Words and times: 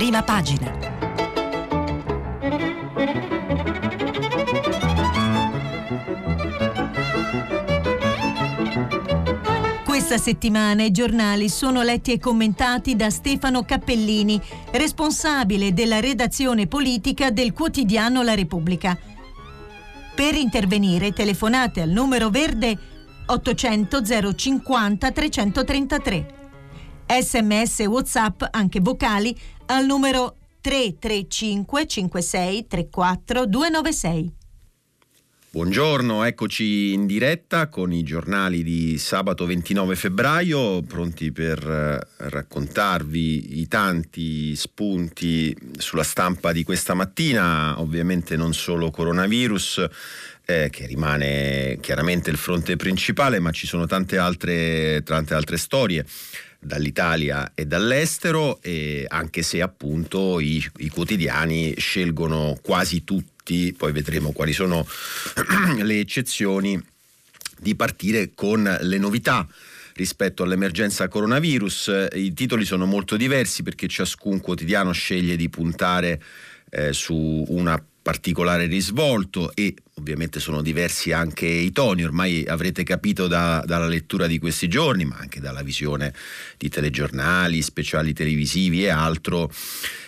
prima 0.00 0.22
pagina. 0.22 0.72
Questa 9.84 10.16
settimana 10.16 10.84
i 10.84 10.90
giornali 10.90 11.50
sono 11.50 11.82
letti 11.82 12.12
e 12.12 12.18
commentati 12.18 12.96
da 12.96 13.10
Stefano 13.10 13.62
Cappellini, 13.64 14.40
responsabile 14.70 15.74
della 15.74 16.00
redazione 16.00 16.66
politica 16.66 17.30
del 17.30 17.52
quotidiano 17.52 18.22
La 18.22 18.34
Repubblica. 18.34 18.98
Per 20.14 20.34
intervenire 20.34 21.12
telefonate 21.12 21.82
al 21.82 21.90
numero 21.90 22.30
verde 22.30 22.78
800 23.26 24.32
050 24.34 25.10
333. 25.10 26.38
Sms 27.06 27.80
e 27.80 27.86
WhatsApp, 27.86 28.44
anche 28.50 28.80
vocali, 28.80 29.36
al 29.70 29.86
numero 29.86 30.36
335 30.60 31.86
56 31.86 32.66
34 32.66 33.46
296. 33.46 34.32
Buongiorno, 35.52 36.24
eccoci 36.24 36.92
in 36.92 37.06
diretta 37.06 37.68
con 37.68 37.92
i 37.92 38.04
giornali 38.04 38.62
di 38.62 38.98
sabato 38.98 39.46
29 39.46 39.96
febbraio, 39.96 40.82
pronti 40.82 41.32
per 41.32 41.58
eh, 41.68 42.28
raccontarvi 42.28 43.60
i 43.60 43.66
tanti 43.66 44.54
spunti 44.54 45.56
sulla 45.76 46.04
stampa 46.04 46.52
di 46.52 46.62
questa 46.62 46.94
mattina, 46.94 47.80
ovviamente 47.80 48.36
non 48.36 48.52
solo 48.54 48.90
coronavirus, 48.90 49.86
eh, 50.46 50.68
che 50.70 50.86
rimane 50.86 51.78
chiaramente 51.80 52.30
il 52.30 52.36
fronte 52.36 52.76
principale, 52.76 53.40
ma 53.40 53.50
ci 53.50 53.66
sono 53.66 53.86
tante 53.86 54.18
altre, 54.18 55.02
tante 55.04 55.34
altre 55.34 55.56
storie 55.56 56.04
dall'Italia 56.60 57.52
e 57.54 57.64
dall'estero, 57.66 58.60
e 58.62 59.06
anche 59.08 59.42
se 59.42 59.62
appunto 59.62 60.38
i, 60.38 60.64
i 60.78 60.88
quotidiani 60.88 61.74
scelgono 61.76 62.58
quasi 62.62 63.02
tutti 63.02 63.74
poi 63.76 63.90
vedremo 63.90 64.30
quali 64.30 64.52
sono 64.52 64.86
le 65.82 65.98
eccezioni, 65.98 66.80
di 67.58 67.74
partire 67.74 68.30
con 68.34 68.78
le 68.80 68.98
novità 68.98 69.46
rispetto 69.94 70.42
all'emergenza 70.42 71.08
coronavirus. 71.08 72.08
I 72.14 72.32
titoli 72.32 72.64
sono 72.64 72.86
molto 72.86 73.16
diversi 73.16 73.62
perché 73.62 73.86
ciascun 73.86 74.40
quotidiano 74.40 74.92
sceglie 74.92 75.36
di 75.36 75.48
puntare 75.50 76.22
eh, 76.70 76.92
su 76.92 77.44
una 77.48 77.82
particolare 78.02 78.66
risvolto 78.66 79.52
e 79.54 79.74
ovviamente 79.94 80.40
sono 80.40 80.62
diversi 80.62 81.12
anche 81.12 81.46
i 81.46 81.72
toni, 81.72 82.02
ormai 82.04 82.44
avrete 82.46 82.82
capito 82.82 83.26
da, 83.26 83.62
dalla 83.66 83.86
lettura 83.86 84.26
di 84.26 84.38
questi 84.38 84.68
giorni, 84.68 85.04
ma 85.04 85.16
anche 85.18 85.40
dalla 85.40 85.62
visione 85.62 86.14
di 86.56 86.68
telegiornali, 86.68 87.60
speciali 87.60 88.12
televisivi 88.12 88.84
e 88.84 88.88
altro 88.88 89.50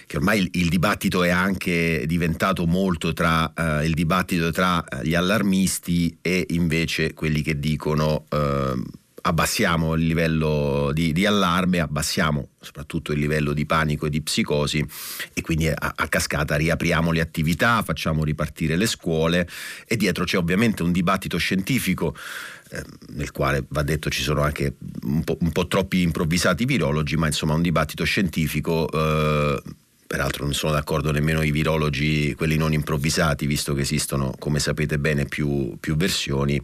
che 0.07 0.17
ormai 0.17 0.41
il, 0.41 0.49
il, 0.53 0.69
dibattito 0.69 1.23
è 1.23 1.31
anche 1.31 2.05
diventato 2.07 2.67
molto 2.67 3.13
tra 3.13 3.51
uh, 3.55 3.83
il 3.83 3.95
dibattito 3.95 4.51
tra 4.51 4.85
gli 5.03 5.15
allarmisti 5.15 6.19
e 6.21 6.47
invece 6.51 7.15
quelli 7.15 7.41
che 7.41 7.59
dicono 7.59 8.27
uh, 8.29 8.83
abbassiamo 9.23 9.95
il 9.95 10.07
livello 10.07 10.91
di, 10.93 11.13
di, 11.13 11.27
allarme, 11.27 11.81
abbassiamo 11.81 12.49
soprattutto 12.61 13.13
il 13.13 13.19
livello 13.19 13.53
di 13.53 13.67
panico 13.67 14.07
e 14.07 14.11
di 14.11 14.21
psicosi 14.21 14.85
e 15.33 15.41
quindi 15.43 15.69
a, 15.69 15.77
a, 15.79 16.09
cascata 16.09 16.57
riapriamo 16.57 17.11
le 17.11 17.21
attività, 17.21 17.83
facciamo 17.83 18.25
ripartire 18.25 18.77
le 18.77 18.87
scuole 18.87 19.49
e 19.87 19.97
dietro 19.97 20.25
c'è 20.25 20.37
ovviamente 20.37 20.83
un 20.83 20.93
dibattito 20.93 21.39
scientifico 21.39 22.17
eh, 22.71 22.83
nel 23.11 23.31
quale 23.31 23.65
va 23.69 23.83
detto 23.83 24.11
ci 24.11 24.23
sono 24.23 24.43
anche 24.43 24.75
un 25.03 25.23
po', 25.25 25.37
un 25.41 25.53
po', 25.53 25.67
troppi 25.67 26.03
improvvisati 26.03 26.65
virologi, 26.65 27.17
ma 27.17 27.27
insomma 27.27 27.55
un 27.55 27.63
dibattito 27.63 28.05
scientifico 28.05 28.91
eh, 28.91 29.63
peraltro 30.13 30.45
non 30.45 30.53
sono 30.53 30.75
d'accordo 30.75 31.11
nemmeno 31.11 31.41
i 31.41 31.51
virologi, 31.51 32.35
quelli 32.35 32.59
non 32.59 32.75
improvvisati, 32.75 33.47
visto 33.47 33.73
che 33.73 33.81
esistono, 33.81 34.35
come 34.39 34.59
sapete 34.59 34.99
bene, 34.99 35.25
più, 35.25 35.79
più 35.81 35.97
versioni, 35.97 36.61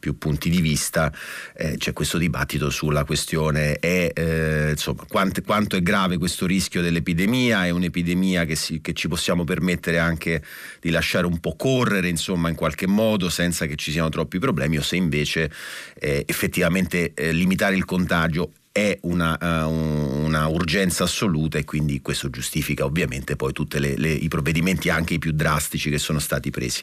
più 0.00 0.18
punti 0.18 0.50
di 0.50 0.60
vista. 0.60 1.12
Eh, 1.54 1.76
c'è 1.76 1.92
questo 1.92 2.18
dibattito 2.18 2.70
sulla 2.70 3.04
questione 3.04 3.76
è, 3.76 4.10
eh, 4.12 4.70
insomma, 4.70 5.04
quanto, 5.06 5.40
quanto, 5.42 5.76
è 5.76 5.80
grave 5.80 6.18
questo 6.18 6.44
rischio 6.44 6.82
dell'epidemia, 6.82 7.66
è 7.66 7.70
un'epidemia 7.70 8.44
che, 8.44 8.56
si, 8.56 8.80
che, 8.80 8.94
ci 8.94 9.06
possiamo 9.06 9.44
permettere 9.44 10.00
anche 10.00 10.42
di 10.80 10.90
lasciare 10.90 11.26
un 11.26 11.38
po' 11.38 11.54
correre, 11.54 12.08
insomma, 12.08 12.48
in 12.48 12.56
qualche 12.56 12.88
modo, 12.88 13.28
senza 13.28 13.66
che 13.66 13.76
ci 13.76 13.92
siano 13.92 14.08
troppi 14.08 14.40
problemi, 14.40 14.76
o 14.76 14.82
se 14.82 14.96
invece 14.96 15.52
eh, 16.00 16.24
effettivamente 16.26 17.12
eh, 17.14 17.30
limitare 17.30 17.76
il 17.76 17.84
contagio 17.84 18.54
è 18.78 18.98
una, 19.02 19.36
uh, 19.66 19.70
una, 19.70 20.46
urgenza 20.46 21.04
assoluta 21.04 21.58
e 21.58 21.64
quindi 21.64 22.00
questo 22.00 22.30
giustifica 22.30 22.84
ovviamente 22.84 23.34
poi 23.34 23.52
tutti 23.52 23.76
i 23.78 24.28
provvedimenti 24.28 24.88
anche 24.88 25.14
i 25.14 25.18
più 25.18 25.32
drastici 25.32 25.90
che 25.90 25.98
sono 25.98 26.18
stati 26.18 26.50
presi. 26.50 26.82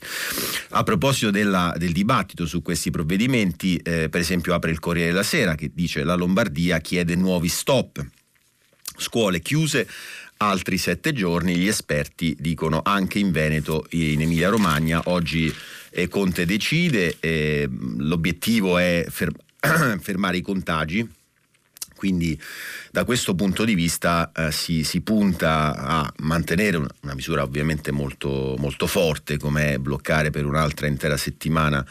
A 0.70 0.84
proposito 0.84 1.32
della, 1.32 1.74
del 1.78 1.94
dibattito 1.94 2.46
su 2.46 2.62
questi 2.62 2.92
provvedimenti, 2.92 3.78
eh, 3.78 4.10
per 4.10 4.20
esempio 4.20 4.54
apre 4.54 4.72
il 4.72 4.80
Corriere 4.80 5.10
della 5.10 5.24
Sera 5.24 5.56
che 5.56 5.72
dice 5.74 6.04
la 6.04 6.16
Lombardia 6.16 6.80
chiede 6.80 7.16
nuovi 7.16 7.48
stop, 7.48 8.06
scuole 8.98 9.40
chiuse 9.42 9.88
altri 10.38 10.78
sette 10.78 11.14
giorni, 11.14 11.56
gli 11.56 11.68
esperti 11.68 12.36
dicono 12.38 12.82
anche 12.84 13.20
in 13.20 13.32
Veneto, 13.32 13.86
in 13.92 14.22
Emilia 14.22 14.50
Romagna, 14.50 15.02
oggi 15.06 15.54
eh, 15.92 16.10
Conte 16.10 16.46
decide, 16.46 17.16
eh, 17.22 17.70
l'obiettivo 17.70 18.78
è 18.78 19.06
fer- 19.10 19.32
fermare 20.02 20.38
i 20.38 20.42
contagi 20.42 21.08
quindi 22.06 22.40
da 22.92 23.04
questo 23.04 23.34
punto 23.34 23.66
di 23.66 23.74
vista 23.74 24.32
eh, 24.32 24.52
si, 24.52 24.84
si, 24.84 25.02
punta 25.02 25.74
a 25.76 26.14
mantenere 26.18 26.78
una, 26.78 26.88
una 27.02 27.16
misura 27.16 27.42
ovviamente 27.42 27.92
molto, 27.92 28.54
molto 28.60 28.86
forte 28.86 29.40
come 29.40 29.80
bloccare 29.80 30.30
per 30.30 30.46
un'altra 30.46 30.86
intera 30.86 31.18
settimana 31.18 31.84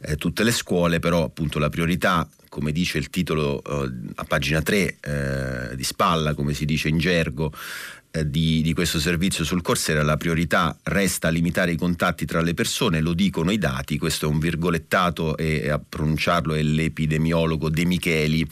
eh, 0.00 0.16
tutte 0.16 0.42
le 0.42 0.50
scuole, 0.50 0.98
però 0.98 1.22
appunto 1.22 1.60
la 1.60 1.68
priorità, 1.68 2.28
come 2.48 2.72
dice 2.72 2.98
il 2.98 3.08
titolo 3.08 3.62
eh, 3.62 3.88
a 4.16 4.24
pagina 4.24 4.62
3 4.62 4.96
eh, 4.98 5.76
di 5.76 5.84
spalla, 5.84 6.34
come 6.34 6.54
si 6.54 6.64
dice 6.64 6.88
in 6.88 6.98
gergo, 6.98 7.52
di, 8.24 8.60
di, 8.60 8.74
questo 8.74 9.00
servizio 9.00 9.42
sul 9.42 9.62
Corsera 9.62 10.02
la 10.02 10.18
priorità 10.18 10.76
resta 10.84 11.30
limitare 11.30 11.72
i 11.72 11.76
contatti 11.76 12.26
tra 12.26 12.42
le 12.42 12.52
persone, 12.52 13.00
lo 13.00 13.14
dicono 13.14 13.50
i 13.50 13.58
dati, 13.58 13.96
questo 13.96 14.26
è 14.26 14.28
un 14.28 14.38
virgolettato 14.38 15.36
e 15.36 15.70
a 15.70 15.80
pronunciarlo 15.80 16.54
è 16.54 16.62
l'epidemiologo 16.62 17.70
De 17.70 17.84
Micheli 17.86 18.46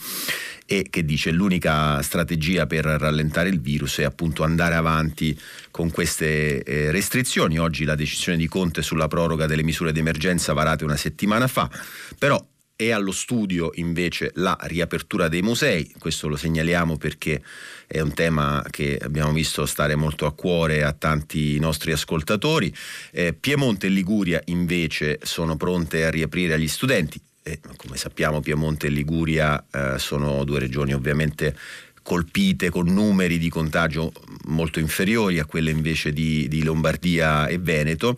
e 0.65 0.87
che 0.89 1.03
dice 1.03 1.31
l'unica 1.31 2.01
strategia 2.01 2.65
per 2.65 2.85
rallentare 2.85 3.49
il 3.49 3.59
virus 3.59 3.97
è 3.97 4.03
appunto 4.03 4.43
andare 4.43 4.75
avanti 4.75 5.37
con 5.69 5.91
queste 5.91 6.63
eh, 6.63 6.91
restrizioni. 6.91 7.59
Oggi 7.59 7.83
la 7.83 7.95
decisione 7.95 8.37
di 8.37 8.47
Conte 8.47 8.81
sulla 8.81 9.07
proroga 9.07 9.47
delle 9.47 9.63
misure 9.63 9.91
d'emergenza 9.91 10.53
varate 10.53 10.85
una 10.85 10.95
settimana 10.95 11.47
fa, 11.47 11.69
però 12.17 12.43
è 12.87 12.91
allo 12.91 13.11
studio 13.11 13.71
invece 13.75 14.31
la 14.35 14.57
riapertura 14.61 15.27
dei 15.27 15.41
musei, 15.41 15.93
questo 15.99 16.27
lo 16.27 16.35
segnaliamo 16.35 16.97
perché 16.97 17.41
è 17.85 17.99
un 17.99 18.13
tema 18.13 18.63
che 18.69 18.97
abbiamo 18.99 19.33
visto 19.33 19.65
stare 19.65 19.95
molto 19.95 20.25
a 20.25 20.33
cuore 20.33 20.83
a 20.83 20.91
tanti 20.91 21.59
nostri 21.59 21.91
ascoltatori. 21.91 22.73
Eh, 23.11 23.33
Piemonte 23.33 23.87
e 23.87 23.89
Liguria 23.89 24.41
invece 24.45 25.19
sono 25.21 25.57
pronte 25.57 26.05
a 26.05 26.09
riaprire 26.09 26.53
agli 26.53 26.67
studenti. 26.67 27.21
Eh, 27.43 27.59
come 27.75 27.97
sappiamo 27.97 28.39
Piemonte 28.39 28.87
e 28.87 28.91
Liguria 28.91 29.65
eh, 29.71 29.99
sono 29.99 30.43
due 30.43 30.59
regioni 30.59 30.93
ovviamente 30.93 31.55
colpite 32.03 32.69
con 32.69 32.87
numeri 32.87 33.37
di 33.37 33.49
contagio 33.49 34.11
molto 34.45 34.79
inferiori 34.79 35.39
a 35.39 35.45
quelle 35.45 35.71
invece 35.71 36.11
di, 36.11 36.47
di 36.47 36.63
Lombardia 36.63 37.47
e 37.47 37.57
Veneto. 37.57 38.17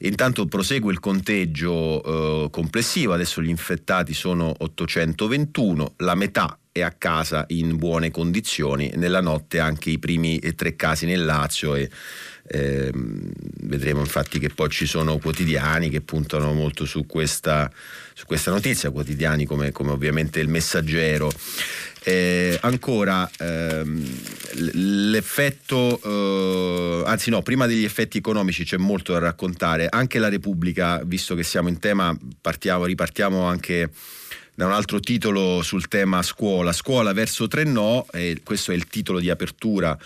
Intanto 0.00 0.46
prosegue 0.46 0.92
il 0.92 1.00
conteggio 1.00 2.44
eh, 2.44 2.50
complessivo, 2.50 3.12
adesso 3.12 3.42
gli 3.42 3.48
infettati 3.48 4.14
sono 4.14 4.54
821, 4.56 5.94
la 5.98 6.14
metà 6.14 6.58
è 6.70 6.82
a 6.82 6.92
casa 6.92 7.44
in 7.48 7.76
buone 7.76 8.10
condizioni, 8.10 8.92
nella 8.94 9.20
notte 9.20 9.58
anche 9.58 9.90
i 9.90 9.98
primi 9.98 10.38
tre 10.54 10.76
casi 10.76 11.06
nel 11.06 11.24
Lazio 11.24 11.74
e 11.74 11.90
eh, 12.50 12.90
vedremo 12.92 14.00
infatti 14.00 14.38
che 14.38 14.48
poi 14.48 14.70
ci 14.70 14.86
sono 14.86 15.18
quotidiani 15.18 15.90
che 15.90 16.00
puntano 16.00 16.52
molto 16.54 16.86
su 16.86 17.04
questa, 17.04 17.70
su 18.14 18.24
questa 18.24 18.50
notizia, 18.50 18.90
quotidiani 18.90 19.44
come, 19.44 19.70
come 19.70 19.90
ovviamente 19.90 20.40
il 20.40 20.48
messaggero. 20.48 21.30
Eh, 22.04 22.58
ancora 22.62 23.28
ehm, 23.38 24.04
l'effetto, 25.10 26.00
eh, 26.04 27.02
anzi 27.06 27.30
no, 27.30 27.42
prima 27.42 27.66
degli 27.66 27.84
effetti 27.84 28.18
economici 28.18 28.64
c'è 28.64 28.76
molto 28.76 29.12
da 29.12 29.18
raccontare. 29.18 29.88
Anche 29.90 30.18
la 30.18 30.28
Repubblica, 30.28 31.02
visto 31.04 31.34
che 31.34 31.42
siamo 31.42 31.68
in 31.68 31.78
tema, 31.78 32.16
partiamo, 32.40 32.84
ripartiamo 32.84 33.44
anche 33.44 33.90
da 34.54 34.66
un 34.66 34.72
altro 34.72 34.98
titolo 34.98 35.62
sul 35.62 35.86
tema 35.86 36.22
scuola. 36.22 36.72
Scuola 36.72 37.12
verso 37.12 37.46
tre 37.46 37.64
no, 37.64 38.06
e 38.12 38.40
questo 38.42 38.72
è 38.72 38.74
il 38.74 38.86
titolo 38.88 39.20
di 39.20 39.30
apertura 39.30 39.96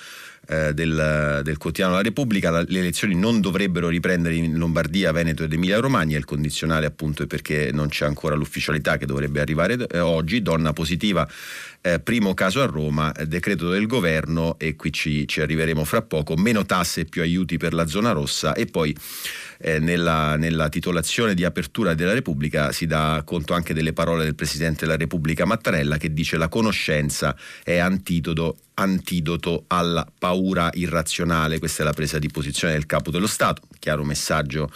eh, 0.46 0.74
del, 0.74 1.40
del, 1.42 1.56
quotidiano 1.56 1.94
La 1.94 2.02
Repubblica, 2.02 2.50
le 2.50 2.78
elezioni 2.78 3.14
non 3.14 3.40
dovrebbero 3.40 3.88
riprendere 3.88 4.34
in 4.34 4.58
Lombardia, 4.58 5.12
Veneto 5.12 5.44
ed 5.44 5.52
Emilia 5.52 5.78
Romagna, 5.78 6.18
il 6.18 6.24
condizionale 6.24 6.84
appunto 6.84 7.22
è 7.22 7.26
perché 7.26 7.70
non 7.72 7.88
c'è 7.88 8.04
ancora 8.04 8.34
l'ufficialità 8.34 8.96
che 8.96 9.06
dovrebbe 9.06 9.40
arrivare 9.40 9.86
eh, 9.86 10.00
oggi, 10.00 10.42
donna 10.42 10.72
positiva, 10.72 11.26
eh, 11.82 11.98
primo 11.98 12.32
caso 12.32 12.62
a 12.62 12.66
Roma, 12.66 13.12
decreto 13.26 13.68
del 13.68 13.86
governo 13.86 14.56
e 14.58 14.76
qui 14.76 14.92
ci, 14.92 15.26
ci 15.26 15.40
arriveremo 15.40 15.84
fra 15.84 16.00
poco, 16.02 16.36
meno 16.36 16.64
tasse 16.64 17.00
e 17.00 17.04
più 17.06 17.22
aiuti 17.22 17.56
per 17.56 17.74
la 17.74 17.86
zona 17.86 18.12
rossa 18.12 18.54
e 18.54 18.66
poi 18.66 18.96
eh, 19.58 19.80
nella, 19.80 20.36
nella, 20.36 20.68
titolazione 20.68 21.34
di 21.34 21.44
apertura 21.44 21.94
della 21.94 22.12
Repubblica 22.12 22.70
si 22.70 22.86
dà 22.86 23.22
conto 23.24 23.52
anche 23.52 23.74
delle 23.74 23.92
parole 23.92 24.22
del 24.22 24.36
Presidente 24.36 24.84
della 24.84 24.96
Repubblica 24.96 25.44
Mattarella 25.44 25.96
che 25.96 26.12
dice 26.12 26.36
la 26.36 26.48
conoscenza 26.48 27.36
è 27.64 27.78
antidoto, 27.78 28.58
antidoto 28.74 29.64
alla 29.66 30.06
paura 30.16 30.70
irrazionale, 30.74 31.58
questa 31.58 31.82
è 31.82 31.84
la 31.84 31.92
presa 31.92 32.20
di 32.20 32.28
posizione 32.28 32.74
del 32.74 32.86
Capo 32.86 33.10
dello 33.10 33.26
Stato, 33.26 33.62
chiaro 33.80 34.04
messaggio 34.04 34.70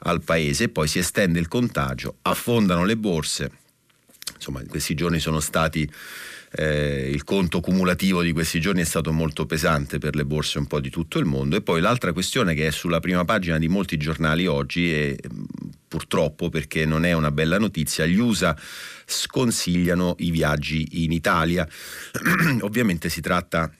al 0.00 0.22
Paese, 0.22 0.70
poi 0.70 0.88
si 0.88 0.98
estende 0.98 1.38
il 1.38 1.48
contagio, 1.48 2.16
affondano 2.22 2.84
le 2.84 2.96
borse, 2.96 3.50
insomma 4.34 4.60
in 4.60 4.68
questi 4.68 4.94
giorni 4.94 5.20
sono 5.20 5.40
stati 5.40 5.90
eh, 6.56 7.10
il 7.10 7.22
conto 7.24 7.60
cumulativo 7.60 8.22
di 8.22 8.32
questi 8.32 8.60
giorni 8.60 8.80
è 8.80 8.84
stato 8.84 9.12
molto 9.12 9.44
pesante 9.44 9.98
per 9.98 10.14
le 10.14 10.24
borse 10.24 10.58
un 10.58 10.66
po' 10.66 10.80
di 10.80 10.88
tutto 10.88 11.18
il 11.18 11.26
mondo. 11.26 11.56
E 11.56 11.60
poi 11.60 11.80
l'altra 11.80 12.12
questione 12.12 12.54
che 12.54 12.68
è 12.68 12.70
sulla 12.70 13.00
prima 13.00 13.24
pagina 13.24 13.58
di 13.58 13.68
molti 13.68 13.98
giornali 13.98 14.46
oggi 14.46 14.92
e 14.92 15.18
purtroppo 15.86 16.48
perché 16.48 16.86
non 16.86 17.04
è 17.04 17.12
una 17.12 17.30
bella 17.30 17.58
notizia, 17.58 18.06
gli 18.06 18.18
USA 18.18 18.56
sconsigliano 19.04 20.16
i 20.18 20.30
viaggi 20.30 21.04
in 21.04 21.12
Italia. 21.12 21.68
Ovviamente 22.60 23.10
si 23.10 23.20
tratta 23.20 23.70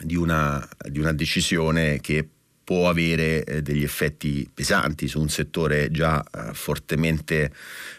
di 0.00 0.16
una, 0.16 0.66
di 0.88 0.98
una 0.98 1.12
decisione 1.12 2.00
che 2.00 2.28
può 2.66 2.88
avere 2.88 3.44
eh, 3.44 3.62
degli 3.62 3.84
effetti 3.84 4.50
pesanti 4.52 5.06
su 5.06 5.20
un 5.20 5.28
settore 5.28 5.88
già 5.92 6.20
eh, 6.20 6.52
fortemente 6.52 7.52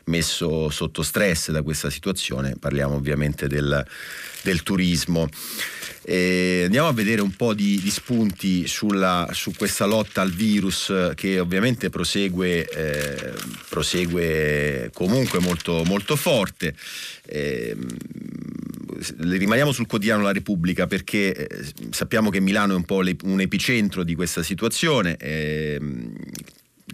messo 0.08 0.70
sotto 0.70 1.04
stress 1.04 1.52
da 1.52 1.62
questa 1.62 1.90
situazione, 1.90 2.58
parliamo 2.60 2.96
ovviamente 2.96 3.48
del, 3.48 3.86
del 4.42 4.64
turismo. 4.64 5.30
E 6.02 6.64
andiamo 6.66 6.90
a 6.90 6.94
vedere 6.94 7.22
un 7.22 7.34
po' 7.34 7.54
di, 7.54 7.80
di 7.80 7.90
spunti 7.90 8.68
sulla, 8.68 9.30
su 9.32 9.54
questa 9.56 9.86
lotta 9.86 10.20
al 10.20 10.32
virus 10.32 11.14
che 11.16 11.40
ovviamente 11.40 11.90
prosegue, 11.90 12.68
eh, 12.68 13.34
prosegue 13.70 14.90
comunque 14.94 15.40
molto, 15.40 15.82
molto 15.86 16.18
forte. 16.18 16.76
Eh, 17.26 17.74
rimaniamo 19.18 19.72
sul 19.72 19.88
quotidiano 19.88 20.24
La 20.24 20.32
Repubblica 20.32 20.88
perché 20.88 21.36
eh, 21.36 21.66
sappiamo 21.92 22.30
che 22.30 22.40
Milano 22.40 22.74
è 22.74 22.76
un 22.76 22.86
po' 22.86 23.02
un 23.24 23.40
epicentro 23.40 24.04
di 24.04 24.16
questa 24.16 24.44
situazione. 24.44 25.18
Eh, 25.18 25.80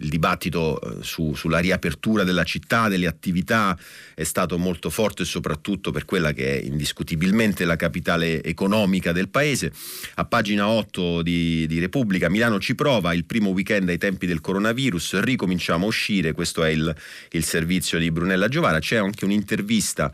il 0.00 0.08
dibattito 0.08 0.80
eh, 0.80 1.02
su, 1.02 1.34
sulla 1.34 1.58
riapertura 1.58 2.24
della 2.24 2.42
città, 2.42 2.88
delle 2.88 3.06
attività 3.06 3.78
è 4.14 4.24
stato 4.24 4.58
molto 4.58 4.90
forte 4.90 5.24
soprattutto 5.24 5.92
per 5.92 6.04
quella 6.04 6.32
che 6.32 6.58
è 6.58 6.64
indiscutibilmente 6.64 7.64
la 7.64 7.76
capitale 7.76 8.42
economica 8.42 9.12
del 9.12 9.28
paese. 9.28 9.72
A 10.14 10.24
pagina 10.24 10.68
8 10.68 11.22
di, 11.22 11.66
di 11.68 11.78
Repubblica 11.78 12.28
Milano 12.28 12.58
ci 12.58 12.74
prova, 12.74 13.14
il 13.14 13.24
primo 13.24 13.50
weekend 13.50 13.88
ai 13.88 13.98
tempi 13.98 14.26
del 14.26 14.40
coronavirus, 14.40 15.20
ricominciamo 15.20 15.84
a 15.84 15.88
uscire, 15.88 16.32
questo 16.32 16.64
è 16.64 16.70
il, 16.70 16.94
il 17.30 17.44
servizio 17.44 17.98
di 17.98 18.10
Brunella 18.10 18.48
Giovara, 18.48 18.80
c'è 18.80 18.96
anche 18.96 19.24
un'intervista 19.24 20.12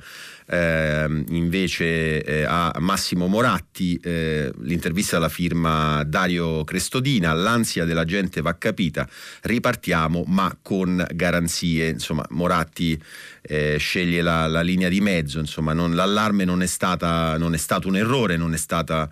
eh, 0.50 1.25
invece 1.29 2.25
eh, 2.25 2.44
a 2.44 2.73
Massimo 2.81 3.29
Moratti, 3.29 3.97
eh, 4.02 4.50
l'intervista 4.62 5.17
alla 5.17 5.29
firma 5.29 6.02
Dario 6.05 6.64
Crestodina, 6.64 7.32
l'ansia 7.32 7.85
della 7.85 8.05
gente 8.05 8.41
va 8.41 8.55
capita, 8.55 9.08
ripartiamo 9.43 10.25
ma 10.26 10.56
con 10.61 11.06
garanzie, 11.14 11.91
insomma 11.91 12.26
Moratti 12.31 13.00
eh, 13.43 13.76
sceglie 13.79 14.23
la, 14.23 14.49
la, 14.49 14.62
linea 14.62 14.88
di 14.88 15.00
mezzo, 15.00 15.38
insomma 15.38 15.73
non, 15.73 15.94
l'allarme 15.94 16.44
non 16.44 16.62
è, 16.62 16.67
stata, 16.67 17.38
non 17.38 17.55
è 17.55 17.58
stato 17.58 17.87
un 17.87 17.96
errore, 17.96 18.37
non 18.37 18.53
è 18.53 18.58
stata 18.58 19.08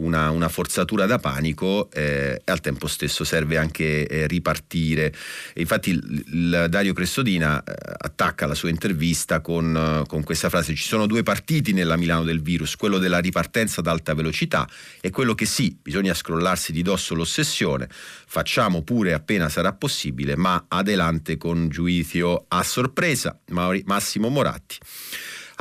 una, 0.00 0.30
una 0.30 0.48
forzatura 0.48 1.06
da 1.06 1.18
panico 1.18 1.90
eh, 1.92 2.40
e 2.44 2.52
al 2.52 2.60
tempo 2.60 2.86
stesso 2.86 3.24
serve 3.24 3.56
anche 3.56 4.06
eh, 4.06 4.26
ripartire. 4.26 5.12
E 5.52 5.60
infatti 5.60 5.90
il, 5.90 6.24
il 6.32 6.66
Dario 6.68 6.92
Crestodina 6.92 7.62
eh, 7.62 7.72
attacca 7.98 8.46
la 8.46 8.54
sua 8.54 8.68
intervista 8.68 9.40
con, 9.40 10.02
eh, 10.02 10.06
con, 10.06 10.22
questa 10.22 10.48
frase: 10.48 10.74
ci 10.74 10.84
sono 10.84 11.06
due 11.06 11.22
partiti 11.22 11.72
nella 11.72 11.96
Milano 11.96 12.24
del 12.24 12.42
virus, 12.42 12.76
quello 12.76 12.98
della 12.98 13.18
ripartenza 13.18 13.80
ad 13.80 13.86
alta 13.86 14.14
velocità 14.14 14.68
e 15.00 15.10
quello 15.10 15.34
che 15.34 15.46
sì, 15.46 15.76
bisogna 15.80 16.14
scrollarsi 16.14 16.72
di 16.72 16.82
dosso 16.82 17.14
l'ossessione, 17.14 17.88
facciamo 17.90 18.82
pure 18.82 19.12
appena 19.12 19.48
sarà 19.48 19.72
possibile, 19.72 20.36
ma 20.36 20.64
adelante 20.68 21.36
con 21.36 21.68
giudizio 21.68 22.44
a 22.48 22.62
sorpresa. 22.62 23.38
Massimo 23.84 24.28
Moratti 24.28 24.78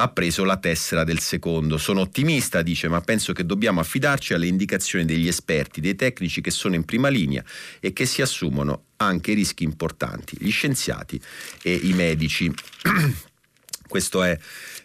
ha 0.02 0.08
preso 0.08 0.46
la 0.46 0.58
tessera 0.58 1.04
del 1.04 1.20
secondo. 1.20 1.78
Sono 1.78 2.02
ottimista, 2.02 2.62
dice, 2.62 2.88
ma 2.88 3.02
penso 3.02 3.34
che 3.34 3.46
dobbiamo 3.46 3.82
affidarci 3.82 4.34
alle 4.34 4.48
indicazioni 4.48 5.04
degli 5.04 5.28
esperti, 5.28 5.82
dei 5.82 5.96
tecnici 5.96 6.40
che 6.40 6.52
sono 6.52 6.76
in 6.76 6.86
prima 6.86 7.10
linea 7.10 7.44
e 7.82 7.92
che 7.92 8.06
si 8.06 8.22
assumono 8.22 8.86
anche 8.98 9.34
rischi 9.34 9.66
importanti, 9.66 10.38
gli 10.40 10.52
scienziati 10.52 11.20
e 11.62 11.74
i 11.74 11.92
medici. 11.94 12.50
Questo 13.88 14.24
è 14.24 14.38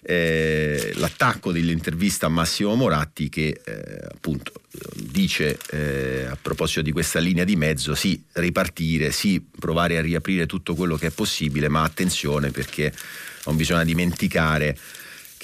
eh, 0.02 0.92
l'attacco 0.96 1.52
dell'intervista 1.52 2.26
a 2.26 2.30
Massimo 2.30 2.74
Moratti 2.74 3.28
che 3.28 3.60
eh, 3.64 4.06
appunto 4.10 4.52
dice 4.94 5.58
eh, 5.70 6.24
a 6.24 6.36
proposito 6.40 6.82
di 6.82 6.90
questa 6.90 7.20
linea 7.20 7.44
di 7.44 7.54
mezzo 7.54 7.94
sì 7.94 8.20
ripartire, 8.32 9.12
sì 9.12 9.44
provare 9.56 9.98
a 9.98 10.00
riaprire 10.00 10.46
tutto 10.46 10.74
quello 10.74 10.96
che 10.96 11.08
è 11.08 11.10
possibile, 11.10 11.68
ma 11.68 11.82
attenzione 11.82 12.50
perché 12.50 12.92
non 13.44 13.56
bisogna 13.56 13.84
dimenticare 13.84 14.76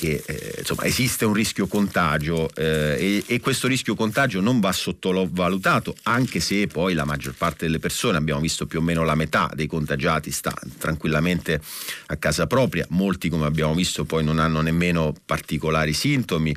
che 0.01 0.23
eh, 0.25 0.55
insomma, 0.61 0.85
esiste 0.85 1.27
un 1.27 1.35
rischio 1.35 1.67
contagio 1.67 2.49
eh, 2.55 3.23
e, 3.27 3.35
e, 3.35 3.39
questo 3.39 3.69
rischio 3.69 3.95
contagio 3.95 4.41
non 4.41 4.59
va 4.59 4.73
sottovalutato, 4.73 5.95
anche 6.05 6.41
se 6.41 6.67
poi 6.69 6.95
la 6.95 7.05
maggior 7.05 7.35
parte 7.35 7.67
delle 7.67 7.79
persone, 7.79 8.17
abbiamo 8.17 8.41
visto 8.41 8.67
più 8.67 8.79
o 8.79 8.83
meno 8.83 9.05
la 9.05 9.15
metà 9.15 9.51
dei 9.55 9.67
contagiati, 9.67 10.31
sta 10.31 10.55
tranquillamente 10.79 11.61
a 12.07 12.17
casa 12.17 12.47
propria, 12.47 12.87
molti 12.89 13.29
come 13.29 13.45
abbiamo 13.45 13.75
visto 13.75 14.07
poi 14.07 14.25
non 14.25 14.39
hanno 14.39 14.63
nemmeno 14.63 15.15
particolari 15.27 15.93
sintomi. 15.93 16.57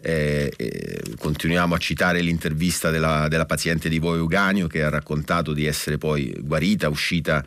Eh, 0.00 0.52
eh, 0.56 1.02
continuiamo 1.18 1.74
a 1.74 1.78
citare 1.78 2.20
l'intervista 2.20 2.90
della, 2.90 3.26
della 3.26 3.46
paziente 3.46 3.88
di 3.88 3.98
Voi 3.98 4.18
Euganio 4.18 4.68
che 4.68 4.84
ha 4.84 4.88
raccontato 4.88 5.52
di 5.52 5.66
essere 5.66 5.98
poi 5.98 6.32
guarita, 6.38 6.88
uscita 6.88 7.44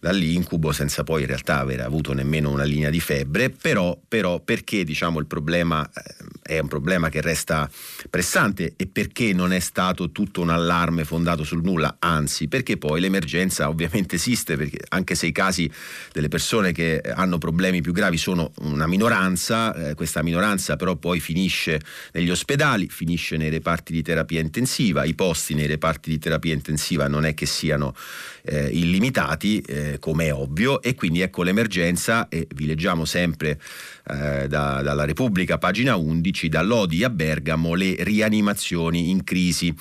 dall'incubo 0.00 0.72
senza 0.72 1.04
poi 1.04 1.20
in 1.20 1.26
realtà 1.28 1.58
aver 1.58 1.80
avuto 1.80 2.14
nemmeno 2.14 2.50
una 2.50 2.64
linea 2.64 2.90
di 2.90 3.00
febbre, 3.00 3.50
però, 3.50 3.98
però 4.08 4.40
perché 4.40 4.82
diciamo, 4.82 5.18
il 5.18 5.26
problema 5.26 5.88
eh, 5.88 6.54
è 6.54 6.58
un 6.58 6.68
problema 6.68 7.10
che 7.10 7.20
resta 7.20 7.70
pressante 8.08 8.72
e 8.76 8.86
perché 8.86 9.32
non 9.32 9.52
è 9.52 9.60
stato 9.60 10.10
tutto 10.10 10.40
un 10.40 10.48
allarme 10.48 11.04
fondato 11.04 11.44
sul 11.44 11.62
nulla, 11.62 11.96
anzi 11.98 12.48
perché 12.48 12.78
poi 12.78 13.00
l'emergenza 13.00 13.68
ovviamente 13.68 14.16
esiste, 14.16 14.56
perché 14.56 14.78
anche 14.88 15.14
se 15.14 15.26
i 15.26 15.32
casi 15.32 15.70
delle 16.12 16.28
persone 16.28 16.72
che 16.72 17.00
hanno 17.14 17.38
problemi 17.38 17.82
più 17.82 17.92
gravi 17.92 18.16
sono 18.16 18.52
una 18.60 18.86
minoranza, 18.86 19.90
eh, 19.90 19.94
questa 19.94 20.22
minoranza 20.22 20.76
però 20.76 20.96
poi 20.96 21.20
finisce 21.20 21.80
negli 22.12 22.30
ospedali, 22.30 22.88
finisce 22.88 23.36
nei 23.36 23.50
reparti 23.50 23.92
di 23.92 24.02
terapia 24.02 24.40
intensiva, 24.40 25.04
i 25.04 25.14
posti 25.14 25.54
nei 25.54 25.66
reparti 25.66 26.10
di 26.10 26.18
terapia 26.18 26.54
intensiva 26.54 27.06
non 27.06 27.26
è 27.26 27.34
che 27.34 27.46
siano 27.46 27.94
eh, 28.42 28.68
illimitati, 28.72 29.60
eh, 29.60 29.89
come 29.98 30.26
è 30.26 30.34
ovvio, 30.34 30.80
e 30.82 30.94
quindi 30.94 31.20
ecco 31.20 31.42
l'emergenza, 31.42 32.28
e 32.28 32.46
vi 32.54 32.66
leggiamo 32.66 33.04
sempre 33.04 33.60
eh, 34.08 34.46
da, 34.48 34.82
dalla 34.82 35.04
Repubblica, 35.04 35.58
pagina 35.58 35.96
11, 35.96 36.48
da 36.48 36.62
Lodi 36.62 37.04
a 37.04 37.10
Bergamo, 37.10 37.74
le 37.74 37.96
rianimazioni 37.98 39.10
in 39.10 39.24
crisi. 39.24 39.74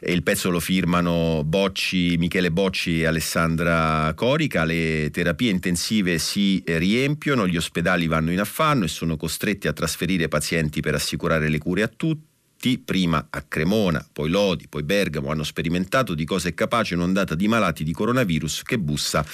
E 0.00 0.12
il 0.12 0.22
pezzo 0.22 0.50
lo 0.50 0.60
firmano 0.60 1.42
Bocci, 1.44 2.16
Michele 2.18 2.50
Bocci 2.50 3.00
e 3.00 3.06
Alessandra 3.06 4.12
Corica, 4.14 4.64
le 4.64 5.10
terapie 5.10 5.50
intensive 5.50 6.18
si 6.18 6.62
riempiono, 6.66 7.46
gli 7.46 7.56
ospedali 7.56 8.06
vanno 8.06 8.30
in 8.32 8.40
affanno 8.40 8.84
e 8.84 8.88
sono 8.88 9.16
costretti 9.16 9.68
a 9.68 9.72
trasferire 9.72 10.28
pazienti 10.28 10.80
per 10.80 10.94
assicurare 10.94 11.48
le 11.48 11.58
cure 11.58 11.82
a 11.82 11.88
tutti 11.88 12.29
tutti, 12.60 12.78
prima 12.78 13.28
a 13.30 13.42
Cremona, 13.42 14.06
poi 14.12 14.28
Lodi, 14.28 14.68
poi 14.68 14.82
Bergamo, 14.82 15.30
hanno 15.30 15.44
sperimentato 15.44 16.14
di 16.14 16.26
cosa 16.26 16.48
è 16.48 16.54
capace 16.54 16.94
un'ondata 16.94 17.34
di 17.34 17.48
malati 17.48 17.82
di 17.82 17.92
coronavirus 17.92 18.62
che 18.62 18.78
bussa 18.78 19.24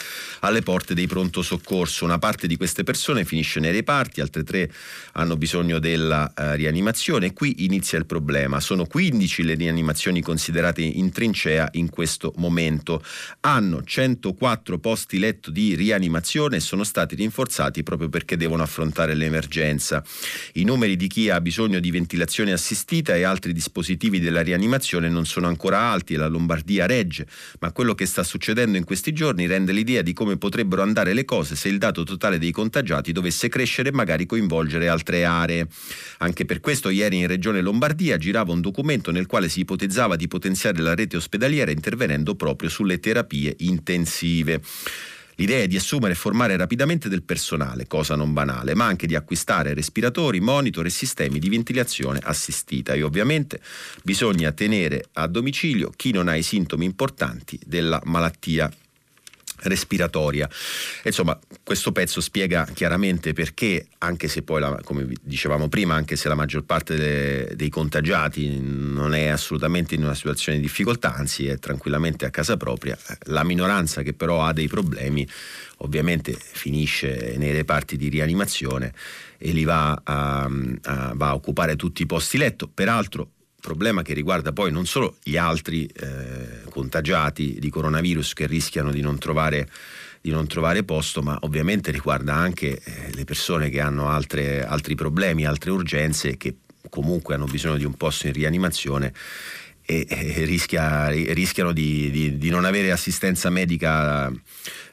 alle 0.41 0.63
porte 0.63 0.95
dei 0.95 1.09
pronto 1.09 1.43
soccorso. 1.43 2.05
Una 2.05 2.19
parte 2.19 2.47
di 2.47 2.57
queste 2.57 2.85
persone 2.85 3.25
finisce 3.25 3.59
nei 3.59 3.73
reparti, 3.73 4.21
altre 4.21 4.45
tre 4.45 4.71
hanno 5.13 5.37
bisogno 5.37 5.81
della 5.81 6.33
uh, 6.37 6.53
rianimazione 6.53 7.27
e 7.27 7.33
qui 7.33 7.65
inizia 7.65 7.99
il 7.99 8.07
problema. 8.07 8.61
Sono 8.61 8.87
15 8.87 9.43
le 9.43 9.55
rianimazioni 9.55 10.23
considerate 10.23 10.83
in 10.83 11.11
trincea 11.11 11.69
in 11.73 11.91
questo 11.91 12.33
momento. 12.37 13.03
Hanno 13.41 13.83
104 13.83 14.79
posti 14.79 15.19
letto 15.19 15.51
di 15.51 15.75
rianimazione 15.75 16.57
e 16.57 16.61
sono 16.61 16.85
stati 16.85 17.17
rinforzati 17.17 17.83
proprio 17.83 18.09
perché 18.09 18.37
devono 18.37 18.63
affrontare 18.63 19.15
l'emergenza. 19.15 20.05
I 20.53 20.63
numeri 20.63 20.97
di 20.97 21.09
chi 21.09 21.29
ha 21.29 21.41
bisogno 21.41 21.81
di 21.81 21.91
ventilazione 21.91 22.53
assistita 22.53 23.16
e 23.17 23.25
altri 23.25 23.53
dispositivi 23.53 24.21
della 24.21 24.43
rianimazione 24.43 25.09
non 25.09 25.27
sono 25.27 25.47
ancora 25.49 25.81
alti 25.81 26.15
e 26.15 26.17
la 26.17 26.29
Lombardia 26.29 26.87
regge, 26.87 27.27
ma 27.61 27.73
quello 27.73 27.95
che 27.95 28.07
sta 28.07 28.23
succedendo 28.23 28.77
in 28.77 28.85
questi 28.85 29.13
giorni 29.13 29.47
rende 29.47 29.73
l'idea 29.73 30.03
di 30.03 30.13
come 30.13 30.37
potrebbero 30.37 30.83
andare 30.83 31.13
le 31.13 31.25
cose 31.25 31.57
se 31.57 31.69
il 31.69 31.79
dato 31.79 32.05
totale 32.05 32.39
dei 32.39 32.53
contagiati 32.53 33.13
dovesse 33.13 33.49
crescere 33.49 33.89
e 33.89 33.93
magari 33.93 34.27
coinvolgere 34.27 34.89
altre 34.89 35.25
aree. 35.25 35.67
Anche 36.19 36.45
per 36.45 36.61
questo 36.61 36.91
ieri 36.91 37.19
in 37.19 37.27
Regione 37.27 37.61
Lombardia 37.61 38.17
girava 38.19 38.53
un 38.53 38.61
documento 38.61 39.11
nel 39.11 39.27
quale 39.27 39.49
si 39.49 39.61
ipotizzava 39.61 40.17
di 40.17 40.29
potenziare 40.29 40.81
la 40.81 40.95
rete 40.95 41.17
ospedaliera 41.17 41.71
intervenendo 41.71 42.35
proprio 42.35 42.69
sulle 42.69 43.01
terapie 43.01 43.55
intensive. 43.59 44.61
L'idea 45.37 45.63
è 45.63 45.67
di 45.67 45.77
assumere 45.77 46.13
e 46.13 46.17
formare 46.17 46.57
rapidamente 46.57 47.09
del 47.09 47.23
personale, 47.23 47.87
cosa 47.87 48.17
non 48.17 48.33
banale, 48.33 48.75
ma 48.75 48.87
anche 48.87 49.07
di 49.07 49.15
acquistare 49.15 49.75
respiratori, 49.75 50.41
monitor 50.41 50.87
e 50.87 50.91
sistemi 50.91 51.39
di 51.39 51.51
ventilazione 51.51 52.21
assistita. 52.23 52.95
E 52.95 53.03
ovviamente 53.03 53.61
bisogna 54.03 54.53
tenere 54.53 55.09
a 55.13 55.27
domicilio 55.27 55.93
chi 55.95 56.11
non 56.11 56.29
ha 56.29 56.37
i 56.37 56.43
sintomi 56.43 56.85
importanti 56.87 57.59
della 57.65 58.01
malattia 58.05 58.71
respiratoria. 59.59 60.49
Insomma, 61.05 61.39
questo 61.63 61.93
pezzo 61.93 62.21
spiega 62.21 62.67
chiaramente 62.73 63.33
perché, 63.33 63.89
anche 63.99 64.29
se 64.29 64.43
poi, 64.43 64.61
la, 64.61 64.81
come 64.85 65.07
dicevamo 65.23 65.69
prima, 65.69 65.95
anche 65.95 66.17
se 66.17 66.29
la 66.29 66.35
maggior 66.35 66.65
parte 66.65 66.97
de, 66.97 67.57
dei 67.57 67.69
contagiati 67.69 68.59
non 68.61 69.15
è 69.15 69.27
assolutamente 69.27 69.95
in 69.95 70.03
una 70.03 70.15
situazione 70.15 70.59
di 70.59 70.65
difficoltà, 70.65 71.15
anzi 71.15 71.47
è 71.47 71.59
tranquillamente 71.59 72.25
a 72.25 72.31
casa 72.31 72.57
propria, 72.57 72.97
la 73.25 73.45
minoranza 73.45 74.03
che 74.03 74.13
però 74.13 74.43
ha 74.45 74.53
dei 74.53 74.69
problemi 74.69 75.27
ovviamente 75.79 76.33
finisce 76.33 77.35
nei 77.37 77.53
reparti 77.53 77.97
di 77.97 78.09
rianimazione 78.09 78.95
e 79.39 79.51
li 79.51 79.65
va 79.65 80.01
a, 80.03 80.49
a, 80.83 81.13
va 81.15 81.29
a 81.29 81.35
occupare 81.35 81.77
tutti 81.77 82.03
i 82.03 82.07
posti 82.07 82.39
letto. 82.39 82.69
Peraltro 82.73 83.33
problema 83.67 84.03
che 84.03 84.15
riguarda 84.15 84.53
poi 84.53 84.71
non 84.71 84.87
solo 84.87 85.17
gli 85.25 85.37
altri 85.37 85.87
eh, 85.87 86.71
contagiati 86.71 87.57
di 87.59 87.69
coronavirus 87.69 88.33
che 88.33 88.47
rischiano 88.47 88.93
di 88.93 89.01
non 89.01 89.19
trovare 89.19 89.69
di 90.21 90.33
non 90.33 90.49
trovare 90.49 90.83
posto, 90.83 91.23
ma 91.23 91.39
ovviamente 91.43 91.93
riguarda 91.93 92.35
anche 92.35 92.81
eh, 92.83 93.13
le 93.15 93.25
persone 93.25 93.71
che 93.71 93.81
hanno 93.81 94.09
altre, 94.09 94.65
altri 94.65 94.97
problemi, 94.97 95.47
altre 95.47 95.71
urgenze 95.71 96.37
che 96.37 96.57
comunque 96.91 97.35
hanno 97.35 97.45
bisogno 97.45 97.77
di 97.77 97.85
un 97.85 97.95
posto 97.95 98.27
in 98.27 98.33
rianimazione 98.33 99.13
e, 99.87 100.05
e 100.09 100.45
rischia, 100.45 101.09
rischiano 101.09 101.73
di, 101.73 102.11
di, 102.11 102.37
di, 102.39 102.51
non 102.51 102.65
avere 102.65 102.91
assistenza 102.91 103.49
medica, 103.51 104.31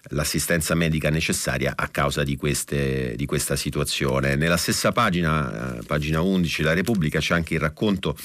l'assistenza 0.09 0.75
medica 0.75 1.09
necessaria 1.09 1.73
a 1.75 1.87
causa 1.87 2.23
di, 2.23 2.35
queste, 2.35 3.15
di 3.15 3.25
questa 3.25 3.55
situazione. 3.55 4.35
Nella 4.35 4.57
stessa 4.57 4.91
pagina, 4.91 5.79
eh, 5.79 5.83
pagina 5.83 6.21
11, 6.21 6.61
La 6.61 6.73
Repubblica, 6.73 7.19
c'è 7.19 7.33
anche 7.33 7.55
il 7.55 7.59
racconto 7.59 8.15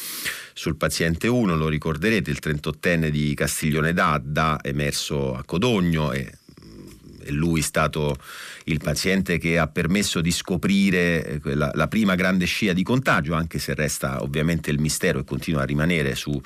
sul 0.53 0.77
paziente 0.77 1.27
1, 1.27 1.57
lo 1.57 1.69
ricorderete, 1.69 2.31
il 2.31 2.39
38enne 2.43 3.09
di 3.09 3.33
Castiglione 3.35 3.95
d'Adda, 3.95 4.59
emerso 4.63 5.35
a 5.35 5.45
Codogno 5.45 6.13
e 6.13 6.31
è 7.29 7.31
lui 7.31 7.61
stato 7.61 8.17
il 8.69 8.81
paziente 8.83 9.39
che 9.39 9.59
ha 9.59 9.67
permesso 9.67 10.21
di 10.21 10.31
scoprire 10.31 11.41
eh, 11.43 11.55
la, 11.55 11.71
la 11.75 11.89
prima 11.89 12.15
grande 12.15 12.45
scia 12.45 12.73
di 12.73 12.83
contagio, 12.83 13.35
anche 13.35 13.59
se 13.59 13.75
resta 13.75 14.23
ovviamente 14.23 14.71
il 14.71 14.79
mistero 14.79 15.21
e 15.21 15.25
continua 15.25 15.63
a 15.63 15.67
rimanere 15.67 16.15
su, 16.15 16.41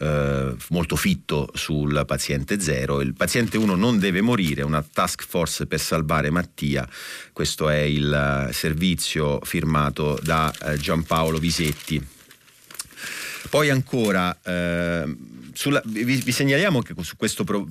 eh, 0.00 0.54
molto 0.70 0.96
fitto 0.96 1.50
sul 1.54 2.02
paziente 2.06 2.60
0. 2.60 3.00
Il 3.00 3.14
paziente 3.14 3.56
1 3.56 3.74
non 3.74 3.98
deve 3.98 4.20
morire, 4.20 4.62
una 4.62 4.82
task 4.82 5.24
force 5.24 5.66
per 5.66 5.80
salvare 5.80 6.30
Mattia. 6.30 6.88
Questo 7.32 7.68
è 7.68 7.80
il 7.80 8.48
servizio 8.52 9.40
firmato 9.42 10.18
da 10.22 10.52
eh, 10.52 10.76
Giampaolo 10.76 11.38
Visetti. 11.38 12.04
Poi 13.50 13.70
ancora 13.70 14.36
eh, 14.42 15.04
sulla, 15.54 15.80
vi, 15.86 16.02
vi, 16.02 16.32
segnaliamo 16.32 16.82
che 16.82 16.94
su 17.00 17.16
questo 17.16 17.44
pro, 17.44 17.66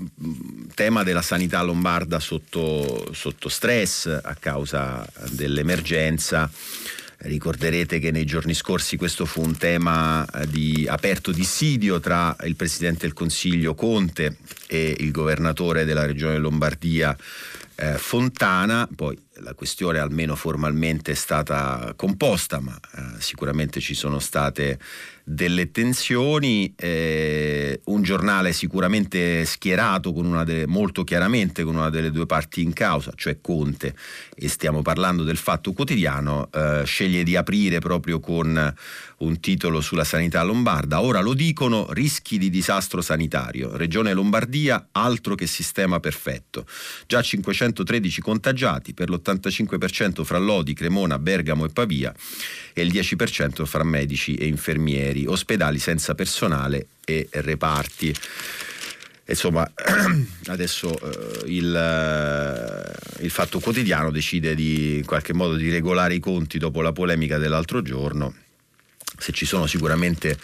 tema 0.73 1.03
della 1.03 1.21
sanità 1.21 1.61
lombarda 1.61 2.19
sotto, 2.19 3.13
sotto 3.13 3.49
stress 3.49 4.07
a 4.07 4.35
causa 4.35 5.07
dell'emergenza 5.29 6.49
Ricorderete 7.25 7.99
che 7.99 8.11
nei 8.11 8.25
giorni 8.25 8.53
scorsi 8.53 8.97
questo 8.97 9.25
fu 9.25 9.41
un 9.41 9.55
tema 9.55 10.25
eh, 10.25 10.45
di 10.45 10.85
aperto 10.89 11.31
dissidio 11.31 12.01
tra 12.01 12.35
il 12.43 12.57
Presidente 12.57 13.05
del 13.05 13.13
Consiglio 13.13 13.75
Conte 13.75 14.35
e 14.67 14.93
il 14.99 15.11
governatore 15.11 15.85
della 15.85 16.05
Regione 16.05 16.37
Lombardia 16.37 17.15
eh, 17.75 17.97
Fontana, 17.97 18.89
poi 18.93 19.17
la 19.35 19.53
questione 19.53 19.99
almeno 19.99 20.35
formalmente 20.35 21.13
è 21.13 21.15
stata 21.15 21.93
composta, 21.95 22.59
ma 22.59 22.77
eh, 22.77 23.01
sicuramente 23.19 23.79
ci 23.79 23.93
sono 23.93 24.19
state 24.19 24.77
delle 25.23 25.71
tensioni, 25.71 26.73
eh, 26.75 27.79
un 27.85 28.01
giornale 28.01 28.51
sicuramente 28.51 29.45
schierato 29.45 30.11
molto 30.67 31.03
chiaramente 31.03 31.63
con 31.63 31.75
una 31.75 31.89
delle 31.89 32.11
due 32.11 32.25
parti 32.25 32.61
in 32.61 32.73
causa, 32.73 33.11
cioè 33.15 33.39
Conte, 33.39 33.95
e 34.35 34.47
stiamo 34.47 34.81
parlando 34.81 35.23
del 35.23 35.37
fatto 35.37 35.73
quotidiano, 35.73 36.49
eh, 36.51 36.83
sceglie 36.85 37.23
di 37.23 37.35
aprire 37.35 37.79
proprio 37.79 38.19
con 38.19 38.75
un 39.17 39.39
titolo 39.39 39.79
sulla 39.81 40.03
sanità 40.03 40.43
lombarda. 40.43 41.01
Ora 41.01 41.21
lo 41.21 41.33
dicono, 41.33 41.87
rischi 41.91 42.37
di 42.37 42.49
disastro 42.49 43.01
sanitario. 43.01 43.75
Regione 43.77 44.13
Lombardia, 44.13 44.87
altro 44.91 45.35
che 45.35 45.47
sistema 45.47 45.99
perfetto. 45.99 46.65
Già 47.07 47.21
513 47.21 48.21
contagiati, 48.21 48.93
per 48.93 49.09
l'85% 49.09 50.23
fra 50.23 50.37
Lodi, 50.37 50.73
Cremona, 50.73 51.19
Bergamo 51.19 51.65
e 51.65 51.69
Pavia 51.69 52.13
e 52.73 52.81
il 52.81 52.91
10% 52.91 53.65
fra 53.65 53.83
medici 53.83 54.35
e 54.35 54.47
infermieri. 54.47 55.25
Ospedali 55.25 55.79
senza 55.79 56.15
personale 56.15 56.87
e 57.05 57.27
reparti. 57.31 58.13
Insomma, 59.25 59.69
adesso 60.47 60.91
eh, 60.99 61.51
il, 61.51 61.73
eh, 61.73 63.23
il, 63.23 63.29
Fatto 63.29 63.59
Quotidiano 63.59 64.11
decide 64.11 64.53
di, 64.53 64.97
in 64.97 65.05
qualche 65.05 65.33
modo 65.33 65.55
di 65.55 65.69
regolare 65.69 66.15
i 66.15 66.19
conti 66.19 66.57
dopo 66.57 66.81
la 66.81 66.91
polemica 66.91 67.37
dell'altro 67.37 67.81
giorno. 67.81 68.35
Se 69.17 69.31
ci 69.31 69.45
sono 69.45 69.65
sicuramente 69.65 70.37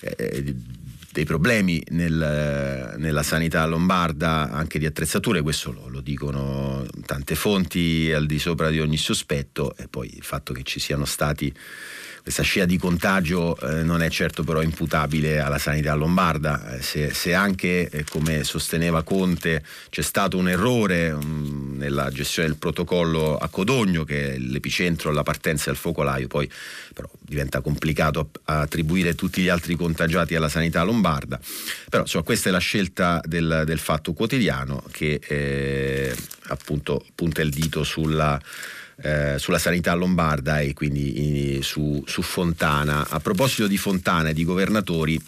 eh, 0.00 0.54
dei 1.12 1.24
problemi 1.26 1.82
nel, 1.90 2.94
nella 2.96 3.22
sanità 3.22 3.66
lombarda 3.66 4.50
anche 4.50 4.78
di 4.78 4.86
attrezzature, 4.86 5.42
questo 5.42 5.70
lo, 5.70 5.88
lo, 5.88 6.00
dicono 6.00 6.86
tante 7.04 7.34
fonti 7.34 8.10
al 8.10 8.24
di 8.24 8.38
sopra 8.38 8.70
di 8.70 8.80
ogni 8.80 8.96
sospetto 8.96 9.76
e 9.76 9.88
poi 9.88 10.10
il 10.16 10.24
fatto 10.24 10.54
che 10.54 10.62
ci 10.62 10.80
siano 10.80 11.04
stati 11.04 11.52
questa 12.22 12.44
scia 12.44 12.66
di 12.66 12.78
contagio 12.78 13.58
eh, 13.58 13.82
non 13.82 14.00
è 14.00 14.08
certo 14.08 14.44
però 14.44 14.62
imputabile 14.62 15.40
alla 15.40 15.58
sanità 15.58 15.94
lombarda, 15.94 16.76
eh, 16.76 16.82
se, 16.82 17.12
se, 17.12 17.34
anche 17.34 17.90
eh, 17.90 18.04
come 18.04 18.44
sosteneva 18.44 19.02
Conte 19.02 19.64
c'è 19.90 20.02
stato 20.02 20.36
un 20.36 20.48
errore 20.48 21.10
um, 21.10 21.74
nella 21.76 22.10
gestione 22.10 22.48
del 22.48 22.58
protocollo 22.58 23.36
a 23.36 23.48
Codogno 23.48 24.04
che 24.04 24.34
è 24.34 24.38
l'epicentro 24.38 25.10
alla 25.10 25.24
partenza 25.24 25.70
del 25.70 25.76
focolaio, 25.76 26.28
poi 26.28 26.48
però 26.94 27.10
diventa 27.18 27.60
complicato 27.60 28.30
attribuire 28.44 29.16
tutti 29.16 29.42
gli 29.42 29.48
altri 29.48 29.74
contagiati 29.74 30.36
alla 30.36 30.48
sanità 30.48 30.84
lombarda, 30.84 31.40
però 31.90 32.02
insomma 32.02 32.22
questa 32.22 32.50
è 32.50 32.52
la 32.52 32.58
scelta 32.58 33.20
del, 33.24 33.64
del 33.66 33.78
fatto 33.80 34.12
quotidiano 34.12 34.84
che 34.92 35.18
eh, 35.26 36.14
appunto 36.48 37.04
punta 37.16 37.42
il 37.42 37.50
dito 37.50 37.82
sulla 37.82 38.40
eh, 39.00 39.36
sulla 39.38 39.58
sanità 39.58 39.94
lombarda 39.94 40.60
e 40.60 40.74
quindi 40.74 41.54
in, 41.56 41.62
su, 41.62 42.02
su 42.06 42.22
Fontana. 42.22 43.08
A 43.08 43.20
proposito 43.20 43.66
di 43.66 43.76
Fontana 43.76 44.30
e 44.30 44.34
di 44.34 44.44
governatori, 44.44 45.20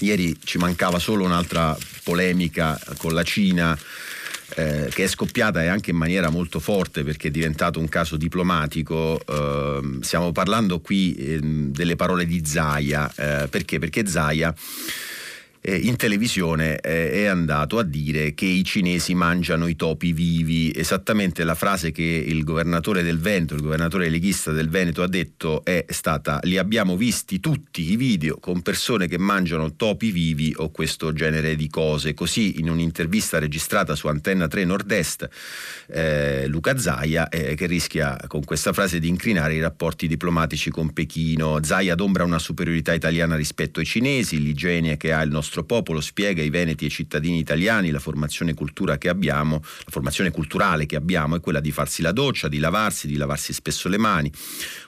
ieri 0.00 0.36
ci 0.42 0.58
mancava 0.58 0.98
solo 0.98 1.24
un'altra 1.24 1.76
polemica 2.02 2.78
con 2.96 3.14
la 3.14 3.22
Cina. 3.22 3.78
Eh, 4.54 4.88
che 4.90 5.04
è 5.04 5.06
scoppiata 5.06 5.62
e 5.62 5.66
anche 5.66 5.90
in 5.90 5.98
maniera 5.98 6.30
molto 6.30 6.58
forte 6.58 7.04
perché 7.04 7.28
è 7.28 7.30
diventato 7.30 7.78
un 7.78 7.88
caso 7.88 8.16
diplomatico. 8.16 9.20
Eh, 9.26 9.98
stiamo 10.00 10.32
parlando 10.32 10.80
qui 10.80 11.14
eh, 11.14 11.38
delle 11.42 11.96
parole 11.96 12.24
di 12.24 12.42
Zaia. 12.46 13.12
Eh, 13.14 13.48
perché? 13.48 13.78
Perché 13.78 14.06
Zaia 14.06 14.54
eh, 15.60 15.76
in 15.76 15.96
televisione 15.96 16.78
eh, 16.78 17.12
è 17.12 17.24
andato 17.26 17.78
a 17.78 17.82
dire 17.82 18.34
che 18.34 18.46
i 18.46 18.64
cinesi 18.64 19.14
mangiano 19.14 19.66
i 19.66 19.76
topi 19.76 20.12
vivi. 20.12 20.72
Esattamente 20.74 21.44
la 21.44 21.54
frase 21.54 21.92
che 21.92 22.02
il 22.02 22.44
governatore 22.44 23.02
del 23.02 23.18
Veneto, 23.18 23.54
il 23.54 23.62
governatore 23.62 24.08
leghista 24.08 24.52
del 24.52 24.68
Veneto 24.68 25.02
ha 25.02 25.08
detto 25.08 25.64
è 25.64 25.84
stata 25.88 26.40
li 26.44 26.58
abbiamo 26.58 26.96
visti 26.96 27.40
tutti 27.40 27.90
i 27.92 27.96
video 27.96 28.38
con 28.38 28.62
persone 28.62 29.06
che 29.06 29.18
mangiano 29.18 29.74
topi 29.74 30.10
vivi 30.10 30.54
o 30.56 30.70
questo 30.70 31.12
genere 31.12 31.56
di 31.56 31.68
cose. 31.68 32.14
Così 32.14 32.58
in 32.60 32.70
un'intervista 32.70 33.38
registrata 33.38 33.94
su 33.94 34.06
Antenna 34.06 34.48
3 34.48 34.64
Nord-Est 34.64 35.28
eh, 35.88 36.46
Luca 36.48 36.78
Zaia 36.78 37.28
eh, 37.28 37.54
che 37.54 37.66
rischia 37.66 38.16
con 38.26 38.44
questa 38.44 38.72
frase 38.72 38.98
di 38.98 39.08
incrinare 39.08 39.54
i 39.54 39.60
rapporti 39.60 40.06
diplomatici 40.06 40.70
con 40.70 40.92
Pechino. 40.92 41.58
Zaia 41.62 41.92
adombra 41.92 42.24
una 42.24 42.38
superiorità 42.38 42.92
italiana 42.94 43.36
rispetto 43.36 43.80
ai 43.80 43.86
cinesi, 43.86 44.40
l'igiene 44.40 44.96
che 44.96 45.12
ha 45.12 45.22
il 45.22 45.30
nostro 45.30 45.57
nostro 45.58 45.64
popolo 45.64 46.00
spiega 46.00 46.42
ai 46.42 46.50
veneti 46.50 46.84
e 46.84 46.86
ai 46.86 46.92
cittadini 46.92 47.38
italiani 47.38 47.90
la 47.90 47.98
formazione, 47.98 48.54
abbiamo, 49.08 49.60
la 49.60 49.90
formazione 49.90 50.30
culturale 50.30 50.86
che 50.86 50.96
abbiamo 50.96 51.36
è 51.36 51.40
quella 51.40 51.60
di 51.60 51.72
farsi 51.72 52.02
la 52.02 52.12
doccia, 52.12 52.48
di 52.48 52.58
lavarsi, 52.58 53.06
di 53.06 53.16
lavarsi 53.16 53.52
spesso 53.52 53.88
le 53.88 53.98
mani, 53.98 54.30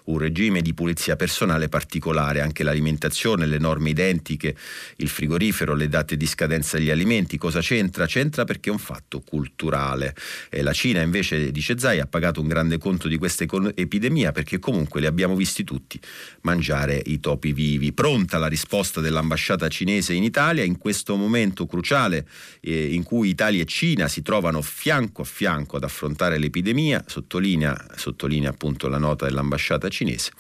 un 0.05 0.19
regime 0.19 0.61
di 0.61 0.75
pulizia 0.75 1.17
personale 1.17 1.69
particolare, 1.69 2.41
anche 2.41 2.62
l'alimentazione, 2.62 3.47
le 3.47 3.59
norme 3.59 3.91
identiche, 3.91 4.55
il 4.97 5.09
frigorifero, 5.09 5.75
le 5.75 5.89
date 5.89 6.17
di 6.17 6.27
scadenza 6.27 6.77
degli 6.77 6.91
alimenti, 6.91 7.39
cosa 7.39 7.61
c'entra? 7.61 8.07
C'entra 8.07 8.45
perché 8.45 8.71
è 8.71 8.73
un 8.73 8.79
fatto 8.79 9.21
culturale. 9.21 10.15
E 10.49 10.62
la 10.62 10.73
Cina 10.73 11.00
invece, 11.00 11.50
dice 11.50 11.79
Zai, 11.79 12.00
ha 12.00 12.07
pagato 12.07 12.41
un 12.41 12.49
grande 12.49 12.79
conto 12.79 13.09
di 13.09 13.19
questa 13.19 13.45
epidemia 13.75 14.33
perché 14.33 14.59
comunque 14.59 15.00
li 15.00 15.07
abbiamo 15.07 15.35
visti 15.35 15.65
tutti 15.65 15.99
mangiare 16.43 17.00
i 17.07 17.21
topi 17.21 17.53
vivi. 17.53 17.93
Pronta 17.93 18.39
la 18.39 18.49
risposta 18.49 19.00
dell'ambasciata 19.00 19.69
cinese 19.69 20.12
in 20.12 20.23
Italia 20.23 20.50
in 20.59 20.78
questo 20.78 21.16
momento 21.16 21.66
cruciale 21.66 22.26
eh, 22.61 22.92
in 22.92 23.02
cui 23.02 23.28
Italia 23.28 23.62
e 23.62 23.66
Cina 23.66 24.09
si 24.09 24.23
trovano 24.23 24.62
fianco 24.62 25.23
a 25.23 25.25
fianco 25.25 25.76
ad 25.76 25.85
affrontare 25.85 26.38
l'epidemia, 26.38 27.04
sottolinea, 27.07 27.87
sottolinea 27.97 28.50
appunto 28.50 28.88
la 28.88 28.99
nota 28.99 29.26
dell'ambasciata 29.26 29.88
cinese. 29.88 30.33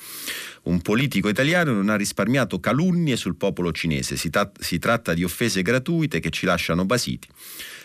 Un 0.62 0.82
politico 0.82 1.28
italiano 1.28 1.72
non 1.72 1.88
ha 1.88 1.96
risparmiato 1.96 2.60
calunnie 2.60 3.16
sul 3.16 3.36
popolo 3.36 3.72
cinese, 3.72 4.16
si, 4.16 4.28
ta- 4.28 4.50
si 4.58 4.78
tratta 4.78 5.14
di 5.14 5.24
offese 5.24 5.62
gratuite 5.62 6.20
che 6.20 6.30
ci 6.30 6.44
lasciano 6.44 6.84
basiti. 6.84 7.28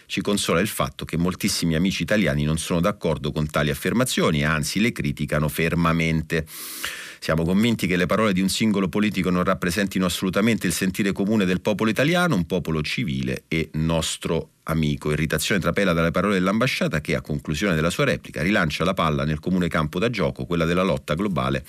Ci 0.08 0.22
consola 0.22 0.60
il 0.60 0.68
fatto 0.68 1.04
che 1.04 1.18
moltissimi 1.18 1.76
amici 1.76 2.04
italiani 2.04 2.44
non 2.44 2.58
sono 2.58 2.80
d'accordo 2.80 3.32
con 3.32 3.50
tali 3.50 3.72
affermazioni 3.72 4.42
e 4.42 4.46
anzi 4.46 4.80
le 4.80 4.92
criticano 4.92 5.48
fermamente. 5.48 6.46
Siamo 7.26 7.44
convinti 7.44 7.88
che 7.88 7.98
le 7.98 8.06
parole 8.06 8.34
di 8.34 8.42
un 8.42 8.50
singolo 8.50 8.88
politico 8.88 9.32
non 9.32 9.44
rappresentino 9.44 10.06
assolutamente 10.06 10.68
il 10.68 10.74
sentire 10.74 11.12
comune 11.12 11.46
del 11.46 11.60
popolo 11.60 11.90
italiano, 11.90 12.36
un 12.36 12.46
popolo 12.46 12.84
civile 12.84 13.46
e 13.48 13.72
nostro 13.74 14.50
amico. 14.66 15.12
Irritazione 15.12 15.60
trapela 15.60 15.94
dalle 15.94 16.12
parole 16.12 16.36
dell'ambasciata 16.36 17.02
che, 17.02 17.16
a 17.16 17.22
conclusione 17.22 17.74
della 17.74 17.90
sua 17.90 18.04
replica, 18.04 18.44
rilancia 18.44 18.84
la 18.84 18.94
palla 18.94 19.26
nel 19.26 19.40
comune 19.40 19.68
campo 19.70 19.98
da 19.98 20.12
gioco, 20.12 20.46
quella 20.46 20.66
della 20.66 20.84
lotta 20.84 21.16
globale 21.16 21.66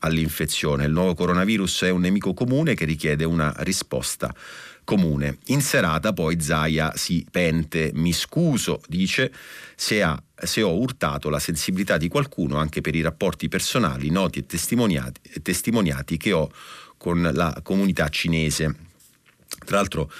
all'infezione. 0.00 0.86
Il 0.86 0.90
nuovo 0.90 1.14
coronavirus 1.14 1.82
è 1.82 1.90
un 1.90 2.00
nemico 2.00 2.34
comune 2.34 2.74
che 2.74 2.84
richiede 2.84 3.22
una 3.22 3.54
risposta 3.58 4.34
comune. 4.82 5.38
In 5.46 5.60
serata 5.60 6.12
poi 6.12 6.40
Zaia 6.40 6.90
si 6.96 7.24
pente, 7.30 7.92
mi 7.94 8.12
scuso, 8.12 8.80
dice, 8.88 9.32
se, 9.76 10.02
ha, 10.02 10.20
se 10.44 10.62
ho 10.62 10.74
urtato 10.76 11.28
la 11.28 11.38
sensibilità 11.38 11.96
di 11.96 12.08
qualcuno 12.08 12.56
anche 12.56 12.80
per 12.80 12.94
i 12.94 13.00
rapporti 13.00 13.48
personali 13.48 14.10
noti 14.10 14.40
e 14.40 14.46
testimoniati, 14.46 15.40
testimoniati 15.42 16.16
che 16.16 16.32
ho 16.32 16.50
con 16.96 17.30
la 17.32 17.60
comunità 17.62 18.08
cinese. 18.08 18.74
Tra 19.64 19.76
l'altro 19.76 20.10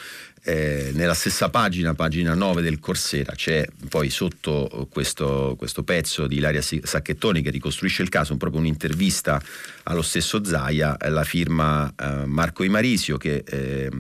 eh, 0.43 0.91
nella 0.95 1.15
stessa 1.15 1.51
pagina, 1.51 1.95
pagina 1.95 2.35
9 2.35 2.63
del 2.63 2.79
Corsera, 2.79 3.35
c'è 3.35 3.67
poi 3.89 4.09
sotto 4.09 4.89
questo, 4.91 5.55
questo, 5.59 5.83
pezzo 5.83 6.27
di 6.27 6.37
Ilaria 6.37 6.63
Sacchettoni 6.63 7.43
che 7.43 7.51
ricostruisce 7.51 8.03
il 8.03 8.09
caso, 8.09 8.37
proprio 8.37 8.61
un'intervista 8.61 9.41
allo 9.85 10.03
stesso 10.03 10.43
Zaia, 10.45 10.97
la 11.09 11.25
firma 11.25 11.93
eh, 11.95 12.25
Marco 12.25 12.63
Imarisio 12.63 13.19
che 13.19 13.45
eh, 13.47 13.91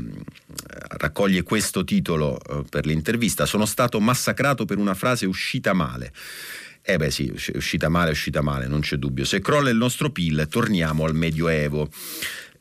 raccoglie 0.98 1.42
questo 1.42 1.84
titolo 1.84 2.40
eh, 2.40 2.64
per 2.68 2.86
l'intervista. 2.86 3.44
Sono 3.44 3.66
stato 3.66 4.00
massacrato 4.00 4.64
per 4.64 4.78
una 4.78 4.94
frase 4.94 5.26
uscita 5.26 5.74
male. 5.74 6.12
Eh 6.82 6.96
beh 6.96 7.10
sì, 7.10 7.30
uscita 7.54 7.90
male, 7.90 8.12
uscita 8.12 8.40
male, 8.40 8.66
non 8.66 8.80
c'è 8.80 8.96
dubbio. 8.96 9.24
Se 9.24 9.40
crolla 9.40 9.68
il 9.68 9.76
nostro 9.76 10.10
PIL, 10.10 10.46
torniamo 10.48 11.04
al 11.04 11.14
Medioevo. 11.14 11.90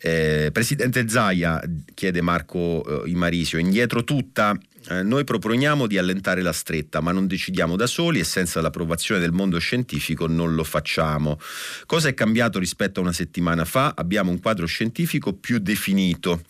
Eh, 0.01 0.49
Presidente 0.53 1.09
Zaia, 1.09 1.61
chiede 1.93 2.21
Marco 2.21 3.03
eh, 3.03 3.09
Imarisio, 3.09 3.57
indietro 3.57 4.03
tutta, 4.03 4.57
eh, 4.87 5.03
noi 5.03 5.25
proponiamo 5.25 5.87
di 5.87 5.97
allentare 5.97 6.41
la 6.41 6.53
stretta, 6.53 7.01
ma 7.01 7.11
non 7.11 7.27
decidiamo 7.27 7.75
da 7.75 7.85
soli 7.85 8.19
e 8.19 8.23
senza 8.23 8.61
l'approvazione 8.61 9.19
del 9.19 9.31
mondo 9.31 9.59
scientifico 9.59 10.25
non 10.25 10.55
lo 10.55 10.63
facciamo. 10.63 11.37
Cosa 11.85 12.07
è 12.07 12.13
cambiato 12.13 12.59
rispetto 12.59 12.99
a 12.99 13.03
una 13.03 13.11
settimana 13.11 13.65
fa? 13.65 13.93
Abbiamo 13.95 14.31
un 14.31 14.39
quadro 14.39 14.65
scientifico 14.65 15.33
più 15.33 15.59
definito 15.59 16.43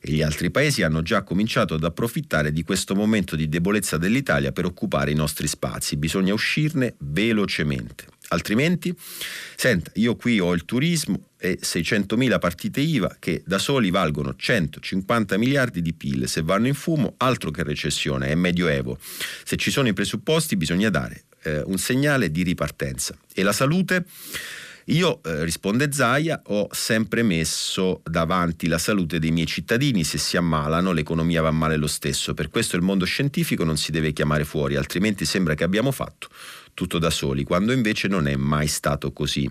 e 0.00 0.12
gli 0.12 0.22
altri 0.22 0.50
paesi 0.50 0.82
hanno 0.82 1.02
già 1.02 1.22
cominciato 1.22 1.74
ad 1.74 1.84
approfittare 1.84 2.52
di 2.52 2.64
questo 2.64 2.94
momento 2.94 3.36
di 3.36 3.48
debolezza 3.48 3.96
dell'Italia 3.96 4.50
per 4.50 4.64
occupare 4.64 5.12
i 5.12 5.14
nostri 5.14 5.46
spazi. 5.46 5.96
Bisogna 5.96 6.32
uscirne 6.32 6.94
velocemente. 6.98 8.16
Altrimenti, 8.28 8.94
senta, 9.56 9.90
io 9.94 10.14
qui 10.16 10.38
ho 10.38 10.52
il 10.52 10.64
turismo 10.66 11.28
e 11.38 11.58
600.000 11.62 12.38
partite 12.38 12.80
IVA 12.80 13.16
che 13.18 13.42
da 13.46 13.58
soli 13.58 13.90
valgono 13.90 14.34
150 14.36 15.38
miliardi 15.38 15.80
di 15.80 15.94
PIL. 15.94 16.28
Se 16.28 16.42
vanno 16.42 16.66
in 16.66 16.74
fumo, 16.74 17.14
altro 17.18 17.50
che 17.50 17.62
recessione, 17.62 18.28
è 18.28 18.34
medioevo. 18.34 18.98
Se 19.44 19.56
ci 19.56 19.70
sono 19.70 19.88
i 19.88 19.94
presupposti, 19.94 20.56
bisogna 20.56 20.90
dare 20.90 21.24
eh, 21.44 21.62
un 21.64 21.78
segnale 21.78 22.30
di 22.30 22.42
ripartenza. 22.42 23.16
E 23.32 23.42
la 23.42 23.52
salute? 23.52 24.04
Io, 24.86 25.20
eh, 25.22 25.44
risponde 25.44 25.92
Zaia, 25.92 26.40
ho 26.46 26.68
sempre 26.70 27.22
messo 27.22 28.00
davanti 28.04 28.68
la 28.68 28.78
salute 28.78 29.18
dei 29.18 29.30
miei 29.30 29.46
cittadini, 29.46 30.02
se 30.02 30.16
si 30.16 30.38
ammalano 30.38 30.92
l'economia 30.92 31.42
va 31.42 31.50
male 31.50 31.76
lo 31.76 31.86
stesso, 31.86 32.32
per 32.32 32.48
questo 32.48 32.76
il 32.76 32.82
mondo 32.82 33.04
scientifico 33.04 33.64
non 33.64 33.76
si 33.76 33.90
deve 33.90 34.14
chiamare 34.14 34.44
fuori, 34.44 34.76
altrimenti 34.76 35.26
sembra 35.26 35.52
che 35.54 35.64
abbiamo 35.64 35.92
fatto 35.92 36.28
tutto 36.78 37.00
da 37.00 37.10
soli, 37.10 37.42
quando 37.42 37.72
invece 37.72 38.06
non 38.06 38.28
è 38.28 38.36
mai 38.36 38.68
stato 38.68 39.10
così. 39.10 39.50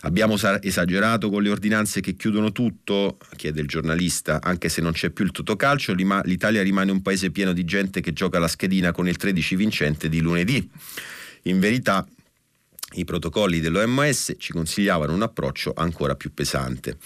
Abbiamo 0.00 0.36
esagerato 0.60 1.30
con 1.30 1.42
le 1.42 1.48
ordinanze 1.48 2.02
che 2.02 2.16
chiudono 2.16 2.52
tutto, 2.52 3.16
chiede 3.36 3.62
il 3.62 3.66
giornalista, 3.66 4.42
anche 4.42 4.68
se 4.68 4.82
non 4.82 4.92
c'è 4.92 5.08
più 5.08 5.24
il 5.24 5.30
totocalcio, 5.30 5.94
l'Italia 5.94 6.62
rimane 6.62 6.90
un 6.90 7.00
paese 7.00 7.30
pieno 7.30 7.54
di 7.54 7.64
gente 7.64 8.02
che 8.02 8.12
gioca 8.12 8.38
la 8.38 8.46
schedina 8.46 8.92
con 8.92 9.08
il 9.08 9.16
13 9.16 9.56
vincente 9.56 10.10
di 10.10 10.20
lunedì. 10.20 10.70
In 11.44 11.60
verità 11.60 12.06
i 12.92 13.06
protocolli 13.06 13.60
dell'OMS 13.60 14.34
ci 14.36 14.52
consigliavano 14.52 15.14
un 15.14 15.22
approccio 15.22 15.72
ancora 15.74 16.14
più 16.14 16.34
pesante. 16.34 16.98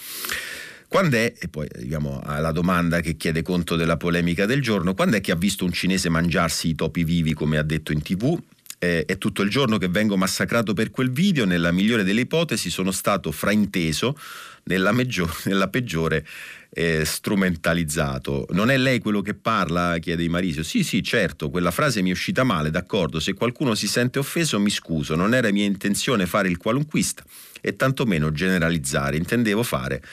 Quando 0.89 1.15
è, 1.15 1.33
e 1.39 1.47
poi 1.47 1.65
arriviamo 1.73 2.19
alla 2.21 2.51
domanda 2.51 2.99
che 2.99 3.15
chiede 3.15 3.41
conto 3.41 3.77
della 3.77 3.95
polemica 3.95 4.45
del 4.45 4.61
giorno, 4.61 4.93
quando 4.93 5.15
è 5.15 5.21
che 5.21 5.31
ha 5.31 5.37
visto 5.37 5.63
un 5.63 5.71
cinese 5.71 6.09
mangiarsi 6.09 6.67
i 6.67 6.75
topi 6.75 7.05
vivi 7.05 7.33
come 7.33 7.57
ha 7.57 7.63
detto 7.63 7.93
in 7.93 8.01
tv? 8.01 8.37
Eh, 8.79 9.05
è 9.05 9.17
tutto 9.17 9.41
il 9.41 9.49
giorno 9.49 9.77
che 9.77 9.87
vengo 9.87 10.17
massacrato 10.17 10.73
per 10.73 10.91
quel 10.91 11.11
video, 11.11 11.45
nella 11.45 11.71
migliore 11.71 12.03
delle 12.03 12.21
ipotesi 12.21 12.69
sono 12.69 12.91
stato 12.91 13.31
frainteso, 13.31 14.17
nella, 14.63 14.91
meggio, 14.91 15.29
nella 15.45 15.67
peggiore 15.67 16.25
eh, 16.69 17.05
strumentalizzato. 17.05 18.47
Non 18.51 18.69
è 18.69 18.77
lei 18.77 18.99
quello 18.99 19.21
che 19.21 19.33
parla? 19.33 19.97
chiede 19.99 20.23
Di 20.23 20.29
Marisio. 20.29 20.63
Sì, 20.63 20.83
sì, 20.83 21.01
certo, 21.01 21.49
quella 21.49 21.71
frase 21.71 22.01
mi 22.01 22.09
è 22.09 22.13
uscita 22.13 22.43
male, 22.43 22.69
d'accordo. 22.69 23.19
Se 23.19 23.33
qualcuno 23.33 23.75
si 23.75 23.87
sente 23.87 24.19
offeso 24.19 24.59
mi 24.59 24.69
scuso, 24.69 25.15
non 25.15 25.33
era 25.33 25.51
mia 25.51 25.65
intenzione 25.65 26.25
fare 26.25 26.49
il 26.49 26.57
qualunquista 26.57 27.23
e 27.61 27.75
tantomeno 27.75 28.31
generalizzare, 28.31 29.17
intendevo 29.17 29.63
fare 29.63 30.03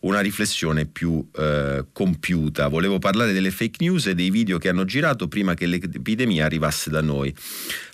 una 0.00 0.20
riflessione 0.20 0.86
più 0.86 1.26
eh, 1.36 1.86
compiuta. 1.92 2.68
Volevo 2.68 2.98
parlare 2.98 3.32
delle 3.32 3.50
fake 3.50 3.76
news 3.80 4.06
e 4.06 4.14
dei 4.14 4.30
video 4.30 4.58
che 4.58 4.68
hanno 4.68 4.84
girato 4.84 5.28
prima 5.28 5.54
che 5.54 5.66
l'epidemia 5.66 6.44
arrivasse 6.44 6.90
da 6.90 7.02
noi. 7.02 7.34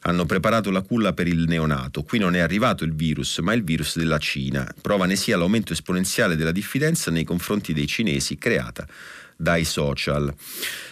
Hanno 0.02 0.24
preparato 0.24 0.70
la 0.70 0.82
culla 0.82 1.12
per 1.12 1.26
il 1.26 1.44
neonato. 1.48 2.02
Qui 2.02 2.18
non 2.18 2.36
è 2.36 2.38
arrivato 2.38 2.84
il 2.84 2.94
virus, 2.94 3.38
ma 3.38 3.52
il 3.54 3.64
virus 3.64 3.96
della 3.96 4.18
Cina. 4.18 4.72
Prova 4.80 5.06
ne 5.06 5.16
sia 5.16 5.36
l'aumento 5.36 5.72
esponenziale 5.72 6.36
della 6.36 6.52
diffidenza 6.52 7.10
nei 7.10 7.24
confronti 7.24 7.72
dei 7.72 7.86
cinesi 7.86 8.38
creata 8.38 8.86
dai 9.36 9.64
social. 9.64 10.32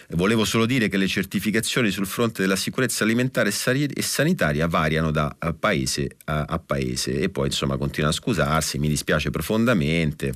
Volevo 0.09 0.45
solo 0.45 0.67
dire 0.67 0.87
che 0.87 0.97
le 0.97 1.07
certificazioni 1.07 1.89
sul 1.89 2.05
fronte 2.05 2.43
della 2.43 2.55
sicurezza 2.55 3.03
alimentare 3.03 3.49
e 3.49 4.01
sanitaria 4.01 4.67
variano 4.67 5.09
da 5.09 5.35
paese 5.57 6.17
a 6.25 6.59
paese 6.63 7.19
e 7.19 7.29
poi 7.29 7.47
insomma 7.47 7.77
continua 7.77 8.09
a 8.09 8.13
scusarsi, 8.13 8.77
mi 8.77 8.87
dispiace 8.87 9.31
profondamente. 9.31 10.33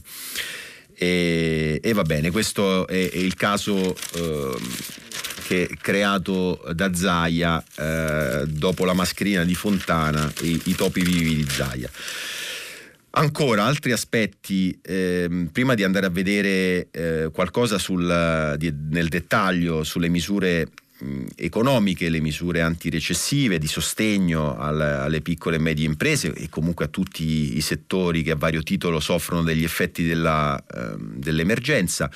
E, 1.01 1.79
e 1.81 1.93
va 1.93 2.01
bene, 2.01 2.29
questo 2.29 2.85
è, 2.85 3.09
è 3.09 3.15
il 3.15 3.35
caso 3.35 3.95
eh, 4.15 4.57
che 5.47 5.69
creato 5.79 6.61
da 6.73 6.93
Zaia 6.93 7.63
eh, 7.77 8.43
dopo 8.45 8.83
la 8.83 8.91
mascherina 8.91 9.45
di 9.45 9.55
Fontana, 9.55 10.29
i, 10.41 10.61
i 10.65 10.75
topi 10.75 11.01
vivi 11.01 11.35
di 11.35 11.47
Zaia. 11.49 11.89
Ancora 13.11 13.63
altri 13.63 13.93
aspetti, 13.93 14.77
eh, 14.81 15.47
prima 15.53 15.73
di 15.73 15.85
andare 15.85 16.05
a 16.05 16.09
vedere 16.09 16.89
eh, 16.91 17.29
qualcosa 17.31 17.77
sul, 17.77 18.55
di, 18.57 18.73
nel 18.89 19.07
dettaglio 19.07 19.85
sulle 19.85 20.09
misure 20.09 20.67
economiche, 21.35 22.09
le 22.09 22.19
misure 22.19 22.61
antirecessive 22.61 23.57
di 23.57 23.67
sostegno 23.67 24.57
al, 24.57 24.81
alle 24.81 25.21
piccole 25.21 25.55
e 25.55 25.59
medie 25.59 25.85
imprese 25.85 26.33
e 26.33 26.49
comunque 26.49 26.85
a 26.85 26.87
tutti 26.89 27.55
i 27.55 27.61
settori 27.61 28.21
che 28.21 28.31
a 28.31 28.35
vario 28.35 28.61
titolo 28.63 28.99
soffrono 28.99 29.43
degli 29.43 29.63
effetti 29.63 30.05
della, 30.05 30.57
eh, 30.57 30.95
dell'emergenza. 30.97 32.11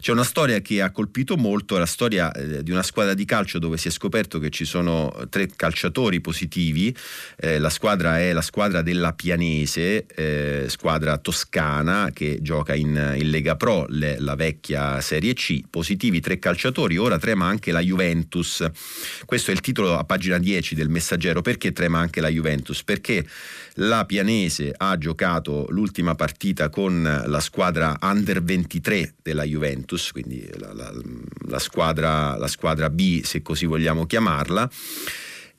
C'è 0.00 0.12
una 0.12 0.24
storia 0.24 0.60
che 0.60 0.82
ha 0.82 0.90
colpito 0.90 1.36
molto, 1.36 1.78
la 1.78 1.86
storia 1.86 2.30
eh, 2.32 2.62
di 2.62 2.70
una 2.70 2.82
squadra 2.82 3.14
di 3.14 3.24
calcio 3.24 3.58
dove 3.58 3.76
si 3.78 3.88
è 3.88 3.90
scoperto 3.90 4.38
che 4.38 4.50
ci 4.50 4.64
sono 4.64 5.26
tre 5.30 5.48
calciatori 5.54 6.20
positivi, 6.20 6.94
eh, 7.36 7.58
la 7.58 7.70
squadra 7.70 8.20
è 8.20 8.32
la 8.32 8.42
squadra 8.42 8.82
della 8.82 9.14
Pianese, 9.14 10.06
eh, 10.06 10.66
squadra 10.68 11.16
toscana 11.18 12.10
che 12.12 12.38
gioca 12.42 12.74
in, 12.74 13.14
in 13.16 13.30
Lega 13.30 13.56
Pro, 13.56 13.86
la 13.88 14.34
vecchia 14.34 15.00
Serie 15.00 15.32
C, 15.32 15.62
positivi 15.68 16.20
tre 16.20 16.38
calciatori, 16.38 16.98
ora 16.98 17.18
trema 17.18 17.46
anche 17.46 17.72
la 17.72 17.80
Juventus. 17.80 18.24
Questo 19.24 19.50
è 19.50 19.54
il 19.54 19.60
titolo 19.60 19.96
a 19.96 20.04
pagina 20.04 20.38
10 20.38 20.74
del 20.74 20.88
messaggero, 20.88 21.42
perché 21.42 21.72
trema 21.72 21.98
anche 21.98 22.20
la 22.20 22.28
Juventus? 22.28 22.82
Perché 22.82 23.26
la 23.74 24.04
Pianese 24.06 24.72
ha 24.76 24.96
giocato 24.98 25.66
l'ultima 25.70 26.14
partita 26.14 26.68
con 26.68 27.02
la 27.26 27.40
squadra 27.40 27.96
under 28.00 28.42
23 28.42 29.14
della 29.22 29.44
Juventus, 29.44 30.12
quindi 30.12 30.48
la, 30.58 30.72
la, 30.72 30.92
la, 31.48 31.58
squadra, 31.58 32.36
la 32.36 32.48
squadra 32.48 32.90
B 32.90 33.22
se 33.22 33.42
così 33.42 33.66
vogliamo 33.66 34.06
chiamarla 34.06 34.70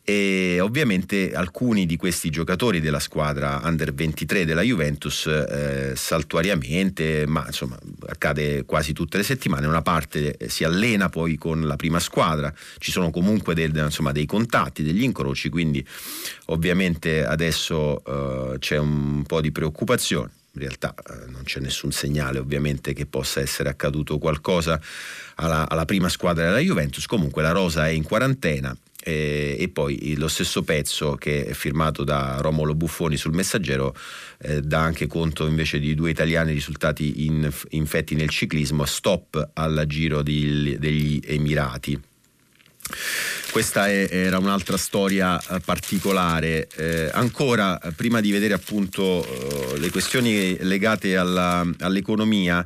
e 0.10 0.62
ovviamente 0.62 1.34
alcuni 1.34 1.86
di 1.86 1.98
questi 1.98 2.30
giocatori 2.30 2.80
della 2.80 3.02
squadra 3.02 3.60
under 3.62 3.94
23 3.94 4.46
della 4.46 4.62
Juventus 4.62 5.26
eh, 5.26 5.98
saltuariamente, 5.98 7.26
ma 7.28 7.44
insomma 7.46 7.78
accade 8.06 8.64
quasi 8.64 8.94
tutte 8.94 9.18
le 9.18 9.24
settimane, 9.24 9.68
una 9.68 9.82
parte 9.82 10.38
si 10.48 10.64
allena 10.64 11.10
poi 11.10 11.36
con 11.36 11.68
la 11.68 11.76
prima 11.76 12.00
squadra, 12.00 12.54
ci 12.78 12.90
sono 12.90 13.12
comunque 13.12 13.54
del, 13.54 13.76
insomma, 13.76 14.14
dei 14.14 14.26
contatti, 14.26 14.82
degli 14.82 15.04
incroci, 15.04 15.50
quindi 15.50 15.86
ovviamente 16.46 17.26
adesso 17.26 18.02
eh, 18.06 18.60
c'è 18.60 18.78
un 18.78 19.24
po' 19.24 19.42
di 19.42 19.52
preoccupazione. 19.52 20.32
In 20.54 20.62
realtà 20.62 20.94
eh, 20.96 21.30
non 21.30 21.44
c'è 21.44 21.60
nessun 21.60 21.92
segnale 21.92 22.40
ovviamente 22.40 22.94
che 22.94 23.06
possa 23.06 23.42
essere 23.42 23.68
accaduto 23.68 24.20
qualcosa 24.20 24.80
alla, 25.36 25.68
alla, 25.68 25.84
prima 25.84 26.08
squadra 26.08 26.46
della 26.46 26.60
Juventus, 26.60 27.06
comunque 27.08 27.42
la 27.42 27.52
Rosa 27.52 27.88
è 27.88 27.92
in 27.92 28.04
quarantena 28.04 28.74
eh, 29.08 29.56
e 29.58 29.70
poi 29.70 30.16
lo 30.18 30.28
stesso 30.28 30.64
pezzo 30.64 31.16
che 31.16 31.46
è 31.46 31.54
firmato 31.54 32.04
da 32.04 32.40
Romolo 32.42 32.76
Buffoni 32.76 33.16
sul 33.16 33.34
Messaggero 33.34 33.96
eh, 34.40 34.60
dà 34.60 34.82
anche 34.82 35.08
conto 35.08 35.48
invece 35.48 35.80
di 35.80 35.96
due 35.96 36.10
italiani 36.10 36.52
risultati 36.52 37.26
in, 37.26 37.50
infetti 37.70 38.16
nel 38.16 38.30
ciclismo, 38.30 38.84
stop 38.84 39.52
al 39.54 39.86
Giro 39.88 40.22
di, 40.22 40.76
degli 40.78 41.22
Emirati. 41.24 41.98
Questa 43.52 43.88
è, 43.88 44.08
era 44.12 44.38
un'altra 44.38 44.78
storia 44.78 45.40
eh, 45.40 45.60
particolare. 45.60 46.68
Eh, 46.76 47.10
ancora, 47.12 47.80
prima 47.96 48.20
di 48.20 48.32
vedere 48.32 48.54
appunto 48.54 49.26
eh, 49.26 49.80
le 49.80 49.90
questioni 49.90 50.58
legate 50.60 51.18
alla, 51.18 51.66
all'economia, 51.80 52.66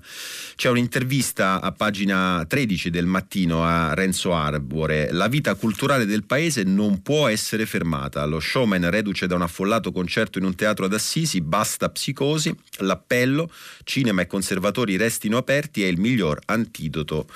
c'è 0.55 0.69
un'intervista 0.69 1.61
a 1.61 1.71
pagina 1.71 2.43
13 2.47 2.89
del 2.89 3.05
mattino 3.05 3.63
a 3.63 3.93
Renzo 3.93 4.33
Arbore. 4.33 5.11
La 5.11 5.27
vita 5.27 5.55
culturale 5.55 6.05
del 6.05 6.25
paese 6.25 6.63
non 6.63 7.01
può 7.01 7.27
essere 7.27 7.65
fermata. 7.65 8.25
Lo 8.25 8.39
showman 8.39 8.89
reduce 8.89 9.27
da 9.27 9.35
un 9.35 9.43
affollato 9.43 9.91
concerto 9.91 10.39
in 10.39 10.45
un 10.45 10.55
teatro 10.55 10.85
ad 10.85 10.93
Assisi, 10.93 11.41
basta 11.41 11.89
psicosi. 11.89 12.53
L'appello, 12.79 13.51
cinema 13.83 14.21
e 14.21 14.27
conservatori 14.27 14.97
restino 14.97 15.37
aperti, 15.37 15.83
è 15.83 15.87
il 15.87 15.99
miglior 15.99 16.39
antidoto 16.45 17.27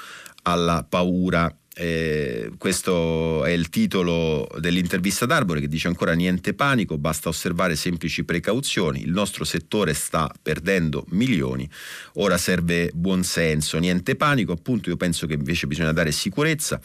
alla 0.43 0.85
paura. 0.87 1.53
Eh, 1.77 2.51
questo 2.57 3.43
è 3.43 3.49
il 3.49 3.67
titolo 3.67 4.47
dell'intervista 4.59 5.25
d'Arbore 5.25 5.59
che 5.59 5.67
dice 5.67 5.89
ancora 5.89 6.13
niente 6.13 6.53
panico, 6.53 6.97
basta 6.97 7.27
osservare 7.27 7.75
semplici 7.75 8.23
precauzioni, 8.23 9.01
il 9.01 9.11
nostro 9.11 9.43
settore 9.43 9.93
sta 9.93 10.31
perdendo 10.41 11.05
milioni, 11.09 11.69
ora 12.13 12.37
serve 12.37 12.91
buonsenso, 12.93 13.77
niente 13.77 14.15
panico, 14.15 14.53
appunto 14.53 14.89
io 14.89 14.95
penso 14.95 15.27
che 15.27 15.33
invece 15.33 15.67
bisogna 15.67 15.91
dare 15.91 16.13
sicurezza, 16.13 16.79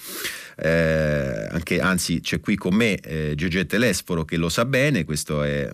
eh, 0.57 1.48
anche, 1.50 1.79
anzi 1.81 2.20
c'è 2.20 2.40
qui 2.40 2.57
con 2.57 2.74
me 2.74 2.96
eh, 2.96 3.35
Gegè 3.37 3.66
Telesforo 3.66 4.24
che 4.24 4.37
lo 4.37 4.48
sa 4.48 4.64
bene, 4.64 5.05
questo 5.05 5.44
è 5.44 5.70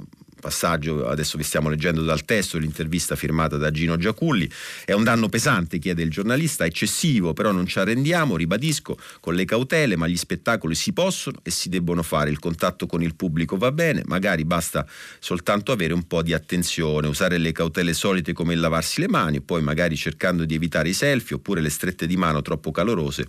passaggio, 0.47 1.09
adesso 1.09 1.37
vi 1.37 1.43
stiamo 1.43 1.69
leggendo 1.69 2.05
dal 2.05 2.25
testo 2.25 2.57
l'intervista 2.57 3.17
firmata 3.17 3.57
da 3.57 3.73
Gino 3.73 3.97
Giaculli, 3.97 4.49
è 4.85 4.93
un 4.93 5.03
danno 5.03 5.29
pesante, 5.29 5.81
chiede 5.81 6.05
il 6.05 6.11
giornalista, 6.11 6.65
eccessivo, 6.65 7.33
però 7.33 7.51
non 7.51 7.67
ci 7.67 7.81
arrendiamo, 7.81 8.37
ribadisco, 8.37 8.97
con 9.19 9.35
le 9.35 9.45
cautele, 9.45 9.97
ma 9.97 10.07
gli 10.07 10.17
spettacoli 10.17 10.77
si 10.77 10.93
possono 10.93 11.39
e 11.43 11.51
si 11.51 11.69
debbono 11.69 12.05
fare, 12.05 12.31
il 12.31 12.39
contatto 12.39 12.87
con 12.87 13.03
il 13.03 13.17
pubblico 13.17 13.57
va 13.57 13.73
bene, 13.73 14.03
magari 14.07 14.45
basta 14.45 14.87
soltanto 15.19 15.73
avere 15.73 15.93
un 15.93 16.07
po' 16.07 16.23
di 16.23 16.33
attenzione, 16.33 17.09
usare 17.09 17.39
le 17.39 17.51
cautele 17.51 17.93
solite 17.93 18.33
come 18.33 18.55
il 18.55 18.61
lavarsi 18.61 19.01
le 19.01 19.09
mani, 19.09 19.41
poi 19.41 19.63
magari 19.63 19.97
cercando 19.97 20.45
di 20.45 20.55
evitare 20.55 20.91
i 20.91 20.95
selfie 20.95 21.35
oppure 21.35 21.61
le 21.61 21.71
strette 21.71 22.07
di 22.07 22.17
mano 22.17 22.41
troppo 22.41 22.71
calorose 22.71 23.27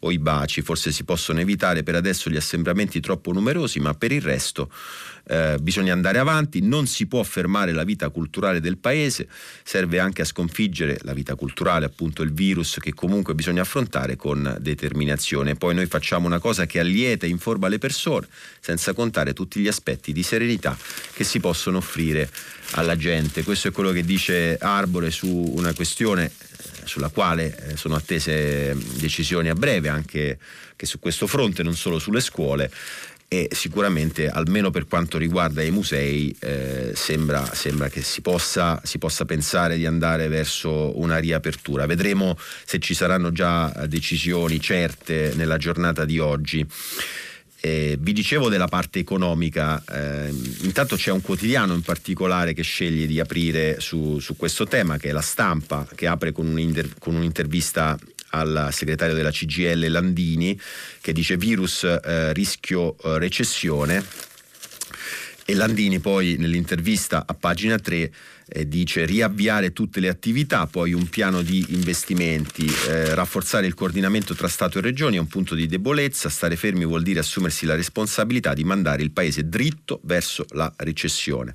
o 0.00 0.10
i 0.10 0.18
baci, 0.18 0.62
forse 0.62 0.90
si 0.90 1.04
possono 1.04 1.38
evitare 1.38 1.84
per 1.84 1.94
adesso 1.94 2.28
gli 2.28 2.36
assembramenti 2.36 2.98
troppo 2.98 3.32
numerosi, 3.32 3.78
ma 3.78 3.94
per 3.94 4.10
il 4.10 4.22
resto 4.22 4.68
eh, 5.28 5.56
bisogna 5.60 5.92
andare 5.92 6.18
avanti, 6.18 6.60
non 6.60 6.86
si 6.86 7.06
può 7.06 7.22
fermare 7.22 7.72
la 7.72 7.84
vita 7.84 8.08
culturale 8.10 8.60
del 8.60 8.78
paese, 8.78 9.26
serve 9.64 9.98
anche 9.98 10.22
a 10.22 10.24
sconfiggere 10.24 10.98
la 11.02 11.14
vita 11.14 11.34
culturale, 11.34 11.84
appunto 11.84 12.22
il 12.22 12.32
virus 12.32 12.78
che 12.80 12.94
comunque 12.94 13.34
bisogna 13.34 13.62
affrontare 13.62 14.16
con 14.16 14.56
determinazione. 14.60 15.56
Poi 15.56 15.74
noi 15.74 15.86
facciamo 15.86 16.26
una 16.26 16.38
cosa 16.38 16.66
che 16.66 16.78
allieta 16.78 17.26
e 17.26 17.28
informa 17.28 17.68
le 17.68 17.78
persone, 17.78 18.28
senza 18.60 18.92
contare 18.92 19.32
tutti 19.32 19.60
gli 19.60 19.68
aspetti 19.68 20.12
di 20.12 20.22
serenità 20.22 20.76
che 21.12 21.24
si 21.24 21.40
possono 21.40 21.78
offrire 21.78 22.30
alla 22.72 22.96
gente. 22.96 23.42
Questo 23.42 23.68
è 23.68 23.72
quello 23.72 23.90
che 23.90 24.04
dice 24.04 24.56
Arbore 24.58 25.10
su 25.10 25.28
una 25.28 25.72
questione 25.72 26.26
eh, 26.26 26.30
sulla 26.84 27.08
quale 27.08 27.70
eh, 27.70 27.76
sono 27.76 27.96
attese 27.96 28.76
decisioni 28.94 29.48
a 29.48 29.54
breve 29.54 29.88
anche 29.88 30.38
su 30.78 30.98
questo 31.00 31.26
fronte, 31.26 31.62
non 31.62 31.74
solo 31.74 31.98
sulle 31.98 32.20
scuole 32.20 32.70
e 33.28 33.48
sicuramente 33.52 34.28
almeno 34.28 34.70
per 34.70 34.86
quanto 34.86 35.18
riguarda 35.18 35.62
i 35.62 35.70
musei 35.70 36.34
eh, 36.40 36.92
sembra, 36.94 37.44
sembra, 37.54 37.88
che 37.88 38.02
si 38.02 38.20
possa, 38.20 38.80
si 38.84 38.98
possa, 38.98 39.24
pensare 39.24 39.76
di 39.76 39.86
andare 39.86 40.28
verso 40.28 40.98
una 41.00 41.18
riapertura. 41.18 41.86
Vedremo 41.86 42.36
se 42.64 42.78
ci 42.78 42.94
saranno 42.94 43.32
già 43.32 43.68
decisioni 43.88 44.60
certe 44.60 45.32
nella 45.34 45.56
giornata 45.56 46.04
di 46.04 46.18
oggi. 46.18 46.64
Eh, 47.58 47.96
vi 47.98 48.12
dicevo 48.12 48.48
della 48.48 48.68
parte 48.68 49.00
economica, 49.00 49.82
eh, 49.90 50.32
intanto 50.60 50.94
c'è 50.94 51.10
un 51.10 51.20
quotidiano 51.20 51.74
in 51.74 51.80
particolare 51.80 52.52
che 52.52 52.62
sceglie 52.62 53.06
di 53.06 53.18
aprire 53.18 53.80
su, 53.80 54.20
su 54.20 54.36
questo 54.36 54.66
tema, 54.66 54.98
che 54.98 55.08
è 55.08 55.12
la 55.12 55.20
stampa, 55.20 55.84
che 55.94 56.06
apre 56.06 56.30
con, 56.30 56.46
un'inter- 56.46 56.94
con 57.00 57.16
un'intervista 57.16 57.98
al 58.30 58.68
segretario 58.72 59.14
della 59.14 59.30
CGL 59.30 59.86
Landini 59.88 60.58
che 61.00 61.12
dice 61.12 61.36
virus 61.36 61.84
eh, 61.84 62.32
rischio 62.32 62.96
eh, 62.98 63.18
recessione. 63.18 64.04
E 65.48 65.54
Landini 65.54 66.00
poi 66.00 66.34
nell'intervista 66.38 67.24
a 67.24 67.32
pagina 67.34 67.78
3 67.78 68.12
eh, 68.48 68.66
dice 68.68 69.04
riavviare 69.04 69.72
tutte 69.72 70.00
le 70.00 70.08
attività, 70.08 70.66
poi 70.66 70.92
un 70.92 71.08
piano 71.08 71.42
di 71.42 71.64
investimenti, 71.68 72.66
eh, 72.88 73.14
rafforzare 73.14 73.66
il 73.66 73.74
coordinamento 73.74 74.34
tra 74.34 74.48
Stato 74.48 74.78
e 74.78 74.80
Regioni 74.80 75.16
è 75.16 75.20
un 75.20 75.28
punto 75.28 75.54
di 75.54 75.66
debolezza, 75.66 76.28
stare 76.28 76.56
fermi 76.56 76.84
vuol 76.84 77.02
dire 77.02 77.20
assumersi 77.20 77.64
la 77.64 77.76
responsabilità 77.76 78.54
di 78.54 78.64
mandare 78.64 79.02
il 79.02 79.12
Paese 79.12 79.48
dritto 79.48 80.00
verso 80.02 80.44
la 80.50 80.72
recessione. 80.78 81.54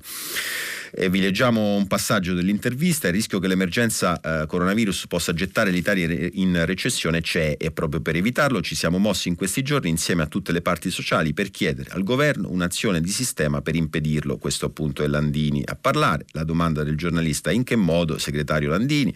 E 0.94 1.08
vi 1.08 1.20
leggiamo 1.20 1.74
un 1.76 1.86
passaggio 1.86 2.34
dell'intervista. 2.34 3.06
Il 3.06 3.14
rischio 3.14 3.38
che 3.38 3.48
l'emergenza 3.48 4.20
eh, 4.20 4.46
coronavirus 4.46 5.06
possa 5.06 5.32
gettare 5.32 5.70
l'Italia 5.70 6.28
in 6.34 6.66
recessione 6.66 7.22
c'è 7.22 7.56
e 7.58 7.70
proprio 7.70 8.02
per 8.02 8.16
evitarlo 8.16 8.60
ci 8.60 8.74
siamo 8.74 8.98
mossi 8.98 9.28
in 9.28 9.34
questi 9.34 9.62
giorni 9.62 9.88
insieme 9.88 10.22
a 10.22 10.26
tutte 10.26 10.52
le 10.52 10.60
parti 10.60 10.90
sociali 10.90 11.32
per 11.32 11.50
chiedere 11.50 11.88
al 11.92 12.02
governo 12.02 12.50
un'azione 12.50 13.00
di 13.00 13.08
sistema 13.08 13.62
per 13.62 13.74
impedirlo. 13.74 14.36
Questo 14.36 14.66
appunto 14.66 15.02
è 15.02 15.06
Landini 15.06 15.62
a 15.64 15.76
parlare. 15.80 16.26
La 16.32 16.44
domanda 16.44 16.82
del 16.82 16.98
giornalista 16.98 17.50
in 17.50 17.64
che 17.64 17.76
modo, 17.76 18.18
segretario 18.18 18.68
Landini? 18.68 19.14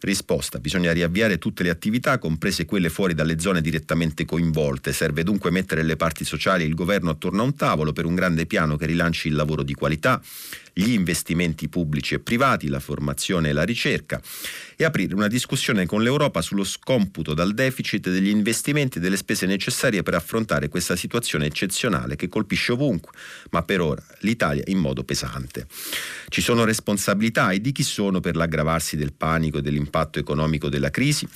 Risposta, 0.00 0.58
bisogna 0.58 0.90
riavviare 0.90 1.38
tutte 1.38 1.62
le 1.62 1.70
attività, 1.70 2.18
comprese 2.18 2.64
quelle 2.64 2.88
fuori 2.88 3.14
dalle 3.14 3.38
zone 3.38 3.60
direttamente 3.60 4.24
coinvolte. 4.24 4.92
Serve 4.92 5.22
dunque 5.22 5.52
mettere 5.52 5.84
le 5.84 5.94
parti 5.94 6.24
sociali 6.24 6.64
e 6.64 6.66
il 6.66 6.74
governo 6.74 7.10
attorno 7.10 7.42
a 7.42 7.44
un 7.44 7.54
tavolo 7.54 7.92
per 7.92 8.06
un 8.06 8.16
grande 8.16 8.44
piano 8.44 8.74
che 8.74 8.86
rilanci 8.86 9.28
il 9.28 9.34
lavoro 9.36 9.62
di 9.62 9.74
qualità 9.74 10.20
gli 10.72 10.92
investimenti 10.92 11.68
pubblici 11.68 12.14
e 12.14 12.20
privati, 12.20 12.68
la 12.68 12.80
formazione 12.80 13.50
e 13.50 13.52
la 13.52 13.64
ricerca 13.64 14.20
e 14.76 14.84
aprire 14.84 15.14
una 15.14 15.28
discussione 15.28 15.86
con 15.86 16.02
l'Europa 16.02 16.40
sullo 16.40 16.64
scomputo 16.64 17.34
dal 17.34 17.52
deficit 17.54 18.10
degli 18.10 18.28
investimenti 18.28 18.98
e 18.98 19.00
delle 19.00 19.16
spese 19.16 19.46
necessarie 19.46 20.02
per 20.02 20.14
affrontare 20.14 20.68
questa 20.68 20.96
situazione 20.96 21.46
eccezionale 21.46 22.16
che 22.16 22.28
colpisce 22.28 22.72
ovunque, 22.72 23.12
ma 23.50 23.62
per 23.62 23.80
ora 23.80 24.02
l'Italia 24.20 24.62
in 24.66 24.78
modo 24.78 25.04
pesante. 25.04 25.66
Ci 26.28 26.40
sono 26.40 26.64
responsabilità 26.64 27.50
e 27.50 27.60
di 27.60 27.72
chi 27.72 27.82
sono 27.82 28.20
per 28.20 28.36
l'aggravarsi 28.36 28.96
del 28.96 29.12
panico 29.12 29.58
e 29.58 29.62
dell'impatto 29.62 30.18
economico 30.18 30.68
della 30.68 30.90
crisi? 30.90 31.28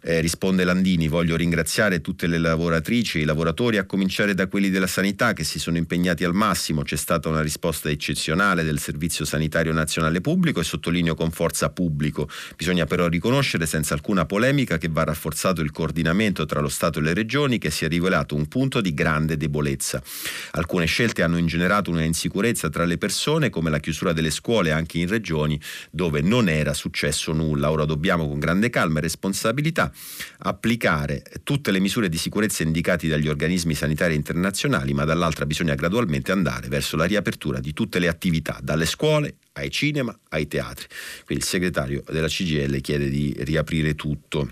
Eh, 0.00 0.20
risponde 0.20 0.62
Landini, 0.62 1.08
voglio 1.08 1.34
ringraziare 1.34 2.00
tutte 2.00 2.28
le 2.28 2.38
lavoratrici 2.38 3.18
e 3.18 3.22
i 3.22 3.24
lavoratori, 3.24 3.78
a 3.78 3.84
cominciare 3.84 4.32
da 4.32 4.46
quelli 4.46 4.70
della 4.70 4.86
sanità 4.86 5.32
che 5.32 5.42
si 5.42 5.58
sono 5.58 5.76
impegnati 5.76 6.22
al 6.22 6.34
massimo. 6.34 6.82
C'è 6.82 6.94
stata 6.94 7.28
una 7.28 7.40
risposta 7.40 7.90
eccezionale 7.90 8.62
del 8.62 8.78
Servizio 8.78 9.24
Sanitario 9.24 9.72
Nazionale 9.72 10.20
Pubblico 10.20 10.60
e 10.60 10.64
sottolineo 10.64 11.16
con 11.16 11.32
forza 11.32 11.70
pubblico. 11.70 12.28
Bisogna 12.56 12.86
però 12.86 13.08
riconoscere 13.08 13.66
senza 13.66 13.94
alcuna 13.94 14.24
polemica 14.24 14.78
che 14.78 14.88
va 14.88 15.02
rafforzato 15.02 15.62
il 15.62 15.72
coordinamento 15.72 16.46
tra 16.46 16.60
lo 16.60 16.68
Stato 16.68 17.00
e 17.00 17.02
le 17.02 17.12
regioni 17.12 17.58
che 17.58 17.70
si 17.70 17.84
è 17.84 17.88
rivelato 17.88 18.36
un 18.36 18.46
punto 18.46 18.80
di 18.80 18.94
grande 18.94 19.36
debolezza. 19.36 20.00
Alcune 20.52 20.86
scelte 20.86 21.24
hanno 21.24 21.38
ingenerato 21.38 21.90
una 21.90 22.04
insicurezza 22.04 22.68
tra 22.68 22.84
le 22.84 22.98
persone 22.98 23.50
come 23.50 23.68
la 23.68 23.80
chiusura 23.80 24.12
delle 24.12 24.30
scuole 24.30 24.70
anche 24.70 24.98
in 24.98 25.08
regioni 25.08 25.60
dove 25.90 26.20
non 26.20 26.48
era 26.48 26.72
successo 26.72 27.32
nulla. 27.32 27.72
Ora 27.72 27.84
dobbiamo 27.84 28.28
con 28.28 28.38
grande 28.38 28.70
calma 28.70 28.98
e 29.00 29.02
responsabilità 29.02 29.87
applicare 30.38 31.22
tutte 31.42 31.70
le 31.70 31.80
misure 31.80 32.08
di 32.08 32.16
sicurezza 32.18 32.62
indicate 32.62 33.08
dagli 33.08 33.28
organismi 33.28 33.74
sanitari 33.74 34.14
internazionali, 34.14 34.92
ma 34.92 35.04
dall'altra 35.04 35.46
bisogna 35.46 35.74
gradualmente 35.74 36.32
andare 36.32 36.68
verso 36.68 36.96
la 36.96 37.04
riapertura 37.04 37.60
di 37.60 37.72
tutte 37.72 37.98
le 37.98 38.08
attività, 38.08 38.58
dalle 38.62 38.86
scuole 38.86 39.36
ai 39.52 39.70
cinema 39.70 40.16
ai 40.30 40.46
teatri. 40.46 40.86
Quindi 41.24 41.44
il 41.44 41.48
segretario 41.48 42.02
della 42.06 42.28
CGL 42.28 42.80
chiede 42.80 43.08
di 43.08 43.34
riaprire 43.40 43.94
tutto. 43.94 44.50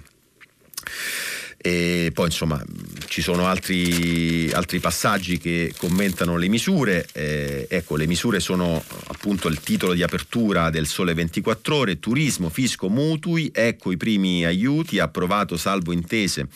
E 1.67 2.13
poi 2.13 2.27
insomma 2.27 2.63
ci 3.09 3.21
sono 3.21 3.49
altri, 3.49 4.49
altri 4.53 4.79
passaggi 4.79 5.37
che 5.37 5.75
commentano 5.77 6.37
le 6.37 6.47
misure. 6.47 7.09
Eh, 7.13 7.67
ecco, 7.69 7.97
le 7.97 8.07
misure 8.07 8.39
sono 8.39 8.81
appunto 9.09 9.49
il 9.49 9.59
titolo 9.59 9.93
di 9.93 10.05
apertura 10.05 10.71
del 10.71 10.87
Sole 10.87 11.13
24 11.13 11.75
Ore, 11.75 11.99
turismo, 11.99 12.51
fisco, 12.51 12.89
mutui, 12.89 13.51
ecco 13.53 13.91
i 13.91 13.97
primi 13.97 14.45
aiuti, 14.45 15.01
approvato 15.01 15.57
salvo 15.57 15.91
intese. 15.93 16.47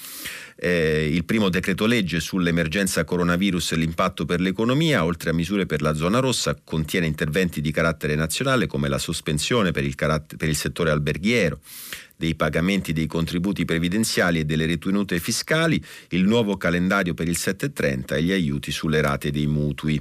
Eh, 0.62 1.08
il 1.10 1.24
primo 1.24 1.48
decreto 1.48 1.86
legge 1.86 2.20
sull'emergenza 2.20 3.02
coronavirus 3.02 3.72
e 3.72 3.76
l'impatto 3.76 4.26
per 4.26 4.40
l'economia, 4.40 5.04
oltre 5.04 5.30
a 5.30 5.32
misure 5.32 5.64
per 5.64 5.80
la 5.80 5.94
zona 5.94 6.18
rossa, 6.18 6.54
contiene 6.62 7.06
interventi 7.06 7.62
di 7.62 7.72
carattere 7.72 8.14
nazionale 8.14 8.66
come 8.66 8.88
la 8.88 8.98
sospensione 8.98 9.72
per 9.72 9.84
il, 9.84 9.94
caratter- 9.94 10.36
per 10.36 10.50
il 10.50 10.56
settore 10.56 10.90
alberghiero, 10.90 11.60
dei 12.20 12.34
pagamenti 12.34 12.92
dei 12.92 13.06
contributi 13.06 13.64
previdenziali 13.64 14.40
e 14.40 14.44
delle 14.44 14.66
ritenute 14.66 15.18
fiscali, 15.18 15.82
il 16.10 16.24
nuovo 16.24 16.58
calendario 16.58 17.14
per 17.14 17.26
il 17.28 17.36
730 17.38 18.16
e 18.16 18.22
gli 18.22 18.30
aiuti 18.30 18.70
sulle 18.70 19.00
rate 19.00 19.30
dei 19.30 19.46
mutui. 19.46 19.98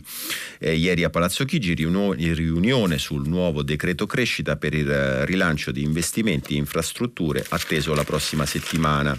Eh, 0.59 0.75
ieri 0.75 1.05
a 1.05 1.09
Palazzo 1.09 1.45
Chigi 1.45 1.73
riunione 1.73 2.97
sul 2.97 3.25
nuovo 3.25 3.63
decreto 3.63 4.05
crescita 4.05 4.57
per 4.57 4.73
il 4.73 4.91
eh, 4.91 5.25
rilancio 5.25 5.71
di 5.71 5.81
investimenti 5.81 6.55
e 6.55 6.57
infrastrutture 6.57 7.45
atteso 7.47 7.93
la 7.93 8.03
prossima 8.03 8.45
settimana. 8.45 9.17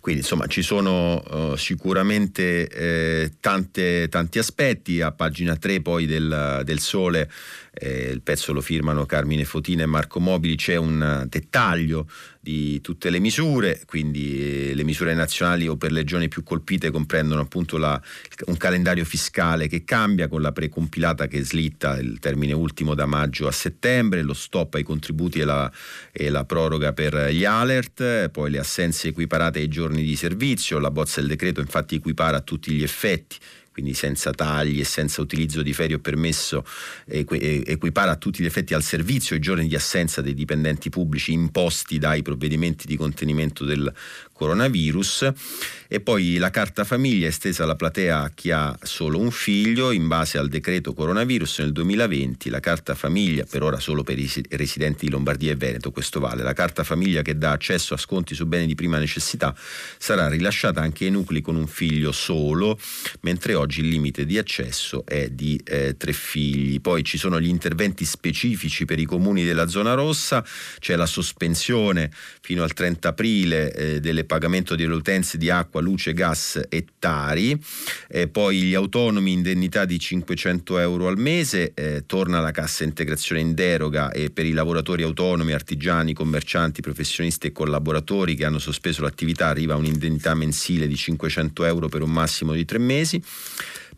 Quindi 0.00 0.20
insomma 0.20 0.46
ci 0.46 0.62
sono 0.62 1.22
uh, 1.28 1.56
sicuramente 1.56 2.68
eh, 2.68 3.32
tante, 3.40 4.08
tanti 4.08 4.38
aspetti, 4.38 5.00
a 5.00 5.10
pagina 5.10 5.56
3 5.56 5.82
poi 5.82 6.06
del, 6.06 6.62
del 6.64 6.78
Sole 6.78 7.28
eh, 7.72 8.10
il 8.12 8.20
pezzo 8.22 8.52
lo 8.52 8.60
firmano 8.60 9.06
Carmine 9.06 9.44
Fotina 9.44 9.82
e 9.82 9.86
Marco 9.86 10.20
Mobili, 10.20 10.56
c'è 10.56 10.76
un 10.76 11.26
dettaglio 11.28 12.06
di 12.42 12.80
tutte 12.80 13.10
le 13.10 13.18
misure, 13.18 13.82
quindi 13.84 14.70
eh, 14.70 14.74
le 14.74 14.82
misure 14.82 15.12
nazionali 15.12 15.68
o 15.68 15.76
per 15.76 15.92
le 15.92 16.00
regioni 16.00 16.28
più 16.28 16.42
colpite 16.42 16.90
comprendono 16.90 17.42
appunto 17.42 17.76
la, 17.76 18.00
un 18.46 18.56
calendario 18.56 19.04
fiscale 19.04 19.68
che 19.68 19.84
cambia 19.84 20.26
con 20.26 20.40
la 20.40 20.50
precompilata 20.50 21.26
che 21.26 21.44
slitta 21.44 21.98
il 21.98 22.18
termine 22.18 22.54
ultimo 22.54 22.94
da 22.94 23.04
maggio 23.04 23.46
a 23.46 23.52
settembre, 23.52 24.22
lo 24.22 24.32
stop 24.32 24.74
ai 24.76 24.82
contributi 24.82 25.40
e 25.40 25.44
la, 25.44 25.70
e 26.10 26.30
la 26.30 26.46
proroga 26.46 26.94
per 26.94 27.28
gli 27.30 27.44
alert, 27.44 28.30
poi 28.30 28.50
le 28.50 28.58
assenze 28.58 29.08
equiparate 29.08 29.58
ai 29.58 29.68
giorni 29.68 30.02
di 30.02 30.16
servizio, 30.16 30.78
la 30.78 30.90
bozza 30.90 31.20
del 31.20 31.28
decreto 31.28 31.60
infatti 31.60 31.96
equipara 31.96 32.38
a 32.38 32.40
tutti 32.40 32.72
gli 32.72 32.82
effetti 32.82 33.36
quindi 33.80 33.94
senza 33.94 34.30
tagli 34.32 34.78
e 34.78 34.84
senza 34.84 35.22
utilizzo 35.22 35.62
di 35.62 35.72
ferie 35.72 35.96
o 35.96 35.98
permesso, 35.98 36.64
equipara 37.06 38.12
a 38.12 38.16
tutti 38.16 38.42
gli 38.42 38.46
effetti 38.46 38.74
al 38.74 38.82
servizio 38.82 39.34
i 39.34 39.40
giorni 39.40 39.66
di 39.66 39.74
assenza 39.74 40.20
dei 40.20 40.34
dipendenti 40.34 40.90
pubblici 40.90 41.32
imposti 41.32 41.98
dai 41.98 42.22
provvedimenti 42.22 42.86
di 42.86 42.96
contenimento 42.96 43.64
del 43.64 43.92
coronavirus. 44.40 45.32
E 45.92 45.98
poi 46.00 46.36
la 46.36 46.50
carta 46.50 46.84
famiglia 46.84 47.26
estesa 47.26 47.64
alla 47.64 47.74
platea 47.74 48.22
a 48.22 48.30
chi 48.32 48.52
ha 48.52 48.78
solo 48.80 49.18
un 49.18 49.30
figlio. 49.32 49.90
In 49.90 50.06
base 50.06 50.38
al 50.38 50.48
decreto 50.48 50.94
coronavirus 50.94 51.58
nel 51.58 51.72
2020 51.72 52.48
la 52.48 52.60
carta 52.60 52.94
famiglia 52.94 53.44
per 53.44 53.64
ora 53.64 53.80
solo 53.80 54.04
per 54.04 54.16
i 54.16 54.30
residenti 54.50 55.06
di 55.06 55.10
Lombardia 55.10 55.50
e 55.50 55.56
Veneto 55.56 55.90
questo 55.90 56.20
vale. 56.20 56.42
La 56.44 56.52
carta 56.52 56.84
famiglia 56.84 57.22
che 57.22 57.36
dà 57.36 57.50
accesso 57.50 57.92
a 57.94 57.96
sconti 57.96 58.36
su 58.36 58.46
beni 58.46 58.66
di 58.66 58.76
prima 58.76 58.98
necessità 58.98 59.52
sarà 59.98 60.28
rilasciata 60.28 60.80
anche 60.80 61.06
ai 61.06 61.10
nuclei 61.10 61.42
con 61.42 61.56
un 61.56 61.66
figlio 61.66 62.12
solo 62.12 62.78
mentre 63.22 63.54
oggi 63.54 63.80
il 63.80 63.88
limite 63.88 64.24
di 64.24 64.38
accesso 64.38 65.04
è 65.04 65.28
di 65.28 65.60
eh, 65.64 65.96
tre 65.98 66.12
figli. 66.12 66.80
Poi 66.80 67.02
ci 67.02 67.18
sono 67.18 67.40
gli 67.40 67.48
interventi 67.48 68.04
specifici 68.04 68.84
per 68.84 69.00
i 69.00 69.04
comuni 69.04 69.44
della 69.44 69.66
zona 69.66 69.94
rossa. 69.94 70.44
C'è 70.78 70.94
la 70.94 71.06
sospensione 71.06 72.12
fino 72.40 72.62
al 72.62 72.72
30 72.72 73.08
aprile 73.08 73.72
eh, 73.72 74.00
delle 74.00 74.24
pagamento 74.30 74.76
delle 74.76 74.94
utenze 74.94 75.36
di 75.38 75.50
acqua, 75.50 75.80
luce, 75.80 76.12
gas 76.12 76.62
e 76.68 76.84
Tari, 77.00 77.60
eh, 78.08 78.28
poi 78.28 78.62
gli 78.62 78.74
autonomi 78.74 79.32
indennità 79.32 79.84
di 79.84 79.98
500 79.98 80.78
euro 80.78 81.08
al 81.08 81.18
mese, 81.18 81.72
eh, 81.74 82.04
torna 82.06 82.38
la 82.38 82.52
cassa 82.52 82.84
integrazione 82.84 83.40
in 83.40 83.54
deroga 83.54 84.12
e 84.12 84.30
per 84.30 84.46
i 84.46 84.52
lavoratori 84.52 85.02
autonomi, 85.02 85.52
artigiani, 85.52 86.12
commercianti, 86.12 86.80
professionisti 86.80 87.48
e 87.48 87.52
collaboratori 87.52 88.36
che 88.36 88.44
hanno 88.44 88.60
sospeso 88.60 89.02
l'attività 89.02 89.48
arriva 89.48 89.74
un'indennità 89.74 90.32
mensile 90.34 90.86
di 90.86 90.94
500 90.94 91.64
euro 91.64 91.88
per 91.88 92.02
un 92.02 92.12
massimo 92.12 92.52
di 92.52 92.64
tre 92.64 92.78
mesi. 92.78 93.20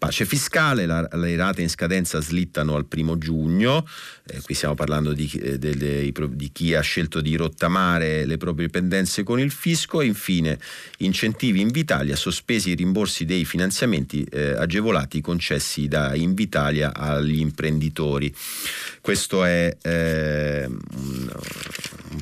Pace 0.02 0.26
fiscale, 0.26 0.84
la, 0.84 1.08
le 1.12 1.36
rate 1.36 1.62
in 1.62 1.68
scadenza 1.70 2.20
slittano 2.20 2.74
al 2.74 2.86
primo 2.86 3.18
giugno, 3.18 3.86
eh, 4.26 4.40
qui 4.40 4.56
stiamo 4.56 4.74
parlando 4.74 5.12
di, 5.12 5.30
eh, 5.40 5.58
de, 5.58 5.76
de, 5.76 6.12
di, 6.30 6.50
chi 6.50 6.74
ha 6.74 6.80
scelto 6.80 7.20
di 7.20 7.36
rottamare 7.36 8.24
le 8.24 8.36
proprie 8.36 8.68
pendenze 8.68 9.22
con 9.22 9.38
il 9.38 9.52
fisco 9.52 10.00
e 10.00 10.06
infine 10.06 10.58
incentivi 10.98 11.60
Invitalia, 11.60 12.16
sospesi 12.16 12.70
i 12.70 12.74
rimborsi 12.74 13.24
dei 13.24 13.44
finanziamenti 13.44 14.24
eh, 14.24 14.54
agevolati 14.54 15.20
concessi 15.20 15.86
da 15.86 16.16
Invitalia 16.16 16.94
agli 16.94 17.38
imprenditori. 17.38 18.34
Questo 19.00 19.44
è 19.44 19.76
eh, 19.82 20.64
un, 20.66 21.30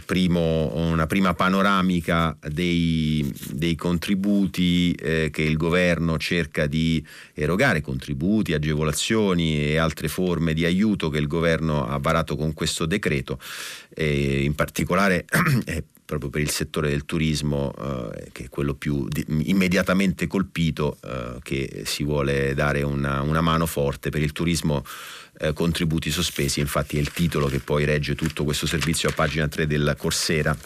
primo, 0.05 0.75
una 0.75 1.07
prima 1.07 1.35
panoramica 1.35 2.37
dei, 2.47 3.33
dei 3.53 3.75
contributi 3.75 4.93
eh, 4.93 5.31
che 5.31 5.43
il 5.43 5.57
governo 5.57 6.19
cerca 6.19 6.67
di 6.67 7.05
erogare, 7.35 7.70
contributi, 7.81 8.53
agevolazioni 8.53 9.61
e 9.61 9.77
altre 9.77 10.09
forme 10.09 10.53
di 10.53 10.65
aiuto 10.65 11.09
che 11.09 11.19
il 11.19 11.29
governo 11.29 11.87
ha 11.87 11.99
varato 11.99 12.35
con 12.35 12.53
questo 12.53 12.87
decreto, 12.87 13.39
e 13.95 14.43
in 14.43 14.57
particolare 14.57 15.25
eh, 15.65 15.85
proprio 16.05 16.29
per 16.31 16.41
il 16.41 16.51
settore 16.51 16.89
del 16.89 17.05
turismo, 17.05 17.73
eh, 17.79 18.31
che 18.33 18.45
è 18.45 18.49
quello 18.49 18.75
più 18.75 19.07
di, 19.07 19.25
immediatamente 19.49 20.27
colpito, 20.27 20.99
eh, 21.05 21.37
che 21.41 21.83
si 21.85 22.03
vuole 22.03 22.53
dare 22.55 22.83
una, 22.83 23.23
una 23.23 23.41
mano 23.41 23.65
forte 23.67 24.11
per 24.11 24.21
il 24.21 24.33
turismo 24.33 24.85
eh, 25.39 25.53
contributi 25.53 26.11
sospesi, 26.11 26.59
infatti 26.59 26.97
è 26.97 27.01
il 27.01 27.13
titolo 27.13 27.47
che 27.47 27.61
poi 27.61 27.85
regge 27.85 28.17
tutto 28.17 28.43
questo 28.43 28.67
servizio 28.67 29.09
a 29.09 29.13
pagina 29.13 29.47
3 29.47 29.69
del 29.69 29.95
Corsera. 29.97 30.57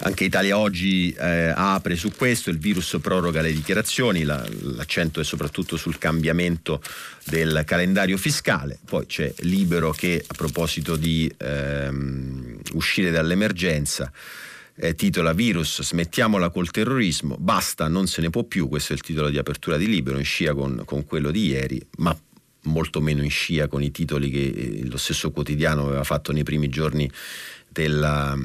Anche 0.00 0.24
Italia 0.24 0.58
oggi 0.58 1.12
eh, 1.12 1.52
apre 1.54 1.94
su 1.94 2.10
questo, 2.10 2.50
il 2.50 2.58
virus 2.58 2.98
proroga 3.00 3.40
le 3.40 3.52
dichiarazioni, 3.52 4.24
la, 4.24 4.44
l'accento 4.62 5.20
è 5.20 5.24
soprattutto 5.24 5.76
sul 5.76 5.98
cambiamento 5.98 6.82
del 7.24 7.62
calendario 7.64 8.16
fiscale, 8.16 8.78
poi 8.84 9.06
c'è 9.06 9.32
Libero 9.40 9.92
che 9.92 10.24
a 10.26 10.34
proposito 10.34 10.96
di 10.96 11.32
ehm, 11.36 12.60
uscire 12.72 13.10
dall'emergenza 13.12 14.10
eh, 14.74 14.94
titola 14.94 15.32
Virus, 15.32 15.82
smettiamola 15.82 16.50
col 16.50 16.70
terrorismo, 16.70 17.36
basta, 17.38 17.86
non 17.86 18.06
se 18.08 18.20
ne 18.22 18.30
può 18.30 18.42
più, 18.42 18.68
questo 18.68 18.92
è 18.92 18.96
il 18.96 19.02
titolo 19.02 19.28
di 19.28 19.38
apertura 19.38 19.76
di 19.76 19.86
Libero, 19.86 20.18
in 20.18 20.24
scia 20.24 20.54
con, 20.54 20.82
con 20.84 21.04
quello 21.04 21.30
di 21.30 21.46
ieri, 21.46 21.80
ma 21.98 22.18
molto 22.64 23.00
meno 23.00 23.22
in 23.22 23.30
scia 23.30 23.66
con 23.66 23.82
i 23.82 23.90
titoli 23.90 24.30
che 24.30 24.44
eh, 24.44 24.86
lo 24.86 24.96
stesso 24.96 25.30
quotidiano 25.30 25.86
aveva 25.86 26.04
fatto 26.04 26.32
nei 26.32 26.42
primi 26.42 26.68
giorni 26.68 27.10
della, 27.72 28.38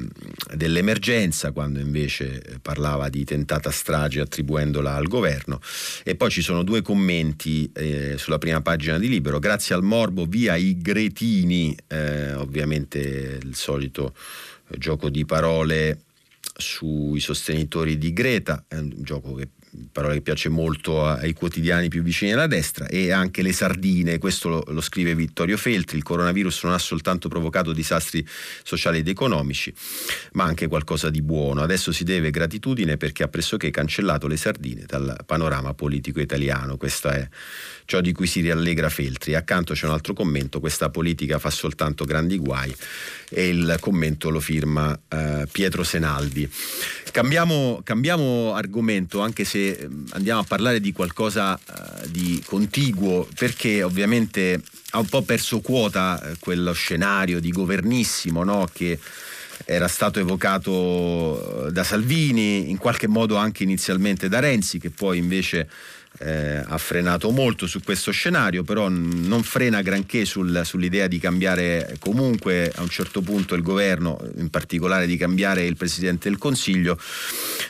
dell'emergenza, 0.55 1.51
quando 1.51 1.79
invece 1.79 2.59
parlava 2.61 3.09
di 3.09 3.23
tentata 3.23 3.69
strage 3.69 4.21
attribuendola 4.21 4.95
al 4.95 5.07
governo. 5.07 5.59
E 6.03 6.15
poi 6.15 6.29
ci 6.29 6.41
sono 6.41 6.63
due 6.63 6.81
commenti 6.81 7.69
eh, 7.73 8.15
sulla 8.17 8.37
prima 8.37 8.61
pagina 8.61 8.97
di 8.97 9.09
Libero. 9.09 9.39
Grazie 9.39 9.75
al 9.75 9.83
morbo, 9.83 10.25
via 10.25 10.55
i 10.55 10.77
gretini, 10.77 11.77
eh, 11.87 12.33
ovviamente 12.33 13.39
il 13.41 13.55
solito 13.55 14.13
gioco 14.69 15.09
di 15.09 15.25
parole 15.25 16.01
sui 16.57 17.19
sostenitori 17.19 17.97
di 17.97 18.13
Greta, 18.13 18.65
è 18.67 18.77
un 18.77 18.93
gioco 18.97 19.33
che 19.33 19.49
parola 19.91 20.13
che 20.13 20.21
piace 20.21 20.49
molto 20.49 21.05
ai 21.05 21.33
quotidiani 21.33 21.87
più 21.87 22.01
vicini 22.01 22.33
alla 22.33 22.47
destra, 22.47 22.87
e 22.87 23.11
anche 23.11 23.41
le 23.41 23.53
sardine, 23.53 24.17
questo 24.17 24.49
lo, 24.49 24.63
lo, 24.67 24.81
scrive 24.81 25.15
Vittorio 25.15 25.57
Feltri, 25.57 25.97
il 25.97 26.03
coronavirus 26.03 26.63
non 26.63 26.73
ha 26.73 26.77
soltanto 26.77 27.29
provocato 27.29 27.73
disastri 27.73 28.25
sociali 28.63 28.99
ed 28.99 29.07
economici, 29.07 29.73
ma 30.33 30.45
anche 30.45 30.67
qualcosa 30.67 31.09
di 31.09 31.21
buono. 31.21 31.61
Adesso 31.61 31.91
si 31.91 32.03
deve 32.03 32.29
gratitudine 32.29 32.97
perché 32.97 33.23
ha 33.23 33.27
pressoché 33.27 33.69
cancellato 33.69 34.27
le 34.27 34.37
sardine 34.37 34.83
dal 34.85 35.15
panorama 35.25 35.73
politico 35.73 36.19
italiano, 36.19 36.77
questo 36.77 37.09
è 37.09 37.27
ciò 37.85 38.01
di 38.01 38.11
cui 38.11 38.27
si 38.27 38.41
riallegra 38.41 38.89
Feltri. 38.89 39.35
Accanto 39.35 39.73
c'è 39.73 39.85
un 39.85 39.93
altro 39.93 40.13
commento, 40.13 40.59
questa 40.59 40.89
politica 40.89 41.39
fa 41.39 41.49
soltanto 41.49 42.05
grandi 42.05 42.37
guai 42.37 42.75
e 43.29 43.49
il 43.49 43.77
commento 43.79 44.29
lo 44.29 44.39
firma 44.39 44.97
eh, 45.09 45.47
Pietro 45.51 45.83
Senaldi. 45.83 46.49
Cambiamo, 47.11 47.81
cambiamo, 47.83 48.53
argomento 48.53 49.21
anche 49.21 49.43
se 49.43 49.87
mm, 49.87 50.05
andiamo 50.11 50.41
a 50.41 50.43
parlare 50.43 50.79
di 50.79 50.91
qualcosa 50.91 51.57
eh, 51.57 52.09
di 52.09 52.41
contiguo 52.45 53.27
perché 53.37 53.83
ovviamente 53.83 54.61
ha 54.91 54.99
un 54.99 55.07
po' 55.07 55.23
perso 55.23 55.59
quota 55.59 56.21
eh, 56.21 56.35
quello 56.39 56.71
scenario 56.73 57.39
di 57.39 57.51
governissimo 57.51 58.43
no? 58.43 58.67
che 58.71 58.99
era 59.65 59.87
stato 59.87 60.19
evocato 60.19 61.67
eh, 61.67 61.71
da 61.71 61.83
Salvini, 61.83 62.69
in 62.69 62.77
qualche 62.77 63.07
modo 63.07 63.35
anche 63.35 63.63
inizialmente 63.63 64.29
da 64.29 64.39
Renzi, 64.39 64.79
che 64.79 64.89
poi 64.89 65.17
invece 65.17 65.67
eh, 66.19 66.63
ha 66.65 66.77
frenato 66.77 67.31
molto 67.31 67.67
su 67.67 67.81
questo 67.81 68.11
scenario, 68.11 68.63
però 68.63 68.87
non 68.89 69.43
frena 69.43 69.81
granché 69.81 70.25
sul, 70.25 70.61
sull'idea 70.63 71.07
di 71.07 71.19
cambiare 71.19 71.95
comunque. 71.99 72.71
A 72.75 72.81
un 72.81 72.89
certo 72.89 73.21
punto 73.21 73.55
il 73.55 73.61
governo, 73.61 74.19
in 74.37 74.49
particolare 74.49 75.05
di 75.05 75.17
cambiare 75.17 75.65
il 75.65 75.75
Presidente 75.75 76.29
del 76.29 76.37
Consiglio, 76.37 76.99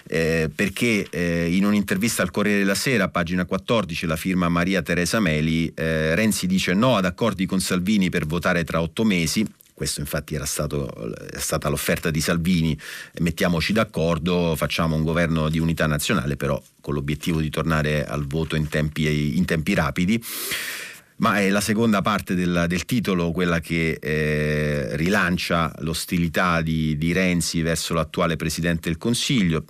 eh, 0.07 0.49
perché 0.53 1.07
eh, 1.09 1.47
in 1.53 1.65
un'intervista 1.65 2.21
al 2.21 2.31
Corriere 2.31 2.59
della 2.59 2.75
Sera, 2.75 3.09
pagina 3.09 3.45
14, 3.45 4.05
la 4.05 4.15
firma 4.15 4.49
Maria 4.49 4.81
Teresa 4.81 5.19
Meli, 5.19 5.71
eh, 5.75 6.15
Renzi 6.15 6.47
dice 6.47 6.73
no 6.73 6.95
ad 6.95 7.05
accordi 7.05 7.45
con 7.45 7.59
Salvini 7.59 8.09
per 8.09 8.25
votare 8.25 8.63
tra 8.63 8.81
otto 8.81 9.03
mesi 9.03 9.45
questo 9.77 9.99
infatti 9.99 10.33
era 10.33 10.45
stato, 10.45 11.13
è 11.13 11.37
stata 11.37 11.69
l'offerta 11.69 12.09
di 12.09 12.19
Salvini, 12.19 12.75
mettiamoci 13.19 13.73
d'accordo, 13.73 14.55
facciamo 14.55 14.95
un 14.95 15.03
governo 15.03 15.49
di 15.49 15.59
unità 15.59 15.85
nazionale, 15.85 16.35
però 16.35 16.59
con 16.81 16.95
l'obiettivo 16.95 17.41
di 17.41 17.51
tornare 17.51 18.03
al 18.03 18.25
voto 18.25 18.55
in 18.55 18.69
tempi, 18.69 19.37
in 19.37 19.45
tempi 19.45 19.75
rapidi. 19.75 20.19
Ma 21.17 21.41
è 21.41 21.51
la 21.51 21.61
seconda 21.61 22.01
parte 22.01 22.33
del, 22.33 22.65
del 22.67 22.85
titolo 22.85 23.29
quella 23.29 23.59
che 23.59 23.99
eh, 24.01 24.95
rilancia 24.95 25.71
l'ostilità 25.81 26.63
di, 26.63 26.97
di 26.97 27.13
Renzi 27.13 27.61
verso 27.61 27.93
l'attuale 27.93 28.35
Presidente 28.35 28.89
del 28.89 28.97
Consiglio. 28.97 29.63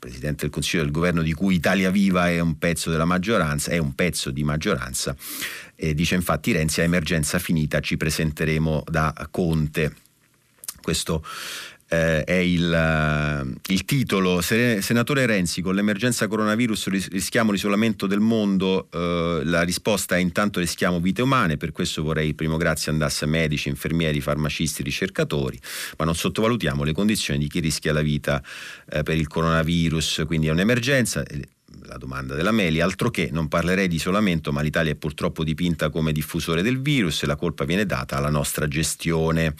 Presidente 0.00 0.42
del 0.42 0.50
Consiglio 0.50 0.82
del 0.82 0.92
governo 0.92 1.22
di 1.22 1.32
cui 1.32 1.54
Italia 1.54 1.90
Viva 1.92 2.28
è 2.28 2.40
un 2.40 2.58
pezzo 2.58 2.90
della 2.90 3.04
maggioranza, 3.04 3.70
è 3.70 3.78
un 3.78 3.94
pezzo 3.94 4.30
di 4.30 4.42
maggioranza, 4.42 5.16
e 5.76 5.94
dice 5.94 6.14
infatti 6.14 6.52
Renzi 6.52 6.80
a 6.80 6.84
emergenza 6.84 7.38
finita 7.38 7.80
ci 7.80 7.96
presenteremo 7.96 8.84
da 8.88 9.14
Conte. 9.30 9.94
Questo 10.80 11.22
eh, 11.88 12.24
è 12.24 12.34
il, 12.34 13.44
uh, 13.44 13.72
il, 13.72 13.84
titolo. 13.84 14.40
Senatore 14.40 15.26
Renzi, 15.26 15.62
con 15.62 15.74
l'emergenza 15.74 16.26
coronavirus 16.26 16.88
rischiamo 17.10 17.52
l'isolamento 17.52 18.06
del 18.06 18.18
mondo, 18.18 18.88
uh, 18.90 19.44
la 19.44 19.62
risposta 19.62 20.16
è 20.16 20.18
intanto 20.18 20.58
rischiamo 20.58 21.00
vite 21.00 21.22
umane, 21.22 21.56
per 21.56 21.72
questo 21.72 22.02
vorrei 22.02 22.34
primo 22.34 22.56
grazie 22.56 22.90
andasse 22.90 23.24
a 23.24 23.28
medici, 23.28 23.68
infermieri, 23.68 24.20
farmacisti, 24.20 24.82
ricercatori, 24.82 25.60
ma 25.98 26.04
non 26.04 26.16
sottovalutiamo 26.16 26.82
le 26.82 26.92
condizioni 26.92 27.38
di 27.38 27.48
chi 27.48 27.60
rischia 27.60 27.92
la 27.92 28.02
vita 28.02 28.42
uh, 28.92 29.02
per 29.02 29.16
il 29.16 29.28
coronavirus, 29.28 30.24
quindi 30.26 30.48
è 30.48 30.50
un'emergenza 30.50 31.22
la 31.86 31.96
domanda 31.96 32.34
della 32.34 32.52
Meli, 32.52 32.80
altro 32.80 33.10
che 33.10 33.30
non 33.32 33.48
parlerei 33.48 33.88
di 33.88 33.96
isolamento, 33.96 34.52
ma 34.52 34.60
l'Italia 34.60 34.92
è 34.92 34.96
purtroppo 34.96 35.44
dipinta 35.44 35.90
come 35.90 36.12
diffusore 36.12 36.62
del 36.62 36.80
virus 36.80 37.22
e 37.22 37.26
la 37.26 37.36
colpa 37.36 37.64
viene 37.64 37.86
data 37.86 38.16
alla 38.16 38.30
nostra 38.30 38.66
gestione. 38.68 39.54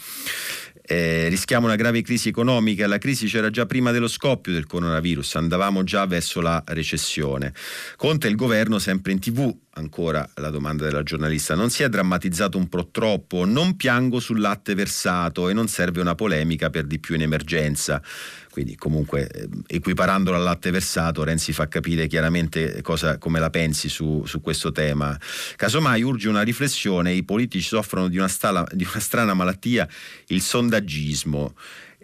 Eh, 0.89 1.27
rischiamo 1.27 1.65
una 1.65 1.75
grave 1.75 2.01
crisi 2.01 2.29
economica, 2.29 2.87
la 2.87 2.97
crisi 2.97 3.27
c'era 3.27 3.49
già 3.49 3.65
prima 3.65 3.91
dello 3.91 4.07
scoppio 4.07 4.53
del 4.53 4.65
coronavirus, 4.65 5.35
andavamo 5.35 5.83
già 5.83 6.05
verso 6.05 6.39
la 6.39 6.63
recessione. 6.67 7.53
Conte 7.97 8.29
il 8.29 8.37
governo 8.37 8.79
sempre 8.79 9.11
in 9.11 9.19
tv, 9.19 9.53
ancora 9.71 10.25
la 10.35 10.49
domanda 10.49 10.85
della 10.85 11.03
giornalista, 11.03 11.55
non 11.55 11.69
si 11.69 11.83
è 11.83 11.89
drammatizzato 11.89 12.57
un 12.57 12.69
po' 12.69 12.87
troppo, 12.89 13.43
non 13.43 13.75
piango 13.75 14.21
sul 14.21 14.39
latte 14.39 14.75
versato 14.75 15.49
e 15.49 15.53
non 15.53 15.67
serve 15.67 15.99
una 15.99 16.15
polemica 16.15 16.69
per 16.69 16.85
di 16.85 16.99
più 16.99 17.15
in 17.15 17.23
emergenza. 17.23 18.01
Quindi 18.57 18.75
comunque 18.75 19.29
eh, 19.29 19.47
equiparandolo 19.67 20.35
al 20.35 20.41
latte 20.41 20.71
versato 20.71 21.23
Renzi 21.23 21.53
fa 21.53 21.67
capire 21.67 22.07
chiaramente 22.07 22.81
cosa, 22.81 23.19
come 23.19 23.39
la 23.39 23.51
pensi 23.51 23.87
su, 23.87 24.23
su, 24.25 24.41
questo 24.41 24.71
tema. 24.71 25.15
Casomai 25.55 26.01
urge 26.01 26.27
una 26.27 26.41
riflessione, 26.41 27.13
i 27.13 27.23
politici 27.23 27.63
soffrono 27.63 28.07
di 28.07 28.17
una, 28.17 28.27
stala, 28.27 28.65
di 28.71 28.83
una 28.83 28.99
strana 28.99 29.35
malattia, 29.35 29.87
il 30.29 30.41
sondaggismo 30.41 31.53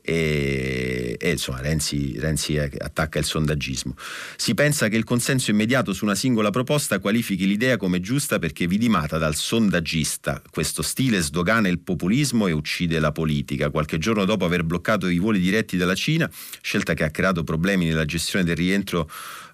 e, 0.05 1.15
e 1.17 1.31
insomma 1.31 1.61
Renzi, 1.61 2.19
Renzi, 2.19 2.57
attacca 2.57 3.19
il 3.19 3.25
sondaggismo. 3.25 3.95
Si 4.35 4.53
pensa 4.53 4.89
che 4.89 4.97
il 4.97 5.05
consenso 5.05 5.51
immediato 5.51 5.93
su 5.93 6.03
una 6.03 6.15
singola 6.15 6.49
proposta 6.49 6.99
qualifichi 6.99 7.47
l'idea 7.47 7.77
come 7.77 8.01
giusta 8.01 8.37
perché 8.37 8.67
vidimata 8.67 9.17
dal 9.17 9.35
sondaggista. 9.35 10.41
Questo 10.51 10.81
stile 10.81 11.21
sdogana 11.21 11.69
il 11.69 11.79
populismo 11.79 12.47
e 12.47 12.51
uccide 12.51 12.99
la 12.99 13.13
politica. 13.13 13.69
Qualche 13.69 13.97
giorno 13.97 14.25
dopo 14.25 14.43
aver 14.43 14.65
bloccato 14.65 15.07
i 15.07 15.19
voli 15.19 15.39
diretti 15.39 15.77
dalla 15.77 15.95
Cina, 15.95 16.29
scelta 16.61 16.93
che 16.93 17.05
ha 17.05 17.09
creato 17.09 17.45
problemi 17.45 17.85
nella 17.85 18.05
gestione 18.05 18.43
del 18.43 18.57
rientro 18.57 19.09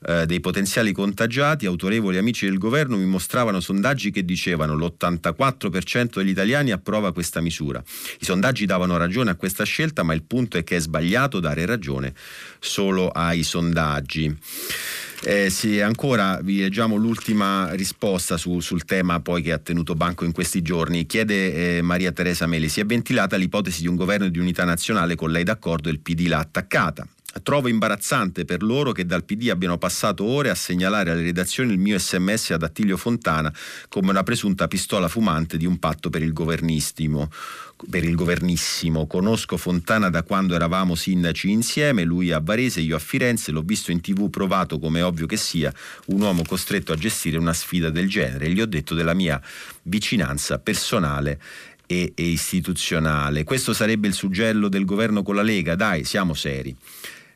eh, 0.05 0.25
dei 0.25 0.39
potenziali 0.39 0.91
contagiati, 0.91 1.65
autorevoli 1.65 2.17
amici 2.17 2.45
del 2.45 2.57
governo 2.57 2.97
mi 2.97 3.05
mostravano 3.05 3.59
sondaggi 3.59 4.11
che 4.11 4.23
dicevano 4.23 4.75
l'84% 4.75 6.15
degli 6.15 6.29
italiani 6.29 6.71
approva 6.71 7.11
questa 7.11 7.41
misura. 7.41 7.83
I 8.19 8.25
sondaggi 8.25 8.65
davano 8.65 8.97
ragione 8.97 9.31
a 9.31 9.35
questa 9.35 9.63
scelta, 9.63 10.03
ma 10.03 10.13
il 10.13 10.23
punto 10.23 10.57
è 10.57 10.63
che 10.63 10.77
è 10.77 10.79
sbagliato 10.79 11.39
dare 11.39 11.65
ragione 11.65 12.13
solo 12.59 13.09
ai 13.09 13.43
sondaggi. 13.43 14.35
Eh, 15.21 15.49
sì, 15.49 15.81
ancora 15.81 16.39
vi 16.41 16.59
leggiamo 16.59 16.95
l'ultima 16.95 17.73
risposta 17.73 18.37
su, 18.37 18.61
sul 18.61 18.85
tema 18.85 19.21
che 19.21 19.51
ha 19.51 19.57
tenuto 19.57 19.93
banco 19.93 20.23
in 20.23 20.31
questi 20.31 20.61
giorni. 20.61 21.05
Chiede 21.05 21.77
eh, 21.77 21.81
Maria 21.81 22.13
Teresa 22.13 22.47
Meli, 22.47 22.69
si 22.69 22.79
è 22.79 22.85
ventilata 22.85 23.35
l'ipotesi 23.35 23.81
di 23.81 23.87
un 23.87 23.95
governo 23.95 24.29
di 24.29 24.39
unità 24.39 24.63
nazionale 24.63 25.15
con 25.15 25.29
lei 25.29 25.43
d'accordo 25.43 25.89
e 25.89 25.91
il 25.91 25.99
PD 25.99 26.27
l'ha 26.27 26.39
attaccata. 26.39 27.05
Trovo 27.43 27.67
imbarazzante 27.67 28.43
per 28.43 28.63
loro 28.63 28.91
che 28.91 29.05
dal 29.05 29.23
PD 29.23 29.49
abbiano 29.49 29.77
passato 29.77 30.23
ore 30.23 30.49
a 30.49 30.55
segnalare 30.55 31.11
alle 31.11 31.21
redazioni 31.21 31.71
il 31.71 31.77
mio 31.77 31.99
sms 31.99 32.51
ad 32.51 32.63
Attilio 32.63 32.97
Fontana 32.97 33.53
come 33.87 34.09
una 34.09 34.23
presunta 34.23 34.67
pistola 34.67 35.07
fumante 35.07 35.55
di 35.57 35.65
un 35.65 35.77
patto 35.77 36.09
per 36.09 36.23
il 36.23 36.33
governissimo. 36.33 37.29
Per 37.89 38.03
il 38.03 38.15
governissimo. 38.15 39.07
Conosco 39.07 39.57
Fontana 39.57 40.09
da 40.09 40.23
quando 40.23 40.55
eravamo 40.55 40.95
sindaci 40.95 41.49
insieme, 41.49 42.03
lui 42.03 42.31
a 42.31 42.39
Varese, 42.39 42.81
io 42.81 42.95
a 42.95 42.99
Firenze, 42.99 43.51
l'ho 43.51 43.61
visto 43.61 43.91
in 43.91 44.01
tv 44.01 44.29
provato 44.29 44.79
come 44.79 45.01
ovvio 45.01 45.25
che 45.25 45.37
sia 45.37 45.73
un 46.07 46.19
uomo 46.21 46.43
costretto 46.45 46.91
a 46.91 46.97
gestire 46.97 47.37
una 47.37 47.53
sfida 47.53 47.89
del 47.89 48.09
genere. 48.09 48.49
Gli 48.49 48.59
ho 48.59 48.65
detto 48.65 48.95
della 48.95 49.13
mia 49.13 49.41
vicinanza 49.83 50.59
personale 50.59 51.39
e, 51.85 52.13
istituzionale. 52.15 53.43
Questo 53.43 53.73
sarebbe 53.73 54.07
il 54.07 54.13
suggello 54.13 54.67
del 54.67 54.85
governo 54.85 55.23
con 55.23 55.35
la 55.35 55.41
Lega, 55.41 55.75
dai, 55.75 56.03
siamo 56.03 56.33
seri. 56.33 56.75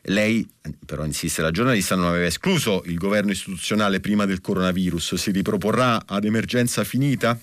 Lei, 0.08 0.46
però 0.84 1.04
insiste 1.04 1.40
la 1.40 1.50
giornalista, 1.50 1.94
non 1.94 2.06
aveva 2.06 2.26
escluso 2.26 2.82
il 2.86 2.96
governo 2.96 3.30
istituzionale 3.30 4.00
prima 4.00 4.26
del 4.26 4.40
coronavirus. 4.40 5.14
Si 5.14 5.30
riproporrà 5.30 6.04
ad 6.06 6.24
emergenza 6.24 6.84
finita? 6.84 7.38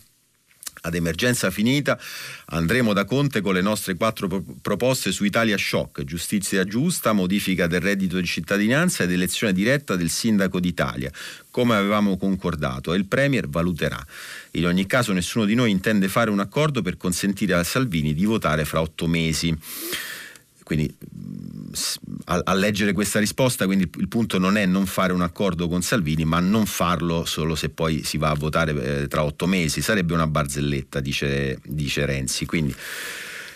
Ad 0.84 0.96
emergenza 0.96 1.52
finita 1.52 2.00
andremo 2.46 2.94
da 2.94 3.06
Conte 3.06 3.42
con 3.42 3.54
le 3.54 3.62
nostre 3.62 3.96
quattro 3.96 4.44
proposte 4.62 5.12
su 5.12 5.24
Italia 5.26 5.56
Shock, 5.56 6.04
giustizia 6.04 6.64
giusta, 6.64 7.14
modifica 7.14 7.68
del 7.68 7.82
reddito 7.82 8.20
di 8.20 8.26
cittadinanza 8.26 9.04
ed 9.04 9.12
elezione 9.12 9.54
diretta 9.54 9.96
del 9.96 10.10
sindaco 10.10 10.60
d'Italia, 10.60 11.12
come 11.52 11.76
avevamo 11.76 12.18
concordato 12.18 12.94
e 12.94 12.98
il 12.98 13.06
Premier 13.06 13.48
valuterà. 13.48 14.04
In 14.52 14.66
ogni 14.66 14.88
caso 14.88 15.14
nessuno 15.14 15.46
di 15.46 15.54
noi 15.54 15.70
intende 15.70 16.08
fare 16.08 16.32
un 16.32 16.40
accordo 16.40 16.82
per 16.82 16.98
consentire 16.98 17.54
a 17.54 17.64
Salvini 17.64 18.16
di 18.16 18.26
votare 18.26 18.66
fra 18.66 18.82
otto 18.82 19.08
mesi. 19.08 19.56
Quindi 20.72 20.96
a, 22.28 22.40
a, 22.46 22.54
leggere 22.54 22.94
questa 22.94 23.20
risposta, 23.20 23.66
quindi 23.66 23.84
il, 23.84 23.90
il, 24.00 24.08
punto 24.08 24.38
non 24.38 24.56
è 24.56 24.66
non 24.66 24.86
fare 24.86 25.12
un 25.12 25.20
accordo 25.20 25.68
con 25.68 25.82
Salvini, 25.82 26.24
ma 26.24 26.40
non 26.40 26.66
farlo 26.66 27.26
solo 27.26 27.56
se 27.56 27.68
poi 27.68 28.04
si 28.06 28.18
va 28.18 28.30
a 28.30 28.36
votare 28.36 29.02
eh, 29.02 29.08
tra 29.10 29.26
otto 29.26 29.48
mesi, 29.48 29.82
sarebbe 29.82 30.14
una 30.14 30.28
barzelletta, 30.28 31.02
dice, 31.02 31.60
dice 31.66 32.06
Renzi. 32.06 32.46
Quindi 32.46 32.74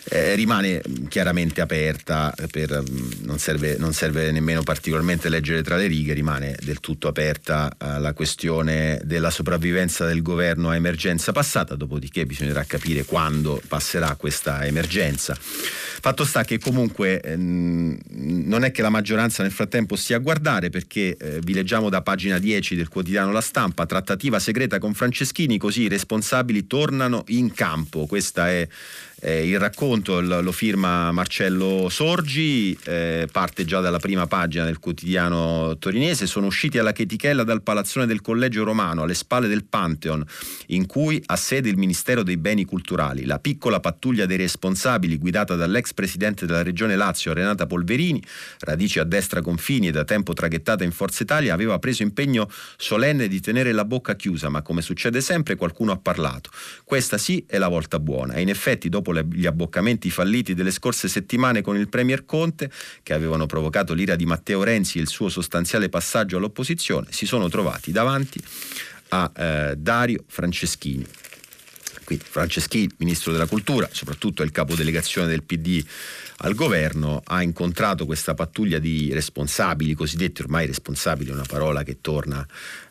eh, 0.07 0.35
rimane 0.35 0.81
chiaramente 1.09 1.61
aperta, 1.61 2.33
per, 2.51 2.83
non, 3.21 3.39
serve, 3.39 3.77
non, 3.77 3.93
serve, 3.93 4.31
nemmeno 4.31 4.61
particolarmente 4.61 5.29
leggere 5.29 5.63
tra 5.63 5.77
le 5.77 5.87
righe, 5.87 6.13
rimane 6.13 6.55
del 6.61 6.79
tutto 6.79 7.07
aperta 7.07 7.75
eh, 7.77 7.99
la 7.99 8.13
questione 8.13 8.99
della 9.03 9.29
sopravvivenza 9.29 10.05
del 10.05 10.21
governo 10.21 10.69
a 10.69 10.75
emergenza 10.75 11.31
passata, 11.31 11.75
dopodiché 11.75 12.25
bisognerà 12.25 12.63
capire 12.65 13.03
quando 13.05 13.61
passerà 13.67 14.15
questa 14.15 14.65
emergenza. 14.65 15.35
Fatto 16.05 16.23
sta 16.23 16.43
che 16.43 16.59
comunque 16.59 17.19
ehm, 17.19 17.97
non 18.45 18.63
è 18.63 18.71
che 18.71 18.83
la 18.83 18.89
maggioranza 18.89 19.41
nel 19.41 19.51
frattempo 19.51 19.95
stia 19.95 20.17
a 20.17 20.19
guardare 20.19 20.69
perché 20.69 21.17
eh, 21.17 21.39
vi 21.41 21.53
leggiamo 21.53 21.89
da 21.89 22.01
pagina 22.01 22.37
10 22.37 22.75
del 22.75 22.89
quotidiano 22.89 23.31
La 23.31 23.41
Stampa, 23.41 23.87
trattativa 23.87 24.37
segreta 24.37 24.77
con 24.77 24.93
Franceschini, 24.93 25.57
così 25.57 25.83
i 25.83 25.87
responsabili 25.87 26.67
tornano 26.67 27.23
in 27.29 27.51
campo. 27.53 28.05
Questa 28.05 28.49
è 28.49 28.67
eh, 29.21 29.47
il 29.47 29.59
racconto 29.59 30.19
lo 30.19 30.51
firma 30.51 31.11
Marcello 31.11 31.87
Sorgi, 31.89 32.77
eh, 32.83 33.27
parte 33.31 33.65
già 33.65 33.79
dalla 33.79 33.99
prima 33.99 34.27
pagina 34.27 34.65
del 34.65 34.79
quotidiano 34.79 35.77
torinese. 35.79 36.27
Sono 36.27 36.47
usciti 36.47 36.77
alla 36.77 36.91
chetichella 36.91 37.43
dal 37.43 37.63
palazzone 37.63 38.05
del 38.05 38.21
Collegio 38.21 38.63
Romano, 38.63 39.03
alle 39.03 39.13
spalle 39.13 39.47
del 39.47 39.65
Pantheon, 39.65 40.23
in 40.67 40.85
cui 40.85 41.21
ha 41.27 41.35
sede 41.35 41.69
il 41.69 41.77
Ministero 41.77 42.23
dei 42.23 42.37
Beni 42.37 42.65
Culturali. 42.65 43.25
La 43.25 43.39
piccola 43.39 43.79
pattuglia 43.79 44.25
dei 44.25 44.37
responsabili, 44.37 45.17
guidata 45.17 45.55
dall'ex 45.55 45.93
presidente 45.93 46.45
della 46.45 46.61
Regione 46.63 46.95
Lazio, 46.95 47.33
Renata 47.33 47.65
Polverini, 47.65 48.21
radici 48.59 48.99
a 48.99 49.03
destra 49.03 49.41
confini 49.41 49.87
e 49.87 49.91
da 49.91 50.03
tempo 50.03 50.33
traghettata 50.33 50.83
in 50.83 50.91
Forza 50.91 51.23
Italia, 51.23 51.53
aveva 51.53 51.79
preso 51.79 52.03
impegno 52.03 52.49
solenne 52.77 53.27
di 53.27 53.39
tenere 53.39 53.71
la 53.71 53.85
bocca 53.85 54.15
chiusa, 54.15 54.49
ma 54.49 54.61
come 54.61 54.81
succede 54.81 55.21
sempre 55.21 55.55
qualcuno 55.55 55.91
ha 55.91 55.97
parlato. 55.97 56.49
Questa 56.83 57.17
sì 57.17 57.43
è 57.47 57.57
la 57.57 57.67
volta 57.67 57.99
buona 57.99 58.33
e 58.33 58.41
in 58.41 58.49
effetti 58.49 58.89
dopo 58.89 59.04
dopo 59.05 59.13
gli 59.13 59.45
abboccamenti 59.45 60.09
falliti 60.09 60.55
delle 60.55 60.71
scorse 60.71 61.07
settimane 61.07 61.61
con 61.61 61.77
il 61.77 61.87
Premier 61.89 62.25
Conte, 62.25 62.71
che 63.03 63.13
avevano 63.13 63.45
provocato 63.45 63.93
l'ira 63.93 64.15
di 64.15 64.25
Matteo 64.25 64.63
Renzi 64.63 64.97
e 64.97 65.01
il 65.01 65.07
suo 65.07 65.29
sostanziale 65.29 65.89
passaggio 65.89 66.37
all'opposizione, 66.37 67.07
si 67.11 67.27
sono 67.27 67.47
trovati 67.47 67.91
davanti 67.91 68.41
a 69.09 69.31
eh, 69.35 69.75
Dario 69.77 70.23
Franceschini. 70.27 71.05
Quindi 72.05 72.23
Franceschini, 72.29 72.89
ministro 72.97 73.31
della 73.31 73.47
cultura, 73.47 73.89
soprattutto 73.91 74.43
il 74.43 74.51
capodelegazione 74.51 75.27
del 75.27 75.43
PD 75.43 75.83
al 76.39 76.53
governo, 76.53 77.21
ha 77.25 77.41
incontrato 77.41 78.05
questa 78.05 78.33
pattuglia 78.33 78.79
di 78.79 79.11
responsabili, 79.11 79.93
cosiddetti 79.93 80.41
ormai 80.41 80.67
responsabili, 80.67 81.31
una 81.31 81.45
parola 81.47 81.83
che 81.83 81.97
torna 82.01 82.45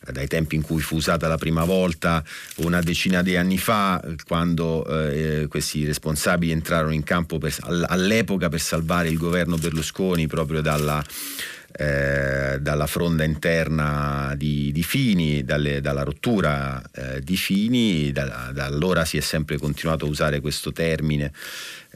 eh, 0.06 0.12
dai 0.12 0.26
tempi 0.26 0.56
in 0.56 0.62
cui 0.62 0.80
fu 0.80 0.96
usata 0.96 1.28
la 1.28 1.38
prima 1.38 1.64
volta 1.64 2.24
una 2.56 2.80
decina 2.80 3.22
di 3.22 3.36
anni 3.36 3.58
fa, 3.58 4.02
quando 4.26 4.86
eh, 4.86 5.46
questi 5.48 5.86
responsabili 5.86 6.52
entrarono 6.52 6.92
in 6.92 7.04
campo 7.04 7.38
per, 7.38 7.54
all'epoca 7.62 8.48
per 8.48 8.60
salvare 8.60 9.08
il 9.08 9.16
governo 9.16 9.56
Berlusconi 9.56 10.26
proprio 10.26 10.60
dalla 10.60 11.04
eh, 11.76 12.58
dalla 12.60 12.86
fronda 12.86 13.24
interna 13.24 14.32
di, 14.36 14.70
di 14.70 14.82
Fini, 14.84 15.42
dalle, 15.42 15.80
dalla 15.80 16.04
rottura 16.04 16.80
eh, 16.92 17.20
di 17.20 17.36
Fini, 17.36 18.12
da, 18.12 18.50
da, 18.52 18.64
allora 18.64 19.04
si 19.04 19.16
è 19.16 19.20
sempre 19.20 19.58
continuato 19.58 20.04
a 20.04 20.08
usare 20.08 20.40
questo 20.40 20.70
termine, 20.70 21.32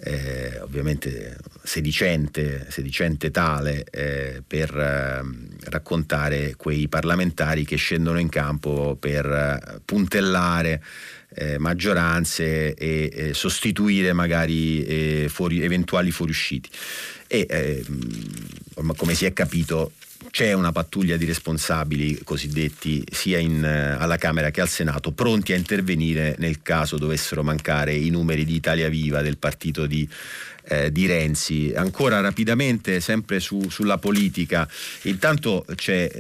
eh, 0.03 0.59
ovviamente 0.63 1.37
sedicente, 1.63 2.67
sedicente 2.71 3.31
tale, 3.31 3.85
eh, 3.91 4.43
per 4.45 4.77
ehm, 4.77 5.49
raccontare 5.67 6.55
quei 6.57 6.89
parlamentari 6.89 7.65
che 7.65 7.77
scendono 7.77 8.19
in 8.19 8.29
campo 8.29 8.97
per 8.99 9.27
eh, 9.27 9.81
puntellare 9.85 10.83
eh, 11.35 11.59
maggioranze 11.59 12.75
e 12.75 13.11
eh, 13.13 13.35
sostituire 13.35 14.13
magari 14.13 14.85
eh, 14.85 15.27
fuori, 15.29 15.63
eventuali 15.63 16.11
fuoriusciti. 16.11 16.69
E 17.29 17.47
ehm, 17.49 18.95
come 18.97 19.15
si 19.15 19.27
è 19.27 19.33
capito 19.33 19.93
c'è 20.31 20.53
una 20.53 20.73
pattuglia 20.73 21.17
di 21.17 21.25
responsabili 21.25 22.21
cosiddetti 22.25 23.05
sia 23.11 23.39
in, 23.39 23.65
eh, 23.65 23.97
alla 23.99 24.17
Camera 24.17 24.51
che 24.51 24.61
al 24.61 24.69
Senato 24.69 25.13
pronti 25.13 25.53
a 25.53 25.57
intervenire 25.57 26.35
nel 26.39 26.63
caso 26.63 26.99
dovessero 26.99 27.43
mancare 27.43 27.95
i 27.95 28.11
numeri 28.11 28.45
di 28.45 28.55
Italia 28.55 28.89
Viva 28.89 29.23
del 29.23 29.39
partito 29.39 29.87
di, 29.87 30.09
eh, 30.65 30.91
di 30.91 31.07
Renzi. 31.07 31.73
Ancora 31.75 32.21
rapidamente, 32.21 33.01
sempre 33.01 33.41
su, 33.41 33.69
sulla 33.69 33.99
politica, 33.99 34.69
intanto 35.03 35.65
c'è 35.75 36.11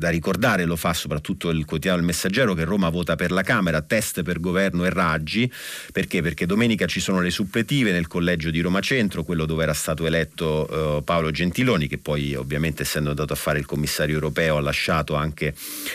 da 0.00 0.08
ricordare, 0.08 0.64
lo 0.64 0.76
fa 0.76 0.94
soprattutto 0.94 1.50
il 1.50 1.66
quotidiano 1.66 1.98
Il 1.98 2.06
Messaggero, 2.06 2.54
che 2.54 2.64
Roma 2.64 2.88
vota 2.88 3.16
per 3.16 3.30
la 3.30 3.42
Camera, 3.42 3.82
test 3.82 4.22
per 4.22 4.40
governo 4.40 4.86
e 4.86 4.90
raggi. 4.90 5.52
Perché? 5.92 6.22
Perché 6.22 6.46
domenica 6.46 6.86
ci 6.86 7.00
sono 7.00 7.20
le 7.20 7.30
suppletive 7.30 7.92
nel 7.92 8.06
collegio 8.06 8.50
di 8.50 8.60
Roma 8.60 8.80
Centro, 8.80 9.22
quello 9.22 9.44
dove 9.44 9.62
era 9.62 9.74
stato 9.74 10.06
eletto 10.06 10.98
eh, 10.98 11.02
Paolo 11.02 11.30
Gentiloni, 11.30 11.86
che 11.86 11.98
poi 11.98 12.34
ovviamente 12.34 12.82
essendo 12.82 13.10
andato 13.10 13.34
a 13.34 13.36
fare 13.36 13.58
il 13.58 13.66
commissario 13.66 14.14
europeo 14.14 14.56
ha 14.56 14.60
lasciato 14.62 15.14
anche 15.14 15.54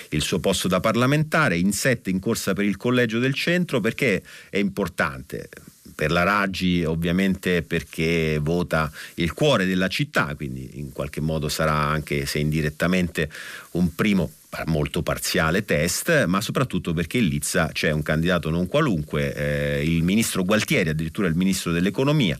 il 0.09 0.21
suo 0.21 0.39
posto 0.39 0.67
da 0.67 0.79
parlamentare. 0.79 1.57
In 1.57 1.73
sette 1.73 2.11
in 2.11 2.19
corsa 2.19 2.53
per 2.53 2.65
il 2.65 2.77
collegio 2.77 3.17
del 3.17 3.33
centro 3.33 3.79
perché 3.79 4.21
è 4.51 4.59
importante 4.59 5.49
per 5.95 6.11
la 6.11 6.23
Raggi 6.23 6.83
ovviamente 6.83 7.63
perché 7.63 8.37
vota 8.41 8.91
il 9.15 9.33
cuore 9.33 9.65
della 9.65 9.87
città, 9.87 10.35
quindi 10.35 10.71
in 10.73 10.91
qualche 10.91 11.21
modo 11.21 11.49
sarà 11.49 11.73
anche 11.73 12.25
se 12.25 12.39
indirettamente 12.39 13.29
un 13.71 13.95
primo 13.95 14.29
molto 14.67 15.01
parziale 15.01 15.65
test, 15.65 16.25
ma 16.25 16.39
soprattutto 16.39 16.93
perché 16.93 17.17
in 17.17 17.27
Lizza 17.27 17.69
c'è 17.73 17.91
un 17.91 18.01
candidato 18.01 18.49
non 18.49 18.67
qualunque, 18.67 19.33
eh, 19.33 19.83
il 19.83 20.03
ministro 20.03 20.43
Gualtieri, 20.43 20.89
addirittura 20.89 21.27
il 21.27 21.35
ministro 21.35 21.71
dell'economia. 21.71 22.37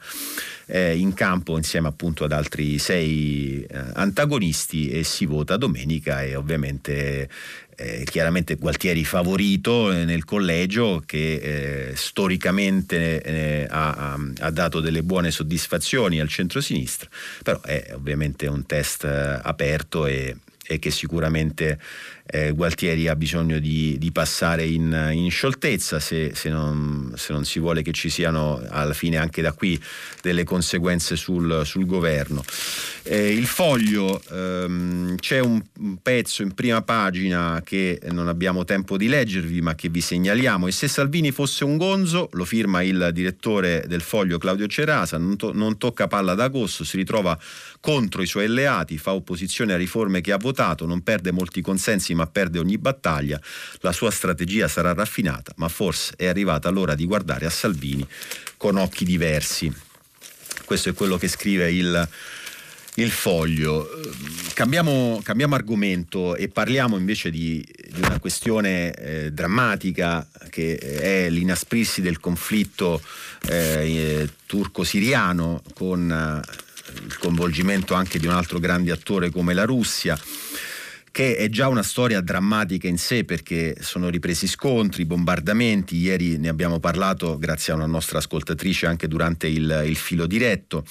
Eh, 0.68 0.98
in 0.98 1.14
campo 1.14 1.58
insieme 1.58 1.88
appunto 1.88 2.24
ad 2.24 2.32
altri 2.32 2.80
sei 2.80 3.64
eh, 3.70 3.78
antagonisti 3.94 4.90
e 4.90 5.04
si 5.04 5.28
vota 5.28 5.58
domenica 5.58 6.24
e 6.24 6.36
ovviamente 6.36 7.30
eh, 7.76 8.04
chiaramente 8.06 8.56
Gualtieri 8.56 9.04
favorito 9.04 9.92
eh, 9.92 10.06
nel 10.06 10.24
collegio 10.24 11.04
che 11.06 11.90
eh, 11.90 11.96
storicamente 11.96 13.22
eh, 13.22 13.68
ha, 13.70 14.18
ha, 14.40 14.50
dato 14.50 14.80
delle 14.80 15.04
buone 15.04 15.32
soddisfazioni 15.32 16.20
al 16.20 16.30
centro-sinistra, 16.30 17.10
però 17.44 17.62
è 17.62 17.92
ovviamente 17.94 18.48
un 18.48 18.66
test 18.66 19.04
eh, 19.04 19.40
aperto 19.44 20.06
e, 20.06 20.38
e 20.66 20.80
che 20.80 20.90
sicuramente 20.90 21.80
eh, 22.28 22.52
Gualtieri 22.52 23.08
ha 23.08 23.16
bisogno 23.16 23.60
di, 23.60 23.98
di 24.00 24.12
passare 24.12 24.66
in, 24.66 25.12
in 25.14 25.30
scioltezza 25.30 26.00
se, 26.00 26.32
se, 26.34 26.50
non, 26.50 27.14
se, 27.16 27.32
non, 27.34 27.46
si 27.46 27.60
vuole 27.60 27.84
che 27.84 27.92
ci 27.92 28.10
siano 28.10 28.62
alla 28.70 28.94
fine 28.94 29.18
anche 29.18 29.44
da 29.44 29.52
qui 29.52 29.80
delle 30.22 30.44
conseguenze 30.44 31.16
sul, 31.16 31.62
sul 31.66 31.86
governo. 31.86 32.44
Eh, 33.04 33.32
il 33.32 33.46
foglio 33.46 34.20
ehm, 34.32 35.18
c'è 35.18 35.40
un, 35.40 35.62
un, 35.78 35.98
pezzo 36.02 36.42
in 36.42 36.56
prima 36.56 36.82
pagina 36.82 37.62
che 37.64 38.02
non 38.10 38.28
abbiamo 38.28 38.66
tempo 38.66 38.98
di 38.98 39.08
leggervi 39.08 39.62
ma 39.62 39.76
che 39.76 39.90
vi 39.90 40.02
segnaliamo 40.02 40.66
e 40.66 40.72
se 40.72 40.88
Salvini 40.88 41.30
fosse 41.30 41.64
un 41.64 41.78
gonzo 41.78 42.30
lo 42.32 42.46
firma 42.46 42.82
il 42.82 43.12
direttore 43.14 43.86
del 43.88 44.02
foglio 44.02 44.40
Claudio 44.40 44.66
Cerasa 44.66 45.20
non, 45.20 45.38
to- 45.38 45.54
non 45.54 45.78
tocca 45.78 46.08
palla 46.08 46.34
d'agosto 46.34 46.84
si 46.84 46.98
ritrova 46.98 47.38
contro 47.80 48.24
i 48.24 48.26
suoi 48.26 48.46
alleati 48.46 48.98
fa 48.98 49.14
opposizione 49.14 49.74
a 49.74 49.78
riforme 49.78 50.22
che 50.22 50.32
ha 50.32 50.38
votato 50.38 50.88
non 50.88 51.04
perde 51.04 51.32
molti 51.32 51.62
consensi 51.62 52.15
ma 52.16 52.26
perde 52.28 52.60
ogni 52.60 52.78
battaglia. 52.78 53.40
La 53.82 53.92
sua 53.92 54.10
strategia 54.12 54.68
sarà 54.68 54.94
raffinata 54.94 55.54
ma 55.58 55.68
forse 55.68 56.14
è 56.16 56.26
arrivata 56.26 56.70
l'ora 56.70 56.96
di 56.96 57.06
guardare 57.06 57.46
a 57.46 57.50
Salvini 57.50 58.08
con 58.58 58.78
occhi 58.78 59.06
diversi. 59.06 59.72
Questo 60.66 60.90
è 60.90 60.94
quello 60.94 61.18
che 61.18 61.28
scrive 61.28 61.72
il 61.72 62.10
il 62.96 63.12
foglio. 63.12 63.90
Cambiamo, 64.54 65.20
cambiamo, 65.24 65.56
argomento 65.56 66.36
e 66.36 66.48
parliamo 66.48 66.98
invece 66.98 67.30
di, 67.30 67.66
di 67.92 68.02
una 68.02 68.20
questione 68.20 68.94
eh, 68.94 69.32
drammatica 69.32 70.28
che 70.50 70.78
è 70.78 71.30
l'inasprirsi 71.30 72.02
del 72.02 72.20
conflitto 72.20 73.02
eh, 73.48 74.30
turco-siriano 74.46 75.62
con 75.74 76.10
eh, 76.10 77.04
il 77.06 77.18
coinvolgimento 77.18 77.94
anche 77.96 78.20
di 78.20 78.28
un 78.28 78.34
altro 78.34 78.60
grande 78.60 78.92
attore 78.92 79.30
come 79.30 79.54
la 79.54 79.66
Russia 79.66 80.18
che 81.16 81.38
è 81.38 81.48
già 81.48 81.70
una 81.70 81.82
storia 81.82 82.20
drammatica 82.20 82.90
in 82.90 82.98
sé 82.98 83.24
perché 83.24 83.78
sono 83.80 84.10
ripresi 84.10 84.48
scontri, 84.48 85.06
bombardamenti, 85.06 85.96
ieri 85.96 86.38
ne 86.38 86.50
abbiamo 86.50 86.82
parlato 86.82 87.38
grazie 87.38 87.72
a 87.72 87.78
una 87.78 87.86
nostra 87.86 88.18
ascoltatrice 88.18 88.86
anche 88.86 89.08
durante 89.08 89.48
il, 89.48 89.84
il 89.86 89.96
filo 89.96 90.28
diretto. 90.28 90.84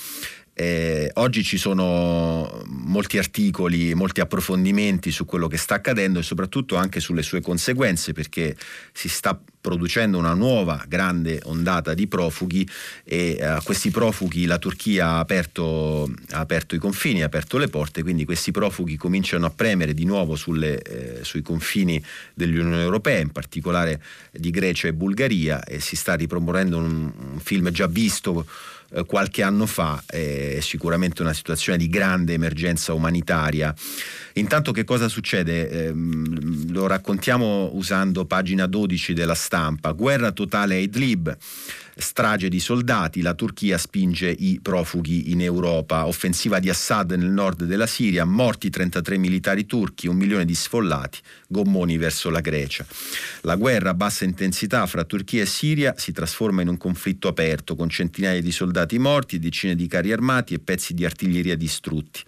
Eh, 0.56 1.10
oggi 1.14 1.42
ci 1.42 1.58
sono 1.58 2.62
molti 2.66 3.18
articoli, 3.18 3.92
molti 3.94 4.20
approfondimenti 4.20 5.10
su 5.10 5.24
quello 5.24 5.48
che 5.48 5.56
sta 5.56 5.74
accadendo 5.74 6.20
e 6.20 6.22
soprattutto 6.22 6.76
anche 6.76 7.00
sulle 7.00 7.22
sue 7.22 7.40
conseguenze 7.40 8.12
perché 8.12 8.56
si 8.92 9.08
sta 9.08 9.36
producendo 9.60 10.18
una 10.18 10.34
nuova 10.34 10.84
grande 10.86 11.40
ondata 11.44 11.94
di 11.94 12.06
profughi 12.06 12.68
e 13.02 13.42
a 13.42 13.62
questi 13.62 13.90
profughi 13.90 14.44
la 14.44 14.58
Turchia 14.58 15.06
ha 15.06 15.18
aperto, 15.20 16.08
ha 16.32 16.38
aperto, 16.38 16.74
i 16.74 16.78
confini, 16.78 17.22
ha 17.22 17.26
aperto 17.26 17.56
le 17.56 17.68
porte, 17.68 18.02
quindi 18.02 18.24
questi 18.24 18.50
profughi 18.50 18.96
cominciano 18.96 19.46
a 19.46 19.50
premere 19.50 19.94
di 19.94 20.04
nuovo 20.04 20.36
sulle, 20.36 20.82
eh, 20.82 21.24
sui 21.24 21.40
confini 21.40 22.00
dell'Unione 22.34 22.82
Europea, 22.82 23.18
in 23.18 23.32
particolare 23.32 24.00
di 24.30 24.50
Grecia 24.50 24.86
e 24.86 24.92
Bulgaria 24.92 25.64
e 25.64 25.80
si 25.80 25.96
sta 25.96 26.14
riproponendo 26.14 26.76
un, 26.76 27.10
un 27.32 27.40
film 27.40 27.70
già 27.70 27.86
visto 27.86 28.46
eh, 28.94 29.04
qualche 29.04 29.42
anno 29.42 29.66
fa, 29.66 30.02
è 30.06 30.58
sicuramente 30.60 31.22
una 31.22 31.32
situazione 31.32 31.78
di 31.78 31.88
grande 31.88 32.34
emergenza 32.34 32.92
umanitaria. 32.92 33.74
Intanto 34.34 34.72
che 34.72 34.84
cosa 34.84 35.08
succede? 35.08 35.68
Eh, 35.68 35.92
lo 36.68 36.86
raccontiamo 36.86 37.70
usando 37.74 38.24
pagina 38.24 38.66
12 38.66 39.12
della 39.12 39.34
stampa. 39.34 39.92
Guerra 39.92 40.32
totale 40.32 40.76
a 40.76 40.78
Idlib 40.78 41.36
strage 41.96 42.48
di 42.48 42.60
soldati, 42.60 43.22
la 43.22 43.34
Turchia 43.34 43.78
spinge 43.78 44.28
i 44.30 44.58
profughi 44.60 45.30
in 45.30 45.40
Europa, 45.40 46.06
offensiva 46.06 46.58
di 46.58 46.68
Assad 46.68 47.12
nel 47.12 47.30
nord 47.30 47.64
della 47.64 47.86
Siria, 47.86 48.24
morti 48.24 48.70
33 48.70 49.16
militari 49.16 49.66
turchi, 49.66 50.08
un 50.08 50.16
milione 50.16 50.44
di 50.44 50.54
sfollati, 50.54 51.18
gommoni 51.46 51.96
verso 51.96 52.30
la 52.30 52.40
Grecia. 52.40 52.84
La 53.42 53.56
guerra 53.56 53.90
a 53.90 53.94
bassa 53.94 54.24
intensità 54.24 54.86
fra 54.86 55.04
Turchia 55.04 55.42
e 55.42 55.46
Siria 55.46 55.94
si 55.96 56.12
trasforma 56.12 56.62
in 56.62 56.68
un 56.68 56.76
conflitto 56.76 57.28
aperto 57.28 57.76
con 57.76 57.88
centinaia 57.88 58.40
di 58.40 58.50
soldati 58.50 58.98
morti, 58.98 59.38
decine 59.38 59.74
di 59.74 59.86
carri 59.86 60.12
armati 60.12 60.54
e 60.54 60.58
pezzi 60.58 60.94
di 60.94 61.04
artiglieria 61.04 61.56
distrutti. 61.56 62.22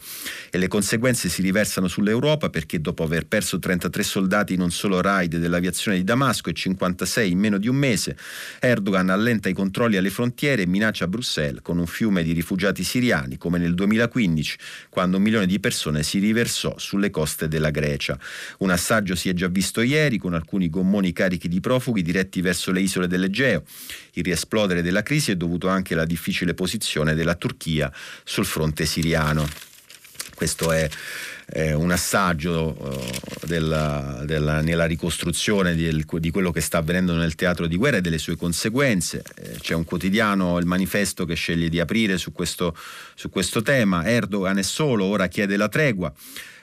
E 0.50 0.58
le 0.58 0.68
conseguenze 0.68 1.28
si 1.28 1.42
riversano 1.42 1.88
sull'Europa 1.88 2.50
perché 2.50 2.80
dopo 2.80 3.02
aver 3.02 3.26
perso 3.26 3.58
33 3.58 4.02
soldati 4.02 4.54
in 4.54 4.60
un 4.60 4.70
solo 4.70 5.00
raid 5.00 5.36
dell'aviazione 5.36 5.96
di 5.96 6.04
Damasco 6.04 6.50
e 6.50 6.52
56 6.52 7.30
in 7.30 7.38
meno 7.38 7.58
di 7.58 7.68
un 7.68 7.76
mese, 7.76 8.16
Erdogan 8.60 9.10
allenta 9.10 9.48
i 9.48 9.54
controlli 9.56 9.96
alle 9.96 10.10
frontiere 10.10 10.62
e 10.62 10.66
minaccia 10.66 11.08
Bruxelles 11.08 11.62
con 11.62 11.78
un 11.78 11.86
fiume 11.86 12.22
di 12.22 12.32
rifugiati 12.32 12.84
siriani, 12.84 13.38
come 13.38 13.58
nel 13.58 13.74
2015, 13.74 14.58
quando 14.90 15.16
un 15.16 15.22
milione 15.22 15.46
di 15.46 15.58
persone 15.58 16.02
si 16.02 16.18
riversò 16.18 16.76
sulle 16.76 17.08
coste 17.10 17.48
della 17.48 17.70
Grecia. 17.70 18.18
Un 18.58 18.70
assaggio 18.70 19.14
si 19.14 19.30
è 19.30 19.32
già 19.32 19.48
visto 19.48 19.80
ieri 19.80 20.18
con 20.18 20.34
alcuni 20.34 20.68
gommoni 20.68 21.12
carichi 21.12 21.48
di 21.48 21.60
profughi 21.60 22.02
diretti 22.02 22.42
verso 22.42 22.70
le 22.70 22.82
isole 22.82 23.08
dell'Egeo. 23.08 23.64
Il 24.12 24.24
riesplodere 24.24 24.82
della 24.82 25.02
crisi 25.02 25.30
è 25.30 25.36
dovuto 25.36 25.68
anche 25.68 25.94
alla 25.94 26.04
difficile 26.04 26.52
posizione 26.52 27.14
della 27.14 27.34
Turchia 27.34 27.90
sul 28.22 28.44
fronte 28.44 28.84
siriano. 28.84 29.48
Questo 30.34 30.70
è 30.70 30.86
eh, 31.48 31.74
un 31.74 31.90
assaggio 31.90 32.76
eh, 32.76 33.46
della, 33.46 34.22
della, 34.24 34.60
nella 34.60 34.84
ricostruzione 34.84 35.74
di, 35.74 36.04
di, 36.18 36.30
quello 36.30 36.50
che 36.50 36.60
sta 36.60 36.78
avvenendo 36.78 37.14
nel 37.14 37.36
teatro 37.36 37.66
di 37.66 37.76
guerra 37.76 37.98
e 37.98 38.00
delle 38.00 38.18
sue 38.18 38.36
conseguenze. 38.36 39.22
Eh, 39.36 39.58
c'è 39.60 39.74
un 39.74 39.84
quotidiano, 39.84 40.58
il 40.58 40.66
manifesto, 40.66 41.24
che 41.24 41.34
sceglie 41.34 41.68
di 41.68 41.78
aprire 41.78 42.18
su 42.18 42.32
questo, 42.32 42.76
su 43.14 43.30
questo 43.30 43.62
tema. 43.62 44.04
Erdogan 44.04 44.58
è 44.58 44.62
solo, 44.62 45.04
ora 45.04 45.28
chiede 45.28 45.56
la 45.56 45.68
tregua. 45.68 46.12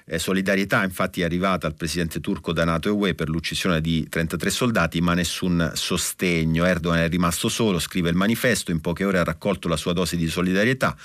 Eh, 0.05 0.19
solidarietà 0.19 0.83
infatti 0.83 1.21
è 1.21 1.23
arrivata 1.23 1.65
al 1.65 1.75
presidente 1.75 2.19
turco 2.19 2.51
da 2.51 2.65
NATO 2.65 2.89
e 2.89 2.91
UE 2.91 3.15
per 3.15 3.29
l'uccisione 3.29 3.79
di 3.79 4.05
33 4.09 4.49
soldati, 4.49 4.99
ma 4.99 5.13
nessun 5.13 5.71
sostegno. 5.75 6.65
Erdogan 6.65 6.99
è 6.99 7.09
rimasto 7.09 7.47
solo, 7.47 7.79
scrive 7.79 8.09
il 8.09 8.15
manifesto, 8.15 8.71
in 8.71 8.81
poche 8.81 9.05
ore 9.05 9.19
ha 9.19 9.23
raccolto 9.23 9.67
la 9.67 9.77
sua 9.77 9.93
dose 9.93 10.17
di 10.17 10.27
solidarietà 10.27 10.95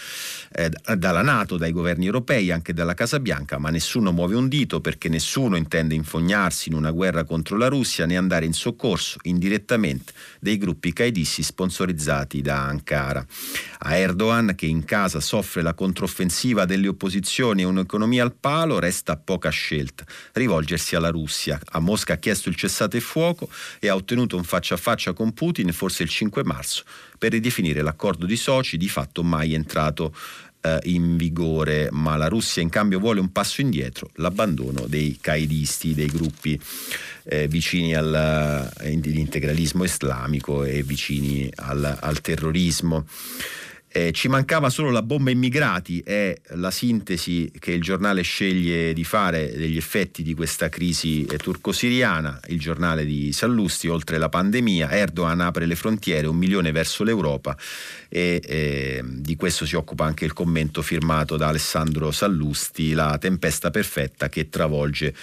eh, 0.53 0.71
dalla 0.97 1.23
NATO, 1.23 1.57
dai 1.57 1.71
governi 1.71 2.07
europei, 2.07 2.51
anche 2.51 2.73
dalla 2.73 2.95
Casa 2.95 3.21
Bianca, 3.21 3.59
ma 3.59 3.71
nessuno 3.71 4.11
muove 4.11 4.35
un 4.35 4.49
dito 4.49 4.81
perché 4.81 5.09
nessuno 5.09 5.57
intende 5.57 5.95
infognarsi 5.95 6.69
in 6.69 6.75
una 6.75 6.91
guerra 6.91 7.25
contro 7.25 7.57
la 7.57 7.69
Russia 7.69 8.07
né 8.07 8.17
andare 8.17 8.47
in 8.47 8.53
soccorso 8.53 9.19
indirettamente 9.23 10.13
dei 10.41 10.59
gruppi 10.59 10.93
qaedisti 10.93 11.43
sponsorizzati 11.43 12.41
da 12.41 12.65
Ankara. 12.65 13.25
A 13.81 13.97
Erdogan, 13.97 14.55
che 14.57 14.67
in 14.67 14.85
casa 14.85 15.21
soffre 15.21 15.63
la 15.63 15.75
controffensiva 15.75 16.65
delle 16.65 16.89
opposizioni 16.89 17.63
e 17.63 17.65
un'economia 17.65 18.25
al 18.25 18.35
palo, 18.35 18.79
resta 18.89 19.17
poca 19.17 19.51
scelta. 19.51 20.05
Rivolgersi 20.33 20.97
alla 20.97 21.11
Russia. 21.11 21.61
A 21.73 21.79
Mosca 21.79 22.15
ha 22.15 22.17
chiesto 22.17 22.49
il 22.49 22.57
cessate 22.57 22.97
il 22.97 23.03
fuoco 23.03 23.49
e 23.79 23.89
ha 23.89 23.95
ottenuto 23.95 24.37
un 24.37 24.45
faccia 24.45 24.75
a 24.75 24.79
faccia 24.79 25.13
con 25.13 25.33
Putin 25.33 25.73
forse 25.73 26.03
il 26.03 26.09
5 26.09 26.43
marzo 26.45 26.85
per 27.19 27.33
ridefinire 27.33 27.83
l'accordo 27.83 28.25
di 28.25 28.37
soci 28.37 28.77
di 28.77 28.89
fatto 28.89 29.23
mai 29.23 29.53
entrato 29.53 30.15
eh, 30.63 30.79
in 30.85 31.17
vigore, 31.17 31.89
ma 31.93 32.17
la 32.17 32.29
Russia 32.29 32.63
in 32.63 32.71
cambio 32.71 32.99
vuole 32.99 33.21
un 33.21 33.31
passo 33.31 33.61
indietro, 33.61 34.11
l'abbandono 34.15 34.87
dei 34.87 35.19
caidisti, 35.21 35.95
dei 35.95 36.07
gruppi 36.07 36.59
eh, 37.25 37.47
vicini 37.47 37.95
all'integralismo 37.95 39.85
islamico 39.85 40.65
e 40.65 40.83
vicini 40.83 41.51
al, 41.57 41.99
al 42.01 42.21
terrorismo. 42.21 43.07
Eh, 43.91 44.13
ci 44.13 44.29
mancava 44.29 44.69
solo 44.69 44.91
la 44.91 45.03
bomba 45.03 45.31
immigrati, 45.31 46.01
è 46.01 46.39
la 46.57 46.71
sintesi 46.71 47.51
che 47.59 47.73
il 47.73 47.81
giornale 47.81 48.21
sceglie 48.21 48.93
di 48.93 49.03
fare 49.03 49.51
degli 49.57 49.79
effetti 49.79 50.23
di 50.23 50.35
questa 50.35 50.69
crisi 50.69 51.25
eh, 51.25 51.39
turco-siriana, 51.39 52.39
il 52.49 52.59
giornale 52.59 53.07
di 53.07 53.33
Sallusti, 53.33 53.89
oltre 53.89 54.19
la 54.19 54.29
pandemia, 54.29 54.91
Erdogan 54.91 55.41
apre 55.41 55.65
le 55.65 55.75
frontiere, 55.75 56.27
un 56.27 56.37
milione 56.37 56.71
verso 56.71 57.03
l'Europa 57.03 57.57
e 58.11 58.43
eh, 58.45 59.03
di 59.05 59.37
questo 59.37 59.65
si 59.65 59.75
occupa 59.75 60.05
anche 60.05 60.27
il 60.27 60.35
commento 60.35 60.83
firmato 60.83 61.39
da 61.39 61.49
Alessandro 61.49 62.11
Sallusti, 62.11 62.93
la 62.93 63.17
tempesta 63.19 63.71
perfetta 63.71 64.29
che 64.29 64.51
travolge 64.51 65.15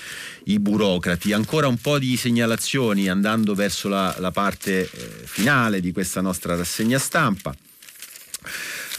i 0.45 0.59
burocrati. 0.59 1.33
Ancora 1.33 1.67
un 1.67 1.77
po' 1.77 1.99
di 1.99 2.17
segnalazioni 2.17 3.09
andando 3.09 3.53
verso 3.53 3.89
la, 3.89 4.15
la 4.17 4.31
parte 4.31 4.81
eh, 4.81 4.87
finale 5.23 5.81
di 5.81 5.91
questa 5.91 6.21
nostra 6.21 6.55
rassegna 6.55 6.97
stampa 6.97 7.55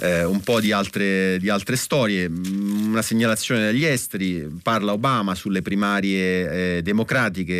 eh, 0.00 0.24
un 0.24 0.40
po' 0.40 0.60
di 0.60 0.72
altre, 0.72 1.38
di 1.38 1.48
altre, 1.48 1.76
storie. 1.76 2.28
Mm, 2.28 2.90
una 2.90 3.02
segnalazione 3.02 3.60
dagli 3.66 3.84
esteri, 3.84 4.58
parla 4.62 4.92
Obama 4.92 5.34
sulle 5.34 5.62
primarie 5.62 6.76
eh, 6.76 6.82
democratiche 6.82 7.54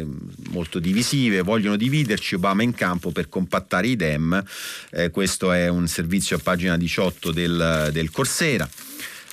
eh, 0.00 0.06
molto 0.50 0.78
divisive, 0.78 1.42
vogliono 1.42 1.76
dividerci, 1.76 2.34
Obama 2.34 2.62
in 2.62 2.74
campo 2.74 3.10
per 3.10 3.28
compattare 3.28 3.88
i 3.88 3.96
Dem, 3.96 4.42
eh, 4.90 5.10
questo 5.10 5.52
è 5.52 5.68
un 5.68 5.86
servizio 5.88 6.36
a 6.36 6.40
pagina 6.42 6.76
18 6.76 7.32
del, 7.32 7.90
del 7.92 8.10
Corsera. 8.10 8.68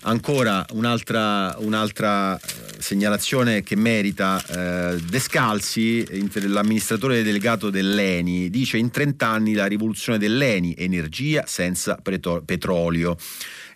Ancora 0.07 0.63
un'altra, 0.73 1.55
un'altra, 1.57 2.37
eh, 2.37 2.41
segnalazione 2.77 3.63
che 3.63 3.75
merita 3.75 4.39
eh, 4.45 5.01
Descalzi, 5.01 6.05
l'amministratore 6.47 7.23
delegato 7.23 7.71
dell'ENI, 7.71 8.51
dice 8.51 8.77
in 8.77 8.91
30 8.91 9.27
anni 9.27 9.53
la 9.53 9.65
rivoluzione 9.65 10.19
dell'ENI, 10.19 10.75
energia 10.77 11.45
senza 11.47 11.97
preto- 11.99 12.43
petrolio. 12.45 13.17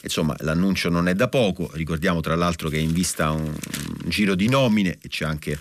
Insomma, 0.03 0.35
l'annuncio 0.41 0.89
non 0.89 1.07
è 1.07 1.15
da 1.15 1.29
poco, 1.29 1.71
ricordiamo 1.73 2.21
tra 2.21 2.35
l'altro 2.35 2.69
che 2.69 2.77
è 2.77 2.81
in 2.81 2.93
vista 2.93 3.31
un, 3.31 3.45
un 3.45 4.09
giro 4.09 4.35
di 4.35 4.47
nomine 4.47 4.99
e 5.01 5.07
c'è 5.07 5.25
anche 5.25 5.57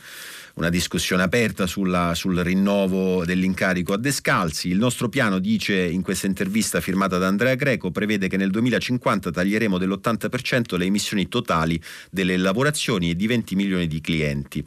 una 0.58 0.70
discussione 0.70 1.22
aperta 1.22 1.66
sulla, 1.66 2.14
sul 2.14 2.36
rinnovo 2.38 3.24
dell'incarico 3.24 3.92
a 3.92 3.96
Descalzi. 3.96 4.68
Il 4.68 4.76
nostro 4.76 5.08
piano, 5.08 5.38
dice 5.38 5.76
in 5.80 6.02
questa 6.02 6.26
intervista 6.26 6.80
firmata 6.80 7.16
da 7.16 7.28
Andrea 7.28 7.54
Greco, 7.54 7.92
prevede 7.92 8.26
che 8.26 8.36
nel 8.36 8.50
2050 8.50 9.30
taglieremo 9.30 9.78
dell'80% 9.78 10.76
le 10.76 10.84
emissioni 10.84 11.28
totali 11.28 11.80
delle 12.10 12.36
lavorazioni 12.36 13.10
e 13.10 13.16
di 13.16 13.28
20 13.28 13.54
milioni 13.54 13.86
di 13.86 14.00
clienti. 14.00 14.64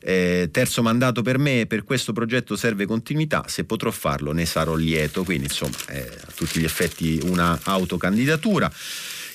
Eh, 0.00 0.48
terzo 0.52 0.82
mandato 0.82 1.22
per 1.22 1.38
me, 1.38 1.66
per 1.66 1.82
questo 1.82 2.12
progetto 2.12 2.54
serve 2.54 2.86
continuità, 2.86 3.44
se 3.48 3.64
potrò 3.64 3.90
farlo 3.90 4.32
ne 4.32 4.46
sarò 4.46 4.76
lieto, 4.76 5.24
quindi 5.24 5.44
insomma 5.44 5.76
è 5.86 6.08
a 6.26 6.32
tutti 6.32 6.60
gli 6.60 6.64
effetti 6.64 7.18
una 7.24 7.58
autocandidatura. 7.64 8.70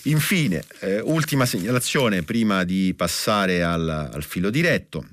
Infine, 0.03 0.63
eh, 0.79 1.01
ultima 1.01 1.45
segnalazione 1.45 2.23
prima 2.23 2.63
di 2.63 2.93
passare 2.95 3.63
al, 3.63 4.09
al 4.13 4.23
filo 4.23 4.49
diretto 4.49 5.05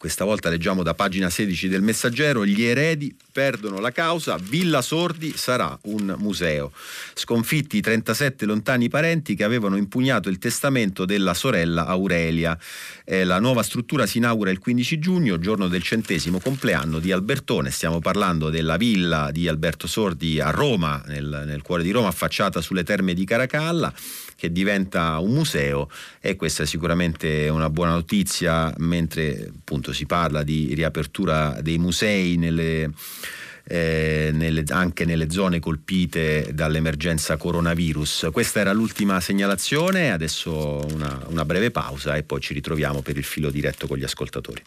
questa 0.00 0.24
volta 0.24 0.48
leggiamo 0.48 0.82
da 0.82 0.94
pagina 0.94 1.28
16 1.28 1.68
del 1.68 1.82
Messaggero, 1.82 2.46
gli 2.46 2.62
eredi 2.62 3.14
perdono 3.32 3.78
la 3.80 3.92
causa, 3.92 4.36
Villa 4.36 4.82
Sordi 4.82 5.32
sarà 5.36 5.78
un 5.82 6.14
museo. 6.18 6.72
Sconfitti 7.14 7.76
i 7.76 7.80
37 7.80 8.44
lontani 8.44 8.88
parenti 8.88 9.34
che 9.34 9.44
avevano 9.44 9.76
impugnato 9.76 10.28
il 10.28 10.38
testamento 10.38 11.04
della 11.04 11.34
sorella 11.34 11.86
Aurelia. 11.86 12.58
Eh, 13.04 13.24
la 13.24 13.38
nuova 13.38 13.62
struttura 13.62 14.06
si 14.06 14.18
inaugura 14.18 14.50
il 14.50 14.58
15 14.58 14.98
giugno, 14.98 15.38
giorno 15.38 15.68
del 15.68 15.82
centesimo 15.82 16.40
compleanno 16.40 16.98
di 16.98 17.12
Albertone. 17.12 17.70
Stiamo 17.70 18.00
parlando 18.00 18.50
della 18.50 18.76
villa 18.76 19.30
di 19.30 19.48
Alberto 19.48 19.86
Sordi 19.86 20.40
a 20.40 20.50
Roma, 20.50 21.02
nel, 21.06 21.44
nel 21.46 21.62
cuore 21.62 21.82
di 21.82 21.90
Roma, 21.90 22.08
affacciata 22.08 22.60
sulle 22.60 22.84
terme 22.84 23.14
di 23.14 23.24
Caracalla 23.24 23.92
che 24.40 24.50
diventa 24.50 25.18
un 25.18 25.32
museo 25.32 25.90
e 26.18 26.34
questa 26.34 26.62
è 26.62 26.66
sicuramente 26.66 27.50
una 27.50 27.68
buona 27.68 27.92
notizia 27.92 28.72
mentre 28.78 29.50
appunto 29.54 29.92
si 29.92 30.06
parla 30.06 30.42
di 30.42 30.72
riapertura 30.72 31.60
dei 31.60 31.76
musei 31.76 32.38
nelle, 32.38 32.90
eh, 33.70 34.30
nelle, 34.32 34.64
anche 34.70 35.04
nelle 35.04 35.30
zone 35.30 35.60
colpite 35.60 36.50
dall'emergenza 36.52 37.36
coronavirus. 37.36 38.30
Questa 38.32 38.58
era 38.58 38.72
l'ultima 38.72 39.20
segnalazione, 39.20 40.10
adesso 40.10 40.84
una, 40.92 41.24
una 41.28 41.44
breve 41.44 41.70
pausa 41.70 42.16
e 42.16 42.24
poi 42.24 42.40
ci 42.40 42.52
ritroviamo 42.52 43.00
per 43.00 43.16
il 43.16 43.22
filo 43.22 43.48
diretto 43.48 43.86
con 43.86 43.96
gli 43.96 44.02
ascoltatori. 44.02 44.60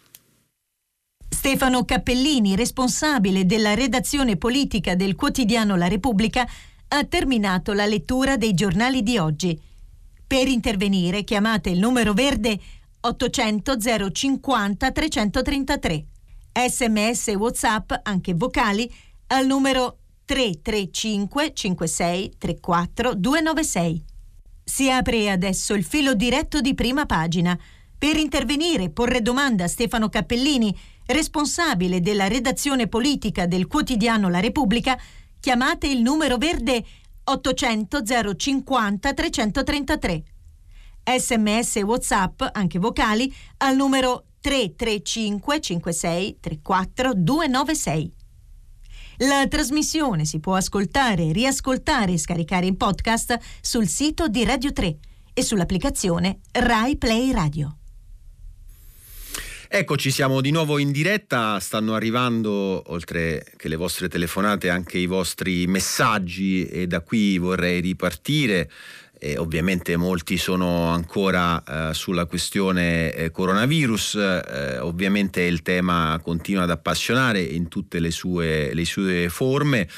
Stefano 1.28 1.84
Cappellini, 1.84 2.56
responsabile 2.56 3.44
della 3.44 3.74
redazione 3.74 4.38
politica 4.38 4.94
del 4.94 5.14
quotidiano 5.14 5.76
La 5.76 5.88
Repubblica, 5.88 6.48
ha 6.88 7.04
terminato 7.04 7.74
la 7.74 7.84
lettura 7.84 8.38
dei 8.38 8.54
giornali 8.54 9.02
di 9.02 9.18
oggi. 9.18 9.60
Per 10.26 10.48
intervenire 10.48 11.24
chiamate 11.24 11.68
il 11.68 11.78
numero 11.78 12.14
verde 12.14 12.58
800 13.00 13.76
050 14.10 14.90
333. 14.90 16.06
Sms 16.56 17.28
e 17.28 17.34
WhatsApp, 17.34 17.92
anche 18.04 18.32
vocali, 18.34 18.88
al 19.28 19.44
numero 19.44 19.98
335 20.24 21.52
56 21.52 22.34
34 22.38 23.14
296. 23.14 24.04
Si 24.62 24.88
apre 24.88 25.30
adesso 25.30 25.74
il 25.74 25.84
filo 25.84 26.14
diretto 26.14 26.60
di 26.60 26.74
prima 26.74 27.06
pagina. 27.06 27.58
Per 27.98 28.16
intervenire, 28.16 28.90
porre 28.90 29.20
domanda 29.20 29.64
a 29.64 29.68
Stefano 29.68 30.08
Cappellini, 30.08 30.74
responsabile 31.06 32.00
della 32.00 32.28
redazione 32.28 32.86
politica 32.86 33.46
del 33.46 33.66
quotidiano 33.66 34.28
La 34.28 34.40
Repubblica, 34.40 34.98
chiamate 35.40 35.88
il 35.88 36.02
numero 36.02 36.36
verde 36.36 36.84
800 37.24 38.02
050 38.36 39.12
333. 39.12 40.22
Sms 41.18 41.76
e 41.76 41.82
WhatsApp, 41.82 42.42
anche 42.52 42.78
vocali, 42.78 43.34
al 43.58 43.76
numero 43.76 44.26
335 44.44 45.58
56 45.58 46.36
34 46.38 47.14
296. 47.14 48.12
La 49.18 49.46
trasmissione 49.48 50.26
si 50.26 50.38
può 50.38 50.54
ascoltare, 50.54 51.32
riascoltare 51.32 52.12
e 52.12 52.18
scaricare 52.18 52.66
in 52.66 52.76
podcast 52.76 53.38
sul 53.62 53.88
sito 53.88 54.28
di 54.28 54.44
Radio 54.44 54.70
3 54.70 54.96
e 55.32 55.42
sull'applicazione 55.42 56.40
Rai 56.52 56.98
Play 56.98 57.32
Radio. 57.32 57.78
Eccoci, 59.66 60.10
siamo 60.10 60.42
di 60.42 60.50
nuovo 60.50 60.78
in 60.78 60.92
diretta, 60.92 61.58
stanno 61.58 61.94
arrivando, 61.94 62.82
oltre 62.92 63.44
che 63.56 63.68
le 63.68 63.76
vostre 63.76 64.08
telefonate, 64.08 64.68
anche 64.68 64.98
i 64.98 65.06
vostri 65.06 65.66
messaggi 65.66 66.66
e 66.66 66.86
da 66.86 67.00
qui 67.00 67.38
vorrei 67.38 67.80
ripartire. 67.80 68.70
Eh, 69.24 69.38
ovviamente 69.38 69.96
molti 69.96 70.36
sono 70.36 70.88
ancora 70.88 71.62
eh, 71.64 71.94
sulla 71.94 72.26
questione 72.26 73.10
eh, 73.14 73.30
coronavirus, 73.30 74.16
eh, 74.16 74.78
ovviamente 74.80 75.40
il 75.40 75.62
tema 75.62 76.20
continua 76.22 76.64
ad 76.64 76.70
appassionare 76.70 77.40
in 77.40 77.68
tutte 77.68 78.00
le 78.00 78.10
sue, 78.10 78.74
le 78.74 78.84
sue 78.84 79.30
forme. 79.30 79.88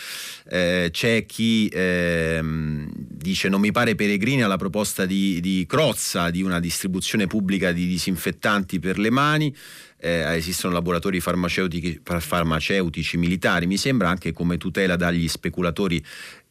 Eh, 0.49 0.91
c'è 0.93 1.27
chi 1.27 1.69
ehm, 1.73 2.89
dice 2.95 3.49
non 3.49 3.61
mi 3.61 3.73
pare 3.73 3.97
peregrina 3.97 4.47
la 4.47 4.57
proposta 4.57 5.05
di, 5.05 5.41
di 5.41 5.67
Crozza 5.67 6.31
di 6.31 6.43
una 6.43 6.61
distribuzione 6.61 7.27
pubblica 7.27 7.73
di 7.73 7.85
disinfettanti 7.89 8.79
per 8.79 8.97
le 8.97 9.11
mani. 9.11 9.53
Eh, 10.07 10.37
esistono 10.37 10.73
laboratori 10.73 11.19
farmaceutici, 11.19 12.01
farmaceutici, 12.01 13.17
militari, 13.17 13.67
mi 13.67 13.77
sembra 13.77 14.09
anche 14.09 14.33
come 14.33 14.57
tutela 14.57 14.95
dagli 14.95 15.27
speculatori 15.27 16.01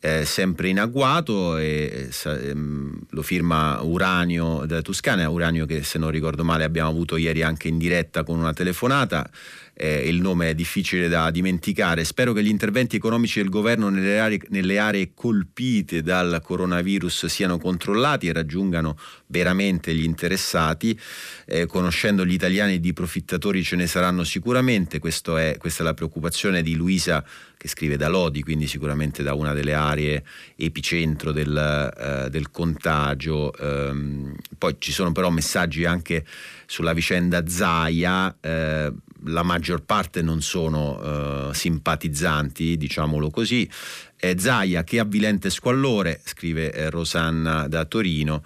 eh, 0.02 0.26
sempre 0.26 0.68
in 0.68 0.78
agguato 0.78 1.56
e, 1.56 2.10
ehm, 2.26 3.00
lo 3.12 3.22
firma 3.22 3.82
Uranio 3.82 4.66
da 4.66 4.82
Toscana, 4.82 5.30
Uranio 5.30 5.66
che 5.66 5.84
se 5.84 5.98
non 5.98 6.12
ricordo 6.12 6.44
male 6.44 6.66
abbiamo 6.66 6.90
avuto 6.90 7.16
ieri 7.16 7.44
anche 7.44 7.70
in 7.70 7.78
diretta 7.78 8.26
con 8.26 8.40
una 8.40 8.52
telefonata 8.52 9.30
eh, 9.78 10.08
il 10.08 10.22
nome 10.22 10.50
è 10.50 10.56
difficile 10.56 11.08
da 11.10 11.30
dimenticare. 11.32 12.04
Spero 12.06 12.32
che 12.34 12.44
gli 12.44 12.50
interventi 12.50 12.96
economici 12.96 13.42
del 13.42 13.50
governo 13.50 13.90
nelle 13.90 14.20
aree, 14.20 14.40
nelle 14.50 14.78
aree 14.80 15.12
colpite 15.14 16.02
dal 16.02 16.40
coronavirus 16.42 17.26
siano 17.26 17.58
controllati 17.58 18.28
e 18.28 18.34
raggiungano 18.34 18.98
veramente 19.28 19.94
gli 19.94 20.04
interessati. 20.04 20.98
Eh, 21.46 21.66
conoscendo 21.66 22.26
gli 22.26 22.34
italiani 22.34 22.80
di 22.80 22.94
profittatori 22.94 23.64
ce 23.64 23.76
ne 23.76 23.88
saranno 23.88 24.24
sicuramente, 24.24 24.98
è, 24.98 25.00
questa 25.00 25.38
è 25.38 25.82
la 25.84 25.94
preoccupazione 25.94 26.62
di 26.62 26.76
Luisa 26.76 27.24
che 27.58 27.68
scrive 27.68 27.98
da 27.98 28.08
Lodi, 28.08 28.44
quindi 28.44 28.68
sicuramente 28.68 29.24
da 29.24 29.34
una 29.34 29.54
delle 29.54 29.74
aree 29.74 30.24
epicentro 30.56 31.32
del, 31.32 31.94
uh, 31.96 32.30
del 32.30 32.52
contagio. 32.52 33.52
Um, 33.60 34.36
poi 34.58 34.76
ci 34.80 34.92
sono 34.92 35.12
però 35.12 35.30
messaggi 35.30 35.84
anche 35.86 36.26
sulla 36.66 36.94
vicenda 36.94 37.48
Zaia. 37.48 38.36
Uh, 38.42 38.96
la 39.26 39.44
maggior 39.44 39.84
parte 39.84 40.22
non 40.22 40.42
sono 40.42 41.48
uh, 41.48 41.54
simpatizzanti, 41.54 42.78
diciamolo 42.78 43.30
così. 43.30 43.70
Eh, 44.18 44.36
Zaia, 44.40 44.84
che 44.84 45.00
avvilente 45.00 45.50
squallore, 45.50 46.22
scrive 46.24 46.72
eh, 46.72 46.90
Rosanna 46.90 47.68
da 47.68 47.86
Torino. 47.86 48.44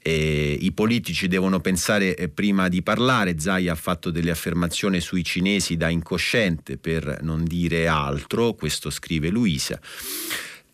Eh, 0.00 0.56
I 0.60 0.72
politici 0.72 1.28
devono 1.28 1.60
pensare 1.60 2.16
eh, 2.16 2.28
prima 2.28 2.68
di 2.68 2.82
parlare. 2.82 3.38
Zaia 3.38 3.72
ha 3.72 3.76
fatto 3.76 4.10
delle 4.10 4.30
affermazioni 4.30 5.00
sui 5.00 5.24
cinesi 5.24 5.76
da 5.76 5.88
incosciente 5.88 6.78
per 6.78 7.18
non 7.22 7.44
dire 7.44 7.88
altro, 7.88 8.54
questo 8.54 8.90
scrive 8.90 9.28
Luisa. 9.28 9.78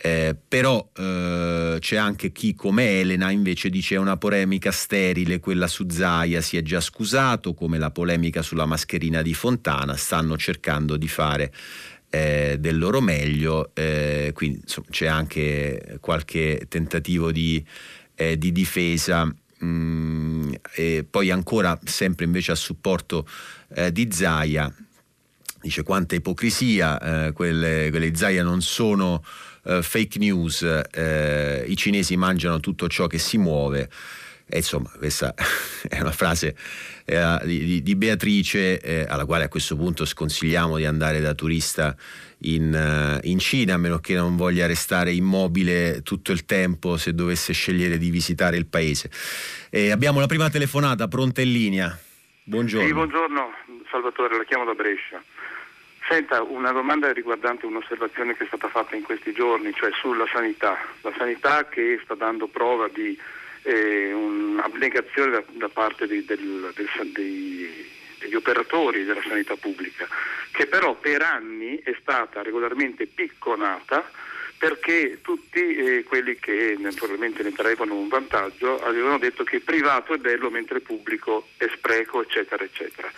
Eh, 0.06 0.36
però 0.46 0.86
eh, 0.94 1.78
c'è 1.80 1.96
anche 1.96 2.30
chi 2.30 2.54
come 2.54 3.00
Elena 3.00 3.30
invece 3.30 3.70
dice 3.70 3.94
è 3.94 3.98
una 3.98 4.18
polemica 4.18 4.70
sterile, 4.70 5.40
quella 5.40 5.66
su 5.66 5.86
Zaia 5.88 6.42
si 6.42 6.58
è 6.58 6.62
già 6.62 6.78
scusato, 6.78 7.54
come 7.54 7.78
la 7.78 7.90
polemica 7.90 8.42
sulla 8.42 8.66
mascherina 8.66 9.22
di 9.22 9.32
Fontana, 9.32 9.96
stanno 9.96 10.36
cercando 10.36 10.98
di 10.98 11.08
fare 11.08 11.50
eh, 12.10 12.56
del 12.60 12.76
loro 12.76 13.00
meglio, 13.00 13.70
eh, 13.72 14.32
quindi 14.34 14.58
insomma, 14.60 14.88
c'è 14.90 15.06
anche 15.06 15.96
qualche 16.00 16.66
tentativo 16.68 17.32
di, 17.32 17.64
eh, 18.14 18.36
di 18.36 18.52
difesa. 18.52 19.34
Mm, 19.64 20.52
e 20.74 21.06
poi 21.08 21.30
ancora 21.30 21.78
sempre 21.82 22.26
invece 22.26 22.52
a 22.52 22.56
supporto 22.56 23.26
eh, 23.74 23.90
di 23.90 24.08
Zaia 24.12 24.70
dice 25.62 25.82
quanta 25.82 26.14
ipocrisia 26.14 27.32
quelle, 27.32 27.88
quelle 27.88 28.14
Zaia 28.14 28.42
non 28.42 28.60
sono 28.60 29.24
uh, 29.64 29.82
fake 29.82 30.18
news, 30.18 30.60
uh, 30.60 31.70
i 31.70 31.76
cinesi 31.76 32.16
mangiano 32.16 32.60
tutto 32.60 32.88
ciò 32.88 33.06
che 33.06 33.18
si 33.18 33.38
muove. 33.38 33.88
E 34.46 34.58
insomma, 34.58 34.90
questa 34.98 35.34
è 35.88 36.00
una 36.00 36.12
frase 36.12 36.54
eh, 37.06 37.38
di, 37.44 37.82
di, 37.82 37.96
Beatrice, 37.96 38.78
eh, 38.78 39.06
alla 39.08 39.24
quale 39.24 39.44
a 39.44 39.48
questo 39.48 39.74
punto 39.74 40.04
sconsigliamo 40.04 40.76
di 40.76 40.84
andare 40.84 41.20
da 41.20 41.34
turista 41.34 41.96
in, 42.40 42.72
uh, 42.72 43.26
in, 43.26 43.38
Cina, 43.38 43.74
a 43.74 43.78
meno 43.78 43.98
che 43.98 44.14
non 44.14 44.36
voglia 44.36 44.66
restare 44.66 45.12
immobile 45.12 46.02
tutto 46.02 46.32
il 46.32 46.44
tempo 46.44 46.98
se 46.98 47.14
dovesse 47.14 47.54
scegliere 47.54 47.96
di 47.96 48.10
visitare 48.10 48.56
il 48.56 48.66
paese. 48.66 49.10
Eh, 49.70 49.90
abbiamo 49.90 50.20
la 50.20 50.26
prima 50.26 50.50
telefonata 50.50 51.08
pronta 51.08 51.40
in 51.40 51.52
linea. 51.52 51.98
Buongiorno. 52.44 52.86
Sì, 52.86 52.92
buongiorno 52.92 53.50
Salvatore, 53.90 54.36
la 54.36 54.44
chiamo 54.44 54.64
da 54.64 54.74
Brescia. 54.74 55.22
Senta, 56.08 56.42
una 56.42 56.70
domanda 56.70 57.10
riguardante 57.12 57.64
un'osservazione 57.64 58.36
che 58.36 58.44
è 58.44 58.46
stata 58.46 58.68
fatta 58.68 58.94
in 58.94 59.02
questi 59.02 59.32
giorni, 59.32 59.72
cioè 59.72 59.90
sulla 59.92 60.26
sanità. 60.30 60.78
La 61.00 61.12
sanità 61.16 61.66
che 61.66 61.98
sta 62.04 62.14
dando 62.14 62.46
prova 62.46 62.88
di 62.88 63.18
eh, 63.62 64.12
un'abnegazione 64.12 65.30
da, 65.30 65.42
da 65.46 65.68
parte 65.68 66.06
di, 66.06 66.22
del, 66.24 66.72
del, 66.74 67.10
dei, 67.12 67.90
degli 68.18 68.34
operatori 68.34 69.04
della 69.04 69.22
sanità 69.26 69.56
pubblica, 69.56 70.06
che 70.50 70.66
però 70.66 70.94
per 70.94 71.22
anni 71.22 71.78
è 71.82 71.96
stata 72.00 72.42
regolarmente 72.42 73.06
picconata 73.06 74.08
perché 74.58 75.18
tutti 75.22 75.74
eh, 75.74 76.04
quelli 76.04 76.36
che 76.38 76.76
naturalmente 76.78 77.42
ne 77.42 77.52
traevano 77.52 77.96
un 77.96 78.08
vantaggio 78.08 78.82
avevano 78.82 79.18
detto 79.18 79.44
che 79.44 79.60
privato 79.60 80.14
è 80.14 80.18
bello 80.18 80.50
mentre 80.50 80.80
pubblico 80.80 81.48
è 81.56 81.66
spreco, 81.74 82.22
eccetera, 82.22 82.62
eccetera. 82.62 83.10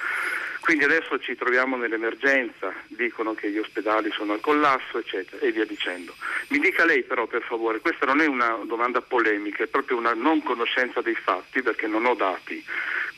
Quindi 0.66 0.82
adesso 0.82 1.20
ci 1.20 1.36
troviamo 1.36 1.76
nell'emergenza, 1.76 2.74
dicono 2.88 3.34
che 3.34 3.50
gli 3.50 3.58
ospedali 3.58 4.10
sono 4.10 4.32
al 4.32 4.40
collasso, 4.40 4.98
eccetera, 4.98 5.46
e 5.46 5.52
via 5.52 5.64
dicendo. 5.64 6.12
Mi 6.48 6.58
dica 6.58 6.84
lei 6.84 7.04
però, 7.04 7.28
per 7.28 7.42
favore, 7.42 7.78
questa 7.78 8.04
non 8.04 8.20
è 8.20 8.26
una 8.26 8.58
domanda 8.64 9.00
polemica, 9.00 9.62
è 9.62 9.68
proprio 9.68 9.96
una 9.96 10.12
non 10.12 10.42
conoscenza 10.42 11.00
dei 11.02 11.14
fatti, 11.14 11.62
perché 11.62 11.86
non 11.86 12.04
ho 12.04 12.14
dati. 12.14 12.60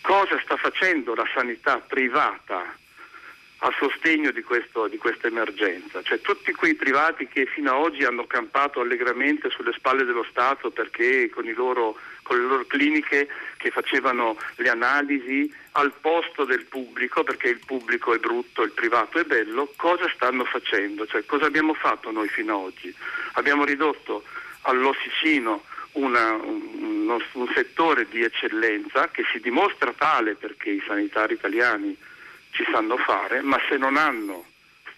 Cosa 0.03 0.39
sta 0.45 0.59
facendo 0.59 1.15
la 1.15 1.27
sanità 1.33 1.79
privata 1.79 2.77
a 3.61 3.75
sostegno 3.79 4.31
di, 4.31 4.43
questo, 4.43 4.87
di, 4.87 4.99
questa 4.99 5.29
emergenza. 5.29 6.03
Cioè 6.03 6.21
tutti 6.21 6.53
quei 6.53 6.75
privati 6.75 7.29
che 7.29 7.47
fino 7.47 7.71
ad 7.71 7.83
oggi 7.83 8.05
hanno 8.05 8.27
campato 8.27 8.81
allegramente 8.81 9.49
sulle 9.49 9.73
spalle 9.73 10.05
dello 10.05 10.27
Stato 10.29 10.71
perché 10.71 11.31
con, 11.31 11.51
loro, 11.57 11.97
con 12.29 12.39
le 12.39 12.45
loro 12.45 12.67
cliniche 12.67 13.27
che 13.57 13.71
facevano 13.71 14.37
le 14.57 14.69
analisi 14.69 15.51
al 15.73 15.95
posto 15.99 16.45
del 16.45 16.67
pubblico, 16.67 17.25
perché 17.25 17.49
il 17.49 17.61
pubblico 17.65 18.13
è 18.13 18.19
brutto, 18.19 18.63
il 18.63 18.73
privato 18.73 19.19
è 19.19 19.25
bello, 19.25 19.73
cosa 19.77 20.09
stanno 20.15 20.45
facendo? 20.45 21.07
Cioè, 21.07 21.25
cosa 21.25 21.47
abbiamo 21.47 21.73
fatto 21.73 22.11
noi 22.11 22.29
fino 22.29 22.55
ad 22.55 22.65
oggi? 22.67 22.95
Abbiamo 23.33 23.65
ridotto 23.65 24.25
all'ossicino 24.63 25.65
una, 25.93 26.33
un, 26.33 27.19
un 27.33 27.51
settore 27.55 28.07
di 28.11 28.23
eccellenza 28.23 29.09
che 29.09 29.25
si 29.33 29.41
dimostra 29.41 29.95
tale 29.97 30.35
perché 30.35 30.69
i 30.69 30.85
sanitari 30.87 31.33
italiani 31.33 31.97
ci 32.51 32.65
sanno 32.71 32.99
fare, 32.99 33.41
ma 33.41 33.59
se 33.71 33.79
non 33.79 33.97
hanno 33.97 34.45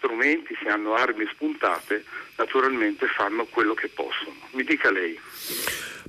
strumenti, 0.00 0.56
se 0.60 0.70
hanno 0.70 0.94
armi 0.94 1.28
spuntate, 1.30 2.04
naturalmente 2.36 3.06
fanno 3.06 3.44
quello 3.44 3.74
che 3.74 3.88
possono. 3.88 4.34
Mi 4.52 4.64
dica 4.64 4.90
lei. 4.90 5.18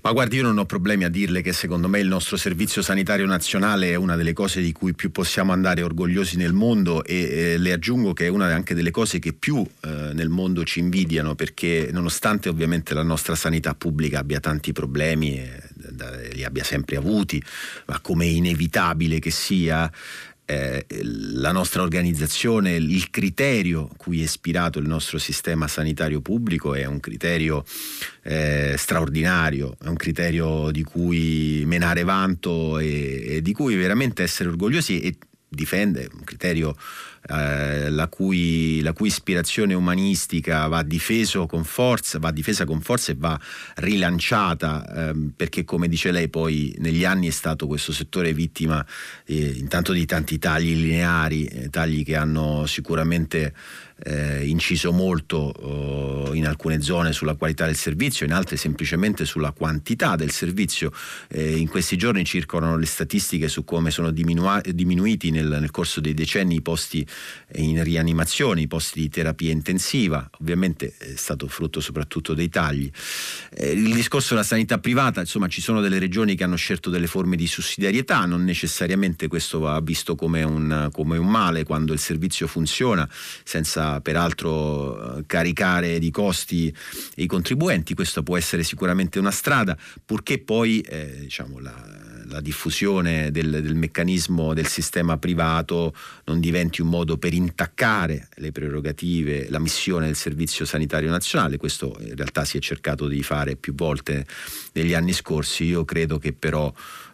Ma 0.03 0.13
guardi, 0.13 0.37
io 0.37 0.43
non 0.43 0.57
ho 0.57 0.65
problemi 0.65 1.03
a 1.03 1.09
dirle 1.09 1.41
che 1.41 1.53
secondo 1.53 1.87
me 1.87 1.99
il 1.99 2.07
nostro 2.07 2.35
servizio 2.35 2.81
sanitario 2.81 3.27
nazionale 3.27 3.91
è 3.91 3.95
una 3.95 4.15
delle 4.15 4.33
cose 4.33 4.59
di 4.59 4.71
cui 4.71 4.95
più 4.95 5.11
possiamo 5.11 5.51
andare 5.51 5.83
orgogliosi 5.83 6.37
nel 6.37 6.53
mondo 6.53 7.03
e 7.03 7.21
eh, 7.21 7.57
le 7.59 7.71
aggiungo 7.71 8.11
che 8.11 8.25
è 8.25 8.27
una 8.29 8.47
anche 8.47 8.73
delle 8.73 8.89
cose 8.89 9.19
che 9.19 9.33
più 9.33 9.63
eh, 9.63 10.11
nel 10.13 10.29
mondo 10.29 10.63
ci 10.63 10.79
invidiano 10.79 11.35
perché 11.35 11.89
nonostante 11.91 12.49
ovviamente 12.49 12.95
la 12.95 13.03
nostra 13.03 13.35
sanità 13.35 13.75
pubblica 13.75 14.17
abbia 14.17 14.39
tanti 14.39 14.71
problemi, 14.71 15.37
eh, 15.37 16.33
li 16.33 16.43
abbia 16.43 16.63
sempre 16.63 16.95
avuti, 16.95 17.41
ma 17.85 17.99
come 17.99 18.25
inevitabile 18.25 19.19
che 19.19 19.29
sia, 19.29 19.91
eh, 20.51 20.85
la 21.33 21.53
nostra 21.53 21.81
organizzazione, 21.81 22.75
il 22.75 23.09
criterio 23.09 23.89
cui 23.95 24.19
è 24.19 24.23
ispirato 24.23 24.79
il 24.79 24.87
nostro 24.87 25.17
sistema 25.17 25.67
sanitario 25.67 26.19
pubblico 26.19 26.75
è 26.75 26.83
un 26.85 26.99
criterio 26.99 27.63
eh, 28.23 28.75
straordinario, 28.77 29.77
è 29.81 29.87
un 29.87 29.95
criterio 29.95 30.69
di 30.71 30.83
cui 30.83 31.63
menare 31.65 32.03
vanto 32.03 32.79
e, 32.79 33.23
e 33.25 33.41
di 33.41 33.53
cui 33.53 33.75
veramente 33.75 34.23
essere 34.23 34.49
orgogliosi 34.49 34.99
e 34.99 35.15
difende, 35.47 36.09
un 36.11 36.23
criterio 36.23 36.75
eh, 37.27 37.89
la, 37.89 38.07
cui, 38.07 38.81
la, 38.81 38.93
cui, 38.93 39.07
ispirazione 39.07 39.73
umanistica 39.73 40.65
va, 40.67 40.83
con 41.47 41.63
forza, 41.63 42.17
va 42.17 42.31
difesa 42.31 42.65
con 42.65 42.81
forza 42.81 43.11
e 43.11 43.15
va 43.17 43.39
rilanciata 43.75 45.09
eh, 45.09 45.13
perché 45.35 45.63
come 45.63 45.87
dice 45.87 46.11
lei 46.11 46.29
poi 46.29 46.75
negli 46.79 47.05
anni 47.05 47.27
è 47.27 47.31
stato 47.31 47.67
questo 47.67 47.91
settore 47.91 48.33
vittima 48.33 48.83
eh, 49.25 49.53
intanto 49.55 49.93
di 49.93 50.05
tanti 50.05 50.39
tagli 50.39 50.73
lineari, 50.73 51.45
eh, 51.45 51.69
tagli 51.69 52.03
che 52.03 52.15
hanno 52.15 52.65
sicuramente 52.65 53.53
eh, 54.03 54.45
inciso 54.45 54.91
molto 54.91 55.37
oh, 55.37 56.33
in 56.33 56.47
alcune 56.47 56.81
zone 56.81 57.13
sulla 57.13 57.35
qualità 57.35 57.65
del 57.65 57.75
servizio, 57.75 58.25
in 58.25 58.33
altre 58.33 58.57
semplicemente 58.57 59.25
sulla 59.25 59.51
quantità 59.51 60.15
del 60.15 60.31
servizio. 60.31 60.91
Eh, 61.29 61.57
in 61.57 61.67
questi 61.67 61.97
giorni 61.97 62.23
circolano 62.25 62.77
le 62.77 62.85
statistiche 62.85 63.47
su 63.47 63.63
come 63.63 63.91
sono 63.91 64.11
diminua- 64.11 64.61
diminuiti 64.61 65.31
nel, 65.31 65.47
nel, 65.47 65.71
corso 65.71 66.01
dei 66.01 66.13
decenni 66.13 66.55
i 66.55 66.61
posti 66.61 67.05
in 67.55 67.83
rianimazione, 67.83 68.61
i 68.61 68.67
posti 68.67 69.01
di 69.01 69.09
terapia 69.09 69.51
intensiva, 69.51 70.27
ovviamente 70.39 70.93
è 70.97 71.15
stato 71.15 71.47
frutto 71.47 71.79
soprattutto 71.79 72.33
dei 72.33 72.49
tagli. 72.49 72.89
Eh, 73.53 73.71
il 73.71 73.93
discorso 73.93 74.33
della 74.33 74.45
sanità 74.45 74.79
privata, 74.79 75.19
insomma 75.19 75.47
ci 75.47 75.61
sono 75.61 75.81
delle 75.81 75.99
regioni 75.99 76.35
che 76.35 76.43
hanno 76.43 76.55
scelto 76.55 76.89
delle 76.89 77.07
forme 77.07 77.35
di 77.35 77.47
sussidiarietà, 77.47 78.25
non 78.25 78.43
necessariamente 78.43 79.27
questo 79.27 79.59
va 79.59 79.79
visto 79.79 80.15
come 80.15 80.43
un, 80.43 80.89
come 80.91 81.17
un 81.17 81.27
male 81.27 81.63
quando 81.63 81.93
il 81.93 81.99
servizio 81.99 82.47
funziona 82.47 83.07
senza 83.43 83.90
peraltro 83.99 85.17
eh, 85.17 85.23
caricare 85.25 85.99
di 85.99 86.11
costi 86.11 86.73
i 87.15 87.25
contribuenti, 87.25 87.93
questa 87.93 88.23
può 88.23 88.37
essere 88.37 88.63
sicuramente 88.63 89.19
una 89.19 89.31
strada, 89.31 89.77
purché 90.05 90.39
poi 90.39 90.79
eh, 90.81 91.17
diciamo, 91.21 91.59
la, 91.59 91.73
la, 92.27 92.39
diffusione 92.39 93.31
del, 93.31 93.61
del, 93.61 93.75
meccanismo 93.75 94.53
del 94.53 94.67
sistema 94.67 95.17
privato 95.17 95.93
non 96.25 96.39
diventi 96.39 96.81
un 96.81 96.87
modo 96.87 97.17
per 97.17 97.33
intaccare 97.33 98.29
le 98.35 98.51
prerogative, 98.51 99.49
la 99.49 99.59
missione 99.59 100.05
del 100.05 100.15
Servizio 100.15 100.63
Sanitario 100.63 101.09
Nazionale, 101.09 101.57
questo 101.57 101.97
in 101.99 102.15
realtà 102.15 102.45
si 102.45 102.57
è 102.57 102.61
cercato 102.61 103.07
di 103.07 103.23
fare 103.23 103.55
più 103.55 103.73
volte 103.73 104.25
negli 104.73 104.93
anni 104.93 105.13
scorsi, 105.13 105.65
io 105.65 105.83
credo 105.83 106.17
che 106.17 106.31
però 106.33 106.71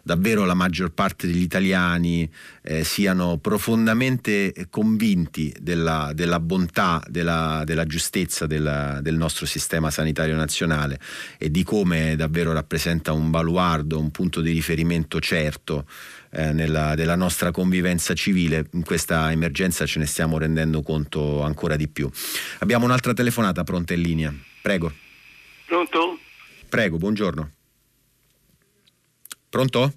davvero 0.08 0.46
la 0.46 0.54
maggior 0.54 0.88
parte 0.88 1.26
degli 1.26 1.42
italiani 1.42 2.26
eh, 2.62 2.82
siano 2.82 3.36
profondamente 3.36 4.54
convinti 4.70 5.54
della, 5.60 6.12
della 6.14 6.40
bontà, 6.40 7.02
della, 7.06 7.60
della 7.66 7.84
giustezza 7.84 8.46
della, 8.46 9.00
del 9.02 9.16
nostro 9.16 9.44
sistema 9.44 9.90
sanitario 9.90 10.34
nazionale 10.34 10.98
e 11.36 11.50
di 11.50 11.62
come 11.62 12.16
davvero 12.16 12.54
rappresenta 12.54 13.12
un 13.12 13.28
baluardo, 13.30 14.00
un 14.00 14.10
punto 14.10 14.40
di 14.40 14.52
riferimento 14.52 15.20
certo 15.20 15.84
eh, 16.30 16.54
nella, 16.54 16.94
della 16.94 17.14
nostra 17.14 17.50
convivenza 17.50 18.14
civile. 18.14 18.64
In 18.72 18.84
questa 18.84 19.30
emergenza 19.30 19.84
ce 19.84 19.98
ne 19.98 20.06
stiamo 20.06 20.38
rendendo 20.38 20.80
conto 20.80 21.42
ancora 21.42 21.76
di 21.76 21.86
più. 21.86 22.08
Abbiamo 22.60 22.86
un'altra 22.86 23.12
telefonata 23.12 23.62
pronta 23.62 23.92
in 23.92 24.00
linea. 24.00 24.34
Prego. 24.62 24.90
Pronto? 25.66 26.18
Prego, 26.66 26.96
buongiorno. 26.96 27.57
Pronto? 29.48 29.92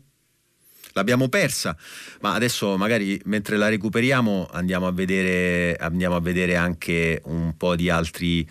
L'abbiamo 0.93 1.30
persa, 1.30 1.76
ma 2.20 2.34
adesso 2.34 2.78
magari 2.78 3.20
mentre 3.26 3.56
la 3.56 3.70
recuperiamo 3.70 4.49
andiamo 4.52 4.88
a 4.88 4.91
vedere, 4.91 5.76
andiamo 5.78 6.18
a 6.18 6.20
vedere 6.20 6.58
anche 6.58 7.22
un 7.26 7.56
po' 7.56 7.78
di 7.78 7.89
altri 7.89 8.45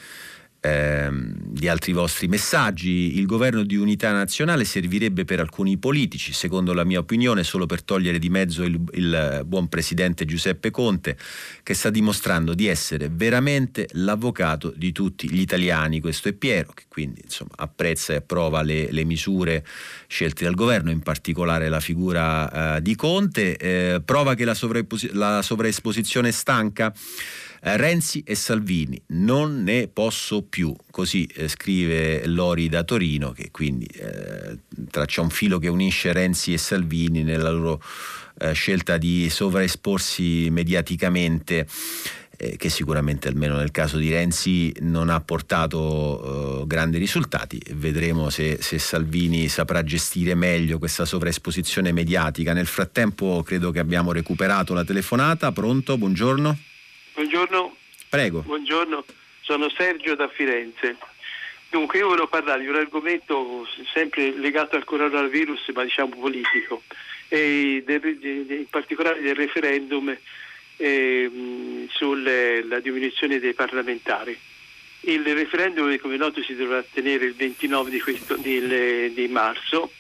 ehm, 0.61 1.35
di 1.37 1.69
altri 1.69 1.93
vostri 1.93 2.29
messaggi. 2.29 3.19
Il 3.19 3.27
governo 3.27 3.63
di 3.63 3.77
unità 3.77 4.13
nazionale 4.13 4.65
servirebbe 4.65 5.25
per 5.25 5.41
alcuni 5.41 5.79
politici, 5.79 6.33
secondo 6.33 6.73
la 6.73 6.85
mia 6.85 6.99
opinione, 6.99 7.45
solo 7.45 7.67
per 7.67 7.83
togliere 7.83 8.19
di 8.19 8.29
mezzo 8.29 8.63
il, 8.63 8.81
il 8.93 9.43
buon 9.47 9.69
presidente 9.69 10.25
Giuseppe 10.25 10.71
Conte, 10.71 11.17
che 11.63 11.75
sta 11.75 11.91
dimostrando 11.91 12.55
di 12.55 12.67
essere 12.67 13.09
veramente 13.11 13.89
l'avvocato 13.93 14.73
di 14.75 14.93
tutti 14.93 15.31
gli 15.31 15.41
italiani. 15.41 16.01
Questo 16.01 16.29
è 16.29 16.33
Piero, 16.33 16.73
che 16.73 16.85
quindi 16.89 17.21
insomma, 17.25 17.53
apprezza 17.57 18.13
e 18.13 18.17
approva 18.17 18.63
le, 18.63 18.91
le 18.91 19.05
misure 19.05 19.65
scelte 20.07 20.45
dal 20.45 20.55
governo, 20.55 20.91
in 20.91 21.01
particolare 21.01 21.69
la 21.69 21.81
figura 21.81 22.77
eh, 22.77 22.83
di 22.83 22.95
Conte. 22.95 23.57
Eh, 23.57 24.03
prova 24.05 24.35
che 24.35 24.45
la, 24.45 24.57
la 25.13 25.43
sovraesposizione 25.43 26.33
stanca 26.33 26.93
Renzi 27.63 28.23
e 28.27 28.35
Salvini, 28.35 29.01
non 29.09 29.63
ne 29.63 29.89
posso 29.89 30.43
più, 30.43 30.75
così 30.91 31.27
eh, 31.27 31.47
scrive 31.47 32.27
Lori 32.27 32.69
da 32.69 32.85
Torino, 32.85 33.33
che 33.33 33.51
quindi 33.51 33.85
eh, 33.85 34.59
traccia 34.91 35.21
un 35.21 35.29
filo 35.29 35.59
che 35.59 35.69
unisce 35.69 36.13
Renzi 36.13 36.55
e 36.55 36.59
Salvini 36.59 37.23
nella 37.23 37.51
loro 37.51 37.83
eh, 38.39 38.53
scelta 38.53 38.97
di 38.97 39.29
sovraesporsi 39.29 40.49
mediaticamente 40.51 41.67
eh, 42.39 42.57
che 42.57 42.71
sicuramente 42.71 43.29
almeno 43.29 43.57
nel 43.57 43.71
caso 43.71 43.99
di 43.99 44.11
Renzi 44.11 44.75
non 44.81 45.11
ha 45.11 45.21
portato 45.21 46.61
uh, 46.63 46.67
grandi 46.67 46.97
risultati. 46.97 47.61
Vedremo 47.75 48.31
se, 48.31 48.57
se, 48.63 48.79
Salvini 48.79 49.49
saprà 49.49 49.83
gestire 49.85 50.35
meglio 50.35 50.79
questa 50.79 51.05
sovraesposizione 51.05 51.93
mediatica. 51.93 52.55
Nel 52.55 52.65
frattempo 52.65 53.43
credo 53.45 53.71
che 53.71 53.79
abbiamo 53.79 54.13
recuperato 54.13 54.73
la 54.73 54.85
telefonata. 54.85 55.53
Pronto? 55.53 55.99
Buongiorno. 55.99 56.70
Buongiorno. 57.21 57.77
Prego. 58.09 58.41
Buongiorno, 58.41 59.05
sono 59.43 59.69
Sergio 59.69 60.15
da 60.15 60.27
Firenze. 60.29 60.97
Dunque 61.69 61.99
io 61.99 62.09
volevo 62.09 62.29
parlare 62.29 62.63
di 62.63 62.69
un 62.69 62.77
argomento 62.77 63.69
sempre 63.93 64.33
legato 64.39 64.77
al 64.77 64.85
coronavirus, 64.85 65.69
ma 65.75 65.83
diciamo 65.83 66.17
politico, 66.19 66.83
e 67.29 67.85
in 67.87 68.65
particolare 68.71 69.21
del 69.21 69.35
referendum 69.35 70.17
eh, 70.79 71.87
sulla 71.91 72.81
diminuzione 72.81 73.39
dei 73.39 73.53
parlamentari. 73.53 74.35
Il 75.01 75.23
referendum, 75.23 75.95
come 75.99 76.17
noto, 76.17 76.43
si 76.43 76.55
dovrà 76.55 76.83
tenere 76.91 77.27
il 77.27 77.35
29 77.35 77.91
di, 77.91 78.01
questo, 78.01 78.35
di, 78.37 79.13
di 79.13 79.29
marzo 79.29 79.93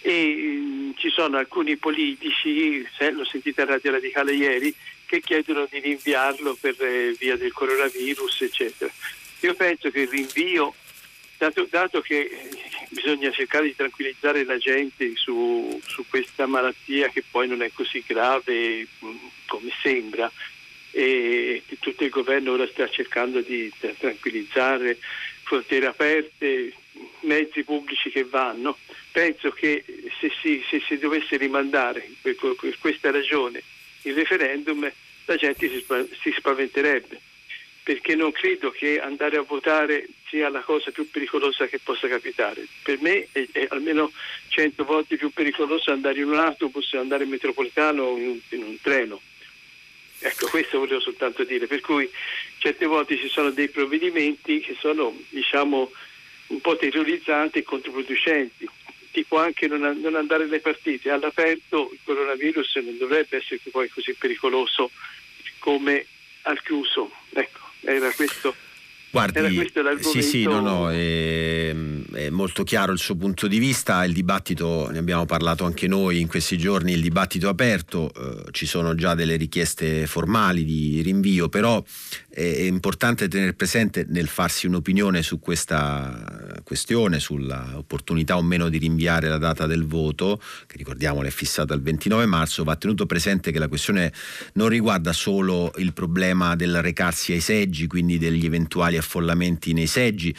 e 0.00 0.34
mh, 0.34 0.94
ci 0.96 1.10
sono 1.10 1.36
alcuni 1.36 1.76
politici, 1.76 2.86
se, 2.96 3.12
l'ho 3.12 3.24
sentita 3.24 3.62
a 3.62 3.66
Radio 3.66 3.92
Radicale 3.92 4.32
ieri, 4.34 4.74
che 5.06 5.20
chiedono 5.20 5.66
di 5.70 5.78
rinviarlo 5.78 6.56
per 6.60 6.74
eh, 6.80 7.14
via 7.18 7.36
del 7.36 7.52
coronavirus, 7.52 8.42
eccetera. 8.42 8.92
Io 9.40 9.54
penso 9.54 9.90
che 9.90 10.00
il 10.00 10.08
rinvio, 10.08 10.74
dato, 11.38 11.66
dato 11.70 12.00
che 12.00 12.20
eh, 12.20 12.50
bisogna 12.90 13.30
cercare 13.30 13.66
di 13.66 13.76
tranquillizzare 13.76 14.44
la 14.44 14.58
gente 14.58 15.12
su, 15.14 15.80
su, 15.86 16.04
questa 16.08 16.46
malattia 16.46 17.08
che 17.08 17.22
poi 17.30 17.46
non 17.46 17.62
è 17.62 17.70
così 17.72 18.02
grave 18.06 18.86
mm, 19.04 19.16
come 19.46 19.70
sembra, 19.80 20.30
e 20.90 21.62
tutto 21.78 22.04
il 22.04 22.10
governo 22.10 22.52
ora 22.52 22.66
sta 22.66 22.88
cercando 22.88 23.40
di 23.42 23.70
tranquillizzare, 23.98 24.98
frontiere 25.42 25.86
aperte, 25.86 26.72
mezzi 27.20 27.62
pubblici 27.64 28.10
che 28.10 28.24
vanno, 28.24 28.78
penso 29.12 29.50
che 29.50 29.84
se 30.18 30.32
si, 30.40 30.64
se 30.68 30.80
si 30.80 30.96
dovesse 30.96 31.36
rimandare 31.36 32.08
per, 32.22 32.34
per 32.34 32.78
questa 32.78 33.10
ragione 33.10 33.62
il 34.08 34.14
referendum 34.14 34.90
la 35.26 35.36
gente 35.36 35.68
si, 35.68 35.84
si 36.20 36.34
spaventerebbe 36.36 37.20
perché 37.82 38.16
non 38.16 38.32
credo 38.32 38.70
che 38.70 39.00
andare 39.00 39.36
a 39.36 39.42
votare 39.42 40.08
sia 40.28 40.48
la 40.48 40.60
cosa 40.60 40.90
più 40.90 41.08
pericolosa 41.08 41.68
che 41.68 41.78
possa 41.78 42.08
capitare. 42.08 42.66
Per 42.82 43.00
me 43.00 43.28
è, 43.30 43.46
è 43.52 43.66
almeno 43.70 44.10
cento 44.48 44.84
volte 44.84 45.16
più 45.16 45.30
pericoloso 45.30 45.92
andare 45.92 46.18
in 46.18 46.26
un 46.26 46.38
autobus, 46.38 46.94
andare 46.94 47.22
in 47.22 47.30
metropolitano 47.30 48.02
o 48.02 48.18
in 48.18 48.40
in 48.48 48.62
un 48.64 48.76
treno. 48.80 49.20
Ecco, 50.18 50.48
questo 50.48 50.78
volevo 50.78 50.98
soltanto 50.98 51.44
dire. 51.44 51.68
Per 51.68 51.80
cui 51.80 52.10
certe 52.58 52.86
volte 52.86 53.16
ci 53.16 53.28
sono 53.28 53.50
dei 53.50 53.68
provvedimenti 53.68 54.58
che 54.58 54.74
sono, 54.80 55.16
diciamo, 55.28 55.92
un 56.48 56.60
po' 56.60 56.76
terrorizzanti 56.76 57.58
e 57.58 57.62
controproducenti 57.62 58.68
tipo 59.16 59.38
anche 59.38 59.66
non, 59.66 59.80
non 60.02 60.14
andare 60.14 60.44
alle 60.44 60.60
partite. 60.60 61.08
All'aperto 61.08 61.88
il 61.90 61.98
coronavirus 62.04 62.76
non 62.84 62.98
dovrebbe 62.98 63.38
essere 63.38 63.58
poi 63.70 63.88
così 63.88 64.12
pericoloso 64.12 64.90
come 65.58 66.04
al 66.42 66.60
chiuso. 66.62 67.10
Ecco, 67.32 67.60
era 67.80 68.10
questo 68.12 68.54
Guardi, 69.08 69.70
sì, 70.00 70.20
sì, 70.20 70.42
no, 70.42 70.60
no, 70.60 70.90
è, 70.90 71.74
è, 72.12 72.28
molto 72.28 72.64
chiaro 72.64 72.92
il 72.92 72.98
suo 72.98 73.16
punto 73.16 73.46
di 73.46 73.58
vista, 73.58 74.04
il 74.04 74.12
dibattito, 74.12 74.90
ne 74.90 74.98
abbiamo 74.98 75.24
parlato 75.24 75.64
anche 75.64 75.86
noi 75.86 76.20
in 76.20 76.26
questi 76.26 76.58
giorni, 76.58 76.92
il 76.92 77.00
dibattito 77.00 77.46
è 77.46 77.50
aperto, 77.50 78.12
eh, 78.12 78.50
ci 78.50 78.66
sono 78.66 78.94
già 78.94 79.14
delle 79.14 79.36
richieste 79.36 80.06
formali 80.06 80.64
di 80.64 81.00
rinvio, 81.00 81.48
però 81.48 81.82
è, 82.36 82.62
importante 82.62 83.28
tenere 83.28 83.54
presente 83.54 84.04
nel 84.06 84.28
farsi 84.28 84.66
un'opinione 84.66 85.22
su 85.22 85.38
questa 85.40 86.60
questione, 86.64 87.18
sulla 87.18 87.72
opportunità 87.76 88.36
o 88.36 88.42
meno 88.42 88.68
di 88.68 88.76
rinviare 88.76 89.28
la 89.28 89.38
data 89.38 89.66
del 89.66 89.86
voto, 89.86 90.38
che 90.66 90.76
ricordiamo 90.76 91.22
è 91.22 91.30
fissata 91.30 91.72
il 91.72 91.80
29 91.80 92.26
marzo, 92.26 92.62
va 92.62 92.76
tenuto 92.76 93.06
presente 93.06 93.50
che 93.50 93.58
la 93.58 93.68
questione 93.68 94.12
non 94.54 94.68
riguarda 94.68 95.14
solo 95.14 95.72
il 95.78 95.94
problema 95.94 96.54
del 96.56 96.82
recarsi 96.82 97.32
ai 97.32 97.40
seggi, 97.40 97.86
quindi 97.86 98.18
degli 98.18 98.44
eventuali 98.44 98.98
affollamenti 98.98 99.72
nei 99.72 99.86
seggi, 99.86 100.34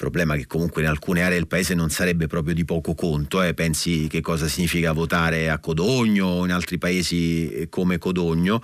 problema 0.00 0.34
che 0.34 0.46
comunque 0.46 0.80
in 0.80 0.88
alcune 0.88 1.20
aree 1.20 1.36
del 1.36 1.46
paese 1.46 1.74
non 1.74 1.90
sarebbe 1.90 2.26
proprio 2.26 2.54
di 2.54 2.64
poco 2.64 2.94
conto, 2.94 3.42
eh. 3.42 3.52
pensi 3.52 4.06
che 4.08 4.22
cosa 4.22 4.48
significa 4.48 4.92
votare 4.92 5.50
a 5.50 5.58
Codogno 5.58 6.24
o 6.24 6.44
in 6.46 6.52
altri 6.52 6.78
paesi 6.78 7.50
eh, 7.50 7.68
come 7.68 7.98
Codogno, 7.98 8.62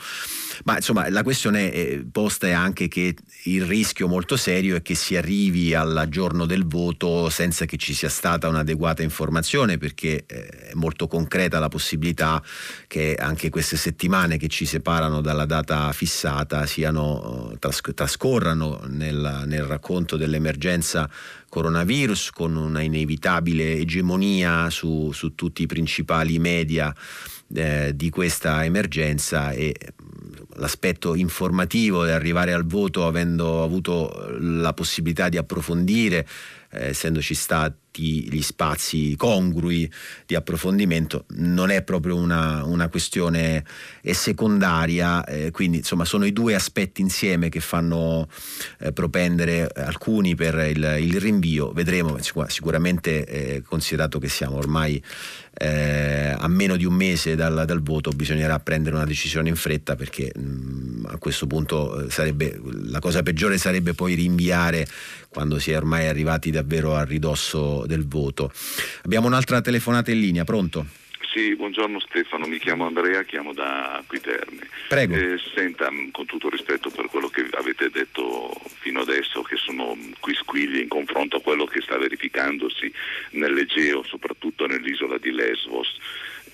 ma 0.64 0.76
insomma 0.76 1.11
la 1.11 1.22
questione 1.22 1.70
eh, 1.70 2.07
posta 2.11 2.47
è 2.47 2.53
anche 2.53 2.89
che 2.89 3.14
il 3.45 3.66
rischio 3.66 4.09
molto 4.09 4.39
serio 4.39 4.76
è 4.76 4.82
che 4.82 4.95
si 4.95 5.14
arrivi 5.14 5.74
al 5.74 6.07
giorno 6.09 6.47
del 6.47 6.64
voto 6.66 7.28
senza 7.28 7.66
che 7.66 7.76
ci 7.76 7.93
sia 7.93 8.09
stata 8.09 8.49
un'adeguata 8.49 9.03
informazione 9.03 9.76
perché 9.76 10.24
eh, 10.26 10.47
è 10.47 10.72
molto 10.72 11.07
concreta 11.07 11.59
la 11.59 11.68
possibilità 11.68 12.43
che 12.87 13.14
anche 13.14 13.51
queste 13.51 13.76
settimane 13.76 14.39
che 14.39 14.49
ci 14.49 14.64
separano 14.64 15.20
dalla 15.20 15.45
data 15.45 15.93
fissata 15.93 16.64
siano, 16.64 17.55
trascorrano 17.59 18.80
nel, 18.87 19.43
nel 19.45 19.64
racconto 19.64 20.16
dell'emergenza 20.16 21.07
coronavirus 21.49 22.31
con 22.31 22.57
una 22.57 22.81
inevitabile 22.81 23.77
egemonia 23.77 24.70
su, 24.70 25.11
su 25.12 25.35
tutti 25.35 25.62
i 25.62 25.66
principali 25.66 26.39
media 26.39 26.95
eh, 27.55 27.93
di 27.95 28.11
questa 28.11 28.64
emergenza 28.64 29.53
e 29.53 29.74
mm, 29.79 30.33
l'aspetto 30.57 31.14
informativo 31.14 32.05
di 32.05 32.11
arrivare 32.11 32.53
al 32.53 32.66
voto 32.66 33.07
avendo 33.07 33.62
avuto 33.62 34.37
la 34.41 34.72
possibilità 34.72 35.29
di 35.29 35.37
approfondire 35.37 36.27
eh, 36.77 36.89
essendoci 36.89 37.35
stati 37.35 37.85
gli 37.99 38.43
spazi 38.43 39.14
congrui 39.16 39.91
di 40.27 40.35
approfondimento, 40.35 41.24
non 41.37 41.70
è 41.70 41.83
proprio 41.83 42.16
una, 42.16 42.62
una 42.64 42.89
questione 42.89 43.64
secondaria, 44.03 45.24
eh, 45.24 45.51
quindi 45.51 45.79
insomma 45.79 46.05
sono 46.05 46.27
i 46.27 46.33
due 46.33 46.55
aspetti 46.55 47.01
insieme 47.01 47.49
che 47.49 47.61
fanno 47.61 48.29
eh, 48.81 48.93
propendere 48.93 49.66
alcuni 49.74 50.35
per 50.35 50.55
il, 50.55 50.97
il 51.01 51.20
rinvio, 51.20 51.72
vedremo 51.72 52.18
sicuramente 52.49 53.24
eh, 53.24 53.62
considerato 53.62 54.18
che 54.18 54.29
siamo 54.29 54.57
ormai 54.57 55.03
eh, 55.59 56.35
a 56.37 56.49
meno 56.49 56.77
di 56.77 56.85
un 56.85 56.93
mese 56.93 57.35
dal, 57.35 57.64
dal, 57.64 57.81
voto 57.81 58.11
bisognerà 58.11 58.61
prendere 58.61 58.95
una 58.95 59.07
decisione 59.07 59.49
in 59.49 59.57
fretta 59.57 59.95
perché 59.95 60.31
mh, 60.35 60.41
mm, 60.41 61.05
a 61.07 61.16
questo 61.16 61.47
punto 61.47 62.05
eh, 62.05 62.11
sarebbe, 62.11 62.61
la 62.85 62.99
cosa 62.99 63.22
peggiore 63.22 63.57
sarebbe 63.57 63.95
poi 63.95 64.14
rinviare 64.14 64.87
quando 65.37 65.59
si 65.59 65.70
è 65.70 65.76
ormai 65.76 66.07
arrivati 66.07 66.51
davvero 66.51 66.95
a 66.95 67.05
ridosso 67.05 67.84
del 67.87 68.09
voto. 68.09 68.51
Abbiamo 69.03 69.26
un'altra 69.26 69.61
telefonata 69.61 70.11
in 70.11 70.20
linea, 70.20 70.45
pronto? 70.45 70.87
Sì, 71.30 71.55
buongiorno 71.55 72.01
Stefano, 72.01 72.47
mi 72.47 72.57
chiamo 72.59 72.87
Andrea, 72.87 73.22
chiamo 73.24 73.53
da 73.53 74.03
Quiterme. 74.07 74.66
Prego. 74.89 75.14
Eh, 75.14 75.39
senta, 75.55 75.91
con 76.11 76.24
tutto 76.24 76.49
rispetto 76.49 76.89
per 76.89 77.09
quello 77.11 77.28
che 77.28 77.47
avete 77.53 77.91
detto 77.91 78.51
fino 78.78 79.03
adesso, 79.03 79.43
che 79.43 79.57
sono 79.57 79.95
quisquigli 80.20 80.78
in 80.78 80.89
confronto 80.89 81.37
a 81.37 81.43
quello 81.43 81.66
che 81.66 81.82
sta 81.82 81.99
verificandosi 81.99 82.91
nell'Egeo, 83.32 84.05
soprattutto 84.05 84.64
nell'isola 84.66 85.18
di 85.18 85.32
Lesbos, 85.32 85.99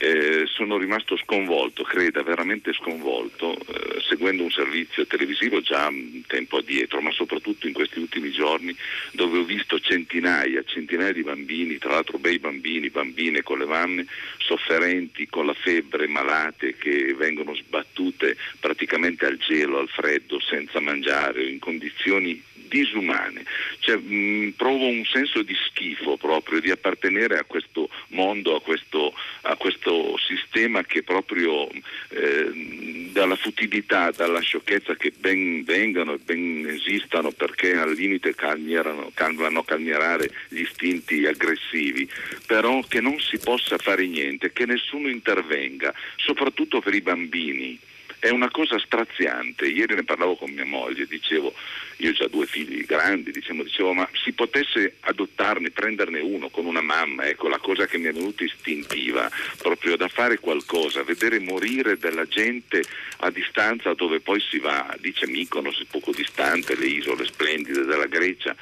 eh, 0.02 0.46
sono 0.46 0.78
rimasto 0.78 1.16
sconvolto, 1.16 1.84
creda, 1.84 2.24
veramente 2.24 2.72
sconvolto, 2.72 3.56
eh, 3.56 4.00
seguendo 4.00 4.42
un 4.42 4.50
servizio 4.50 5.06
televisivo 5.06 5.60
già 5.60 5.86
un 5.86 6.22
tempo 6.26 6.56
addietro, 6.56 7.00
ma 7.00 7.12
soprattutto 7.12 7.68
in 7.68 7.72
questi 7.72 8.00
ultimi 8.00 8.32
giorni, 8.32 8.74
dove 9.12 9.38
ho 9.38 9.44
visto 9.44 9.78
centinaia, 9.78 10.64
centinaia 10.64 11.12
di 11.12 11.22
bambini, 11.22 11.78
tra 11.78 11.90
l'altro 11.90 12.18
bei 12.18 12.40
bambini, 12.40 12.90
bambine 12.90 13.44
con 13.44 13.60
le 13.60 13.66
mamme, 13.66 14.06
sofferenti, 14.38 15.28
con 15.28 15.46
la 15.46 15.54
febbre, 15.54 16.08
malate, 16.08 16.74
che 16.74 17.14
vengono 17.14 17.54
sbattute 17.54 18.36
praticamente 18.58 19.24
al 19.24 19.36
gelo, 19.36 19.78
al 19.78 19.88
freddo, 19.88 20.40
senza 20.40 20.80
mangiare, 20.80 21.44
in 21.44 21.60
condizioni 21.60 22.42
disumane. 22.72 23.44
Cioè, 23.80 23.96
mh, 23.96 24.54
provo 24.56 24.86
un 24.86 25.04
senso 25.04 25.42
di 25.42 25.54
schifo 25.66 26.16
proprio 26.16 26.58
di 26.60 26.70
appartenere 26.70 27.36
a 27.38 27.44
questo 27.44 27.90
mondo, 28.08 28.56
a 28.56 28.62
questo, 28.62 29.12
a 29.42 29.56
questo 29.56 29.91
sistema 30.18 30.82
che 30.82 31.02
proprio 31.02 31.68
eh, 31.68 33.10
dalla 33.12 33.36
futilità, 33.36 34.10
dalla 34.10 34.40
sciocchezza 34.40 34.94
che 34.96 35.12
ben 35.16 35.64
vengano 35.64 36.14
e 36.14 36.18
ben 36.18 36.66
esistano 36.68 37.30
perché 37.30 37.76
al 37.76 37.92
limite 37.92 38.34
calmierano, 38.34 39.12
vanno 39.34 39.62
calmierare 39.62 40.30
gli 40.48 40.60
istinti 40.60 41.26
aggressivi, 41.26 42.08
però 42.46 42.80
che 42.82 43.00
non 43.00 43.18
si 43.20 43.38
possa 43.38 43.78
fare 43.78 44.06
niente, 44.06 44.52
che 44.52 44.66
nessuno 44.66 45.08
intervenga, 45.08 45.94
soprattutto 46.16 46.80
per 46.80 46.94
i 46.94 47.00
bambini 47.00 47.78
è 48.22 48.30
una 48.30 48.52
cosa 48.52 48.78
straziante. 48.78 49.66
Ieri 49.66 49.96
ne 49.96 50.04
parlavo 50.04 50.36
con 50.36 50.52
mia 50.52 50.64
moglie, 50.64 51.06
dicevo, 51.06 51.52
io 51.96 52.10
ho 52.10 52.12
già 52.12 52.28
due 52.28 52.46
figli 52.46 52.84
grandi, 52.84 53.32
diciamo, 53.32 53.64
dicevo, 53.64 53.94
ma 53.94 54.08
si 54.22 54.30
potesse 54.30 54.98
adottarne, 55.00 55.72
prenderne 55.72 56.20
uno 56.20 56.48
con 56.48 56.66
una 56.66 56.82
mamma, 56.82 57.24
ecco, 57.24 57.48
la 57.48 57.58
cosa 57.58 57.86
che 57.86 57.98
mi 57.98 58.06
è 58.06 58.12
venuta 58.12 58.44
istintiva, 58.44 59.28
proprio 59.58 59.96
da 59.96 60.06
fare 60.06 60.38
qualcosa, 60.38 61.02
vedere 61.02 61.40
morire 61.40 61.98
della 61.98 62.24
gente 62.24 62.84
a 63.18 63.30
distanza 63.30 63.92
dove 63.94 64.20
poi 64.20 64.40
si 64.40 64.60
va, 64.60 64.94
dice 65.00 65.26
Mykonos, 65.26 65.84
poco 65.90 66.12
distante, 66.12 66.76
le 66.76 66.86
isole 66.86 67.24
splendide 67.24 67.82
della 67.82 68.06
Grecia, 68.06 68.54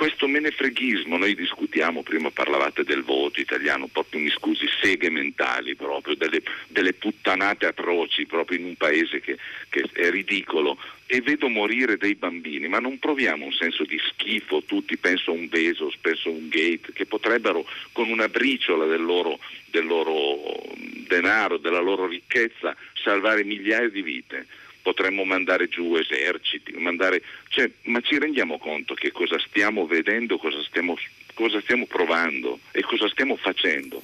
questo 0.00 0.26
menefreghismo, 0.26 1.18
noi 1.18 1.34
discutiamo, 1.34 2.02
prima 2.02 2.30
parlavate 2.30 2.84
del 2.84 3.02
voto 3.02 3.38
italiano, 3.38 3.86
proprio 3.86 4.22
mi 4.22 4.30
scusi, 4.30 4.64
seghe 4.80 5.10
mentali 5.10 5.74
proprio, 5.74 6.14
delle, 6.14 6.40
delle 6.68 6.94
puttanate 6.94 7.66
atroci 7.66 8.24
proprio 8.24 8.56
in 8.56 8.64
un 8.64 8.76
paese 8.76 9.20
che, 9.20 9.36
che, 9.68 9.84
è 9.92 10.08
ridicolo. 10.08 10.78
E 11.04 11.20
vedo 11.20 11.48
morire 11.48 11.98
dei 11.98 12.14
bambini, 12.14 12.66
ma 12.66 12.78
non 12.78 12.98
proviamo 12.98 13.44
un 13.44 13.52
senso 13.52 13.84
di 13.84 14.00
schifo, 14.08 14.62
tutti 14.62 14.96
penso 14.96 15.32
a 15.32 15.34
un 15.34 15.48
Bezos, 15.48 15.98
penso 16.00 16.30
a 16.30 16.32
un 16.32 16.48
Gate, 16.48 16.94
che 16.94 17.04
potrebbero 17.04 17.66
con 17.92 18.08
una 18.08 18.28
briciola 18.28 18.86
del 18.86 19.02
loro, 19.02 19.38
del 19.66 19.84
loro 19.84 20.64
denaro, 21.08 21.58
della 21.58 21.80
loro 21.80 22.06
ricchezza 22.06 22.74
salvare 22.94 23.44
migliaia 23.44 23.90
di 23.90 24.00
vite 24.00 24.46
potremmo 24.82 25.24
mandare 25.24 25.68
giù 25.68 25.96
eserciti, 25.96 26.72
mandare, 26.72 27.22
cioè, 27.48 27.70
ma 27.84 28.00
ci 28.00 28.18
rendiamo 28.18 28.58
conto 28.58 28.94
che 28.94 29.12
cosa 29.12 29.38
stiamo 29.38 29.86
vedendo, 29.86 30.38
cosa 30.38 30.62
stiamo, 30.62 30.96
cosa 31.34 31.60
stiamo 31.60 31.86
provando 31.86 32.58
e 32.72 32.82
cosa 32.82 33.08
stiamo 33.08 33.36
facendo? 33.36 34.02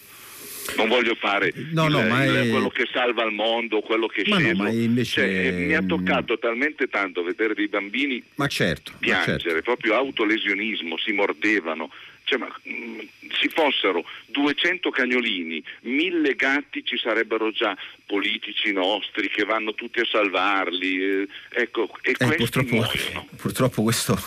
non 0.74 0.89
voglio 0.89 1.14
fare 1.14 1.53
no, 1.72 1.87
il, 1.87 1.93
no, 1.93 2.01
il, 2.01 2.35
è... 2.35 2.51
quello 2.51 2.68
che 2.68 2.89
salva 2.93 3.24
il 3.24 3.33
mondo, 3.33 3.81
quello 3.81 4.07
che 4.07 4.24
ma. 4.27 4.39
No, 4.39 4.68
invece... 4.68 5.20
cioè, 5.20 5.53
mi 5.53 5.74
ha 5.74 5.83
toccato 5.83 6.39
talmente 6.39 6.89
tanto 6.89 7.22
vedere 7.22 7.55
dei 7.55 7.68
bambini 7.68 8.22
ma 8.35 8.49
certo, 8.49 8.93
piangere, 8.99 9.33
ma 9.33 9.39
certo. 9.39 9.62
proprio 9.62 9.95
autolesionismo, 9.95 10.99
si 10.99 11.12
mordevano. 11.12 11.91
Cioè, 12.27 12.39
ma, 12.39 12.49
mh, 12.49 12.72
mm, 12.72 12.99
si 13.41 13.49
fossero 13.49 14.05
200 14.27 14.91
cagnolini, 14.91 15.62
1000 15.83 16.35
gatti 16.35 16.85
ci 16.85 16.99
sarebbero 16.99 17.53
già 17.53 17.77
politici 18.05 18.72
nostri 18.72 19.29
che 19.29 19.45
vanno 19.45 19.74
tutti 19.74 20.01
a 20.01 20.05
salvarli. 20.05 21.03
Eh, 21.03 21.29
ecco, 21.51 21.89
e 22.03 22.16
eh, 22.18 22.35
purtroppo, 22.35 22.85
purtroppo, 23.41 23.83
questo 23.85 24.18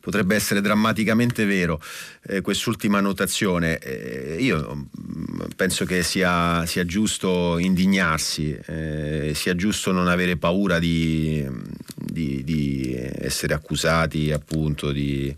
potrebbe 0.00 0.34
essere 0.34 0.62
drammaticamente 0.62 1.44
vero. 1.44 1.82
Eh, 2.26 2.40
quest'ultima 2.40 3.00
notazione, 3.00 3.76
eh, 3.76 4.36
io 4.40 4.74
mm, 4.74 5.40
penso 5.54 5.84
che 5.84 6.02
sia, 6.02 6.64
sia 6.64 6.86
giusto 6.86 7.58
indignarsi, 7.58 8.58
eh, 8.68 9.32
sia 9.34 9.54
giusto 9.54 9.92
non 9.92 10.08
avere 10.08 10.38
paura 10.38 10.78
di, 10.78 11.46
di, 11.94 12.42
di 12.42 12.94
essere 12.94 13.52
accusati 13.52 14.32
appunto 14.32 14.92
di 14.92 15.34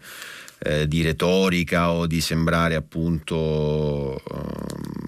eh, 0.59 0.89
di 0.89 1.03
retorica 1.03 1.91
o 1.91 2.07
di 2.07 2.21
sembrare 2.21 2.75
appunto 2.75 4.21
ehm, 4.33 5.07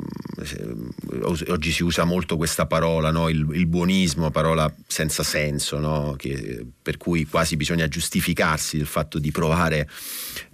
oggi 1.48 1.72
si 1.72 1.82
usa 1.82 2.04
molto 2.04 2.36
questa 2.36 2.66
parola, 2.66 3.10
no? 3.10 3.28
il, 3.28 3.46
il, 3.52 3.66
buonismo, 3.66 4.30
parola 4.30 4.72
senza 4.86 5.22
senso, 5.22 5.78
no? 5.78 6.14
che, 6.16 6.64
per 6.80 6.96
cui 6.96 7.26
quasi 7.26 7.56
bisogna 7.56 7.88
giustificarsi 7.88 8.76
del 8.76 8.86
fatto 8.86 9.18
di 9.18 9.30
provare 9.30 9.88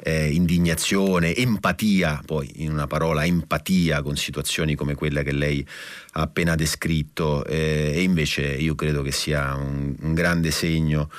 eh, 0.03 0.31
indignazione, 0.31 1.35
empatia, 1.35 2.23
poi 2.25 2.51
in 2.57 2.71
una 2.71 2.87
parola 2.87 3.25
empatia 3.25 4.03
con 4.03 4.17
situazioni 4.17 4.75
come 4.75 4.95
quella 4.95 5.23
che 5.23 5.33
lei 5.33 5.67
ha 6.13 6.21
appena 6.23 6.55
descritto 6.55 7.45
eh, 7.45 7.93
e 7.95 8.03
invece 8.03 8.43
io 8.43 8.75
credo 8.75 9.03
che 9.03 9.13
sia 9.13 9.55
un, 9.55 9.95
un 10.01 10.15
grande 10.15 10.51
segno 10.51 11.11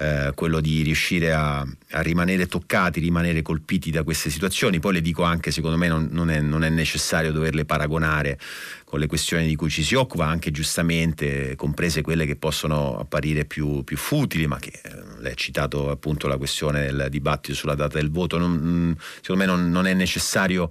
eh, 0.00 0.30
quello 0.34 0.60
di 0.60 0.82
riuscire 0.82 1.32
a, 1.32 1.58
a, 1.58 2.00
rimanere 2.02 2.46
toccati, 2.46 3.00
rimanere 3.00 3.42
colpiti 3.42 3.90
da 3.90 4.04
queste 4.04 4.30
situazioni. 4.30 4.78
Poi 4.78 4.92
le 4.92 5.00
dico 5.00 5.24
anche, 5.24 5.50
secondo 5.50 5.76
me 5.76 5.88
non, 5.88 6.08
non, 6.12 6.30
è, 6.30 6.40
non 6.40 6.62
è 6.62 6.68
necessario 6.68 7.32
doverle 7.32 7.64
paragonare 7.64 8.38
con 8.84 9.00
le 9.00 9.08
questioni 9.08 9.46
di 9.46 9.56
cui 9.56 9.70
ci 9.70 9.82
si 9.82 9.96
occupa, 9.96 10.26
anche 10.26 10.52
giustamente, 10.52 11.56
comprese 11.56 12.02
quelle 12.02 12.26
che 12.26 12.36
possono 12.36 12.96
apparire 12.98 13.44
più, 13.44 13.82
più 13.82 13.96
futili, 13.96 14.46
ma 14.46 14.58
che 14.58 14.80
eh, 14.82 14.90
lei 15.18 15.32
ha 15.32 15.34
citato 15.34 15.90
appunto 15.90 16.28
la 16.28 16.36
questione 16.36 16.82
del 16.82 17.08
dibattito 17.10 17.56
sulla 17.56 17.74
data 17.74 17.98
del 17.98 18.10
voto, 18.10 18.38
non, 18.38 18.52
mm, 18.52 18.92
secondo 19.20 19.44
me 19.44 19.46
non, 19.46 19.68
non 19.68 19.86
è 19.86 19.94
necessario 19.94 20.70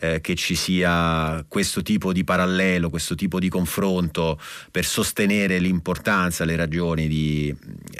eh, 0.00 0.20
che 0.20 0.34
ci 0.34 0.54
sia 0.54 1.44
questo 1.46 1.82
tipo 1.82 2.12
di 2.12 2.24
parallelo, 2.24 2.90
questo 2.90 3.14
tipo 3.14 3.38
di 3.38 3.48
confronto 3.48 4.40
per 4.70 4.84
sostenere 4.84 5.58
l'importanza, 5.58 6.44
le 6.44 6.56
ragioni 6.56 7.06
di, 7.06 7.54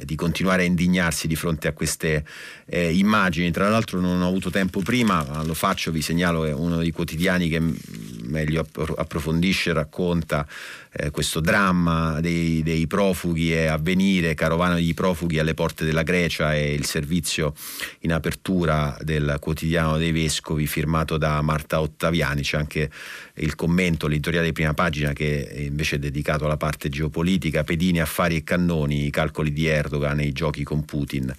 di 0.04 0.14
continuare 0.14 0.62
a 0.62 0.66
indignarsi 0.66 1.26
di 1.26 1.36
fronte 1.36 1.68
a 1.68 1.72
queste 1.72 2.24
eh, 2.66 2.96
immagini. 2.96 3.50
Tra 3.50 3.68
l'altro 3.68 4.00
non 4.00 4.22
ho 4.22 4.28
avuto 4.28 4.50
tempo 4.50 4.80
prima, 4.80 5.24
ma 5.28 5.44
lo 5.44 5.54
faccio, 5.54 5.92
vi 5.92 6.02
segnalo, 6.02 6.44
è 6.44 6.52
uno 6.52 6.78
dei 6.78 6.90
quotidiani 6.90 7.48
che 7.48 7.60
meglio 8.30 8.66
approfondisce, 8.96 9.72
racconta 9.72 10.46
eh, 10.92 11.10
questo 11.10 11.40
dramma 11.40 12.20
dei, 12.20 12.62
dei, 12.62 12.86
profughi 12.86 13.52
e 13.52 13.66
avvenire, 13.66 14.34
carovana 14.34 14.74
di 14.74 14.92
profughi 14.92 15.38
alle 15.38 15.54
porte 15.54 15.84
della 15.84 16.02
Grecia 16.02 16.54
e 16.54 16.72
il 16.72 16.84
servizio 16.84 17.54
in 18.00 18.12
apertura 18.12 18.96
del 19.00 19.36
quotidiano 19.38 19.98
dei 19.98 20.10
vescovi 20.10 20.66
firmato 20.66 21.16
da 21.16 21.40
Marta 21.42 21.80
Ottaviani, 21.80 22.42
c'è 22.42 22.56
anche 22.56 22.90
il 23.34 23.54
commento, 23.54 24.06
l'editoriale 24.06 24.46
di 24.46 24.52
prima 24.52 24.74
pagina 24.74 25.12
che 25.12 25.48
invece 25.56 25.96
è 25.96 25.98
dedicato 25.98 26.44
alla 26.44 26.56
parte 26.56 26.88
geopolitica, 26.88 27.64
pedini, 27.64 28.00
affari 28.00 28.36
e 28.36 28.44
cannoni, 28.44 29.06
i 29.06 29.10
calcoli 29.10 29.52
di 29.52 29.66
Erdogan 29.66 30.20
e 30.20 30.26
i 30.26 30.32
giochi 30.32 30.64
con 30.64 30.84
Putin. 30.84 31.32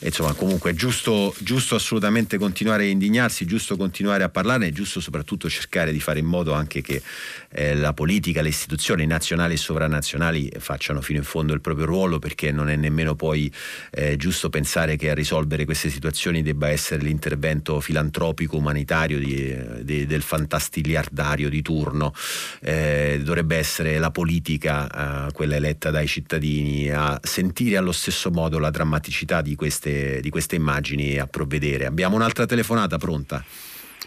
Insomma, 0.00 0.32
comunque 0.32 0.70
è 0.70 0.74
giusto, 0.74 1.34
giusto 1.38 1.74
assolutamente 1.74 2.38
continuare 2.38 2.84
a 2.84 2.88
indignarsi, 2.88 3.44
giusto 3.46 3.76
continuare 3.76 4.24
a 4.24 4.28
parlarne, 4.28 4.68
è 4.68 4.72
giusto 4.72 5.00
soprattutto 5.00 5.48
cercare 5.48 5.92
di 5.92 6.00
fare 6.00 6.18
modo 6.26 6.52
anche 6.52 6.82
che 6.82 7.02
eh, 7.50 7.74
la 7.74 7.92
politica, 7.92 8.42
le 8.42 8.48
istituzioni 8.48 9.06
nazionali 9.06 9.54
e 9.54 9.56
sovranazionali 9.56 10.50
facciano 10.58 11.00
fino 11.00 11.18
in 11.18 11.24
fondo 11.24 11.54
il 11.54 11.60
proprio 11.60 11.86
ruolo 11.86 12.18
perché 12.18 12.52
non 12.52 12.68
è 12.68 12.76
nemmeno 12.76 13.14
poi 13.14 13.52
eh, 13.90 14.16
giusto 14.16 14.50
pensare 14.50 14.96
che 14.96 15.10
a 15.10 15.14
risolvere 15.14 15.64
queste 15.64 15.90
situazioni 15.90 16.42
debba 16.42 16.68
essere 16.68 17.02
l'intervento 17.02 17.80
filantropico 17.80 18.56
umanitario 18.56 19.18
di, 19.18 19.56
di, 19.82 20.06
del 20.06 20.22
fantastiliardario 20.22 21.48
di 21.48 21.62
turno, 21.62 22.12
eh, 22.60 23.20
dovrebbe 23.22 23.56
essere 23.56 23.98
la 23.98 24.10
politica, 24.10 25.26
eh, 25.28 25.32
quella 25.32 25.56
eletta 25.56 25.90
dai 25.90 26.06
cittadini, 26.06 26.90
a 26.90 27.18
sentire 27.22 27.76
allo 27.76 27.92
stesso 27.92 28.30
modo 28.30 28.58
la 28.58 28.70
drammaticità 28.70 29.40
di 29.40 29.54
queste, 29.54 30.20
di 30.20 30.30
queste 30.30 30.56
immagini 30.56 31.14
e 31.14 31.20
a 31.20 31.26
provvedere. 31.26 31.86
Abbiamo 31.86 32.16
un'altra 32.16 32.46
telefonata 32.46 32.98
pronta. 32.98 33.44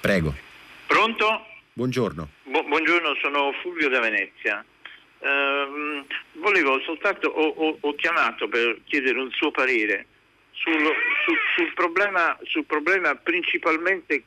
Prego. 0.02 0.36
Pronto? 0.88 1.49
Buongiorno. 1.80 2.28
Bu- 2.44 2.68
buongiorno, 2.68 3.16
sono 3.22 3.54
Fulvio 3.62 3.88
da 3.88 4.02
Venezia. 4.02 4.62
Uh, 5.20 6.06
volevo 6.34 6.78
soltanto, 6.82 7.30
ho, 7.30 7.48
ho, 7.48 7.78
ho, 7.80 7.96
chiamato 7.96 8.50
per 8.50 8.82
chiedere 8.84 9.18
un 9.18 9.32
suo 9.32 9.50
parere 9.50 10.06
sul, 10.52 10.76
sul, 10.76 11.38
sul, 11.56 11.74
problema, 11.74 12.38
sul, 12.44 12.66
problema, 12.66 13.16
principalmente 13.16 14.24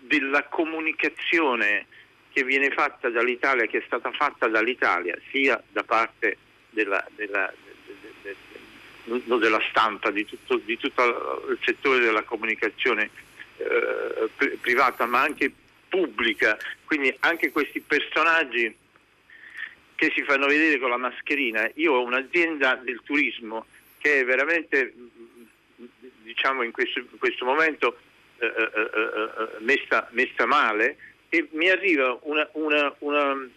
della 0.00 0.44
comunicazione 0.44 1.86
che 2.32 2.44
viene 2.44 2.68
fatta 2.68 3.08
dall'Italia, 3.08 3.64
che 3.64 3.78
è 3.78 3.82
stata 3.86 4.12
fatta 4.12 4.46
dall'Italia, 4.48 5.16
sia 5.30 5.58
da 5.70 5.84
parte 5.84 6.36
della, 6.68 7.02
della, 7.16 7.50
de, 7.86 7.96
de, 8.20 8.36
de, 9.04 9.38
della 9.38 9.62
stampa, 9.70 10.10
di 10.10 10.26
tutto, 10.26 10.58
di 10.58 10.76
tutto, 10.76 11.46
il 11.48 11.58
settore 11.62 12.00
della 12.00 12.24
comunicazione 12.24 13.08
eh, 13.56 14.56
privata, 14.60 15.06
ma 15.06 15.22
anche 15.22 15.50
pubblica, 15.90 16.56
quindi 16.86 17.14
anche 17.20 17.50
questi 17.50 17.80
personaggi 17.80 18.74
che 20.00 20.10
si 20.14 20.22
fanno 20.22 20.46
vedere 20.46 20.78
con 20.78 20.88
la 20.88 20.96
mascherina. 20.96 21.70
Io 21.74 21.92
ho 21.92 22.02
un'azienda 22.02 22.76
del 22.76 23.02
turismo 23.04 23.66
che 23.98 24.20
è 24.20 24.24
veramente, 24.24 24.94
diciamo 26.22 26.62
in 26.62 26.72
questo, 26.72 27.00
in 27.00 27.18
questo 27.18 27.44
momento, 27.44 27.98
eh, 28.38 28.46
eh, 28.46 28.70
eh, 28.74 29.00
eh 29.02 29.48
messa, 29.58 30.08
messa, 30.12 30.46
male. 30.46 30.96
E 31.28 31.46
mi 31.52 31.68
arriva 31.68 32.18
una, 32.22 32.48
una, 32.52 32.94
una, 33.00 33.48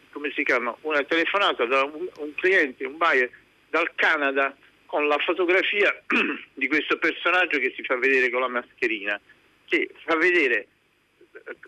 chiama, 0.43 0.75
una 0.81 1.03
telefonata 1.03 1.63
da 1.63 1.83
un, 1.83 2.09
un 2.17 2.35
cliente, 2.35 2.85
un 2.85 2.97
buyer 2.97 3.31
dal 3.69 3.89
Canada 3.95 4.53
con 4.85 5.07
la 5.07 5.17
fotografia 5.19 5.95
di 6.53 6.67
questo 6.67 6.97
personaggio 6.97 7.57
che 7.57 7.73
si 7.73 7.83
fa 7.83 7.95
vedere 7.95 8.29
con 8.29 8.41
la 8.41 8.49
mascherina, 8.49 9.19
che 9.65 9.89
fa 10.03 10.17
vedere 10.17 10.67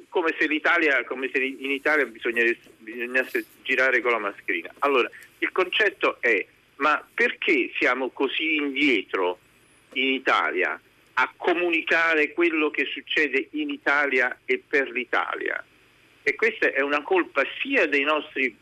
come 0.10 0.36
se, 0.38 0.48
come 1.06 1.30
se 1.32 1.44
in 1.44 1.72
Italia 1.72 2.06
bisognasse 2.06 3.46
girare 3.64 4.02
con 4.02 4.12
la 4.12 4.20
mascherina. 4.20 4.74
Allora, 4.80 5.10
il 5.40 5.52
concetto 5.52 6.18
è, 6.22 6.46
ma 6.78 7.06
perché 7.14 7.72
siamo 7.78 8.10
così 8.10 8.56
indietro 8.56 9.40
in 9.94 10.14
Italia 10.14 10.80
a 11.18 11.34
comunicare 11.36 12.34
quello 12.34 12.70
che 12.70 12.86
succede 12.86 13.48
in 13.52 13.70
Italia 13.70 14.40
e 14.46 14.62
per 14.66 14.90
l'Italia? 14.90 15.64
E 16.24 16.36
questa 16.36 16.72
è 16.72 16.82
una 16.82 17.02
colpa 17.02 17.44
sia 17.62 17.86
nostri, 18.04 18.56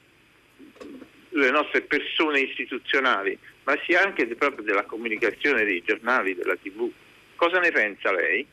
delle 1.30 1.52
nostre 1.52 1.82
persone 1.82 2.42
istituzionali, 2.42 3.38
ma 3.64 3.78
sia 3.86 4.02
anche 4.02 4.26
proprio 4.28 4.64
della 4.64 4.84
comunicazione 4.84 5.64
dei 5.64 5.82
giornali, 5.86 6.36
della 6.36 6.56
tv. 6.58 6.92
Cosa 7.36 7.60
ne 7.60 7.72
pensa 7.72 8.12
lei? 8.12 8.46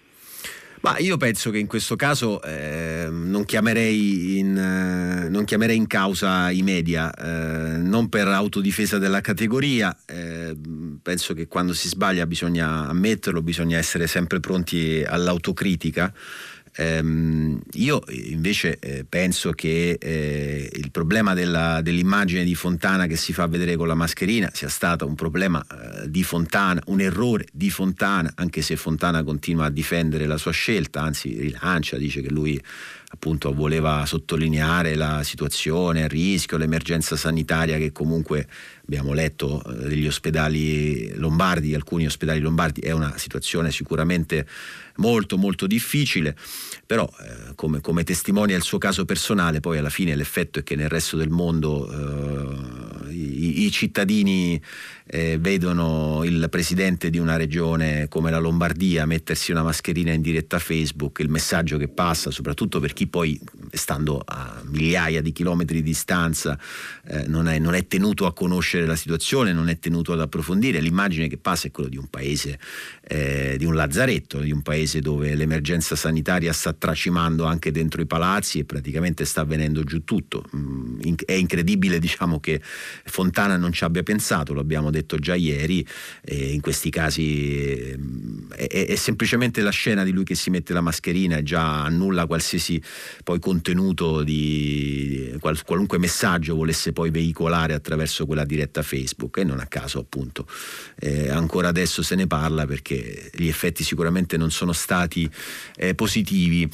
Ma 0.82 0.96
io 0.96 1.18
penso 1.18 1.50
che 1.50 1.58
in 1.58 1.66
questo 1.66 1.94
caso 1.94 2.40
eh, 2.42 3.06
non, 3.10 3.44
chiamerei 3.44 4.38
in, 4.38 4.56
eh, 4.56 5.28
non, 5.28 5.44
chiamerei 5.44 5.76
in, 5.76 5.86
causa 5.86 6.50
i 6.50 6.62
media, 6.62 7.12
eh, 7.12 7.76
non 7.76 8.08
per 8.08 8.28
autodifesa 8.28 8.96
della 8.96 9.20
categoria, 9.20 9.94
eh, 10.06 10.56
penso 11.02 11.34
che 11.34 11.48
quando 11.48 11.74
si 11.74 11.88
sbaglia 11.88 12.26
bisogna 12.26 12.88
ammetterlo, 12.88 13.42
bisogna 13.42 13.76
essere 13.76 14.06
sempre 14.06 14.40
pronti 14.40 15.04
all'autocritica. 15.06 16.14
Ehm, 16.76 17.60
io 17.72 18.02
invece 18.08 18.78
eh, 18.78 19.04
penso 19.08 19.50
che 19.52 19.98
eh, 20.00 20.70
il 20.72 20.90
problema 20.90 21.34
della, 21.34 21.80
dell'immagine 21.82 22.44
di 22.44 22.54
Fontana 22.54 23.06
che 23.06 23.16
si 23.16 23.32
fa 23.32 23.46
vedere 23.46 23.76
con 23.76 23.88
la 23.88 23.94
mascherina 23.94 24.50
sia 24.52 24.68
stato 24.68 25.06
un 25.06 25.14
problema 25.14 25.64
eh, 25.64 26.10
di 26.10 26.22
Fontana, 26.22 26.80
un 26.86 27.00
errore 27.00 27.46
di 27.52 27.70
Fontana, 27.70 28.32
anche 28.36 28.62
se 28.62 28.76
Fontana 28.76 29.22
continua 29.24 29.66
a 29.66 29.70
difendere 29.70 30.26
la 30.26 30.36
sua 30.36 30.52
scelta, 30.52 31.02
anzi 31.02 31.38
rilancia, 31.40 31.96
dice 31.96 32.20
che 32.20 32.30
lui 32.30 32.60
appunto 33.12 33.52
voleva 33.52 34.06
sottolineare 34.06 34.94
la 34.94 35.24
situazione 35.24 36.04
a 36.04 36.06
rischio, 36.06 36.56
l'emergenza 36.56 37.16
sanitaria 37.16 37.76
che 37.76 37.90
comunque 37.90 38.46
abbiamo 38.90 39.12
letto 39.12 39.62
eh, 39.62 39.88
degli 39.88 40.06
ospedali 40.08 41.14
lombardi, 41.14 41.76
alcuni 41.76 42.06
ospedali 42.06 42.40
lombardi, 42.40 42.80
è 42.80 42.90
una 42.90 43.16
situazione 43.18 43.70
sicuramente 43.70 44.44
molto 44.96 45.38
molto 45.38 45.68
difficile, 45.68 46.36
però 46.84 47.08
eh, 47.20 47.54
come, 47.54 47.80
come, 47.80 48.02
testimonia 48.02 48.56
il 48.56 48.64
suo 48.64 48.78
caso 48.78 49.04
personale, 49.04 49.60
poi 49.60 49.78
alla 49.78 49.90
fine 49.90 50.16
l'effetto 50.16 50.58
è 50.58 50.62
che 50.64 50.74
nel 50.74 50.88
resto 50.88 51.16
del 51.16 51.30
mondo 51.30 51.88
eh, 53.08 53.12
i, 53.12 53.64
i, 53.64 53.70
cittadini 53.70 54.60
eh, 55.06 55.38
vedono 55.40 56.22
il 56.24 56.48
presidente 56.50 57.10
di 57.10 57.18
una 57.18 57.36
regione 57.36 58.08
come 58.08 58.30
la 58.30 58.38
Lombardia 58.38 59.06
mettersi 59.06 59.52
una 59.52 59.62
mascherina 59.62 60.12
in 60.12 60.20
diretta 60.20 60.56
a 60.56 60.60
Facebook, 60.60 61.20
il 61.20 61.30
messaggio 61.30 61.78
che 61.78 61.88
passa, 61.88 62.32
soprattutto 62.32 62.80
per 62.80 62.92
chi 62.92 63.06
poi, 63.06 63.40
stando 63.72 64.22
a 64.24 64.62
migliaia 64.64 65.20
di 65.20 65.32
chilometri 65.32 65.76
di 65.76 65.82
distanza, 65.82 66.58
eh, 67.06 67.26
non, 67.26 67.48
è, 67.48 67.58
non, 67.58 67.74
è, 67.74 67.86
tenuto 67.86 68.26
a 68.26 68.32
conoscere 68.32 68.86
la 68.86 68.96
situazione, 68.96 69.52
non 69.52 69.68
è 69.68 69.78
tenuto 69.78 70.12
ad 70.12 70.20
approfondire, 70.20 70.80
l'immagine 70.80 71.28
che 71.28 71.38
passa 71.38 71.68
è 71.68 71.70
quella 71.70 71.88
di 71.88 71.96
un 71.96 72.08
paese, 72.08 72.58
eh, 73.06 73.56
di 73.58 73.64
un 73.64 73.74
lazzaretto, 73.74 74.40
di 74.40 74.52
un 74.52 74.62
paese 74.62 75.00
dove 75.00 75.34
l'emergenza 75.34 75.96
sanitaria 75.96 76.52
sta 76.52 76.72
tracimando 76.72 77.44
anche 77.44 77.70
dentro 77.70 78.00
i 78.00 78.06
palazzi 78.06 78.60
e 78.60 78.64
praticamente 78.64 79.24
sta 79.24 79.42
avvenendo 79.42 79.84
giù 79.84 80.04
tutto. 80.04 80.44
Mm, 80.54 81.00
è 81.24 81.32
incredibile 81.32 81.98
diciamo 81.98 82.40
che 82.40 82.60
Fontana 83.04 83.56
non 83.56 83.72
ci 83.72 83.84
abbia 83.84 84.02
pensato, 84.02 84.52
lo 84.52 84.60
abbiamo 84.60 84.90
detto 84.90 85.16
già 85.16 85.34
ieri, 85.34 85.86
eh, 86.22 86.52
in 86.52 86.60
questi 86.60 86.90
casi 86.90 87.74
eh, 87.74 87.98
è, 88.54 88.86
è, 88.86 88.94
semplicemente 88.96 89.60
la 89.62 89.70
scena 89.70 90.04
di 90.04 90.12
lui 90.12 90.24
che 90.24 90.34
si 90.34 90.50
mette 90.50 90.72
la 90.72 90.80
mascherina 90.80 91.38
e 91.38 91.42
già 91.42 91.84
annulla 91.84 92.26
qualsiasi 92.26 92.80
poi 93.24 93.38
contenuto 93.60 94.22
di, 94.22 95.36
qual, 95.38 95.62
qualunque 95.64 95.98
messaggio 95.98 96.54
volesse 96.54 96.92
poi 96.92 97.10
veicolare 97.10 97.74
attraverso 97.74 98.24
quella 98.24 98.46
diretta 98.46 98.82
Facebook 98.82 99.36
e 99.36 99.44
non 99.44 99.60
a 99.60 99.66
caso 99.66 99.98
appunto 99.98 100.46
eh, 100.98 101.28
ancora 101.28 101.68
adesso 101.68 102.02
se 102.02 102.14
ne 102.14 102.26
parla 102.26 102.64
perché 102.64 103.30
gli 103.34 103.48
effetti 103.48 103.84
sicuramente 103.84 104.38
non 104.38 104.50
sono 104.50 104.72
stati 104.72 105.30
eh, 105.76 105.94
positivi. 105.94 106.68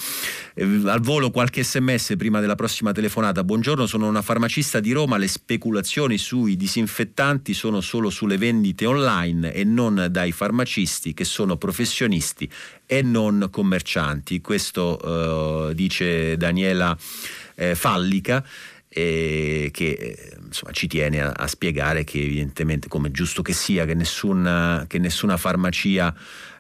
Eh, 0.55 0.65
al 0.87 1.01
volo 1.01 1.31
qualche 1.31 1.65
sms 1.65 2.15
prima 2.17 2.39
della 2.39 2.55
prossima 2.55 2.93
telefonata. 2.93 3.43
Buongiorno, 3.43 3.87
sono 3.87 4.07
una 4.07 4.23
farmacista 4.23 4.79
di 4.79 4.93
Roma, 4.93 5.17
le 5.17 5.29
speculazioni 5.29 6.19
sui 6.19 6.57
disinfettanti 6.57 7.53
sono 7.53 7.81
solo 7.81 8.11
sulle 8.11 8.39
vendite 8.39 8.87
online 8.87 9.53
e 9.53 9.65
non 9.65 10.07
dai 10.11 10.31
farmacisti 10.31 11.15
che 11.15 11.25
sono 11.25 11.57
professionisti 11.57 12.49
e 12.87 13.03
non 13.03 13.49
commercianti. 13.51 14.41
Questo 14.41 15.71
eh, 15.71 15.75
dice 15.75 16.37
Daniela 16.37 16.97
eh, 17.55 17.75
Fallica. 17.75 18.45
Eh, 18.89 19.69
che 19.75 20.33
insomma, 20.43 20.73
ci 20.73 20.87
tiene 20.87 21.21
a, 21.21 21.31
a, 21.33 21.47
spiegare 21.47 22.03
che 22.05 22.23
evidentemente, 22.23 22.89
come 22.89 23.11
giusto 23.11 23.43
che 23.43 23.53
sia, 23.53 23.85
che 23.85 23.93
nessuna, 23.93 24.87
che 24.89 24.99
nessuna 24.99 25.37
farmacia 25.37 26.15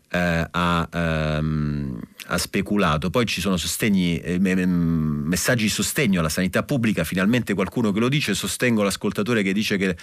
eh, 0.08 0.48
ha, 0.50 0.88
ehm, 0.92 2.00
ha, 2.26 2.38
speculato. 2.38 3.10
Poi 3.10 3.26
ci 3.26 3.40
sono 3.40 3.56
sostegni, 3.56 4.18
eh, 4.18 4.38
messaggi 4.38 5.64
di 5.64 5.68
sostegno 5.68 6.20
alla 6.20 6.28
sanità 6.28 6.62
pubblica, 6.62 7.04
finalmente 7.04 7.54
qualcuno 7.54 7.92
che 7.92 8.00
lo 8.00 8.08
dice, 8.08 8.34
sostengo 8.34 8.82
l'ascoltatore 8.82 9.42
che 9.42 9.52
dice 9.52 9.76
che 9.76 9.96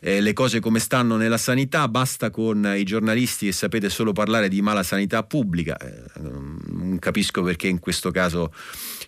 eh, 0.00 0.20
le 0.20 0.32
cose 0.32 0.60
come 0.60 0.78
stanno 0.78 1.16
nella 1.16 1.38
sanità, 1.38 1.88
basta 1.88 2.30
con 2.30 2.72
i 2.76 2.84
giornalisti 2.84 3.46
che 3.46 3.52
sapete 3.52 3.88
solo 3.90 4.12
parlare 4.12 4.48
di 4.48 4.62
mala 4.62 4.82
sanità 4.82 5.22
pubblica. 5.22 5.76
Eh, 5.76 6.02
non 6.20 6.96
capisco 6.98 7.42
perché 7.42 7.68
in 7.68 7.78
questo 7.78 8.10
caso 8.10 8.52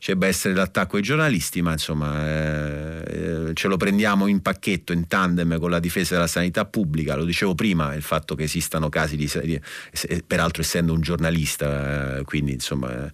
debba 0.07 0.27
essere 0.27 0.55
l'attacco 0.55 0.97
ai 0.97 1.03
giornalisti, 1.03 1.63
ma 1.63 1.73
insomma 1.73 2.27
eh, 2.27 3.05
eh, 3.07 3.51
ce 3.55 3.69
lo 3.69 3.77
prendiamo 3.77 4.27
in 4.27 4.43
pacchetto, 4.43 4.93
in 4.93 5.07
tandem 5.07 5.59
con 5.59 5.71
la 5.71 5.79
difesa 5.79 6.15
della 6.15 6.27
sanità 6.27 6.65
pubblica. 6.65 7.15
Lo 7.15 7.25
dicevo 7.25 7.55
prima, 7.55 7.95
il 7.95 8.03
fatto 8.03 8.35
che 8.35 8.45
esistano 8.45 8.89
casi 8.89 9.17
di... 9.17 9.31
di 9.43 9.61
peraltro 10.27 10.63
essendo 10.63 10.93
un 10.93 11.01
giornalista, 11.01 12.19
eh, 12.19 12.25
quindi 12.25 12.53
insomma 12.53 13.11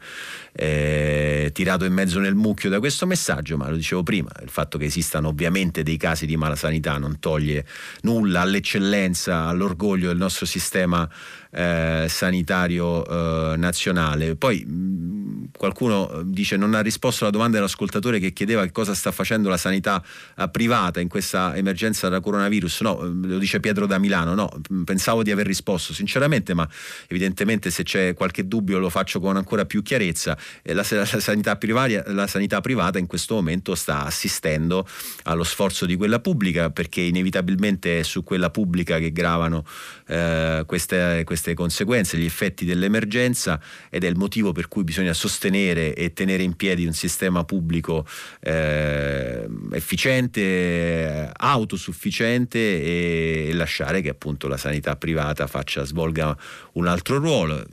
eh, 0.61 1.51
tirato 1.53 1.85
in 1.85 1.93
mezzo 1.93 2.19
nel 2.19 2.35
mucchio 2.35 2.69
da 2.69 2.81
questo 2.81 3.07
messaggio, 3.07 3.57
ma 3.57 3.69
lo 3.69 3.77
dicevo 3.77 4.03
prima, 4.03 4.29
il 4.43 4.49
fatto 4.49 4.77
che 4.77 4.87
esistano 4.87 5.29
ovviamente 5.29 5.85
dei 5.85 5.97
casi 5.97 6.27
di 6.27 6.37
malasanità 6.37 6.99
non 6.99 7.21
toglie 7.21 7.65
nulla 8.03 8.41
all'eccellenza, 8.41 9.45
all'orgoglio 9.47 10.09
del 10.09 10.17
nostro 10.17 10.47
sistema 10.47 11.09
eh, 11.51 12.07
sanitario 12.09 13.07
eh, 13.07 13.57
nazionale. 13.57 14.35
Poi 14.35 14.65
mh, 14.65 15.51
qualcuno 15.57 16.23
dice 16.25 16.57
non 16.57 16.75
ha 16.75 16.81
risposto 16.81 17.23
alla 17.23 17.33
domanda 17.33 17.59
dell'ascoltatore 17.59 18.19
che 18.19 18.33
chiedeva 18.33 18.65
che 18.65 18.73
cosa 18.73 18.95
sta 18.95 19.13
facendo 19.13 19.49
la 19.49 19.57
sanità 19.57 20.03
eh, 20.37 20.49
privata 20.51 20.99
in 20.99 21.09
questa 21.09 21.55
emergenza 21.55 22.09
da 22.09 22.21
coronavirus. 22.21 22.81
No, 22.81 23.01
lo 23.01 23.39
dice 23.39 23.61
Pietro 23.61 23.87
da 23.87 23.99
Milano. 23.99 24.35
No, 24.35 24.51
pensavo 24.85 25.23
di 25.23 25.31
aver 25.31 25.47
risposto 25.47 25.93
sinceramente, 25.93 26.53
ma 26.53 26.69
evidentemente 27.07 27.71
se 27.71 27.85
c'è 27.85 28.15
qualche 28.15 28.49
dubbio 28.49 28.81
lo 28.81 28.91
faccio 28.91 29.21
con 29.21 29.37
ancora 29.37 29.65
più 29.65 29.83
chiarezza. 29.83 30.37
La, 30.65 30.85
la, 30.89 31.05
sanità 31.07 31.57
privaria, 31.57 32.05
la 32.07 32.27
sanità 32.27 32.61
privata 32.61 32.99
in 32.99 33.07
questo 33.07 33.35
momento 33.35 33.75
sta 33.75 34.05
assistendo 34.05 34.87
allo 35.25 35.45
sforzo 35.45 35.87
di 35.87 35.97
quella 35.97 36.21
pubblica 36.21 36.71
perché 36.71 37.01
inevitabilmente 37.01 38.01
è 38.01 38.03
su 38.03 38.23
quella 38.23 38.51
pubblica 38.51 38.99
che 38.99 39.13
gravano 39.13 39.65
eh, 40.07 40.63
queste, 40.67 41.23
queste 41.25 41.39
queste 41.39 41.55
conseguenze, 41.55 42.19
gli 42.19 42.25
effetti 42.25 42.65
dell'emergenza 42.65 43.61
ed 43.89 44.03
è 44.03 44.09
il 44.09 44.17
motivo 44.17 44.53
per 44.53 44.67
cui 44.67 44.83
bisogna 44.83 45.13
sostenere 45.13 45.95
e 45.95 46.13
tenere 46.13 46.43
in 46.43 46.57
piedi 46.57 46.85
un 46.85 46.93
sistema 46.93 47.45
pubblico 47.45 48.05
eh, 48.41 49.47
efficiente, 49.73 51.31
autosufficiente 51.35 52.59
e, 52.59 53.47
e 53.49 53.55
lasciare 53.55 54.01
che 54.01 54.09
appunto 54.09 54.49
la 54.49 54.57
sanità 54.57 54.97
privata 54.97 55.47
faccia, 55.47 55.85
svolga 55.85 56.37
un 56.73 56.87
altro 56.87 57.19
ruolo 57.19 57.65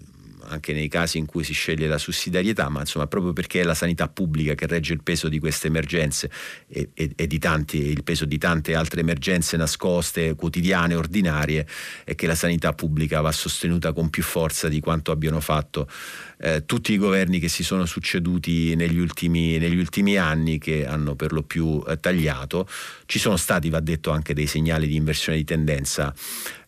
anche 0.48 0.74
nei 0.74 0.88
casi 0.88 1.18
in 1.18 1.26
cui 1.26 1.44
si 1.44 1.54
sceglie 1.54 1.88
la 1.88 1.98
sussidiarietà, 1.98 2.70
ma 2.70 2.82
insomma 2.82 3.08
proprio 3.08 3.34
perché 3.34 3.62
è 3.62 3.64
la 3.64 3.74
sanità 3.74 4.08
pubblica 4.08 4.56
che 4.56 4.68
regge 4.68 4.94
il 4.94 5.04
peso 5.04 5.30
di 5.30 5.40
queste 5.40 5.68
emergenze 5.68 6.30
e, 6.68 6.90
e, 6.94 7.12
e 7.16 7.28
di 7.28 7.40
tanti, 7.40 7.78
il 7.78 8.04
peso 8.04 8.26
di 8.26 8.38
tante 8.38 8.76
altre 8.76 9.02
emergenze 9.02 9.58
nascoste, 9.58 10.36
quotidiane, 10.36 10.96
ordinarie, 10.96 11.68
e 12.04 12.16
che 12.16 12.28
la 12.28 12.36
sanità 12.36 12.74
pubblica 12.74 13.22
va 13.22 13.32
sostenuta 13.32 13.94
con 13.94 14.10
più 14.10 14.24
forza 14.24 14.68
di 14.68 14.80
quanto 14.80 15.12
abbiano 15.12 15.40
fatto 15.40 15.88
eh, 16.38 16.66
tutti 16.66 16.94
i 16.94 16.98
governi 16.98 17.40
che 17.40 17.48
si 17.48 17.64
sono 17.64 17.86
succeduti 17.86 18.76
negli 18.76 19.00
ultimi, 19.00 19.58
negli 19.58 19.78
ultimi 19.78 20.18
anni 20.18 20.58
che 20.58 20.86
hanno 20.86 21.16
per 21.16 21.32
lo 21.32 21.44
più 21.44 21.82
eh, 21.88 22.00
tagliato. 22.00 22.68
Ci 23.06 23.20
sono 23.20 23.38
stati, 23.38 23.70
va 23.70 23.80
detto, 23.80 24.12
anche 24.12 24.34
dei 24.34 24.48
segnali 24.48 24.88
di 24.88 24.96
inversione 24.96 25.38
di 25.38 25.44
tendenza 25.44 26.14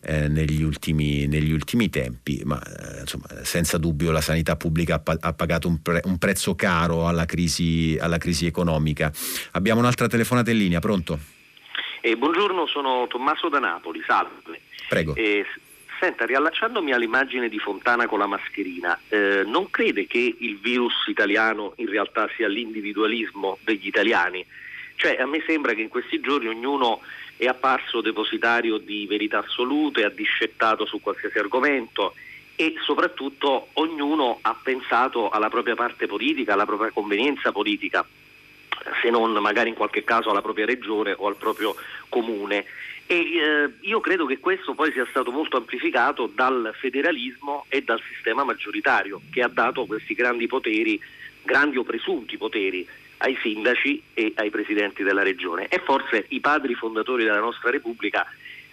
eh, 0.00 0.28
negli, 0.28 0.62
ultimi, 0.62 1.26
negli, 1.26 1.52
ultimi, 1.52 1.90
tempi, 1.90 2.42
ma 2.44 2.60
eh, 2.62 3.00
insomma, 3.00 3.26
senza 3.42 3.67
dubbio 3.76 4.10
la 4.10 4.22
sanità 4.22 4.56
pubblica 4.56 5.02
ha 5.04 5.32
pagato 5.34 5.68
un, 5.68 5.82
pre- 5.82 6.00
un, 6.04 6.16
prezzo 6.16 6.54
caro 6.54 7.06
alla 7.06 7.26
crisi, 7.26 7.98
alla 8.00 8.16
crisi, 8.16 8.46
economica. 8.46 9.12
Abbiamo 9.52 9.80
un'altra 9.80 10.06
telefonata 10.06 10.50
in 10.50 10.56
linea, 10.56 10.78
pronto? 10.78 11.18
Eh, 12.00 12.16
buongiorno, 12.16 12.66
sono 12.66 13.06
Tommaso 13.08 13.50
da 13.50 13.58
Napoli, 13.58 14.02
salve. 14.06 14.60
Prego. 14.88 15.14
Eh, 15.14 15.44
Senta, 15.98 16.26
riallacciandomi 16.26 16.92
all'immagine 16.92 17.48
di 17.48 17.58
Fontana 17.58 18.06
con 18.06 18.20
la 18.20 18.26
mascherina, 18.26 18.96
eh, 19.08 19.42
non 19.44 19.68
crede 19.68 20.06
che 20.06 20.36
il 20.38 20.58
virus 20.60 21.08
italiano 21.08 21.72
in 21.78 21.88
realtà 21.88 22.28
sia 22.36 22.46
l'individualismo 22.46 23.58
degli 23.64 23.88
italiani? 23.88 24.46
Cioè, 24.94 25.16
a 25.20 25.26
me 25.26 25.42
sembra 25.44 25.74
che 25.74 25.80
in 25.80 25.88
questi 25.88 26.20
giorni 26.20 26.46
ognuno 26.46 27.00
è 27.36 27.46
apparso 27.46 28.00
depositario 28.00 28.78
di 28.78 29.06
verità 29.06 29.38
assolute, 29.38 30.04
ha 30.04 30.08
discettato 30.08 30.86
su 30.86 31.00
qualsiasi 31.00 31.38
argomento 31.38 32.14
e 32.60 32.74
soprattutto 32.84 33.68
ognuno 33.74 34.40
ha 34.42 34.58
pensato 34.60 35.28
alla 35.28 35.48
propria 35.48 35.76
parte 35.76 36.08
politica, 36.08 36.54
alla 36.54 36.66
propria 36.66 36.90
convenienza 36.90 37.52
politica, 37.52 38.04
se 39.00 39.10
non 39.10 39.30
magari 39.34 39.68
in 39.68 39.76
qualche 39.76 40.02
caso 40.02 40.30
alla 40.30 40.42
propria 40.42 40.66
regione 40.66 41.14
o 41.16 41.28
al 41.28 41.36
proprio 41.36 41.76
comune. 42.08 42.64
E 43.06 43.14
eh, 43.14 43.70
io 43.82 44.00
credo 44.00 44.26
che 44.26 44.40
questo 44.40 44.74
poi 44.74 44.90
sia 44.90 45.06
stato 45.08 45.30
molto 45.30 45.56
amplificato 45.56 46.28
dal 46.34 46.74
federalismo 46.76 47.64
e 47.68 47.82
dal 47.82 48.02
sistema 48.12 48.42
maggioritario 48.42 49.20
che 49.30 49.40
ha 49.40 49.48
dato 49.48 49.86
questi 49.86 50.14
grandi 50.14 50.48
poteri, 50.48 51.00
grandi 51.44 51.76
o 51.76 51.84
presunti 51.84 52.36
poteri 52.36 52.84
ai 53.18 53.38
sindaci 53.40 54.02
e 54.14 54.32
ai 54.34 54.50
presidenti 54.50 55.04
della 55.04 55.22
regione. 55.22 55.68
E 55.68 55.78
forse 55.78 56.26
i 56.30 56.40
padri 56.40 56.74
fondatori 56.74 57.22
della 57.22 57.38
nostra 57.38 57.70
Repubblica 57.70 58.26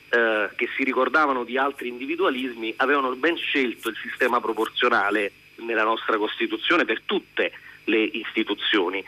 eh, 0.10 0.50
che 0.56 0.70
si 0.76 0.84
ricordavano 0.84 1.44
di 1.44 1.58
altri 1.58 1.88
individualismi 1.90 2.74
avevano 2.78 3.16
ben 3.16 3.38
scelto 3.38 3.90
il 3.90 3.98
sistema 4.02 4.40
proporzionale 4.40 5.32
nella 5.58 5.84
nostra 5.84 6.18
Costituzione 6.18 6.86
per 6.86 7.02
tutte 7.06 7.52
le 7.86 8.02
istituzioni. 8.02 9.04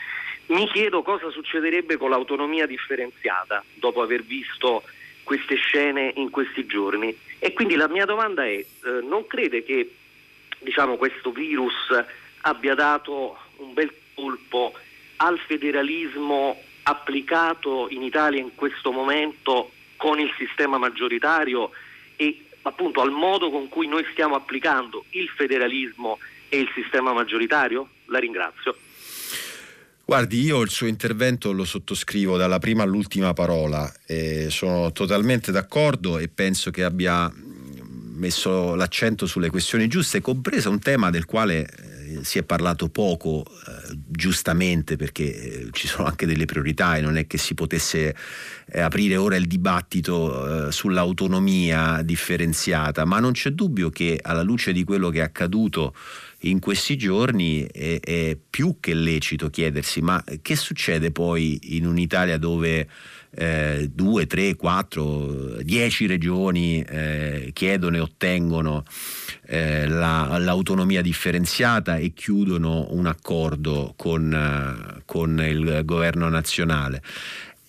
Mi 0.46 0.66
chiedo 0.68 1.02
cosa 1.02 1.30
succederebbe 1.30 1.96
con 1.96 2.10
l'autonomia 2.10 2.66
differenziata 2.66 3.62
dopo 3.74 4.00
aver 4.00 4.22
visto 4.22 4.82
queste 5.22 5.56
scene 5.56 6.12
in 6.16 6.30
questi 6.30 6.64
giorni. 6.64 7.14
E 7.38 7.52
quindi 7.52 7.74
la 7.76 7.88
mia 7.88 8.06
domanda 8.06 8.44
è, 8.46 8.54
eh, 8.54 8.66
non 9.02 9.26
crede 9.26 9.62
che 9.62 9.94
diciamo, 10.58 10.96
questo 10.96 11.32
virus 11.32 11.74
abbia 12.42 12.74
dato 12.74 13.36
un 13.56 13.74
bel 13.74 13.92
colpo 14.14 14.72
al 15.16 15.38
federalismo 15.38 16.60
applicato 16.84 17.88
in 17.90 18.02
Italia 18.02 18.40
in 18.40 18.54
questo 18.54 18.90
momento 18.90 19.72
con 19.98 20.18
il 20.18 20.30
sistema 20.38 20.78
maggioritario 20.78 21.70
e 22.16 22.46
appunto 22.62 23.02
al 23.02 23.10
modo 23.10 23.50
con 23.50 23.68
cui 23.68 23.86
noi 23.86 24.06
stiamo 24.12 24.34
applicando 24.34 25.04
il 25.10 25.28
federalismo 25.28 26.18
e 26.48 26.60
il 26.60 26.70
sistema 26.74 27.12
maggioritario? 27.12 27.88
La 28.06 28.18
ringrazio. 28.18 28.74
Guardi, 30.04 30.40
io 30.40 30.62
il 30.62 30.70
suo 30.70 30.86
intervento 30.86 31.52
lo 31.52 31.66
sottoscrivo 31.66 32.38
dalla 32.38 32.58
prima 32.58 32.82
all'ultima 32.82 33.34
parola, 33.34 33.92
eh, 34.06 34.48
sono 34.48 34.90
totalmente 34.92 35.52
d'accordo 35.52 36.16
e 36.16 36.28
penso 36.28 36.70
che 36.70 36.82
abbia 36.82 37.30
messo 38.14 38.74
l'accento 38.74 39.26
sulle 39.26 39.50
questioni 39.50 39.86
giuste, 39.86 40.22
compreso 40.22 40.70
un 40.70 40.78
tema 40.78 41.10
del 41.10 41.26
quale 41.26 41.68
eh, 42.08 42.24
si 42.24 42.38
è 42.38 42.42
parlato 42.42 42.88
poco, 42.88 43.44
eh, 43.46 43.98
giustamente, 44.06 44.96
perché 44.96 45.24
eh, 45.24 45.68
ci 45.72 45.86
sono 45.86 46.06
anche 46.06 46.26
delle 46.26 46.46
priorità 46.46 46.96
e 46.96 47.00
non 47.00 47.16
è 47.16 47.26
che 47.26 47.36
si 47.36 47.54
potesse 47.54 48.16
eh, 48.70 48.80
aprire 48.80 49.16
ora 49.16 49.36
il 49.36 49.46
dibattito 49.46 50.68
eh, 50.68 50.72
sull'autonomia 50.72 52.02
differenziata, 52.02 53.04
ma 53.04 53.18
non 53.18 53.32
c'è 53.32 53.50
dubbio 53.50 53.90
che 53.90 54.18
alla 54.22 54.42
luce 54.42 54.72
di 54.72 54.84
quello 54.84 55.10
che 55.10 55.18
è 55.18 55.22
accaduto 55.22 55.94
in 56.42 56.60
questi 56.60 56.96
giorni 56.96 57.66
è, 57.66 57.98
è 58.00 58.36
più 58.48 58.76
che 58.78 58.94
lecito 58.94 59.50
chiedersi 59.50 60.00
ma 60.00 60.22
che 60.40 60.54
succede 60.54 61.10
poi 61.10 61.76
in 61.76 61.84
un'Italia 61.84 62.38
dove 62.38 62.88
eh, 63.30 63.90
due, 63.92 64.26
tre, 64.26 64.56
quattro, 64.56 65.58
dieci 65.62 66.06
regioni 66.06 66.82
eh, 66.82 67.50
chiedono 67.52 67.96
e 67.96 68.00
ottengono 68.00 68.84
eh, 69.46 69.86
la, 69.86 70.36
l'autonomia 70.38 71.02
differenziata 71.02 71.96
e 71.96 72.12
chiudono 72.14 72.88
un 72.90 73.06
accordo 73.06 73.94
con, 73.96 74.32
eh, 74.32 75.02
con 75.04 75.40
il 75.40 75.82
governo 75.84 76.28
nazionale. 76.28 77.02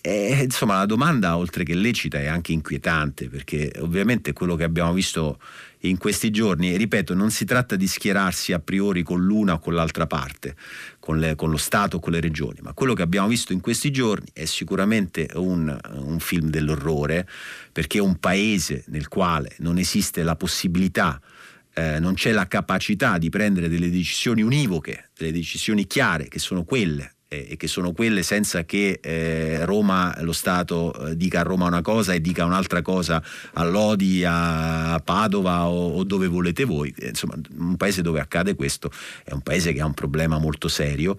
E, 0.02 0.44
insomma, 0.44 0.78
la 0.78 0.86
domanda, 0.86 1.36
oltre 1.36 1.62
che 1.62 1.74
lecita, 1.74 2.18
è 2.18 2.26
anche 2.26 2.52
inquietante, 2.52 3.28
perché 3.28 3.72
ovviamente 3.80 4.32
quello 4.32 4.56
che 4.56 4.64
abbiamo 4.64 4.94
visto 4.94 5.38
in 5.80 5.98
questi 5.98 6.30
giorni, 6.30 6.74
ripeto, 6.76 7.14
non 7.14 7.30
si 7.30 7.44
tratta 7.44 7.76
di 7.76 7.86
schierarsi 7.86 8.52
a 8.52 8.60
priori 8.60 9.02
con 9.02 9.22
l'una 9.22 9.54
o 9.54 9.58
con 9.58 9.74
l'altra 9.74 10.06
parte, 10.06 10.56
con, 10.98 11.18
le, 11.18 11.34
con 11.34 11.50
lo 11.50 11.58
Stato 11.58 11.98
o 11.98 12.00
con 12.00 12.12
le 12.12 12.20
regioni, 12.20 12.60
ma 12.62 12.72
quello 12.72 12.94
che 12.94 13.02
abbiamo 13.02 13.28
visto 13.28 13.52
in 13.52 13.60
questi 13.60 13.90
giorni 13.90 14.28
è 14.32 14.46
sicuramente 14.46 15.28
un, 15.34 15.78
un 15.92 16.18
film 16.18 16.48
dell'orrore, 16.48 17.28
perché 17.70 17.98
è 17.98 18.02
un 18.02 18.18
paese 18.18 18.84
nel 18.88 19.08
quale 19.08 19.54
non 19.58 19.76
esiste 19.76 20.22
la 20.22 20.36
possibilità 20.36 21.20
eh, 21.72 22.00
non 22.00 22.14
c'è 22.14 22.32
la 22.32 22.48
capacità 22.48 23.16
di 23.16 23.28
prendere 23.28 23.68
delle 23.68 23.90
decisioni 23.90 24.42
univoche, 24.42 25.10
delle 25.16 25.30
decisioni 25.30 25.86
chiare, 25.86 26.26
che 26.26 26.40
sono 26.40 26.64
quelle 26.64 27.14
e 27.32 27.56
che 27.56 27.68
sono 27.68 27.92
quelle 27.92 28.24
senza 28.24 28.64
che 28.64 28.98
eh, 29.00 29.64
Roma, 29.64 30.12
lo 30.22 30.32
Stato 30.32 30.92
eh, 30.92 31.16
dica 31.16 31.38
a 31.38 31.42
Roma 31.44 31.66
una 31.66 31.80
cosa 31.80 32.12
e 32.12 32.20
dica 32.20 32.44
un'altra 32.44 32.82
cosa 32.82 33.22
a 33.52 33.62
Lodi, 33.62 34.24
a 34.26 35.00
Padova 35.04 35.68
o, 35.68 35.94
o 35.94 36.02
dove 36.02 36.26
volete 36.26 36.64
voi. 36.64 36.92
Insomma, 36.98 37.34
un 37.56 37.76
paese 37.76 38.02
dove 38.02 38.18
accade 38.18 38.56
questo 38.56 38.90
è 39.22 39.32
un 39.32 39.42
paese 39.42 39.72
che 39.72 39.80
ha 39.80 39.86
un 39.86 39.94
problema 39.94 40.38
molto 40.38 40.66
serio 40.66 41.16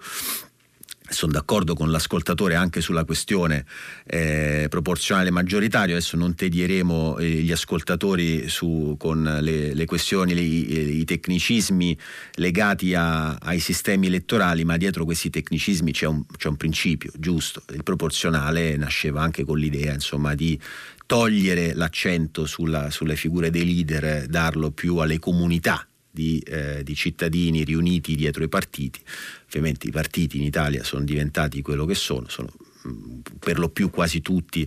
sono 1.12 1.32
d'accordo 1.32 1.74
con 1.74 1.90
l'ascoltatore 1.90 2.54
anche 2.54 2.80
sulla 2.80 3.04
questione 3.04 3.64
eh, 4.06 4.66
proporzionale 4.68 5.30
maggioritario, 5.30 5.94
adesso 5.94 6.16
non 6.16 6.34
tedieremo 6.34 7.18
eh, 7.18 7.26
gli 7.26 7.52
ascoltatori 7.52 8.48
su, 8.48 8.96
con 8.98 9.38
le, 9.40 9.74
le 9.74 9.84
questioni, 9.84 10.34
le, 10.34 10.40
i, 10.40 11.00
i, 11.00 11.04
tecnicismi 11.04 11.96
legati 12.34 12.94
a, 12.94 13.34
ai 13.34 13.60
sistemi 13.60 14.06
elettorali, 14.06 14.64
ma 14.64 14.76
dietro 14.76 15.04
questi 15.04 15.30
tecnicismi 15.30 15.92
c'è 15.92 16.06
un, 16.06 16.24
c'è 16.36 16.48
un 16.48 16.56
principio 16.56 17.12
giusto, 17.16 17.62
il 17.72 17.82
proporzionale 17.82 18.76
nasceva 18.76 19.22
anche 19.22 19.44
con 19.44 19.58
l'idea 19.58 19.92
insomma, 19.92 20.34
di 20.34 20.58
togliere 21.06 21.74
l'accento 21.74 22.46
sulla, 22.46 22.90
sulle 22.90 23.16
figure 23.16 23.50
dei 23.50 23.64
leader, 23.64 24.26
darlo 24.26 24.70
più 24.70 24.96
alle 24.96 25.18
comunità 25.18 25.86
di, 26.12 26.38
eh, 26.46 26.82
di, 26.84 26.94
cittadini 26.94 27.64
riuniti 27.64 28.14
dietro 28.14 28.44
i 28.44 28.48
partiti. 28.48 29.00
Ovviamente 29.46 29.86
i 29.88 29.90
partiti 29.90 30.36
in 30.36 30.44
Italia 30.44 30.84
sono 30.84 31.04
diventati 31.04 31.62
quello 31.62 31.86
che 31.86 31.94
sono, 31.94 32.28
sono 32.28 32.52
mm, 32.86 33.20
per 33.38 33.58
lo 33.58 33.70
più 33.70 33.88
quasi 33.88 34.20
tutti 34.20 34.64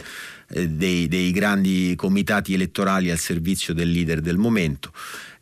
eh, 0.50 0.68
dei, 0.68 1.08
dei 1.08 1.32
grandi 1.32 1.94
comitati 1.96 2.56
elettorali 2.56 3.12
al 3.12 3.20
servizio 3.20 3.74
del 3.76 3.92
leader 3.92 4.22
del 4.22 4.38
momento. 4.38 4.92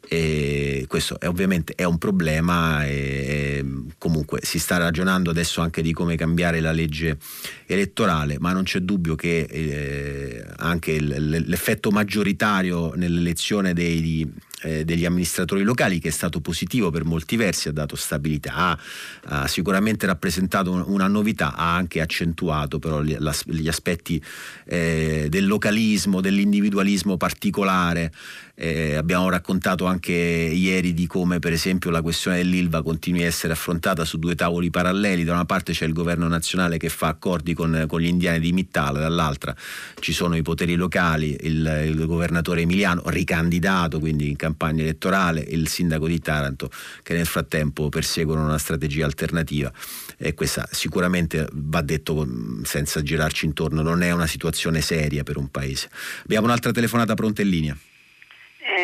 E 0.06 0.84
questo 0.90 1.18
è, 1.18 1.30
ovviamente 1.30 1.74
è 1.76 1.86
un 1.86 1.98
problema 1.98 2.86
e, 2.86 3.66
comunque 3.98 4.42
si 4.44 4.60
sta 4.60 4.76
ragionando 4.76 5.30
adesso 5.30 5.62
anche 5.62 5.82
di 5.82 5.94
come 5.94 6.18
cambiare 6.18 6.60
la 6.60 6.74
legge 6.74 7.18
elettorale, 7.66 8.36
ma 8.38 8.52
non 8.52 8.64
c'è 8.64 8.80
dubbio 8.80 9.16
che 9.16 9.48
eh, 9.50 10.46
anche 10.58 11.00
l'effetto 11.00 11.90
maggioritario 11.90 12.94
nell'elezione 12.96 13.74
dei, 13.74 14.30
eh, 14.64 14.86
degli 14.86 15.06
amministratori 15.06 15.64
locali 15.64 16.00
che 16.00 16.08
è 16.10 16.12
stato 16.12 16.42
positivo 16.42 16.90
per 16.90 17.06
molti 17.06 17.36
versi, 17.36 17.68
ha 17.68 17.72
dato 17.72 17.96
stabilità, 17.96 18.78
ha 19.26 19.48
sicuramente 19.48 20.06
rappresentato 20.06 20.72
una 20.88 21.08
novità, 21.08 21.56
ha 21.56 21.76
anche 21.76 22.02
accentuato 22.02 22.80
però 22.80 23.02
gli, 23.02 23.18
gli 23.46 23.68
aspetti 23.68 24.22
eh, 24.66 25.28
del 25.30 25.46
localismo, 25.46 26.22
dell'individualismo 26.22 27.18
particolare. 27.18 28.12
Eh, 28.56 28.94
abbiamo 28.94 29.30
raccontato 29.30 29.86
anche 29.86 30.12
ieri 30.12 30.94
di 30.94 31.08
come 31.08 31.40
per 31.40 31.54
esempio 31.54 31.90
la 31.90 32.04
questione 32.04 32.38
dell'Ilva 32.38 32.84
continui 32.84 33.24
a 33.24 33.26
essere 33.26 33.54
affrontata 33.54 34.06
su 34.06 34.20
due 34.20 34.36
tavoli 34.36 34.70
paralleli, 34.70 35.24
da 35.24 35.34
una 35.34 35.46
parte 35.46 35.74
c'è 35.74 35.86
il 35.86 35.94
governo 35.94 36.28
nazionale 36.28 36.78
che 36.78 36.90
fa 36.90 37.08
accordi 37.08 37.56
con, 37.56 37.86
con 37.88 38.00
gli 38.00 38.06
indiani 38.06 38.40
di 38.40 38.54
Mittala, 38.54 39.00
dall'altra 39.00 39.56
ci 40.00 40.14
sono 40.14 40.36
i 40.36 40.44
poteri 40.44 40.76
locali, 40.76 41.36
il, 41.42 41.84
il 41.88 42.06
governatore 42.06 42.62
emiliano 42.62 43.02
ricandidato 43.08 44.00
quindi 44.00 44.30
in 44.30 44.36
campagna 44.36 44.84
elettorale, 44.84 45.42
il 45.42 45.68
sindaco 45.68 46.06
di 46.06 46.20
Taranto 46.20 46.70
che 47.02 47.16
nel 47.16 47.26
frattempo 47.26 47.90
perseguono 47.90 48.44
una 48.44 48.60
strategia 48.60 49.06
alternativa 49.06 49.74
e 50.16 50.36
questa 50.36 50.68
sicuramente 50.70 51.48
va 51.54 51.82
detto 51.82 52.28
senza 52.62 53.02
girarci 53.02 53.48
intorno, 53.48 53.82
non 53.82 54.04
è 54.04 54.12
una 54.12 54.28
situazione 54.28 54.82
seria 54.82 55.24
per 55.24 55.38
un 55.38 55.50
paese. 55.50 55.90
Abbiamo 56.22 56.46
un'altra 56.46 56.72
telefonata 56.72 57.16
pronta 57.16 57.42
in 57.42 57.50
linea. 57.50 57.78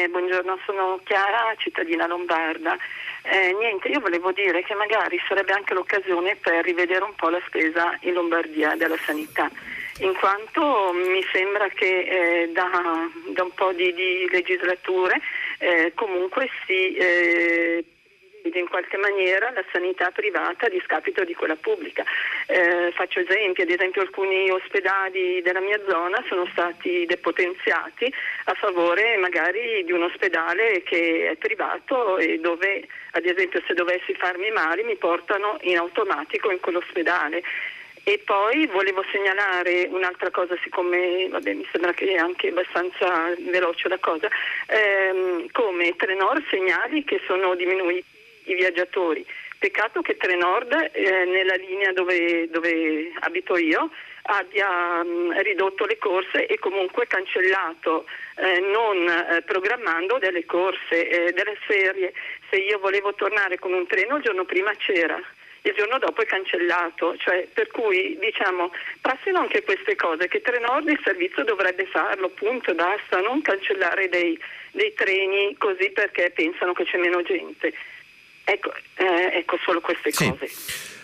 Buongiorno, 0.07 0.57
sono 0.65 1.01
Chiara, 1.03 1.53
cittadina 1.57 2.07
lombarda. 2.07 2.77
Eh, 3.23 3.53
niente, 3.59 3.89
io 3.89 3.99
volevo 3.99 4.31
dire 4.31 4.63
che 4.63 4.73
magari 4.75 5.19
sarebbe 5.27 5.51
anche 5.51 5.73
l'occasione 5.73 6.37
per 6.37 6.63
rivedere 6.63 7.03
un 7.03 7.13
po' 7.15 7.29
la 7.29 7.41
spesa 7.45 7.97
in 8.01 8.13
Lombardia 8.13 8.75
della 8.75 8.95
sanità, 8.97 9.49
in 9.99 10.13
quanto 10.15 10.93
mi 10.93 11.21
sembra 11.33 11.67
che 11.67 11.99
eh, 11.99 12.51
da, 12.53 12.69
da, 13.33 13.43
un 13.43 13.51
po' 13.53 13.73
di, 13.73 13.93
di 13.93 14.29
legislature 14.31 15.19
eh, 15.57 15.91
comunque 15.95 16.49
si 16.65 16.95
eh, 16.95 17.83
in 18.43 18.67
qualche 18.67 18.97
maniera 18.97 19.51
la 19.51 19.63
sanità 19.71 20.11
privata 20.11 20.65
a 20.65 20.69
discapito 20.69 21.23
di 21.23 21.33
quella 21.33 21.55
pubblica. 21.55 22.03
Eh, 22.47 22.91
faccio 22.93 23.19
esempi, 23.19 23.61
ad 23.61 23.69
esempio 23.69 24.01
alcuni 24.01 24.49
ospedali 24.49 25.41
della 25.41 25.59
mia 25.59 25.79
zona 25.87 26.23
sono 26.27 26.47
stati 26.51 27.05
depotenziati 27.05 28.11
a 28.45 28.53
favore 28.53 29.17
magari 29.17 29.83
di 29.83 29.91
un 29.91 30.03
ospedale 30.03 30.81
che 30.83 31.31
è 31.31 31.35
privato 31.35 32.17
e 32.17 32.39
dove 32.39 32.87
ad 33.11 33.25
esempio 33.25 33.61
se 33.67 33.73
dovessi 33.73 34.13
farmi 34.15 34.51
male 34.51 34.83
mi 34.83 34.95
portano 34.95 35.57
in 35.61 35.77
automatico 35.77 36.51
in 36.51 36.59
quell'ospedale. 36.59 37.43
E 38.03 38.17
poi 38.25 38.65
volevo 38.67 39.03
segnalare 39.11 39.87
un'altra 39.91 40.31
cosa, 40.31 40.57
siccome 40.63 41.27
vabbè, 41.29 41.53
mi 41.53 41.67
sembra 41.71 41.93
che 41.93 42.05
è 42.13 42.15
anche 42.15 42.47
abbastanza 42.47 43.35
veloce 43.51 43.87
la 43.87 43.99
cosa, 43.99 44.27
ehm, 44.67 45.51
come 45.51 45.95
Trenor 45.95 46.43
segnali 46.49 47.03
che 47.03 47.21
sono 47.27 47.53
diminuiti 47.55 48.18
i 48.51 48.55
viaggiatori. 48.55 49.25
Peccato 49.57 50.01
che 50.01 50.15
Trenord, 50.15 50.91
eh, 50.93 51.25
nella 51.25 51.55
linea 51.55 51.91
dove, 51.91 52.49
dove, 52.49 53.11
abito 53.19 53.57
io, 53.57 53.91
abbia 54.23 55.03
mh, 55.03 55.07
mm, 55.07 55.31
ridotto 55.39 55.85
le 55.85 55.97
corse 55.97 56.45
e 56.45 56.57
comunque 56.59 57.07
cancellato, 57.07 58.05
eh, 58.37 58.59
non 58.59 59.07
eh, 59.07 59.41
programmando 59.41 60.17
delle 60.17 60.45
corse, 60.45 61.09
eh, 61.09 61.33
delle 61.33 61.57
serie. 61.67 62.13
Se 62.49 62.55
io 62.55 62.79
volevo 62.79 63.13
tornare 63.15 63.59
con 63.59 63.73
un 63.73 63.85
treno 63.85 64.15
il 64.15 64.23
giorno 64.23 64.45
prima 64.45 64.73
c'era, 64.75 65.21
il 65.63 65.73
giorno 65.75 65.99
dopo 65.99 66.21
è 66.21 66.25
cancellato, 66.25 67.17
cioè, 67.17 67.45
per 67.53 67.67
cui 67.67 68.17
diciamo 68.17 68.71
passino 69.01 69.39
anche 69.39 69.63
queste 69.63 69.95
cose 69.97 70.29
che 70.29 70.41
Trenord 70.41 70.87
il 70.87 71.01
servizio 71.03 71.43
dovrebbe 71.43 71.85
farlo, 71.87 72.29
punto 72.29 72.73
basta, 72.75 73.19
non 73.19 73.41
cancellare 73.41 74.07
dei, 74.07 74.39
dei 74.71 74.93
treni 74.93 75.55
così 75.57 75.91
perché 75.91 76.31
pensano 76.33 76.71
che 76.71 76.85
c'è 76.85 76.97
meno 76.97 77.21
gente. 77.23 77.73
Ecco, 78.51 78.71
eh, 78.95 79.37
ecco 79.37 79.57
solo 79.63 79.79
queste 79.79 80.11
sì. 80.11 80.27
cose. 80.27 80.49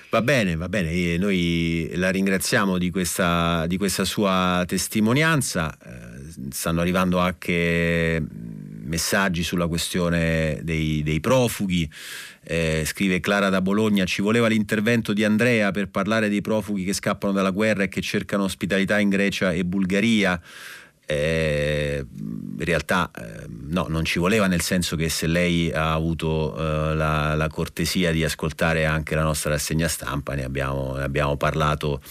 Va 0.09 0.22
bene, 0.22 0.55
va 0.55 0.69
bene, 0.69 1.17
noi 1.17 1.91
la 1.95 2.09
ringraziamo 2.09 2.77
di 2.77 2.89
questa, 2.89 3.65
di 3.67 3.77
questa 3.77 4.05
sua 4.05 4.63
testimonianza, 4.65 5.76
eh, 5.77 6.49
stanno 6.51 6.81
arrivando 6.81 7.19
anche 7.19 8.23
messaggi 8.85 9.43
sulla 9.43 9.67
questione 9.67 10.59
dei, 10.61 11.03
dei 11.03 11.19
profughi, 11.19 11.89
eh, 12.43 12.84
scrive 12.85 13.19
Clara 13.19 13.49
da 13.49 13.61
Bologna, 13.61 14.05
ci 14.05 14.22
voleva 14.22 14.47
l'intervento 14.47 15.11
di 15.11 15.23
Andrea 15.23 15.72
per 15.72 15.89
parlare 15.89 16.30
dei 16.30 16.41
profughi 16.41 16.84
che 16.84 16.93
scappano 16.93 17.34
dalla 17.34 17.49
guerra 17.49 17.84
e 17.84 17.89
che 17.89 18.01
cercano 18.01 18.43
ospitalità 18.43 18.99
in 18.99 19.09
Grecia 19.09 19.51
e 19.51 19.65
Bulgaria. 19.65 20.39
Eh, 21.06 22.03
in 22.57 22.64
realtà 22.64 23.11
eh, 23.15 23.45
no, 23.48 23.86
non 23.90 24.06
ci 24.06 24.18
voleva 24.18 24.48
nel 24.48 24.61
senso 24.61 24.95
che 24.95 25.10
se 25.10 25.27
lei 25.27 25.72
ha 25.72 25.94
avuto 25.94 26.56
eh, 26.57 26.95
la, 26.95 27.36
la, 27.36 27.48
cortesia 27.48 28.11
di 28.11 28.23
ascoltare 28.23 28.86
anche 28.86 29.14
la 29.14 29.23
nostra 29.23 29.52
rassegna 29.52 29.88
stampa, 29.88 30.34
ne 30.34 30.44
abbiamo, 30.44 30.95
ne 30.95 31.03
abbiamo 31.03 31.38
parlato 31.38 32.02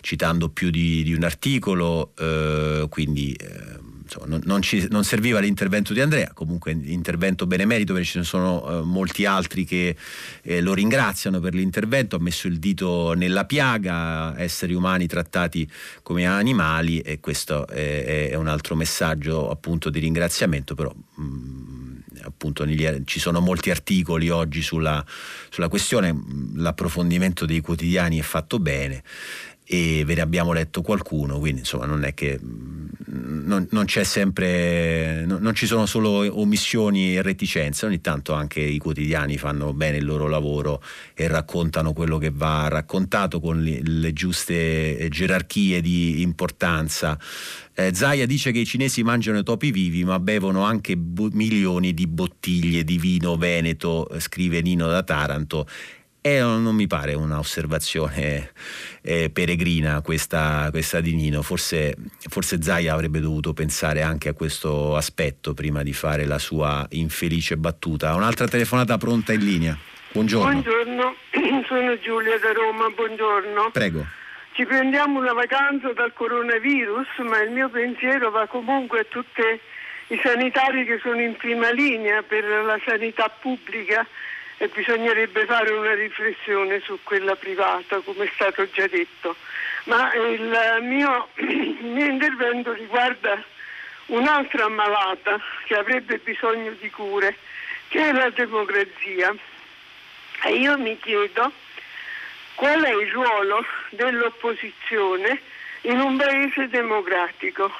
citando 0.00 0.48
più 0.48 0.70
di, 0.70 1.02
di 1.02 1.12
un 1.12 1.22
articolo, 1.22 2.12
eh, 2.18 2.86
quindi 2.88 3.32
eh, 3.32 3.78
insomma, 4.10 4.26
non, 4.26 4.40
non, 4.44 4.62
ci, 4.62 4.88
non, 4.90 5.04
serviva 5.04 5.38
l'intervento 5.38 5.92
di 5.92 6.00
Andrea, 6.00 6.32
comunque 6.34 6.72
intervento 6.72 7.46
benemerito 7.46 7.92
perché 7.92 8.08
ce 8.08 8.18
ne 8.18 8.24
sono 8.24 8.80
eh, 8.80 8.82
molti 8.82 9.24
altri 9.24 9.64
che 9.64 9.96
eh, 10.42 10.60
lo 10.60 10.74
ringraziano 10.74 11.38
per 11.38 11.54
l'intervento, 11.54 12.16
ha 12.16 12.20
messo 12.20 12.48
il 12.48 12.58
dito 12.58 13.12
nella 13.12 13.44
piaga, 13.44 14.38
esseri 14.38 14.74
umani 14.74 15.06
trattati 15.06 15.70
come 16.02 16.26
animali 16.26 16.98
e 17.00 17.20
questo 17.20 17.66
è, 17.68 18.30
è 18.30 18.34
un 18.34 18.48
altro 18.48 18.74
messaggio 18.74 19.48
appunto 19.50 19.90
di 19.90 20.00
ringraziamento, 20.00 20.74
però 20.74 20.92
mh, 20.92 21.22
mm, 21.22 21.96
appunto 22.22 22.66
ci 23.04 23.20
sono 23.20 23.40
molti 23.40 23.70
articoli 23.70 24.28
oggi 24.28 24.62
sulla, 24.62 25.04
sulla 25.48 25.68
questione, 25.68 26.18
l'approfondimento 26.56 27.46
dei 27.46 27.60
quotidiani 27.60 28.18
è 28.18 28.22
fatto 28.22 28.58
bene 28.58 29.02
e 29.72 30.02
ve 30.04 30.16
ne 30.16 30.20
abbiamo 30.20 30.52
letto 30.52 30.82
qualcuno, 30.82 31.38
quindi 31.38 31.60
insomma 31.60 31.86
non 31.86 32.02
è 32.02 32.12
che 32.12 32.40
non, 32.40 33.68
non 33.70 33.84
c'è 33.84 34.02
sempre, 34.02 35.24
non, 35.24 35.40
non, 35.40 35.54
ci 35.54 35.66
sono 35.66 35.86
solo 35.86 36.28
omissioni 36.40 37.14
e 37.14 37.22
reticenze, 37.22 37.86
ogni 37.86 38.00
tanto 38.00 38.32
anche 38.32 38.58
i 38.58 38.78
quotidiani 38.78 39.38
fanno 39.38 39.72
bene 39.72 39.98
il 39.98 40.04
loro 40.04 40.26
lavoro 40.26 40.82
e 41.14 41.28
raccontano 41.28 41.92
quello 41.92 42.18
che 42.18 42.32
va 42.34 42.66
raccontato 42.66 43.38
con 43.38 43.62
le, 43.62 43.80
le 43.84 44.12
giuste 44.12 45.06
gerarchie 45.08 45.80
di 45.80 46.20
importanza. 46.20 47.16
Eh, 47.72 47.94
Zaia 47.94 48.26
dice 48.26 48.50
che 48.50 48.58
i 48.58 48.66
cinesi 48.66 49.04
mangiano 49.04 49.38
i 49.38 49.44
topi 49.44 49.70
vivi 49.70 50.02
ma 50.02 50.18
bevono 50.18 50.64
anche 50.64 50.96
bo- 50.96 51.30
milioni 51.32 51.94
di 51.94 52.08
bottiglie 52.08 52.82
di 52.82 52.98
vino 52.98 53.36
veneto, 53.36 54.10
scrive 54.18 54.62
Nino 54.62 54.88
da 54.88 55.04
Taranto 55.04 55.68
e 56.22 56.38
non 56.40 56.74
mi 56.74 56.86
pare 56.86 57.14
un'osservazione 57.14 58.50
eh, 59.02 59.30
peregrina 59.30 60.02
questa, 60.02 60.68
questa, 60.70 61.00
di 61.00 61.14
Nino, 61.14 61.40
forse, 61.42 61.96
forse 62.28 62.60
Zaia 62.60 62.92
avrebbe 62.92 63.20
dovuto 63.20 63.54
pensare 63.54 64.02
anche 64.02 64.28
a 64.28 64.34
questo 64.34 64.96
aspetto 64.96 65.54
prima 65.54 65.82
di 65.82 65.94
fare 65.94 66.26
la 66.26 66.38
sua 66.38 66.86
infelice 66.90 67.56
battuta. 67.56 68.14
Un'altra 68.14 68.46
telefonata 68.46 68.98
pronta 68.98 69.32
in 69.32 69.44
linea. 69.44 69.78
Buongiorno. 70.12 70.50
Buongiorno, 70.50 71.14
sono 71.66 71.98
Giulia 72.00 72.38
da 72.38 72.52
Roma, 72.52 72.90
buongiorno. 72.90 73.70
Prego. 73.72 74.06
Ci 74.52 74.66
prendiamo 74.66 75.20
una 75.20 75.32
vacanza 75.32 75.92
dal 75.92 76.12
coronavirus, 76.12 77.06
ma 77.28 77.40
il 77.40 77.50
mio 77.50 77.70
pensiero 77.70 78.30
va 78.30 78.46
comunque 78.46 79.00
a 79.00 79.06
tutti 79.08 79.40
i 80.08 80.20
sanitari 80.22 80.84
che 80.84 80.98
sono 81.00 81.20
in 81.20 81.36
prima 81.36 81.70
linea 81.70 82.22
per 82.22 82.44
la 82.44 82.78
sanità 82.84 83.28
pubblica 83.40 84.06
e 84.62 84.68
bisognerebbe 84.68 85.46
fare 85.46 85.72
una 85.72 85.94
riflessione 85.94 86.80
su 86.80 86.98
quella 87.02 87.34
privata, 87.34 88.00
come 88.00 88.26
è 88.26 88.30
stato 88.34 88.68
già 88.70 88.86
detto. 88.88 89.34
Ma 89.84 90.12
il 90.12 90.78
mio, 90.82 91.28
il 91.40 91.78
mio 91.80 92.04
intervento 92.04 92.74
riguarda 92.74 93.42
un'altra 94.06 94.66
ammalata 94.66 95.40
che 95.64 95.76
avrebbe 95.76 96.18
bisogno 96.18 96.72
di 96.78 96.90
cure, 96.90 97.36
che 97.88 98.10
è 98.10 98.12
la 98.12 98.28
democrazia. 98.28 99.34
E 100.44 100.52
io 100.52 100.76
mi 100.76 100.98
chiedo 100.98 101.50
qual 102.54 102.82
è 102.82 102.92
il 102.92 103.10
ruolo 103.12 103.64
dell'opposizione 103.88 105.40
in 105.82 106.00
un 106.00 106.18
paese 106.18 106.68
democratico. 106.68 107.72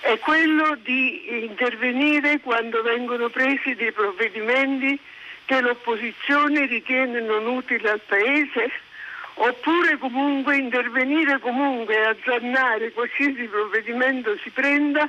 È 0.00 0.18
quello 0.18 0.76
di 0.82 1.44
intervenire 1.44 2.40
quando 2.40 2.82
vengono 2.82 3.28
presi 3.28 3.76
dei 3.76 3.92
provvedimenti 3.92 5.14
che 5.46 5.60
l'opposizione 5.60 6.66
ritiene 6.66 7.20
non 7.20 7.46
utile 7.46 7.90
al 7.90 8.00
Paese? 8.06 8.70
Oppure 9.34 9.96
comunque 9.98 10.56
intervenire 10.56 11.38
comunque 11.40 11.94
e 11.94 12.06
azzannare 12.06 12.92
qualsiasi 12.92 13.44
provvedimento 13.44 14.36
si 14.42 14.50
prenda 14.50 15.08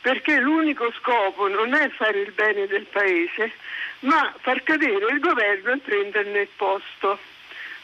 perché 0.00 0.38
l'unico 0.38 0.90
scopo 0.92 1.48
non 1.48 1.74
è 1.74 1.88
fare 1.90 2.20
il 2.20 2.32
bene 2.32 2.66
del 2.66 2.86
Paese 2.86 3.52
ma 4.00 4.32
far 4.40 4.62
cadere 4.62 5.12
il 5.12 5.20
governo 5.20 5.72
e 5.72 5.78
prenderne 5.78 6.40
il 6.40 6.48
posto. 6.56 7.18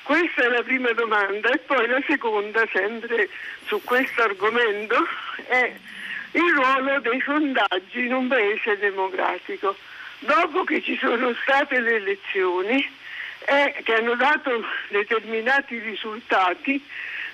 Questa 0.02 0.42
è 0.42 0.48
la 0.48 0.62
prima 0.62 0.92
domanda. 0.92 1.50
E 1.50 1.58
poi 1.58 1.86
la 1.86 2.02
seconda, 2.06 2.66
sempre 2.72 3.28
su 3.66 3.80
questo 3.84 4.22
argomento, 4.22 4.96
è 5.46 5.72
il 6.32 6.54
ruolo 6.54 7.00
dei 7.00 7.20
sondaggi 7.20 8.06
in 8.06 8.14
un 8.14 8.28
paese 8.28 8.78
democratico 8.78 9.76
dopo 10.22 10.64
che 10.64 10.82
ci 10.82 10.96
sono 10.98 11.34
state 11.42 11.80
le 11.80 11.96
elezioni 11.96 13.00
e 13.44 13.82
che 13.82 13.94
hanno 13.94 14.14
dato 14.14 14.64
determinati 14.88 15.78
risultati, 15.78 16.82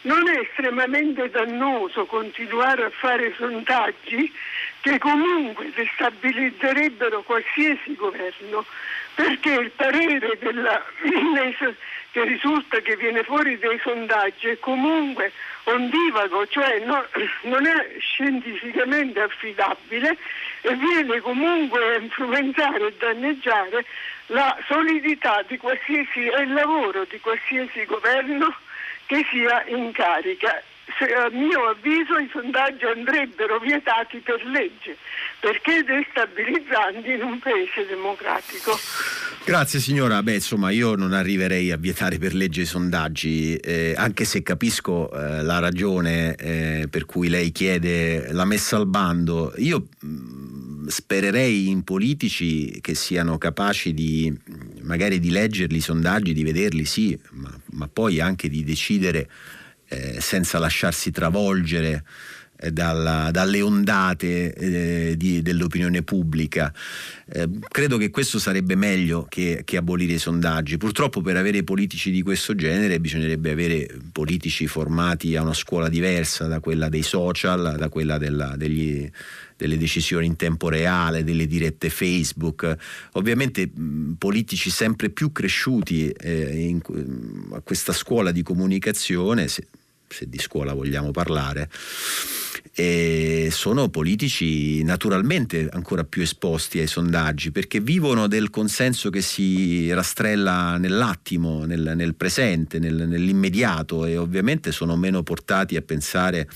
non 0.03 0.29
è 0.29 0.39
estremamente 0.39 1.29
dannoso 1.29 2.07
continuare 2.07 2.85
a 2.85 2.91
fare 2.91 3.35
sondaggi 3.37 4.33
che 4.81 4.99
comunque 4.99 5.71
destabilizzerebbero 5.75 7.23
qualsiasi 7.23 7.95
governo, 7.95 8.65
perché 9.15 9.51
il 9.51 9.71
parere 9.71 10.39
della, 10.39 10.83
che 12.13 12.25
risulta 12.25 12.81
che 12.81 12.97
viene 12.97 13.23
fuori 13.25 13.59
dai 13.59 13.79
sondaggi 13.83 14.49
è 14.49 14.59
comunque 14.59 15.33
ondivago, 15.65 16.47
cioè 16.47 16.79
no, 16.85 17.05
non 17.43 17.67
è 17.67 17.97
scientificamente 17.99 19.21
affidabile 19.21 20.17
e 20.63 20.75
viene 20.75 21.21
comunque 21.21 21.95
a 21.95 21.99
influenzare 21.99 22.89
e 22.89 22.95
danneggiare 22.99 23.85
la 24.27 24.57
solidità 24.67 25.45
di 25.47 25.57
qualsiasi 25.57 26.27
e 26.27 26.43
il 26.43 26.53
lavoro 26.53 27.07
di 27.09 27.19
qualsiasi 27.21 27.85
governo 27.85 28.55
che 29.07 29.25
sia 29.31 29.65
in 29.67 29.93
carica. 29.93 30.63
Se, 30.99 31.05
a 31.13 31.29
mio 31.31 31.69
avviso 31.69 32.19
i 32.19 32.29
sondaggi 32.33 32.85
andrebbero 32.87 33.59
vietati 33.59 34.19
per 34.21 34.43
legge 34.47 34.97
perché 35.41 35.85
destabilizzanti 35.85 37.13
in 37.13 37.23
un 37.23 37.39
paese 37.39 37.87
democratico. 37.87 38.77
Grazie 39.45 39.79
signora, 39.79 40.23
beh 40.23 40.35
insomma 40.35 40.71
io 40.71 40.95
non 40.95 41.13
arriverei 41.13 41.71
a 41.71 41.77
vietare 41.77 42.19
per 42.19 42.35
legge 42.35 42.63
i 42.63 42.67
sondaggi, 42.67 43.57
eh, 43.57 43.95
anche 43.97 44.25
se 44.25 44.43
capisco 44.43 45.11
eh, 45.11 45.43
la 45.43 45.59
ragione 45.59 46.35
eh, 46.35 46.89
per 46.91 47.07
cui 47.07 47.29
lei 47.29 47.53
chiede 47.53 48.33
la 48.33 48.45
messa 48.45 48.77
al 48.77 48.87
bando. 48.87 49.55
Io 49.57 49.87
mh, 50.01 50.07
mm, 50.07 50.48
spererei 50.89 51.69
in 51.69 51.85
politici 51.85 52.81
che 52.81 52.95
siano 52.95 53.39
capaci 53.39 53.95
di 53.95 54.37
magari 54.83 55.19
di 55.21 55.31
leggerli 55.31 55.77
i 55.77 55.83
sondaggi, 55.83 56.33
di 56.33 56.43
vederli 56.43 56.85
sì, 56.85 57.19
ma, 57.31 57.61
ma 57.73 57.89
poi 57.89 58.21
anche 58.21 58.49
di 58.49 58.65
decidere 58.65 59.29
eh, 59.89 60.21
senza 60.21 60.59
lasciarsi 60.59 61.11
travolgere 61.11 62.05
dalla, 62.71 63.31
dalle 63.31 63.61
ondate 63.61 64.53
eh, 64.53 65.17
di, 65.17 65.43
dell'opinione 65.43 66.03
pubblica. 66.03 66.73
Eh, 67.31 67.49
credo 67.69 67.97
che 67.97 68.11
questo 68.11 68.39
sarebbe 68.39 68.75
meglio 68.75 69.27
che, 69.29 69.63
che, 69.65 69.77
abolire 69.77 70.15
i 70.15 70.19
sondaggi. 70.19 70.77
Purtroppo 70.77 71.21
per 71.21 71.37
avere 71.37 71.63
politici 71.63 72.11
di 72.11 72.23
questo 72.23 72.55
genere 72.55 72.99
bisognerebbe 73.01 73.53
avere 73.53 73.87
politici 74.11 74.67
formati 74.67 75.37
a 75.37 75.43
una 75.43 75.55
scuola 75.55 75.89
diversa 75.89 76.47
da 76.47 76.59
quella 76.61 76.89
dei 76.89 77.03
social, 77.03 77.77
da 77.79 77.89
quella 77.89 78.19
della, 78.19 78.57
degli, 78.57 79.09
delle 79.57 79.77
decisioni 79.77 80.27
in 80.27 80.37
tempo 80.37 80.69
reale, 80.69 81.25
delle 81.25 81.47
dirette 81.47 81.91
Facebook, 81.91 82.77
ovviamente 83.13 83.71
politici 84.17 84.71
sempre 84.71 85.11
più 85.11 85.31
cresciuti 85.33 86.09
eh, 86.11 86.67
in, 86.67 86.81
a 87.53 87.61
questa 87.61 87.93
scuola 87.93 88.33
di 88.33 88.43
comunicazione, 88.43 89.49
se, 89.49 89.67
se 90.09 90.29
di 90.29 90.39
scuola 90.39 90.73
vogliamo 90.75 91.11
parlare, 91.11 91.69
e 92.81 93.49
sono 93.51 93.89
politici 93.89 94.85
naturalmente 94.85 95.69
ancora 95.69 96.05
più 96.05 96.23
esposti 96.23 96.79
ai 96.79 96.87
sondaggi 96.87 97.51
perché 97.51 97.81
vivono 97.81 98.29
del 98.29 98.51
consenso 98.51 99.11
che 99.11 99.21
si 99.21 99.93
rastrella 99.93 100.77
nell'attimo, 100.77 101.65
nel, 101.65 101.95
nel 101.97 102.15
presente, 102.15 102.79
nel, 102.79 103.09
nell'immediato 103.09 104.05
e 104.05 104.17
ovviamente 104.17 104.71
sono 104.71 104.95
meno 104.95 105.25
portati 105.25 105.75
a 105.75 105.83
pensare 105.83 106.49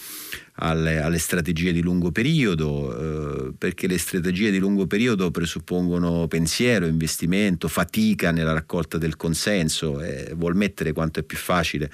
alle, 0.57 1.01
alle 1.01 1.19
strategie 1.19 1.73
di 1.73 1.81
lungo 1.81 2.13
periodo, 2.13 3.49
eh, 3.49 3.53
perché 3.59 3.89
le 3.89 3.99
strategie 3.99 4.53
di 4.53 4.59
lungo 4.59 4.87
periodo 4.87 5.33
presuppongono 5.33 6.29
pensiero, 6.29 6.87
investimento, 6.87 7.67
fatica 7.67 8.31
nella 8.31 8.53
raccolta 8.53 8.97
del 8.97 9.17
consenso 9.17 10.01
e 10.01 10.35
vuol 10.37 10.55
mettere 10.55 10.93
quanto 10.93 11.19
è 11.19 11.23
più 11.25 11.39
facile 11.39 11.91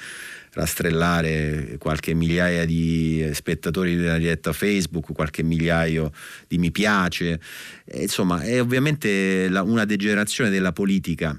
rastrellare 0.53 1.77
qualche 1.79 2.15
migliaia 2.15 2.65
di 2.65 3.29
spettatori 3.33 3.97
della 3.97 4.19
diretta 4.19 4.53
Facebook, 4.53 5.13
qualche 5.13 5.43
migliaio 5.43 6.13
di 6.47 6.59
mi 6.59 6.71
piace, 6.71 7.41
e, 7.85 8.03
insomma 8.03 8.41
è 8.41 8.61
ovviamente 8.61 9.49
la, 9.49 9.63
una 9.63 9.85
degenerazione 9.85 10.51
della 10.51 10.73
politica 10.73 11.37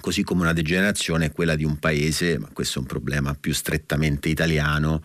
così 0.00 0.22
come 0.22 0.42
una 0.42 0.52
degenerazione 0.52 1.26
è 1.26 1.32
quella 1.32 1.56
di 1.56 1.64
un 1.64 1.78
paese, 1.78 2.38
ma 2.38 2.48
questo 2.52 2.78
è 2.78 2.82
un 2.82 2.86
problema 2.86 3.34
più 3.34 3.52
strettamente 3.52 4.28
italiano, 4.28 5.02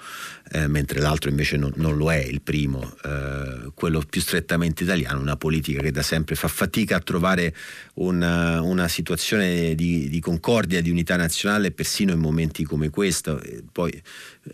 eh, 0.54 0.68
mentre 0.68 1.00
l'altro 1.00 1.32
invece 1.32 1.58
non, 1.58 1.72
non, 1.78 1.98
lo 1.98 2.12
è, 2.12 2.18
il 2.18 2.42
primo, 2.42 2.96
eh, 3.04 3.72
quello 3.74 4.04
più 4.08 4.22
strettamente 4.22 4.84
italiano, 4.84 5.20
una 5.20 5.36
politica 5.36 5.82
che 5.82 5.90
da 5.90 6.04
sempre 6.04 6.36
fa 6.36 6.48
fatica 6.48 6.98
a 6.98 7.00
trovare 7.00 7.56
una, 7.96 8.62
una 8.62 8.88
situazione 8.88 9.74
di, 9.74 10.08
di, 10.10 10.20
concordia, 10.20 10.80
di 10.80 10.92
unità 10.92 11.16
nazionale, 11.16 11.72
persino 11.72 12.12
in 12.12 12.20
momenti 12.20 12.64
come 12.66 12.92
questo. 12.92 13.42
Poi 13.72 14.00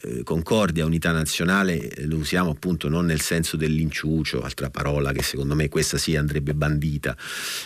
eh, 0.02 0.24
concordia, 0.24 0.86
unità 0.86 1.12
nazionale 1.12 1.92
lo 2.06 2.16
usiamo 2.16 2.52
appunto 2.52 2.88
non 2.88 3.06
nel 3.06 3.20
senso 3.20 3.58
dell'inciucio, 3.58 4.42
altra 4.42 4.70
parola 4.70 5.12
che 5.12 5.24
secondo 5.24 5.56
me 5.56 5.68
questa 5.68 5.98
sì 5.98 6.16
andrebbe 6.16 6.54
bandita, 6.54 7.18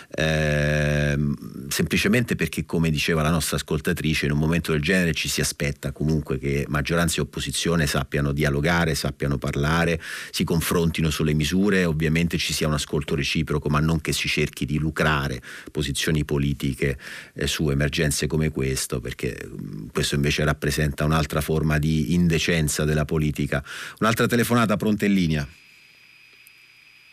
ehm, 0.09 1.67
semplicemente 1.67 2.35
perché 2.35 2.65
come 2.65 2.89
diceva 2.89 3.21
la 3.21 3.29
nostra 3.29 3.57
ascoltatrice, 3.57 4.25
in 4.25 4.31
un 4.31 4.39
momento 4.39 4.71
del 4.71 4.81
genere 4.81 5.13
ci 5.13 5.27
si 5.27 5.41
aspetta 5.41 5.91
comunque 5.91 6.39
che 6.39 6.65
maggioranza 6.67 7.17
e 7.17 7.21
opposizione 7.21 7.85
sappiano 7.85 8.22
dialogare, 8.31 8.95
sappiano 8.95 9.37
parlare, 9.37 9.99
si 10.31 10.43
confrontino 10.43 11.09
sulle 11.09 11.33
misure, 11.33 11.85
ovviamente 11.85 12.37
ci 12.37 12.53
sia 12.53 12.67
un 12.67 12.73
ascolto 12.73 13.15
reciproco, 13.15 13.69
ma 13.69 13.79
non 13.79 14.01
che 14.01 14.13
si 14.13 14.27
cerchi 14.27 14.65
di 14.65 14.77
lucrare 14.77 15.41
posizioni 15.71 16.23
politiche 16.25 16.97
eh, 17.33 17.47
su 17.47 17.69
emergenze 17.69 18.27
come 18.27 18.49
questo, 18.49 18.99
perché 18.99 19.37
mh, 19.45 19.87
questo 19.91 20.15
invece 20.15 20.43
rappresenta 20.43 21.03
un'altra 21.03 21.41
forma 21.41 21.77
di 21.77 22.13
indecenza 22.13 22.85
della 22.85 23.05
politica. 23.05 23.63
Un'altra 23.99 24.27
telefonata 24.27 24.77
pronta 24.77 25.05
in 25.05 25.13
linea. 25.13 25.47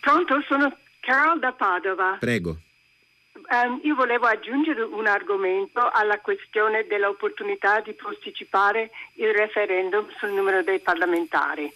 Pronto, 0.01 0.35
sono 0.49 0.77
Carol 1.01 1.39
da 1.39 1.53
Padova. 1.53 2.17
Prego. 2.19 2.61
Um, 3.53 3.81
io 3.83 3.97
volevo 3.97 4.27
aggiungere 4.27 4.81
un 4.81 5.09
argomento 5.09 5.81
alla 5.93 6.21
questione 6.21 6.87
dell'opportunità 6.87 7.81
di 7.81 7.95
posticipare 7.95 8.91
il 9.15 9.35
referendum 9.35 10.07
sul 10.19 10.31
numero 10.31 10.63
dei 10.63 10.79
parlamentari, 10.79 11.69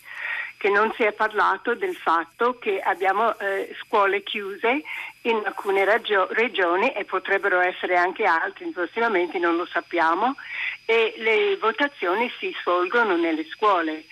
che 0.57 0.69
non 0.69 0.93
si 0.95 1.03
è 1.03 1.11
parlato 1.13 1.75
del 1.75 1.97
fatto 1.97 2.61
che 2.61 2.79
abbiamo 2.79 3.37
eh, 3.41 3.75
scuole 3.83 4.23
chiuse 4.23 4.83
in 5.23 5.43
alcune 5.45 5.85
ragio- 5.85 6.29
regioni 6.31 6.93
e 6.93 7.05
potrebbero 7.05 7.59
essere 7.59 7.97
anche 7.97 8.23
altre 8.23 8.71
prossimamente, 8.73 9.41
non 9.41 9.57
lo 9.57 9.67
sappiamo, 9.67 10.37
e 10.85 11.15
le 11.17 11.57
votazioni 11.57 12.31
si 12.39 12.55
svolgono 12.61 13.17
nelle 13.17 13.45
scuole 13.47 14.05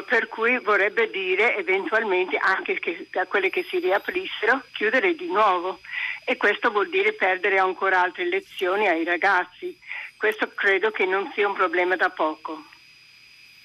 per 0.00 0.28
cui 0.28 0.58
vorrebbe 0.58 1.10
dire 1.10 1.58
eventualmente 1.58 2.38
anche 2.38 2.78
che 2.78 3.06
da 3.10 3.26
quelle 3.26 3.50
che 3.50 3.66
si 3.68 3.78
riaprissero 3.78 4.64
chiudere 4.72 5.14
di 5.14 5.26
nuovo 5.26 5.80
e 6.24 6.38
questo 6.38 6.70
vuol 6.70 6.88
dire 6.88 7.12
perdere 7.12 7.58
ancora 7.58 8.00
altre 8.00 8.26
lezioni 8.26 8.88
ai 8.88 9.04
ragazzi. 9.04 9.76
Questo 10.16 10.50
credo 10.54 10.90
che 10.90 11.04
non 11.04 11.30
sia 11.34 11.46
un 11.46 11.54
problema 11.54 11.96
da 11.96 12.08
poco. 12.08 12.64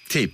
Sì. 0.03 0.33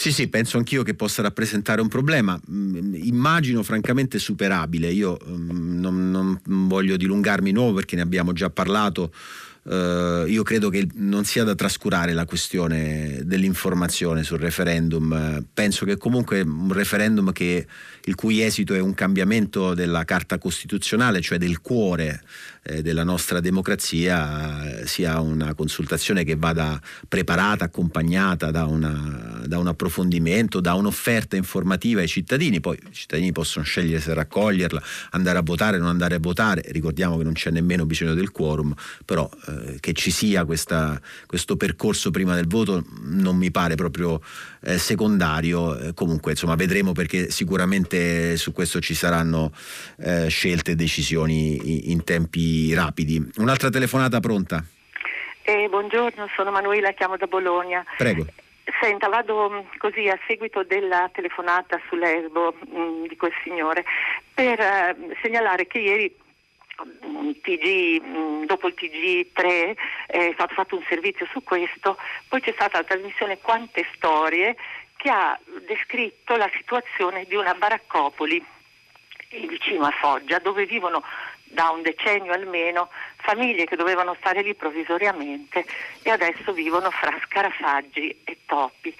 Sì, 0.00 0.12
sì, 0.12 0.28
penso 0.28 0.56
anch'io 0.56 0.82
che 0.82 0.94
possa 0.94 1.20
rappresentare 1.20 1.82
un 1.82 1.88
problema, 1.88 2.40
mm, 2.50 2.94
immagino 2.94 3.62
francamente 3.62 4.18
superabile, 4.18 4.88
io 4.88 5.18
mm, 5.22 5.78
non, 5.78 6.10
non 6.10 6.40
voglio 6.68 6.96
dilungarmi 6.96 7.52
nuovo 7.52 7.74
perché 7.74 7.96
ne 7.96 8.00
abbiamo 8.00 8.32
già 8.32 8.48
parlato 8.48 9.12
Uh, 9.62 10.24
io 10.26 10.42
credo 10.42 10.70
che 10.70 10.88
non 10.94 11.24
sia 11.24 11.44
da 11.44 11.54
trascurare 11.54 12.14
la 12.14 12.24
questione 12.24 13.20
dell'informazione 13.24 14.22
sul 14.22 14.38
referendum. 14.38 15.44
penso 15.52 15.84
che 15.84 15.98
comunque 15.98 16.40
un 16.40 16.72
referendum 16.72 17.30
che, 17.32 17.66
il 18.04 18.14
cui 18.14 18.42
esito 18.42 18.74
è 18.74 18.80
un 18.80 18.94
cambiamento 18.94 19.74
della 19.74 20.04
Carta 20.04 20.38
Costituzionale, 20.38 21.20
cioè 21.20 21.36
del 21.36 21.60
cuore 21.60 22.22
eh, 22.62 22.82
della 22.82 23.04
nostra 23.04 23.40
democrazia, 23.40 24.84
sia 24.86 25.20
una 25.20 25.54
consultazione 25.54 26.24
che 26.24 26.36
vada 26.36 26.80
preparata, 27.08 27.64
accompagnata 27.64 28.50
da, 28.50 28.66
una, 28.66 29.42
da 29.46 29.58
un 29.58 29.66
approfondimento, 29.66 30.60
da 30.60 30.74
un'offerta 30.74 31.36
informativa 31.36 32.00
ai 32.00 32.08
cittadini. 32.08 32.60
Poi 32.60 32.76
i 32.76 32.92
cittadini 32.92 33.32
possono 33.32 33.64
scegliere 33.64 34.00
se 34.00 34.14
raccoglierla, 34.14 34.82
andare 35.10 35.38
a 35.38 35.42
votare, 35.42 35.78
non 35.78 35.88
andare 35.88 36.16
a 36.16 36.20
votare. 36.20 36.62
Ricordiamo 36.68 37.16
che 37.16 37.24
non 37.24 37.32
c'è 37.32 37.50
nemmeno 37.50 37.86
bisogno 37.86 38.14
del 38.14 38.30
quorum, 38.30 38.74
però 39.04 39.28
eh, 39.46 39.78
che 39.80 39.92
ci 39.92 40.10
sia 40.10 40.44
questa, 40.44 41.00
questo 41.26 41.56
percorso 41.56 42.10
prima 42.10 42.34
del 42.34 42.46
voto 42.46 42.84
non 43.02 43.36
mi 43.36 43.50
pare 43.50 43.74
proprio 43.74 44.20
eh, 44.62 44.78
secondario. 44.78 45.78
Eh, 45.78 45.94
comunque, 45.94 46.32
insomma, 46.32 46.54
vedremo 46.54 46.92
perché 46.92 47.30
sicuramente 47.30 48.36
su 48.36 48.52
questo 48.52 48.80
ci 48.80 48.94
saranno 48.94 49.52
eh, 49.98 50.28
scelte 50.28 50.72
e 50.72 50.74
decisioni 50.74 51.90
in 51.90 52.04
tempi 52.04 52.74
rapidi. 52.74 53.22
Un'altra 53.36 53.70
telefonata 53.70 54.20
pronta? 54.20 54.64
Eh, 55.42 55.68
buongiorno, 55.68 56.28
sono 56.36 56.50
Manuela, 56.50 56.92
chiamo 56.92 57.16
da 57.16 57.26
Bologna. 57.26 57.84
Prego. 57.96 58.26
Senta, 58.80 59.08
vado 59.08 59.50
mm, 59.50 59.58
così 59.78 60.06
a 60.08 60.18
seguito 60.28 60.62
della 60.62 61.10
telefonata 61.12 61.80
su 61.88 61.96
Lesbo 61.96 62.54
mh, 62.54 62.78
mm, 62.78 63.06
di 63.06 63.16
quel 63.16 63.32
signore 63.42 63.84
per 64.32 64.60
eh, 64.60 64.96
segnalare 65.22 65.66
che 65.66 65.78
ieri 65.78 66.14
TG, 67.40 68.02
mm, 68.02 68.44
dopo 68.44 68.68
il 68.68 68.74
TG3 68.76 69.76
è 70.06 70.30
stato 70.34 70.54
fatto 70.54 70.76
un 70.76 70.84
servizio 70.88 71.26
su 71.30 71.42
questo, 71.42 71.96
poi 72.28 72.40
c'è 72.40 72.52
stata 72.52 72.78
la 72.78 72.84
trasmissione 72.84 73.38
Quante 73.38 73.86
Storie 73.94 74.56
che 74.96 75.10
ha 75.10 75.38
descritto 75.66 76.36
la 76.36 76.50
situazione 76.54 77.24
di 77.24 77.34
una 77.34 77.54
baraccopoli 77.54 78.44
vicino 79.30 79.86
a 79.86 79.90
Foggia 79.90 80.38
dove 80.38 80.66
vivono 80.66 81.02
da 81.44 81.70
un 81.70 81.82
decennio 81.82 82.32
almeno 82.32 82.90
famiglie 83.16 83.64
che 83.64 83.76
dovevano 83.76 84.14
stare 84.18 84.42
lì 84.42 84.54
provvisoriamente 84.54 85.64
e 86.02 86.10
adesso 86.10 86.52
vivono 86.52 86.90
fra 86.90 87.18
scarafaggi 87.24 88.20
e 88.24 88.38
topi. 88.46 88.94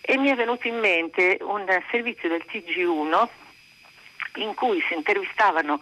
E 0.00 0.16
mi 0.18 0.28
è 0.28 0.34
venuto 0.34 0.68
in 0.68 0.78
mente 0.78 1.38
un 1.40 1.66
servizio 1.90 2.28
del 2.28 2.44
TG1 2.46 3.28
in 4.36 4.54
cui 4.54 4.82
si 4.86 4.94
intervistavano 4.94 5.80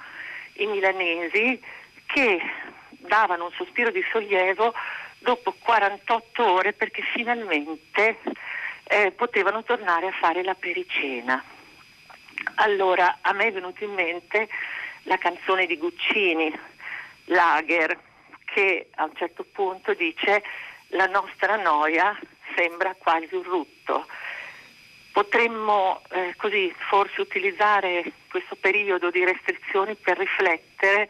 i 0.54 0.66
milanesi 0.66 1.60
che 2.06 2.40
davano 2.88 3.46
un 3.46 3.52
sospiro 3.52 3.90
di 3.90 4.04
sollievo 4.10 4.72
dopo 5.18 5.54
48 5.58 6.52
ore 6.52 6.72
perché 6.72 7.02
finalmente 7.14 8.18
eh, 8.84 9.10
potevano 9.12 9.62
tornare 9.64 10.08
a 10.08 10.12
fare 10.12 10.42
la 10.42 10.54
pericena. 10.54 11.42
Allora 12.56 13.18
a 13.20 13.32
me 13.32 13.46
è 13.46 13.52
venuto 13.52 13.84
in 13.84 13.92
mente 13.94 14.48
la 15.04 15.16
canzone 15.18 15.66
di 15.66 15.76
Guccini, 15.76 16.52
Lager, 17.26 17.98
che 18.44 18.88
a 18.94 19.04
un 19.04 19.14
certo 19.16 19.44
punto 19.50 19.94
dice 19.94 20.42
la 20.88 21.06
nostra 21.06 21.56
noia 21.56 22.16
sembra 22.54 22.94
quasi 22.96 23.34
un 23.34 23.42
rutto. 23.42 24.06
Potremmo 25.14 26.02
eh, 26.10 26.34
così 26.36 26.74
forse 26.88 27.20
utilizzare 27.20 28.02
questo 28.28 28.56
periodo 28.56 29.12
di 29.12 29.24
restrizioni 29.24 29.94
per 29.94 30.18
riflettere 30.18 31.08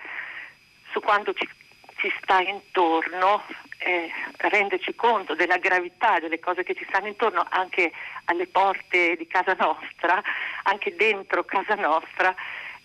su 0.90 1.00
quanto 1.00 1.32
ci, 1.32 1.48
ci 1.96 2.12
sta 2.20 2.38
intorno, 2.40 3.42
eh, 3.78 4.10
renderci 4.36 4.94
conto 4.94 5.34
della 5.34 5.56
gravità 5.56 6.20
delle 6.20 6.38
cose 6.38 6.64
che 6.64 6.74
ci 6.74 6.84
stanno 6.86 7.06
intorno 7.06 7.46
anche 7.48 7.92
alle 8.26 8.46
porte 8.46 9.16
di 9.16 9.26
casa 9.26 9.56
nostra, 9.58 10.22
anche 10.64 10.94
dentro 10.96 11.42
casa 11.44 11.74
nostra 11.74 12.34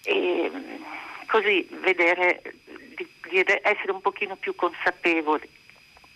e 0.06 0.50
così 1.28 1.68
vedere 1.82 2.42
di, 2.96 3.06
di 3.28 3.44
essere 3.62 3.92
un 3.92 4.00
pochino 4.00 4.38
più 4.38 4.56
consapevoli. 4.56 5.50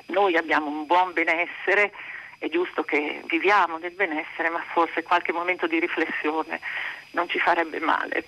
Noi 0.06 0.38
abbiamo 0.38 0.70
un 0.70 0.86
buon 0.86 1.12
benessere 1.12 1.92
è 2.38 2.50
giusto 2.50 2.84
che 2.84 3.22
viviamo 3.26 3.78
nel 3.78 3.92
benessere, 3.92 4.50
ma 4.50 4.64
forse 4.74 5.04
qualche 5.04 5.32
momento 5.32 5.68
di 5.68 5.80
riflessione 5.80 6.60
non 7.12 7.28
ci 7.30 7.40
farebbe 7.40 7.80
male. 7.80 8.26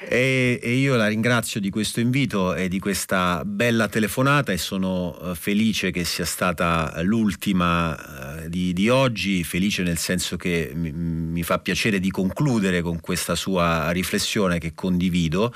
E, 0.00 0.60
e, 0.62 0.74
io 0.74 0.94
la 0.94 1.08
ringrazio 1.08 1.58
di 1.58 1.70
questo 1.70 1.98
invito 1.98 2.54
e 2.54 2.68
di 2.68 2.78
questa 2.78 3.42
bella 3.44 3.88
telefonata 3.88 4.52
e 4.52 4.56
sono 4.56 5.16
uh, 5.20 5.34
felice 5.34 5.90
che 5.90 6.04
sia 6.04 6.24
stata 6.24 7.02
l'ultima 7.02 7.94
uh, 7.94 8.48
di, 8.48 8.72
di, 8.72 8.88
oggi, 8.88 9.42
felice 9.42 9.82
nel 9.82 9.98
senso 9.98 10.36
che 10.36 10.70
mi, 10.72 10.92
mi, 10.92 11.42
fa 11.42 11.58
piacere 11.58 11.98
di 11.98 12.10
concludere 12.10 12.80
con 12.80 13.00
questa 13.00 13.34
sua 13.34 13.90
riflessione 13.90 14.60
che 14.60 14.72
condivido. 14.72 15.52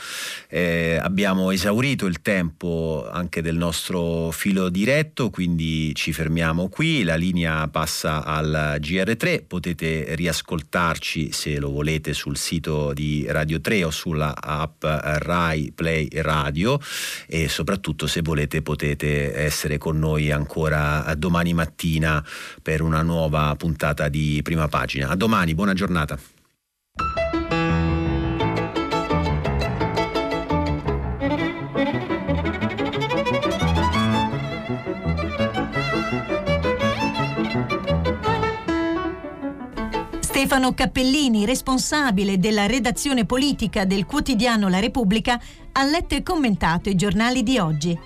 Eh, 0.49 0.99
abbiamo 1.01 1.53
esaurito 1.53 2.07
il 2.07 2.21
tempo 2.21 3.09
anche 3.13 3.43
del 3.43 3.57
nostro 3.57 4.33
filo 4.33 4.71
diretto, 4.71 5.31
quindi 5.31 5.95
ci 5.95 6.13
fermiamo 6.13 6.69
qui, 6.69 7.05
la 7.05 7.15
linea 7.15 7.69
passa 7.69 8.25
al 8.25 8.79
GR3, 8.81 9.45
potete 9.47 10.17
riascoltarci 10.17 11.31
se 11.31 11.61
lo 11.61 11.71
volete 11.71 12.13
sul 12.13 12.37
sito 12.37 12.93
di 12.93 13.25
Radio 13.29 13.61
3 13.61 13.85
o 13.85 13.91
sulla 13.91 14.32
app 14.35 14.85
Rai 14.85 15.73
Play 15.75 16.09
Radio 16.13 16.79
e 17.27 17.49
soprattutto 17.49 18.07
se 18.07 18.23
volete 18.23 18.63
potete 18.63 19.35
essere 19.35 19.79
con 19.79 19.99
noi 19.99 20.31
ancora 20.31 21.13
domani 21.17 21.55
mattina 21.55 22.25
per 22.63 22.83
una 22.83 23.03
nuova 23.03 23.55
puntata 23.57 24.09
di 24.09 24.41
prima 24.43 24.69
pagina. 24.69 25.09
A 25.09 25.17
domani, 25.17 25.55
buona 25.55 25.75
giornata. 25.75 26.19
Stefano 40.53 40.75
Cappellini, 40.75 41.47
responsabile 41.47 42.39
della 42.39 42.67
redazione 42.67 43.25
politica 43.25 43.87
del 43.87 44.05
quotidiano 44.05 44.69
La 44.69 44.81
Repubblica, 44.81 45.41
ha 45.73 45.83
letto 45.83 46.15
e 46.15 46.23
commentato 46.23 46.91
i 46.91 46.95
giornali 46.95 47.43
di 47.43 47.57
oggi. 47.57 47.99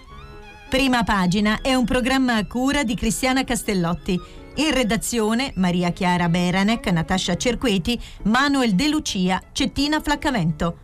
Prima 0.68 1.02
pagina 1.02 1.60
è 1.60 1.74
un 1.74 1.84
programma 1.84 2.36
a 2.36 2.46
cura 2.46 2.84
di 2.84 2.94
Cristiana 2.94 3.42
Castellotti. 3.42 4.16
In 4.58 4.70
redazione 4.72 5.54
Maria 5.56 5.90
Chiara 5.90 6.28
Beranec, 6.28 6.86
Natascia 6.92 7.36
Cerqueti, 7.36 8.00
Manuel 8.26 8.76
De 8.76 8.86
Lucia, 8.90 9.42
Cettina 9.50 10.00
Flaccamento. 10.00 10.78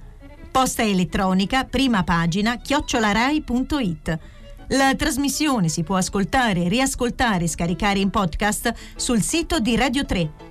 Posta 0.50 0.82
elettronica, 0.82 1.62
prima 1.62 2.02
pagina, 2.02 2.56
chiocciolarai.it. 2.56 4.18
La 4.70 4.96
trasmissione 4.96 5.68
si 5.68 5.84
può 5.84 5.94
ascoltare, 5.94 6.66
riascoltare 6.66 7.44
e 7.44 7.48
scaricare 7.48 8.00
in 8.00 8.10
podcast 8.10 8.74
sul 8.96 9.22
sito 9.22 9.60
di 9.60 9.76
Radio 9.76 10.04
3 10.04 10.50